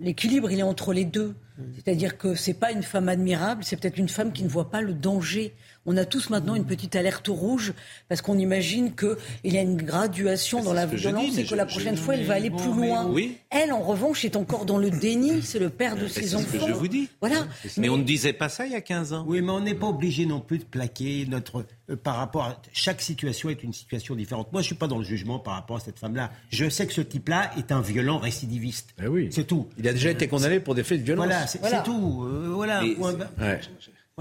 l'équilibre, 0.00 0.50
il 0.50 0.58
est 0.58 0.64
entre 0.64 0.92
les 0.92 1.04
deux. 1.04 1.34
C'est-à-dire 1.76 2.18
que 2.18 2.34
c'est 2.34 2.54
pas 2.54 2.72
une 2.72 2.82
femme 2.82 3.08
admirable, 3.08 3.64
c'est 3.64 3.76
peut-être 3.76 3.98
une 3.98 4.08
femme 4.08 4.32
qui 4.32 4.42
ne 4.42 4.48
voit 4.48 4.70
pas 4.70 4.80
le 4.80 4.92
danger 4.92 5.54
on 5.86 5.96
a 5.96 6.04
tous 6.04 6.30
maintenant 6.30 6.54
une 6.54 6.64
petite 6.64 6.96
alerte 6.96 7.28
rouge 7.28 7.74
parce 8.08 8.22
qu'on 8.22 8.38
imagine 8.38 8.94
qu'il 8.94 9.52
y 9.52 9.58
a 9.58 9.62
une 9.62 9.76
graduation 9.76 10.62
dans 10.62 10.72
la 10.72 10.86
violence 10.86 11.36
et 11.36 11.44
que 11.44 11.54
la 11.54 11.66
prochaine 11.66 11.96
fois, 11.96 12.14
elle 12.14 12.24
va 12.24 12.34
aller 12.34 12.50
plus 12.50 12.72
loin. 12.72 13.12
Elle, 13.50 13.72
en 13.72 13.82
revanche, 13.82 14.24
est 14.24 14.36
encore 14.36 14.64
dans 14.64 14.78
le 14.78 14.90
déni. 14.90 15.42
C'est 15.42 15.58
le 15.58 15.70
père 15.70 15.96
de 15.96 16.08
ses 16.08 16.34
enfants. 16.34 16.46
C'est 16.50 16.58
ce 16.58 16.64
que 16.64 16.68
je 16.68 16.74
vous 16.74 16.88
dis. 16.88 17.08
Voilà. 17.20 17.46
Mais, 17.76 17.88
on 17.88 17.98
ne 17.98 18.02
disait 18.02 18.32
pas 18.32 18.48
ça 18.48 18.66
il 18.66 18.72
y 18.72 18.76
a 18.76 18.80
15 18.80 19.12
ans. 19.12 19.24
Oui, 19.26 19.42
mais 19.42 19.50
on 19.50 19.60
n'est 19.60 19.74
pas 19.74 19.86
obligé 19.86 20.26
non 20.26 20.40
plus 20.40 20.58
de 20.58 20.64
plaquer 20.64 21.26
notre 21.28 21.64
euh, 21.90 21.96
par 21.96 22.16
rapport 22.16 22.44
à 22.44 22.62
chaque 22.72 23.02
situation 23.02 23.50
est 23.50 23.62
une 23.62 23.74
situation 23.74 24.14
différente. 24.14 24.50
Moi, 24.52 24.62
je 24.62 24.66
suis 24.66 24.74
pas 24.74 24.86
dans 24.86 24.98
le 24.98 25.04
jugement 25.04 25.38
par 25.38 25.54
rapport 25.54 25.76
à 25.76 25.80
cette 25.80 25.98
femme-là. 25.98 26.30
Je 26.50 26.68
sais 26.70 26.86
que 26.86 26.94
ce 26.94 27.02
type-là 27.02 27.50
est 27.58 27.72
un 27.72 27.82
violent 27.82 28.18
récidiviste. 28.18 28.94
Ben 28.96 29.08
oui. 29.08 29.28
C'est 29.30 29.46
tout. 29.46 29.68
Il 29.78 29.86
a 29.86 29.92
déjà 29.92 30.10
été 30.10 30.28
condamné 30.28 30.60
pour 30.60 30.74
des 30.74 30.82
faits 30.82 31.00
de 31.00 31.04
violence. 31.04 31.26
Voilà, 31.26 31.43
c'est 31.46 31.82
tout. 31.84 32.24
Euh, 32.24 32.50
voilà. 32.54 32.82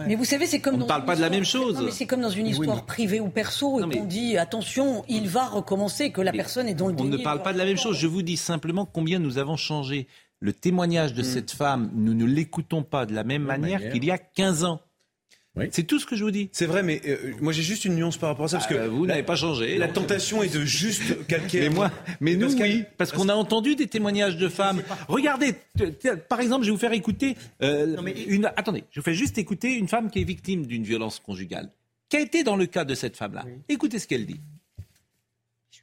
Mais 0.08 0.16
vous 0.16 0.26
savez, 0.26 0.48
c'est 0.48 0.60
comme 0.60 0.74
On 0.74 0.78
ne 0.78 0.82
dans 0.82 0.88
parle 0.88 1.02
une 1.02 1.06
pas 1.06 1.16
de 1.16 1.22
la 1.22 1.28
histoire- 1.28 1.38
même 1.38 1.46
chose. 1.70 1.76
Non, 1.80 1.86
mais 1.86 1.92
c'est 1.92 2.08
comme 2.08 2.22
dans 2.22 2.30
une 2.30 2.46
Oui, 2.48 2.52
histoire 2.52 2.78
mais- 2.78 2.82
privée 2.84 3.20
ou 3.20 3.30
perso 3.30 3.78
et 3.78 3.82
Non, 3.82 3.88
mais- 3.88 3.98
qu'on 4.00 4.06
dit 4.06 4.38
attention, 4.38 5.06
il 5.08 5.30
va 5.30 5.46
recommencer, 5.46 6.12
que 6.12 6.22
la 6.22 6.32
Mais 6.32 6.38
personne 6.40 6.68
est 6.68 6.74
dans 6.74 6.88
le 6.88 6.96
On 7.00 7.04
ne 7.04 7.18
parle 7.18 7.44
pas 7.44 7.54
de 7.54 7.60
la 7.60 7.66
même 7.66 7.78
chose. 7.78 7.96
Je 7.98 8.08
vous 8.08 8.24
dis 8.24 8.36
simplement 8.38 8.86
combien 8.86 9.20
nous 9.20 9.38
avons 9.38 9.56
changé. 9.56 10.08
Le 10.40 10.52
témoignage 10.52 11.14
de 11.14 11.22
Hmm. 11.22 11.26
cette 11.26 11.52
femme, 11.52 11.92
nous 11.94 12.14
ne 12.16 12.26
l'écoutons 12.26 12.82
pas 12.84 13.06
de 13.06 13.14
la 13.14 13.24
même 13.24 13.44
manière 13.44 13.80
manière. 13.80 13.94
qu'il 13.94 14.04
y 14.04 14.12
a 14.12 14.18
15 14.18 14.64
ans. 14.64 14.82
C'est 15.72 15.84
tout 15.84 16.00
ce 16.00 16.06
que 16.08 16.16
je 16.16 16.24
vous 16.24 16.32
dis. 16.32 16.50
C'est 16.52 16.66
vrai, 16.66 16.82
mais 16.82 17.00
euh, 17.08 17.32
moi 17.40 17.54
j'ai 17.54 17.62
juste 17.62 17.86
une 17.86 17.94
nuance 17.96 18.18
par 18.18 18.30
rapport 18.30 18.46
à 18.46 18.48
ça 18.48 18.58
parce 18.58 18.68
que 18.68 18.74
Ah, 18.76 18.88
vous 18.88 19.06
la- 19.06 19.14
n'avez 19.14 19.24
pas 19.26 19.36
changé. 19.36 19.78
La 19.78 19.88
tentation 19.88 20.42
est 20.42 20.52
de 20.54 20.62
juste 20.66 21.26
calquer. 21.28 21.60
Mais 21.62 21.70
moi, 21.70 21.92
mais 22.22 22.36
nous 22.36 22.48
Pascal- 22.48 22.70
oui, 22.70 22.84
parce 22.98 23.12
qu'on 23.12 23.30
a 23.30 23.36
entendu 23.36 23.76
des 23.76 23.86
témoignages 23.88 24.38
de 24.38 24.50
femmes. 24.50 24.82
Regardez, 25.08 25.54
par 26.28 26.40
exemple, 26.40 26.64
je 26.64 26.70
vais 26.70 26.74
vous 26.76 26.80
faire 26.80 26.94
écouter 26.94 27.38
euh, 27.62 27.96
une. 28.28 28.46
Attendez, 28.56 28.84
je 28.90 29.00
vous 29.00 29.04
fais 29.04 29.14
juste 29.14 29.38
écouter 29.38 29.74
une 29.76 29.88
femme 29.88 30.10
qui 30.10 30.22
est 30.22 30.24
victime 30.24 30.66
d'une 30.66 30.84
violence 30.84 31.20
conjugale. 31.20 31.70
Qu'a 32.10 32.20
été 32.20 32.44
dans 32.44 32.56
le 32.56 32.66
cas 32.66 32.84
de 32.84 32.96
cette 32.96 33.16
femme-là 33.16 33.46
Écoutez 33.70 34.00
ce 34.00 34.08
qu'elle 34.08 34.26
dit. 34.26 34.42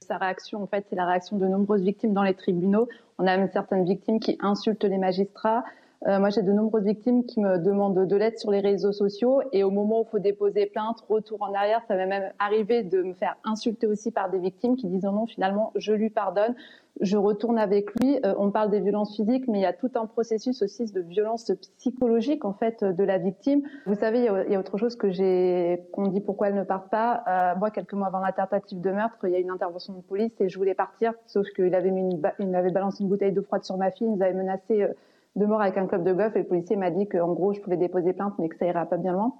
Sa 0.06 0.16
réaction, 0.18 0.62
en 0.62 0.66
fait, 0.66 0.84
c'est 0.90 0.96
la 0.96 1.06
réaction 1.06 1.38
de 1.38 1.46
nombreuses 1.46 1.82
victimes 1.82 2.12
dans 2.14 2.24
les 2.24 2.34
tribunaux. 2.34 2.88
On 3.18 3.26
a 3.26 3.36
même 3.36 3.48
certaines 3.52 3.84
victimes 3.84 4.18
qui 4.18 4.36
insultent 4.40 4.82
les 4.84 4.98
magistrats. 4.98 5.62
Euh, 6.06 6.18
moi, 6.18 6.30
j'ai 6.30 6.42
de 6.42 6.52
nombreuses 6.52 6.84
victimes 6.84 7.24
qui 7.24 7.40
me 7.40 7.58
demandent 7.58 8.06
de 8.06 8.16
l'aide 8.16 8.38
sur 8.38 8.50
les 8.50 8.60
réseaux 8.60 8.92
sociaux. 8.92 9.42
Et 9.52 9.64
au 9.64 9.70
moment 9.70 10.00
où 10.00 10.04
il 10.04 10.10
faut 10.10 10.18
déposer 10.18 10.66
plainte, 10.66 11.04
retour 11.08 11.42
en 11.42 11.52
arrière, 11.52 11.82
ça 11.88 11.94
m'est 11.94 12.06
même 12.06 12.32
arrivé 12.38 12.82
de 12.82 13.02
me 13.02 13.12
faire 13.12 13.36
insulter 13.44 13.86
aussi 13.86 14.10
par 14.10 14.30
des 14.30 14.38
victimes 14.38 14.76
qui 14.76 14.86
disent 14.86 15.04
non, 15.04 15.26
finalement, 15.26 15.72
je 15.76 15.92
lui 15.92 16.08
pardonne, 16.08 16.54
je 17.02 17.18
retourne 17.18 17.58
avec 17.58 17.92
lui. 18.00 18.18
Euh, 18.24 18.34
on 18.38 18.50
parle 18.50 18.70
des 18.70 18.80
violences 18.80 19.14
physiques, 19.14 19.46
mais 19.46 19.58
il 19.58 19.62
y 19.62 19.66
a 19.66 19.74
tout 19.74 19.90
un 19.94 20.06
processus 20.06 20.62
aussi 20.62 20.86
de 20.86 21.00
violence 21.02 21.52
psychologique, 21.76 22.46
en 22.46 22.54
fait, 22.54 22.82
de 22.82 23.04
la 23.04 23.18
victime. 23.18 23.60
Vous 23.84 23.94
savez, 23.94 24.20
il 24.20 24.24
y 24.24 24.28
a, 24.28 24.44
il 24.46 24.52
y 24.52 24.54
a 24.54 24.58
autre 24.58 24.78
chose 24.78 24.96
que 24.96 25.10
j'ai, 25.10 25.82
qu'on 25.92 26.06
dit 26.06 26.20
pourquoi 26.20 26.48
elle 26.48 26.54
ne 26.54 26.64
part 26.64 26.88
pas. 26.88 27.24
Euh, 27.28 27.58
moi, 27.58 27.70
quelques 27.70 27.92
mois 27.92 28.06
avant 28.06 28.20
la 28.20 28.32
tentative 28.32 28.80
de 28.80 28.90
meurtre, 28.90 29.18
il 29.24 29.32
y 29.32 29.36
a 29.36 29.38
une 29.38 29.50
intervention 29.50 29.92
de 29.92 30.00
police 30.00 30.32
et 30.40 30.48
je 30.48 30.56
voulais 30.56 30.74
partir, 30.74 31.12
sauf 31.26 31.46
qu'il 31.54 31.74
avait 31.74 31.90
mis 31.90 32.00
une, 32.00 32.22
il 32.38 32.54
avait 32.54 32.70
balancé 32.70 33.02
une 33.02 33.10
bouteille 33.10 33.32
d'eau 33.32 33.42
froide 33.42 33.64
sur 33.64 33.76
ma 33.76 33.90
fille, 33.90 34.06
il 34.06 34.14
nous 34.14 34.22
avait 34.22 34.32
menacé 34.32 34.82
euh, 34.82 34.88
de 35.36 35.46
mort 35.46 35.62
avec 35.62 35.76
un 35.78 35.86
club 35.86 36.04
de 36.04 36.12
golf 36.12 36.34
et 36.36 36.40
le 36.40 36.46
policier 36.46 36.76
m'a 36.76 36.90
dit 36.90 37.08
qu'en 37.08 37.32
gros, 37.32 37.52
je 37.52 37.60
pouvais 37.60 37.76
déposer 37.76 38.12
plainte, 38.12 38.34
mais 38.38 38.48
que 38.48 38.56
ça 38.56 38.66
irait 38.66 38.86
pas 38.86 38.96
bien 38.96 39.12
loin. 39.12 39.34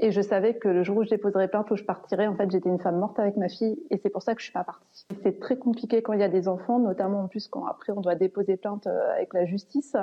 Et 0.00 0.10
je 0.12 0.20
savais 0.20 0.54
que 0.54 0.68
le 0.68 0.82
jour 0.82 0.98
où 0.98 1.04
je 1.04 1.10
déposerais 1.10 1.48
plainte, 1.48 1.70
où 1.70 1.76
je 1.76 1.84
partirais, 1.84 2.26
en 2.26 2.34
fait, 2.34 2.50
j'étais 2.50 2.68
une 2.68 2.78
femme 2.78 2.98
morte 2.98 3.18
avec 3.18 3.36
ma 3.36 3.48
fille, 3.48 3.80
et 3.90 3.98
c'est 3.98 4.10
pour 4.10 4.22
ça 4.22 4.34
que 4.34 4.40
je 4.40 4.44
suis 4.44 4.52
pas 4.52 4.64
partie. 4.64 5.06
C'est 5.22 5.40
très 5.40 5.56
compliqué 5.56 6.02
quand 6.02 6.12
il 6.12 6.20
y 6.20 6.24
a 6.24 6.28
des 6.28 6.46
enfants, 6.46 6.78
notamment 6.78 7.22
en 7.22 7.28
plus 7.28 7.48
quand 7.48 7.66
après 7.66 7.92
on 7.92 8.00
doit 8.00 8.14
déposer 8.14 8.56
plainte 8.56 8.86
euh, 8.86 9.12
avec 9.14 9.34
la 9.34 9.44
justice. 9.44 9.96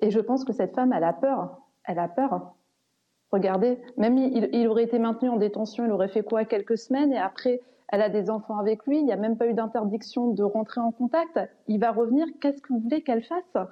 Et 0.00 0.10
je 0.10 0.20
pense 0.20 0.44
que 0.44 0.52
cette 0.52 0.74
femme, 0.74 0.92
elle 0.92 1.04
a 1.04 1.12
peur. 1.12 1.60
Elle 1.84 1.98
a 1.98 2.08
peur. 2.08 2.54
Regardez, 3.30 3.78
même 3.98 4.16
il, 4.16 4.48
il 4.52 4.68
aurait 4.68 4.84
été 4.84 4.98
maintenu 4.98 5.28
en 5.28 5.36
détention, 5.36 5.84
il 5.84 5.92
aurait 5.92 6.08
fait 6.08 6.22
quoi 6.22 6.44
quelques 6.44 6.78
semaines, 6.78 7.12
et 7.12 7.18
après, 7.18 7.60
elle 7.88 8.02
a 8.02 8.08
des 8.08 8.30
enfants 8.30 8.58
avec 8.58 8.86
lui, 8.86 8.98
il 8.98 9.04
n'y 9.04 9.12
a 9.12 9.16
même 9.16 9.36
pas 9.36 9.46
eu 9.46 9.54
d'interdiction 9.54 10.28
de 10.28 10.42
rentrer 10.42 10.80
en 10.80 10.92
contact. 10.92 11.40
Il 11.66 11.80
va 11.80 11.90
revenir, 11.90 12.26
qu'est-ce 12.40 12.62
que 12.62 12.72
vous 12.72 12.80
voulez 12.80 13.02
qu'elle 13.02 13.22
fasse? 13.22 13.66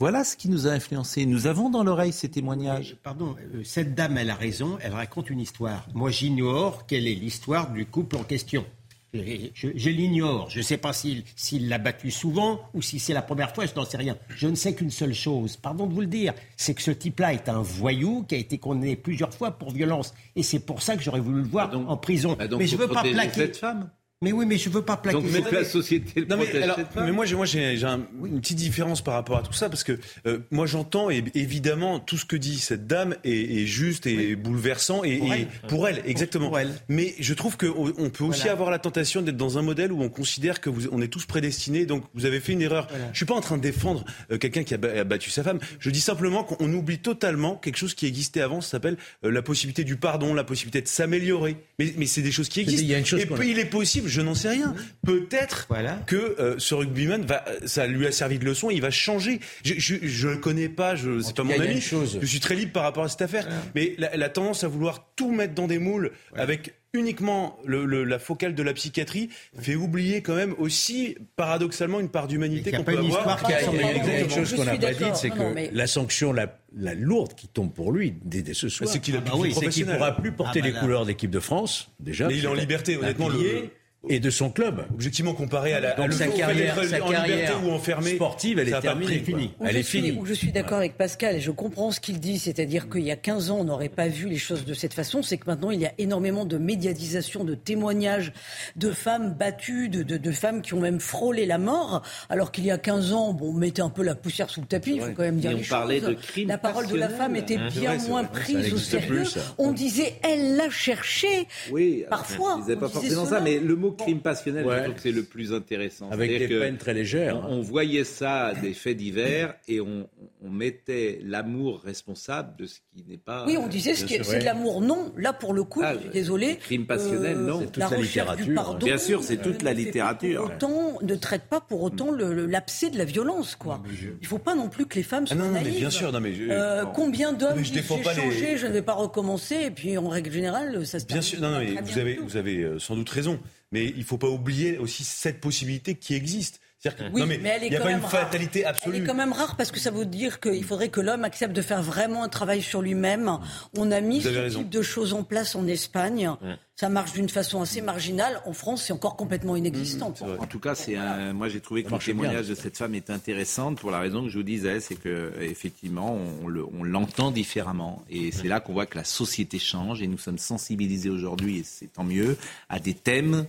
Voilà 0.00 0.24
ce 0.24 0.34
qui 0.36 0.48
nous 0.48 0.66
a 0.66 0.70
influencé. 0.70 1.26
Nous 1.26 1.46
avons 1.46 1.68
dans 1.68 1.84
l'oreille 1.84 2.12
ces 2.12 2.30
témoignages. 2.30 2.96
Pardon, 3.02 3.36
euh, 3.54 3.62
cette 3.64 3.94
dame, 3.94 4.16
elle 4.16 4.30
a 4.30 4.34
raison, 4.34 4.78
elle 4.80 4.94
raconte 4.94 5.28
une 5.28 5.40
histoire. 5.40 5.86
Moi, 5.94 6.10
j'ignore 6.10 6.86
quelle 6.86 7.06
est 7.06 7.14
l'histoire 7.14 7.70
du 7.70 7.84
couple 7.84 8.16
en 8.16 8.22
question. 8.24 8.64
Je, 9.12 9.20
je- 9.54 9.68
je 9.74 9.90
l'ignore. 9.90 10.48
Je 10.48 10.58
ne 10.58 10.62
sais 10.62 10.76
pas 10.78 10.92
s'il 10.94 11.68
l'a 11.68 11.78
battu 11.78 12.10
souvent 12.10 12.60
ou 12.74 12.80
si 12.80 12.98
c'est 12.98 13.12
la 13.12 13.22
première 13.22 13.52
fois, 13.54 13.66
je 13.66 13.74
n'en 13.74 13.84
sais 13.84 13.96
rien. 13.98 14.16
Je 14.30 14.46
ne 14.46 14.54
sais 14.54 14.72
qu'une 14.74 14.90
seule 14.90 15.12
chose, 15.14 15.56
pardon 15.56 15.86
de 15.86 15.92
vous 15.92 16.00
le 16.00 16.06
dire, 16.06 16.32
c'est 16.56 16.74
que 16.74 16.80
ce 16.82 16.92
type-là 16.92 17.34
est 17.34 17.48
un 17.48 17.60
voyou 17.60 18.22
qui 18.26 18.36
a 18.36 18.38
été 18.38 18.56
condamné 18.56 18.96
plusieurs 18.96 19.34
fois 19.34 19.50
pour 19.50 19.72
violence. 19.72 20.14
Et 20.36 20.42
c'est 20.44 20.60
pour 20.60 20.80
ça 20.80 20.96
que 20.96 21.02
j'aurais 21.02 21.20
voulu 21.20 21.42
le 21.42 21.48
voir 21.48 21.70
en 21.76 21.96
prison. 21.98 22.36
Bah 22.38 22.46
donc, 22.48 22.60
mais 22.60 22.66
je 22.68 22.76
faut 22.76 22.82
veux 22.86 22.88
pas 22.88 23.02
plaquer. 23.02 23.34
cette 23.34 23.56
femme. 23.58 23.90
Mais 24.22 24.32
oui, 24.32 24.44
mais 24.44 24.58
je 24.58 24.68
veux 24.68 24.82
pas 24.82 24.98
plaquer. 24.98 25.16
Donc, 25.18 25.30
mettre 25.32 25.50
la 25.54 25.64
société 25.64 26.20
le 26.20 26.26
Non 26.26 26.36
mais, 26.36 26.44
protège 26.44 26.62
alors, 26.62 26.78
mais 26.96 27.10
moi 27.10 27.24
j'ai 27.24 27.36
moi 27.36 27.46
j'ai 27.46 27.78
j'ai 27.78 27.86
un- 27.86 28.02
une 28.22 28.38
petite 28.42 28.58
différence 28.58 29.00
par 29.02 29.14
rapport 29.14 29.38
à 29.38 29.42
tout 29.42 29.54
ça 29.54 29.70
parce 29.70 29.82
que 29.82 29.98
euh, 30.26 30.40
moi 30.50 30.66
j'entends 30.66 31.08
et 31.08 31.24
évidemment 31.34 32.00
tout 32.00 32.18
ce 32.18 32.26
que 32.26 32.36
dit 32.36 32.58
cette 32.58 32.86
dame 32.86 33.16
est, 33.24 33.62
est 33.62 33.64
juste 33.64 34.04
et 34.06 34.36
bouleversant 34.36 35.04
et 35.04 35.16
Pour 35.16 35.32
et 35.32 35.38
elle. 35.40 35.68
pour 35.68 35.88
elle 35.88 36.02
exactement. 36.04 36.48
Pour 36.48 36.58
elle. 36.58 36.74
Mais 36.90 37.14
je 37.18 37.32
trouve 37.32 37.56
que 37.56 37.64
on 37.64 37.94
on 37.96 38.10
peut 38.10 38.24
aussi 38.24 38.40
Voilà. 38.40 38.52
avoir 38.52 38.70
la 38.70 38.78
tentation 38.78 39.22
d'être 39.22 39.38
dans 39.38 39.56
un 39.56 39.62
modèle 39.62 39.90
où 39.90 40.02
on 40.02 40.10
considère 40.10 40.60
que 40.60 40.68
vous, 40.68 40.86
on 40.92 41.00
est 41.00 41.08
tous 41.08 41.24
prédestinés 41.24 41.86
donc 41.86 42.04
vous 42.12 42.26
avez 42.26 42.40
fait 42.40 42.52
une 42.52 42.60
erreur. 42.60 42.88
Je 43.12 43.16
suis 43.16 43.24
pas 43.24 43.32
en 43.34 43.40
train 43.40 43.56
de 43.56 43.62
défendre 43.62 44.04
euh, 44.30 44.36
quelqu'un 44.36 44.64
qui 44.64 44.74
a, 44.74 44.76
ba- 44.76 45.00
a 45.00 45.04
battu 45.04 45.30
sa 45.30 45.42
femme. 45.42 45.60
Je 45.78 45.88
dis 45.88 46.00
simplement 46.02 46.44
qu'on 46.44 46.70
oublie 46.74 46.98
totalement 46.98 47.56
quelque 47.56 47.78
chose 47.78 47.94
qui 47.94 48.04
existait 48.04 48.42
avant. 48.42 48.60
Ça 48.60 48.72
s'appelle 48.72 48.98
euh, 49.24 49.30
la 49.30 49.40
possibilité 49.40 49.82
du 49.82 49.96
pardon, 49.96 50.34
la 50.34 50.44
possibilité 50.44 50.82
de 50.82 50.88
s'améliorer. 50.88 51.56
Mais 51.78 51.94
mais 51.96 52.04
c'est 52.04 52.20
des 52.20 52.32
choses 52.32 52.50
qui 52.50 52.60
existent. 52.60 52.82
il 52.84 52.90
y 52.90 52.94
a 52.94 52.98
une 52.98 53.06
chose 53.06 53.22
et 53.22 53.26
qu'on 53.26 53.36
puis 53.36 53.48
a- 53.48 53.52
il 53.52 53.58
est 53.58 53.64
possible, 53.64 54.09
je 54.10 54.20
n'en 54.20 54.34
sais 54.34 54.48
rien. 54.50 54.74
Peut-être 55.06 55.68
que 56.06 56.16
euh, 56.38 56.54
ce 56.58 56.74
rugbyman 56.74 57.22
va, 57.24 57.44
ça 57.64 57.86
lui 57.86 58.06
a 58.06 58.12
servi 58.12 58.38
de 58.38 58.44
leçon, 58.44 58.70
il 58.70 58.80
va 58.82 58.90
changer. 58.90 59.40
Je, 59.64 59.74
je 60.02 60.28
le 60.28 60.36
connais 60.36 60.68
pas, 60.68 60.94
je, 60.96 61.20
c'est 61.20 61.34
pas 61.34 61.42
mon 61.44 61.50
cas, 61.50 61.56
il 61.56 61.58
y 61.58 61.62
a 61.62 61.64
ami. 61.66 61.74
une 61.76 61.80
chose. 61.80 62.18
Je 62.20 62.26
suis 62.26 62.40
très 62.40 62.54
libre 62.54 62.72
par 62.72 62.82
rapport 62.82 63.04
à 63.04 63.08
cette 63.08 63.22
affaire, 63.22 63.48
mais 63.74 63.94
la, 63.98 64.16
la 64.16 64.28
tendance 64.28 64.64
à 64.64 64.68
vouloir 64.68 65.06
tout 65.16 65.32
mettre 65.32 65.54
dans 65.54 65.66
des 65.66 65.78
moules 65.78 66.10
avec 66.34 66.74
uniquement 66.92 67.56
le, 67.64 67.84
le- 67.84 68.02
la 68.02 68.18
focale 68.18 68.52
de 68.56 68.62
la 68.64 68.72
psychiatrie 68.72 69.28
fait 69.56 69.76
oublier 69.76 70.22
quand 70.22 70.34
même 70.34 70.54
aussi 70.58 71.16
paradoxalement 71.36 72.00
une 72.00 72.08
part 72.08 72.26
d'humanité 72.26 72.64
qu'il 72.64 72.72
y 72.72 72.74
a 72.74 72.78
qu'on 72.78 72.84
pas 72.84 72.92
peut 72.94 72.98
une 72.98 73.12
avoir. 73.14 73.20
histoire 73.40 73.42
qui 73.44 73.52
a- 73.52 73.60
Il 73.72 73.80
y 73.80 73.82
a 73.84 73.90
Exactement. 73.94 74.24
une 74.24 74.30
chose 74.30 74.50
Je 74.50 74.56
qu'on 74.56 74.64
n'a 74.64 74.76
pas 74.76 74.92
dite, 74.92 75.14
c'est 75.14 75.28
Non, 75.28 75.34
que 75.36 75.40
non, 75.42 75.52
mais- 75.54 75.70
la 75.72 75.86
sanction 75.86 76.32
la, 76.32 76.58
la 76.76 76.94
lourde 76.94 77.34
qui 77.36 77.46
tombe 77.46 77.72
pour 77.72 77.92
lui 77.92 78.14
dès, 78.24 78.42
dès 78.42 78.54
ce 78.54 78.68
soir, 78.68 78.90
c'est 78.90 78.98
qu'il 78.98 79.14
a 79.16 79.20
plus 79.20 79.30
ah 79.32 79.36
oui, 79.36 79.50
c'est 79.54 79.54
qu'il 79.54 79.58
ne 79.60 79.62
professionnelle. 79.92 79.96
pourra 79.98 80.16
plus 80.16 80.32
porter 80.32 80.60
Ah 80.64 80.66
bah 80.66 80.68
les 80.74 80.80
couleurs 80.80 81.06
d'équipe 81.06 81.30
de 81.30 81.38
France, 81.40 81.92
déjà. 82.00 82.26
Mais 82.26 82.36
il 82.38 82.44
est 82.44 82.48
en 82.48 82.54
liberté, 82.54 82.96
honnêtement, 82.96 83.28
le- 83.28 83.70
et 84.08 84.18
de 84.18 84.30
son 84.30 84.50
club. 84.50 84.86
Objectivement 84.94 85.34
comparé 85.34 85.74
à 85.74 85.80
la 85.80 85.92
à 85.92 85.96
Donc 85.96 86.06
le 86.08 86.12
sa 86.12 86.26
carrière, 86.28 86.74
sa 86.84 87.04
en 87.04 87.10
carrière 87.10 87.62
ou 87.64 87.70
enfermé 87.70 88.14
sportive, 88.14 88.58
elle 88.58 88.68
est 88.68 88.80
terminée. 88.80 89.22
Où 89.60 89.66
Elle 89.66 89.76
est 89.76 89.82
finie. 89.82 90.18
je 90.24 90.32
suis 90.32 90.52
d'accord 90.52 90.78
avec 90.78 90.96
Pascal 90.96 91.36
et 91.36 91.40
je 91.40 91.50
comprends 91.50 91.90
ce 91.90 92.00
qu'il 92.00 92.18
dit, 92.18 92.38
c'est-à-dire 92.38 92.88
qu'il 92.88 93.02
y 93.02 93.10
a 93.10 93.16
15 93.16 93.50
ans, 93.50 93.58
on 93.60 93.64
n'aurait 93.64 93.90
pas 93.90 94.08
vu 94.08 94.26
les 94.26 94.38
choses 94.38 94.64
de 94.64 94.72
cette 94.74 94.94
façon. 94.94 95.22
C'est 95.22 95.36
que 95.36 95.44
maintenant, 95.46 95.70
il 95.70 95.80
y 95.80 95.86
a 95.86 95.92
énormément 95.98 96.46
de 96.46 96.56
médiatisation, 96.56 97.44
de 97.44 97.54
témoignages 97.54 98.32
de 98.76 98.90
femmes 98.90 99.34
battues, 99.34 99.88
de, 99.90 100.02
de- 100.02 100.16
de 100.16 100.32
femmes 100.32 100.62
qui 100.62 100.72
ont 100.74 100.80
même 100.80 101.00
frôlé 101.00 101.44
la 101.44 101.58
mort, 101.58 102.02
alors 102.30 102.52
qu'il 102.52 102.64
y 102.64 102.70
a 102.70 102.78
15 102.78 103.12
ans, 103.12 103.32
bon, 103.34 103.50
on 103.50 103.52
mettait 103.52 103.82
un 103.82 103.90
peu 103.90 104.02
la 104.02 104.14
poussière 104.14 104.48
sous 104.48 104.62
le 104.62 104.66
tapis, 104.66 104.94
il 104.94 105.00
faut 105.02 105.12
quand 105.12 105.22
même 105.22 105.36
dire 105.40 105.50
Et 105.50 105.54
les 105.56 105.64
on 105.66 105.68
parlait 105.68 106.00
choses. 106.00 106.08
de 106.08 106.14
crimes 106.14 106.48
la 106.48 106.58
parole 106.58 106.86
de 106.86 106.96
la 106.96 107.08
femme 107.10 107.36
était 107.36 107.58
bien 107.58 107.96
vrai, 107.96 108.08
moins 108.08 108.24
prise 108.24 108.72
au 108.72 108.78
sérieux. 108.78 109.08
plus. 109.24 109.38
On 109.58 109.72
disait, 109.72 110.14
elle 110.22 110.56
l'a 110.56 110.70
cherché. 110.70 111.46
Oui, 111.70 112.04
Parfois, 112.08 112.58
on 112.66 112.76
pas 112.76 112.88
forcément 112.88 113.26
ça, 113.26 113.40
mais 113.40 113.58
le 113.58 113.76
mot 113.76 113.89
crime 113.96 114.20
passionnel, 114.20 114.64
Ouais. 114.66 114.78
je 114.78 114.82
trouve 114.84 114.94
que 114.94 115.00
c'est 115.02 115.12
le 115.12 115.22
plus 115.22 115.52
intéressant. 115.52 116.10
Avec 116.10 116.30
des 116.30 116.48
que 116.48 116.58
peines 116.60 116.76
très 116.78 116.94
légères. 116.94 117.40
On, 117.48 117.54
on 117.58 117.60
voyait 117.60 118.04
ça 118.04 118.52
des 118.60 118.72
faits 118.74 118.96
divers 118.96 119.54
et 119.68 119.80
on, 119.80 120.08
on 120.42 120.50
mettait 120.50 121.20
l'amour 121.24 121.80
responsable 121.84 122.56
de 122.58 122.66
ce 122.66 122.78
qui 122.94 123.04
n'est 123.08 123.16
pas. 123.16 123.44
Oui, 123.46 123.56
on 123.56 123.66
disait 123.68 123.94
ce 123.94 124.04
qui- 124.04 124.14
sûr, 124.16 124.24
c'est 124.24 124.38
de 124.40 124.44
l'amour. 124.44 124.80
Non, 124.80 125.12
là 125.16 125.32
pour 125.32 125.52
le 125.54 125.64
coup, 125.64 125.82
Ah, 125.84 125.94
je 125.94 126.00
suis 126.00 126.08
désolé. 126.10 126.56
crime 126.56 126.86
passionnel, 126.86 127.36
non. 127.38 127.60
C'est 127.60 127.66
toute 127.72 127.76
la 127.90 127.96
littérature. 127.98 128.54
pardon. 128.54 128.86
Bien 128.86 128.98
sûr, 128.98 129.22
c'est 129.22 129.36
toute 129.36 129.62
la 129.62 129.70
ne 129.70 129.76
pas 129.76 129.82
littérature. 129.82 130.42
pour 130.44 130.54
autant, 130.54 130.98
ne 131.02 131.14
traite 131.16 131.44
pas 131.48 131.60
pour 131.60 131.82
autant 131.82 132.10
le, 132.10 132.32
le- 132.32 132.46
l'abcès 132.46 132.90
de 132.90 132.98
la 132.98 133.04
violence, 133.04 133.56
quoi. 133.56 133.82
Il 134.20 134.26
faut 134.26 134.38
pas 134.38 134.54
non 134.54 134.68
plus 134.68 134.86
que 134.86 134.96
les 134.96 135.02
femmes 135.02 135.26
soient 135.26 135.36
Ah 135.38 135.42
non, 135.42 135.46
non, 135.48 135.52
mais 135.54 135.62
naïves. 135.64 135.76
bien 135.78 135.90
sûr, 135.90 136.12
non, 136.12 136.20
mais 136.20 136.32
je- 136.34 136.44
Euh, 136.50 136.84
combien 136.94 137.32
Non, 137.32 137.38
d'hommes 137.38 137.64
j'ai 137.64 137.80
pas 138.02 138.14
les- 138.14 138.20
changé, 138.20 138.56
je 138.56 138.66
ne 138.66 138.72
vais 138.72 138.82
pas 138.82 138.92
recommencer, 138.94 139.56
et 139.66 139.70
puis 139.70 139.96
en 139.98 140.08
règle 140.08 140.30
générale, 140.32 140.86
ça 140.86 140.98
se 141.00 141.06
Bien 141.06 141.20
sûr, 141.20 141.40
non, 141.40 141.50
non, 141.50 141.58
mais 141.58 141.74
vous 141.82 141.98
avez, 141.98 142.16
vous 142.16 142.36
euh, 142.64 142.78
sans 142.78 142.96
doute 142.96 143.08
raison. 143.10 143.38
Mais 143.72 143.86
il 143.86 144.04
faut 144.04 144.18
pas 144.18 144.28
oublier 144.28 144.78
aussi 144.78 145.04
cette 145.04 145.40
possibilité 145.40 145.94
qui 145.94 146.14
existe. 146.14 146.60
Que, 146.82 146.88
Oui, 147.12 147.20
non, 147.20 147.26
mais, 147.26 147.36
mais 147.36 147.50
elle 147.50 147.64
est 147.64 147.66
il 147.66 147.70
n'y 147.72 147.76
a 147.76 147.78
quand 147.80 147.84
pas 147.84 147.90
même 147.90 147.98
une 147.98 148.04
rare. 148.04 148.10
fatalité 148.10 148.60
Elle 148.60 148.66
absolue. 148.68 149.02
est 149.02 149.06
quand 149.06 149.14
même 149.14 149.34
rare 149.34 149.54
parce 149.58 149.70
que 149.70 149.78
ça 149.78 149.90
veut 149.90 150.06
dire 150.06 150.40
qu'il 150.40 150.64
faudrait 150.64 150.88
que 150.88 151.02
l'homme 151.02 151.24
accepte 151.24 151.52
de 151.54 151.60
faire 151.60 151.82
vraiment 151.82 152.22
un 152.24 152.30
travail 152.30 152.62
sur 152.62 152.80
lui-même. 152.80 153.30
On 153.76 153.90
a 153.90 154.00
mis 154.00 154.22
ce 154.22 154.28
raison. 154.28 154.60
type 154.60 154.70
de 154.70 154.80
choses 154.80 155.12
en 155.12 155.22
place 155.22 155.54
en 155.54 155.66
Espagne. 155.66 156.30
Ça 156.76 156.88
marche 156.88 157.12
d'une 157.12 157.28
façon 157.28 157.60
assez 157.60 157.82
marginale. 157.82 158.40
En 158.46 158.54
France, 158.54 158.84
c'est 158.86 158.94
encore 158.94 159.14
complètement 159.16 159.56
inexistant. 159.56 160.14
En 160.38 160.46
tout 160.46 160.58
cas, 160.58 160.74
c'est 160.74 160.96
un- 160.96 161.34
moi 161.34 161.50
j'ai 161.50 161.60
trouvé 161.60 161.82
que 161.82 161.90
le 161.90 161.98
bien. 161.98 162.06
témoignage 162.06 162.48
de 162.48 162.54
cette 162.54 162.78
femme 162.78 162.94
est 162.94 163.10
intéressant 163.10 163.74
pour 163.74 163.90
la 163.90 163.98
raison 164.00 164.22
que 164.22 164.30
je 164.30 164.38
vous 164.38 164.42
disais, 164.42 164.80
c'est 164.80 164.94
que 164.94 165.34
effectivement 165.42 166.18
on, 166.42 166.48
le- 166.48 166.64
on 166.64 166.82
l'entend 166.82 167.30
différemment 167.30 168.02
et 168.08 168.32
c'est 168.32 168.48
là 168.48 168.60
qu'on 168.60 168.72
voit 168.72 168.86
que 168.86 168.96
la 168.96 169.04
société 169.04 169.58
change 169.58 170.00
et 170.00 170.06
nous 170.06 170.16
sommes 170.16 170.38
sensibilisés 170.38 171.10
aujourd'hui 171.10 171.58
et 171.58 171.62
c'est 171.62 171.92
tant 171.92 172.04
mieux 172.04 172.38
à 172.70 172.78
des 172.78 172.94
thèmes 172.94 173.44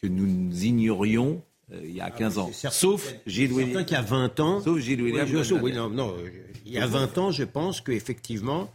que 0.00 0.06
nous 0.06 0.64
ignorions 0.64 1.42
euh, 1.72 1.80
il 1.82 1.96
y 1.96 2.00
a 2.00 2.10
15 2.10 2.38
ans. 2.38 2.50
Sauf 2.52 3.12
Gilles 3.26 3.48
Certain 3.48 3.64
William. 3.64 3.84
qu'il 3.84 3.94
y 3.96 3.98
a 3.98 4.02
20 4.02 4.40
ans. 4.40 4.60
Sauf 4.60 4.78
Gilles 4.78 5.02
William. 5.02 5.28
Oui, 5.32 5.58
oui, 5.62 5.72
non, 5.72 5.88
non, 5.88 6.14
il 6.64 6.72
y 6.72 6.78
a 6.78 6.86
20 6.86 7.18
ans, 7.18 7.30
je 7.30 7.44
pense 7.44 7.80
qu'effectivement, 7.80 8.70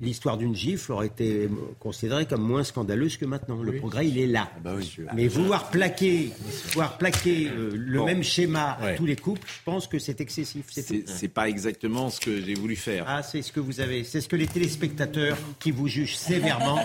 l'histoire 0.00 0.36
d'une 0.36 0.54
gifle 0.56 0.92
aurait 0.92 1.06
été 1.06 1.48
considérée 1.78 2.26
comme 2.26 2.42
moins 2.42 2.64
scandaleuse 2.64 3.16
que 3.16 3.24
maintenant. 3.24 3.62
Le 3.62 3.76
progrès, 3.76 4.08
il 4.08 4.18
est 4.18 4.26
là. 4.26 4.50
Ah 4.56 4.58
bah 4.62 4.74
Mais 5.14 5.28
vouloir 5.28 5.70
plaquer, 5.70 6.32
vouloir 6.72 6.98
plaquer 6.98 7.48
euh, 7.48 7.70
le 7.74 7.98
Bon. 8.00 8.06
même 8.06 8.22
schéma 8.22 8.76
à 8.80 8.94
tous 8.94 9.06
les 9.06 9.16
couples, 9.16 9.46
je 9.46 9.62
pense 9.64 9.86
que 9.86 9.98
c'est 9.98 10.20
excessif. 10.20 10.66
C'est 10.70 10.82
C'est 10.82 10.98
tout. 11.00 11.12
c'est 11.14 11.28
pas 11.28 11.48
exactement 11.48 12.10
ce 12.10 12.18
que 12.20 12.40
j'ai 12.40 12.54
voulu 12.54 12.74
faire. 12.76 13.04
Ah, 13.06 13.22
c'est 13.22 13.40
ce 13.42 13.52
que 13.52 13.60
vous 13.60 13.80
avez. 13.80 14.02
C'est 14.04 14.20
ce 14.20 14.28
que 14.28 14.36
les 14.36 14.46
téléspectateurs 14.48 15.38
qui 15.60 15.70
vous 15.70 15.86
jugent 15.88 16.16
sévèrement. 16.16 16.78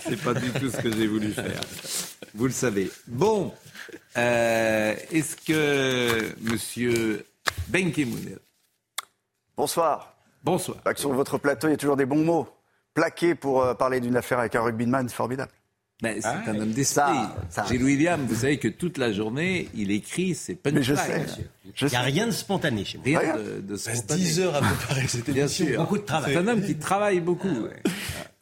C'est 0.00 0.20
pas 0.22 0.34
du 0.34 0.50
tout 0.50 0.70
ce 0.70 0.76
que 0.78 0.90
j'ai 0.94 1.06
voulu 1.06 1.30
faire. 1.32 1.60
Vous 2.34 2.46
le 2.46 2.52
savez. 2.52 2.90
Bon, 3.06 3.52
euh, 4.16 4.94
est-ce 5.10 5.36
que 5.36 6.34
Monsieur 6.40 7.24
Benkemoun 7.68 8.38
Bonsoir. 9.56 10.14
Bonsoir. 10.50 10.78
Bah, 10.84 10.92
sur 10.96 11.12
votre 11.12 11.38
plateau, 11.38 11.68
il 11.68 11.72
y 11.72 11.74
a 11.74 11.76
toujours 11.76 11.96
des 11.96 12.06
bons 12.06 12.24
mots. 12.24 12.48
Plaqué 12.94 13.34
pour 13.34 13.62
euh, 13.62 13.74
parler 13.74 14.00
d'une 14.00 14.16
affaire 14.16 14.38
avec 14.38 14.54
un 14.54 14.62
rugbyman, 14.62 15.08
c'est 15.08 15.14
formidable. 15.14 15.52
Ben, 16.00 16.16
c'est 16.20 16.28
Ah, 16.28 16.42
un 16.46 16.60
homme 16.60 16.70
d'esprit. 16.70 16.84
Ça, 17.04 17.34
ça- 17.50 17.64
Gilles 17.66 17.82
William, 17.82 18.24
vous 18.24 18.36
savez 18.36 18.58
que 18.58 18.68
toute 18.68 18.98
la 18.98 19.12
journée, 19.12 19.68
il 19.74 19.90
écrit 19.90 20.34
ses 20.36 20.54
punchlines. 20.54 20.78
Mais 20.78 20.84
je 20.84 20.94
sais. 20.94 21.24
Il 21.82 21.88
n'y 21.88 21.96
a 21.96 22.00
rien 22.02 22.26
de 22.26 22.30
spontané 22.32 22.84
chez 22.84 22.98
moi. 22.98 23.18
Rien 23.20 23.36
de, 23.36 23.60
de 23.60 23.76
spontané. 23.76 24.20
10 24.20 24.40
heures 24.40 24.54
à 24.54 24.60
préparer 24.60 25.08
cette 25.08 25.28
Bien 25.30 25.48
sûr. 25.48 25.80
Beaucoup 25.80 25.98
de 25.98 26.04
travail. 26.04 26.32
C'est 26.34 26.38
un 26.38 26.46
homme 26.46 26.62
qui 26.62 26.76
travaille 26.76 27.20
beaucoup. 27.20 27.48
ouais. 27.48 27.82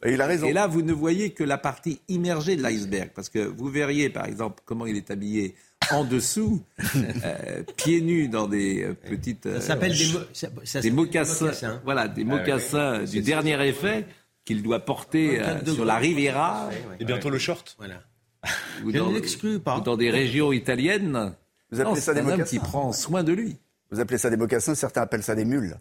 Et 0.05 0.13
il 0.13 0.21
a 0.21 0.27
raison. 0.27 0.45
Et 0.47 0.53
là, 0.53 0.67
vous 0.67 0.83
ne 0.83 0.93
voyez 0.93 1.31
que 1.31 1.43
la 1.43 1.57
partie 1.57 1.99
immergée 2.07 2.55
de 2.55 2.61
l'iceberg. 2.61 3.09
Parce 3.15 3.29
que 3.29 3.39
vous 3.39 3.69
verriez, 3.69 4.09
par 4.11 4.25
exemple, 4.25 4.61
comment 4.65 4.85
il 4.85 4.95
est 4.95 5.09
habillé 5.09 5.55
en 5.91 6.03
dessous, 6.03 6.63
euh, 6.95 7.63
pieds 7.75 8.01
nus 8.01 8.27
dans 8.27 8.47
des 8.47 8.83
euh, 8.83 8.93
petites. 8.93 9.43
Ça 9.55 9.61
s'appelle 9.61 9.95
des, 9.97 10.07
mo- 10.13 10.19
ça- 10.33 10.47
ça 10.47 10.49
des 10.49 10.65
s'appelle 10.65 10.93
mocassins, 10.93 11.45
mocassins. 11.45 11.81
voilà, 11.83 12.07
des 12.07 12.23
Ah 12.23 12.33
ouais. 12.33 12.39
mocassins 12.39 13.03
du 13.03 13.21
dernier 13.21 13.67
effet 13.67 14.05
qu'il 14.45 14.63
doit 14.63 14.79
porter 14.85 15.41
euh, 15.41 15.65
sur 15.65 15.85
la 15.85 15.97
Riviera 15.97 16.69
Et 16.99 17.05
bientôt 17.05 17.29
le 17.29 17.37
short. 17.39 17.75
Voilà. 17.77 18.01
ou 18.85 18.91
Je 18.91 18.97
dans, 18.97 19.11
ne 19.11 19.57
pas. 19.57 19.77
ou 19.77 19.81
dans 19.81 19.97
des 19.97 20.09
régions 20.09 20.51
italiennes. 20.53 21.33
Vous 21.71 21.81
appelez 21.81 21.95
Non, 21.95 21.95
ça 21.95 22.01
c'est 22.01 22.13
des 22.13 22.19
un 22.19 22.23
homme 22.23 22.31
mocassins 22.31 22.49
qui 22.49 22.59
prend 22.59 22.93
soin 22.93 23.23
de 23.23 23.33
lui. 23.33 23.57
Vous 23.91 23.99
appelez 23.99 24.17
ça 24.17 24.29
des 24.29 24.37
mocassins, 24.37 24.75
certains 24.75 25.01
appellent 25.01 25.23
ça 25.23 25.35
des 25.35 25.45
mules. 25.45 25.77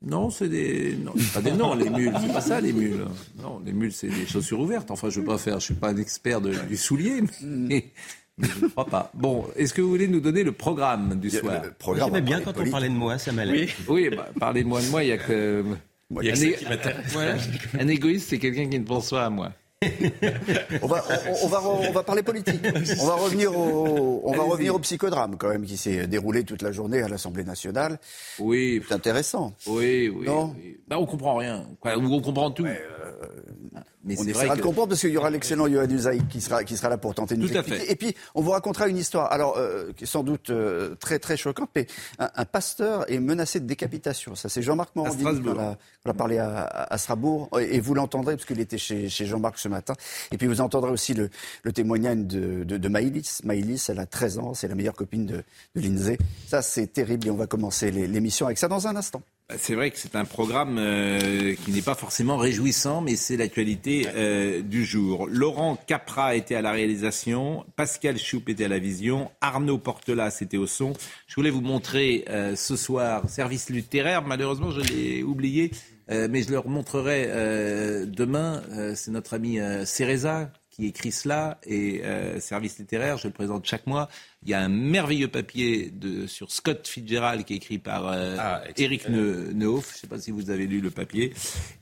Non, 0.00 0.30
c'est 0.30 0.48
des 0.48 0.96
non, 0.96 1.12
c'est 1.18 1.32
pas 1.32 1.40
des 1.42 1.50
noms 1.56 1.74
les 1.74 1.90
mules, 1.90 2.12
c'est 2.20 2.32
pas 2.32 2.40
ça 2.40 2.60
les 2.60 2.72
mules. 2.72 3.04
Non, 3.42 3.60
les 3.66 3.72
mules 3.72 3.92
c'est 3.92 4.06
des 4.08 4.26
chaussures 4.26 4.60
ouvertes. 4.60 4.92
Enfin, 4.92 5.10
je 5.10 5.18
veux 5.18 5.26
pas 5.26 5.38
faire, 5.38 5.58
je 5.58 5.64
suis 5.66 5.74
pas 5.74 5.88
un 5.88 5.96
expert 5.96 6.40
de- 6.40 6.54
du 6.68 6.76
soulier, 6.76 7.20
mais, 7.42 7.90
mais 8.38 8.48
je 8.48 8.64
ne 8.64 8.70
crois 8.70 8.86
pas. 8.86 9.10
Bon, 9.14 9.44
est-ce 9.56 9.74
que 9.74 9.80
vous 9.82 9.88
voulez 9.90 10.08
nous 10.08 10.20
donner 10.20 10.42
le 10.44 10.52
programme 10.52 11.16
du 11.20 11.30
soir 11.30 11.62
le 11.64 11.70
programme, 11.72 12.08
J'aimais 12.08 12.20
on 12.20 12.24
bien 12.24 12.38
va 12.38 12.44
quand 12.44 12.52
parler 12.54 12.68
on 12.68 12.72
parlait 12.72 12.88
de 12.88 12.94
moi, 12.94 13.18
ça 13.18 13.32
m'allait. 13.32 13.68
Oui, 13.88 14.08
oui 14.10 14.16
bah, 14.16 14.28
parlez-moi 14.38 14.80
de 14.80 14.86
moi, 14.88 15.02
il 15.04 15.08
y 15.08 15.12
a 15.12 15.18
que 15.18 15.64
il 16.22 16.26
y 16.26 16.30
a 16.30 16.32
un, 16.32 16.36
que 16.36 16.42
é- 16.44 16.52
qui 16.54 16.64
m'intéresse. 16.64 17.06
Voilà. 17.12 17.34
Un 17.80 17.88
égoïste, 17.88 18.28
c'est 18.30 18.38
quelqu'un 18.38 18.68
qui 18.68 18.78
ne 18.78 18.84
pense 18.84 19.10
pas 19.10 19.26
à 19.26 19.30
moi. 19.30 19.52
On 20.82 20.86
va, 20.88 21.04
on, 21.08 21.44
on 21.44 21.48
va, 21.48 21.58
re- 21.58 21.86
on 21.88 21.92
va 21.92 22.02
parler 22.02 22.24
politique. 22.24 22.60
On 23.00 23.06
va 23.06 23.14
revenir 23.14 23.56
au, 23.56 24.22
on 24.24 24.32
va 24.32 24.38
Allez-y. 24.38 24.50
revenir 24.50 24.74
au 24.74 24.78
psychodrame 24.80 25.36
quand 25.38 25.48
même 25.50 25.64
qui 25.64 25.76
s'est 25.76 26.08
déroulé 26.08 26.42
toute 26.42 26.62
la 26.62 26.72
journée 26.72 27.00
à 27.00 27.06
l'Assemblée 27.08 27.44
nationale. 27.44 28.00
Oui, 28.40 28.82
C'est 28.88 28.94
intéressant. 28.94 29.54
oui, 29.68 30.08
oui. 30.08 30.26
Non. 30.26 30.54
oui. 30.58 30.78
Bah, 30.88 30.96
on 30.98 31.06
comprend 31.06 31.36
rien. 31.36 31.64
Ou 31.84 32.12
on 32.12 32.20
comprend 32.20 32.50
tout. 32.50 32.66
Mais 34.08 34.16
On 34.18 34.24
essaiera 34.26 34.56
de 34.56 34.60
que 34.60 34.66
comprendre 34.66 34.88
parce 34.88 35.00
qu'il 35.00 35.10
y 35.10 35.16
aura 35.16 35.30
l'excellent 35.30 35.66
Yohann 35.66 35.90
Usaï 35.92 36.20
qui 36.28 36.40
sera, 36.40 36.64
qui 36.64 36.76
sera 36.76 36.88
là 36.88 36.98
pour 36.98 37.14
tenter 37.14 37.36
de 37.36 37.40
nous 37.42 37.48
Tout 37.48 37.58
à 37.58 37.62
fait. 37.62 37.90
Et 37.90 37.96
puis, 37.96 38.14
on 38.34 38.42
vous 38.42 38.50
racontera 38.50 38.88
une 38.88 38.96
histoire, 38.96 39.30
alors, 39.30 39.56
euh, 39.58 39.92
qui 39.96 40.04
est 40.04 40.06
sans 40.06 40.22
doute 40.24 40.50
euh, 40.50 40.94
très, 40.96 41.18
très 41.18 41.36
choquante, 41.36 41.70
mais 41.76 41.86
un, 42.18 42.30
un 42.34 42.44
pasteur 42.44 43.10
est 43.10 43.20
menacé 43.20 43.60
de 43.60 43.66
décapitation. 43.66 44.34
Ça, 44.34 44.48
c'est 44.48 44.62
Jean-Marc 44.62 44.96
Morandini 44.96 45.42
qu'on 45.42 45.58
a, 45.58 45.76
a 46.06 46.14
parlé 46.14 46.38
à, 46.38 46.64
à 46.64 46.98
Strasbourg. 46.98 47.48
Et 47.60 47.80
vous 47.80 47.94
l'entendrez, 47.94 48.34
parce 48.34 48.46
qu'il 48.46 48.60
était 48.60 48.78
chez, 48.78 49.08
chez 49.08 49.26
Jean-Marc 49.26 49.58
ce 49.58 49.68
matin. 49.68 49.94
Et 50.32 50.38
puis, 50.38 50.46
vous 50.46 50.60
entendrez 50.60 50.90
aussi 50.90 51.14
le, 51.14 51.30
le 51.62 51.72
témoignage 51.72 52.18
de, 52.18 52.64
de, 52.64 52.76
de 52.78 52.88
Maïlis. 52.88 53.40
Maïlis, 53.44 53.84
elle 53.88 53.98
a 53.98 54.06
13 54.06 54.38
ans, 54.38 54.54
c'est 54.54 54.68
la 54.68 54.74
meilleure 54.74 54.94
copine 54.94 55.26
de, 55.26 55.42
de 55.74 55.80
Lindsay. 55.80 56.18
Ça, 56.46 56.62
c'est 56.62 56.86
terrible 56.86 57.26
et 57.26 57.30
on 57.30 57.36
va 57.36 57.46
commencer 57.46 57.90
l'émission 57.90 58.46
avec 58.46 58.58
ça 58.58 58.68
dans 58.68 58.86
un 58.86 58.96
instant. 58.96 59.22
Bah, 59.48 59.54
C'est 59.58 59.74
vrai 59.74 59.90
que 59.90 59.98
c'est 59.98 60.14
un 60.14 60.26
programme 60.26 60.76
euh, 60.78 61.54
qui 61.64 61.70
n'est 61.72 61.80
pas 61.80 61.94
forcément 61.94 62.36
réjouissant, 62.36 63.00
mais 63.00 63.16
c'est 63.16 63.38
l'actualité 63.38 64.06
euh, 64.14 64.60
du 64.60 64.84
jour. 64.84 65.26
Laurent 65.26 65.76
Capra 65.86 66.34
était 66.34 66.54
à 66.54 66.60
la 66.60 66.70
réalisation, 66.70 67.64
Pascal 67.74 68.18
Choup 68.18 68.42
était 68.48 68.66
à 68.66 68.68
la 68.68 68.78
vision, 68.78 69.30
Arnaud 69.40 69.78
Portelas 69.78 70.38
était 70.42 70.58
au 70.58 70.66
son. 70.66 70.92
Je 71.26 71.34
voulais 71.34 71.48
vous 71.48 71.62
montrer 71.62 72.26
euh, 72.28 72.56
ce 72.56 72.76
soir 72.76 73.26
service 73.30 73.70
littéraire. 73.70 74.22
Malheureusement, 74.22 74.70
je 74.70 74.82
l'ai 74.82 75.22
oublié, 75.22 75.70
euh, 76.10 76.28
mais 76.30 76.42
je 76.42 76.50
le 76.50 76.58
remontrerai 76.58 77.26
euh, 77.28 78.04
demain. 78.04 78.62
Euh, 78.72 78.94
c'est 78.94 79.10
notre 79.10 79.32
ami 79.32 79.58
Cereza 79.86 80.52
qui 80.78 80.86
écrit 80.86 81.10
cela 81.10 81.58
et 81.64 82.02
euh, 82.04 82.38
service 82.38 82.78
littéraire, 82.78 83.18
je 83.18 83.26
le 83.26 83.32
présente 83.32 83.66
chaque 83.66 83.86
mois. 83.88 84.08
Il 84.44 84.50
y 84.50 84.54
a 84.54 84.60
un 84.60 84.68
merveilleux 84.68 85.26
papier 85.26 85.90
de, 85.90 86.28
sur 86.28 86.52
Scott 86.52 86.86
Fitzgerald 86.86 87.44
qui 87.44 87.54
est 87.54 87.56
écrit 87.56 87.78
par 87.78 88.06
euh, 88.06 88.36
Ah, 88.38 88.62
Eric 88.76 89.08
Ne- 89.08 89.50
Nehoff. 89.52 89.88
Je 89.90 89.94
ne 89.96 89.98
sais 90.02 90.06
pas 90.06 90.20
si 90.20 90.30
vous 90.30 90.50
avez 90.50 90.66
lu 90.68 90.80
le 90.80 90.90
papier. 90.90 91.34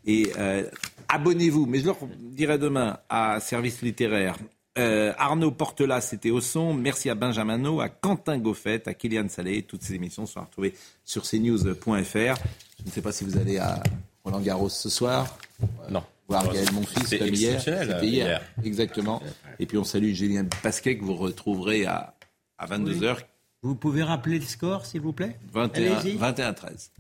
Et 0.07 0.33
euh, 0.39 0.65
abonnez-vous, 1.09 1.67
mais 1.67 1.81
je 1.81 1.85
leur 1.87 1.99
dirai 2.21 2.57
demain 2.59 2.99
à 3.11 3.39
service 3.41 3.83
littéraire. 3.83 4.39
Euh, 4.79 5.13
Arnaud 5.19 5.51
Portelas, 5.51 6.01
c'était 6.01 6.31
au 6.31 6.41
son. 6.41 6.73
Merci 6.73 7.11
à 7.11 7.15
Benjamin 7.15 7.59
No, 7.59 7.81
à 7.83 7.91
Quentin 7.91 8.39
Goffet, 8.39 8.83
à 8.89 8.95
Kylian 8.95 9.29
Salé. 9.29 9.63
Toutes 9.63 9.83
ces 9.83 9.95
émissions 9.95 10.25
sont 10.25 10.41
retrouvées 10.41 10.75
sur 11.05 11.23
cnews.fr. 11.23 12.15
Je 12.15 12.85
ne 12.87 12.91
sais 12.91 13.03
pas 13.03 13.13
si 13.13 13.25
vous 13.25 13.37
allez 13.37 13.59
à 13.59 13.83
Roland 14.25 14.41
Garros 14.41 14.69
ce 14.71 14.89
soir. 14.89 15.39
Non. 15.91 16.03
Voir 16.29 16.53
Gaël 16.53 16.73
Monfils 16.73 17.03
C'était 17.07 17.19
comme 17.27 17.35
hier. 17.35 17.61
C'était 17.61 17.81
hier. 18.07 18.27
hier. 18.27 18.43
Exactement. 18.65 19.23
Et 19.59 19.67
puis 19.67 19.79
on 19.79 19.85
salue 19.85 20.13
Julien 20.13 20.45
Pasquet 20.63 20.99
que 20.99 21.05
vous 21.05 21.15
retrouverez 21.15 21.87
à, 21.87 22.15
à 22.59 22.67
22h. 22.67 23.19
Vous 23.63 23.75
pouvez 23.75 24.03
rappeler 24.03 24.39
le 24.39 24.45
score, 24.45 24.85
s'il 24.87 25.01
vous 25.01 25.13
plaît? 25.13 25.37
21, 25.53 25.97
Allez-y. 25.99 26.17
21 26.17 26.53
13. 26.53 26.91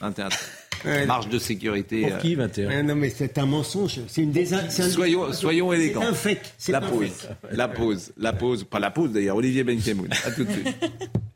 21 0.00 0.28
13. 0.28 0.40
Ouais. 0.84 1.06
Marge 1.06 1.28
de 1.28 1.40
sécurité. 1.40 2.02
Pour 2.02 2.12
euh, 2.12 2.18
qui 2.18 2.34
21 2.36 2.82
Non, 2.84 2.94
mais 2.94 3.10
c'est 3.10 3.36
un 3.38 3.46
mensonge. 3.46 3.98
C'est 4.06 4.22
une 4.22 4.30
désin... 4.30 4.60
c'est 4.68 4.84
un- 4.84 4.88
Soyons, 4.90 5.32
soyons 5.32 5.72
élégants. 5.72 6.00
C'est 6.02 6.06
un 6.08 6.14
fake. 6.14 6.52
C'est 6.56 6.72
La 6.72 6.78
un 6.78 6.88
pause. 6.88 7.08
fake. 7.10 7.36
La 7.50 7.68
pause. 7.68 8.12
La 8.16 8.32
pause. 8.32 8.62
Pas 8.64 8.78
la 8.78 8.90
pause 8.92 9.12
d'ailleurs. 9.12 9.36
Olivier 9.36 9.64
Benkemoun. 9.64 10.08
À 10.24 10.30
tout 10.30 10.44
de 10.44 10.52
suite. 10.52 10.68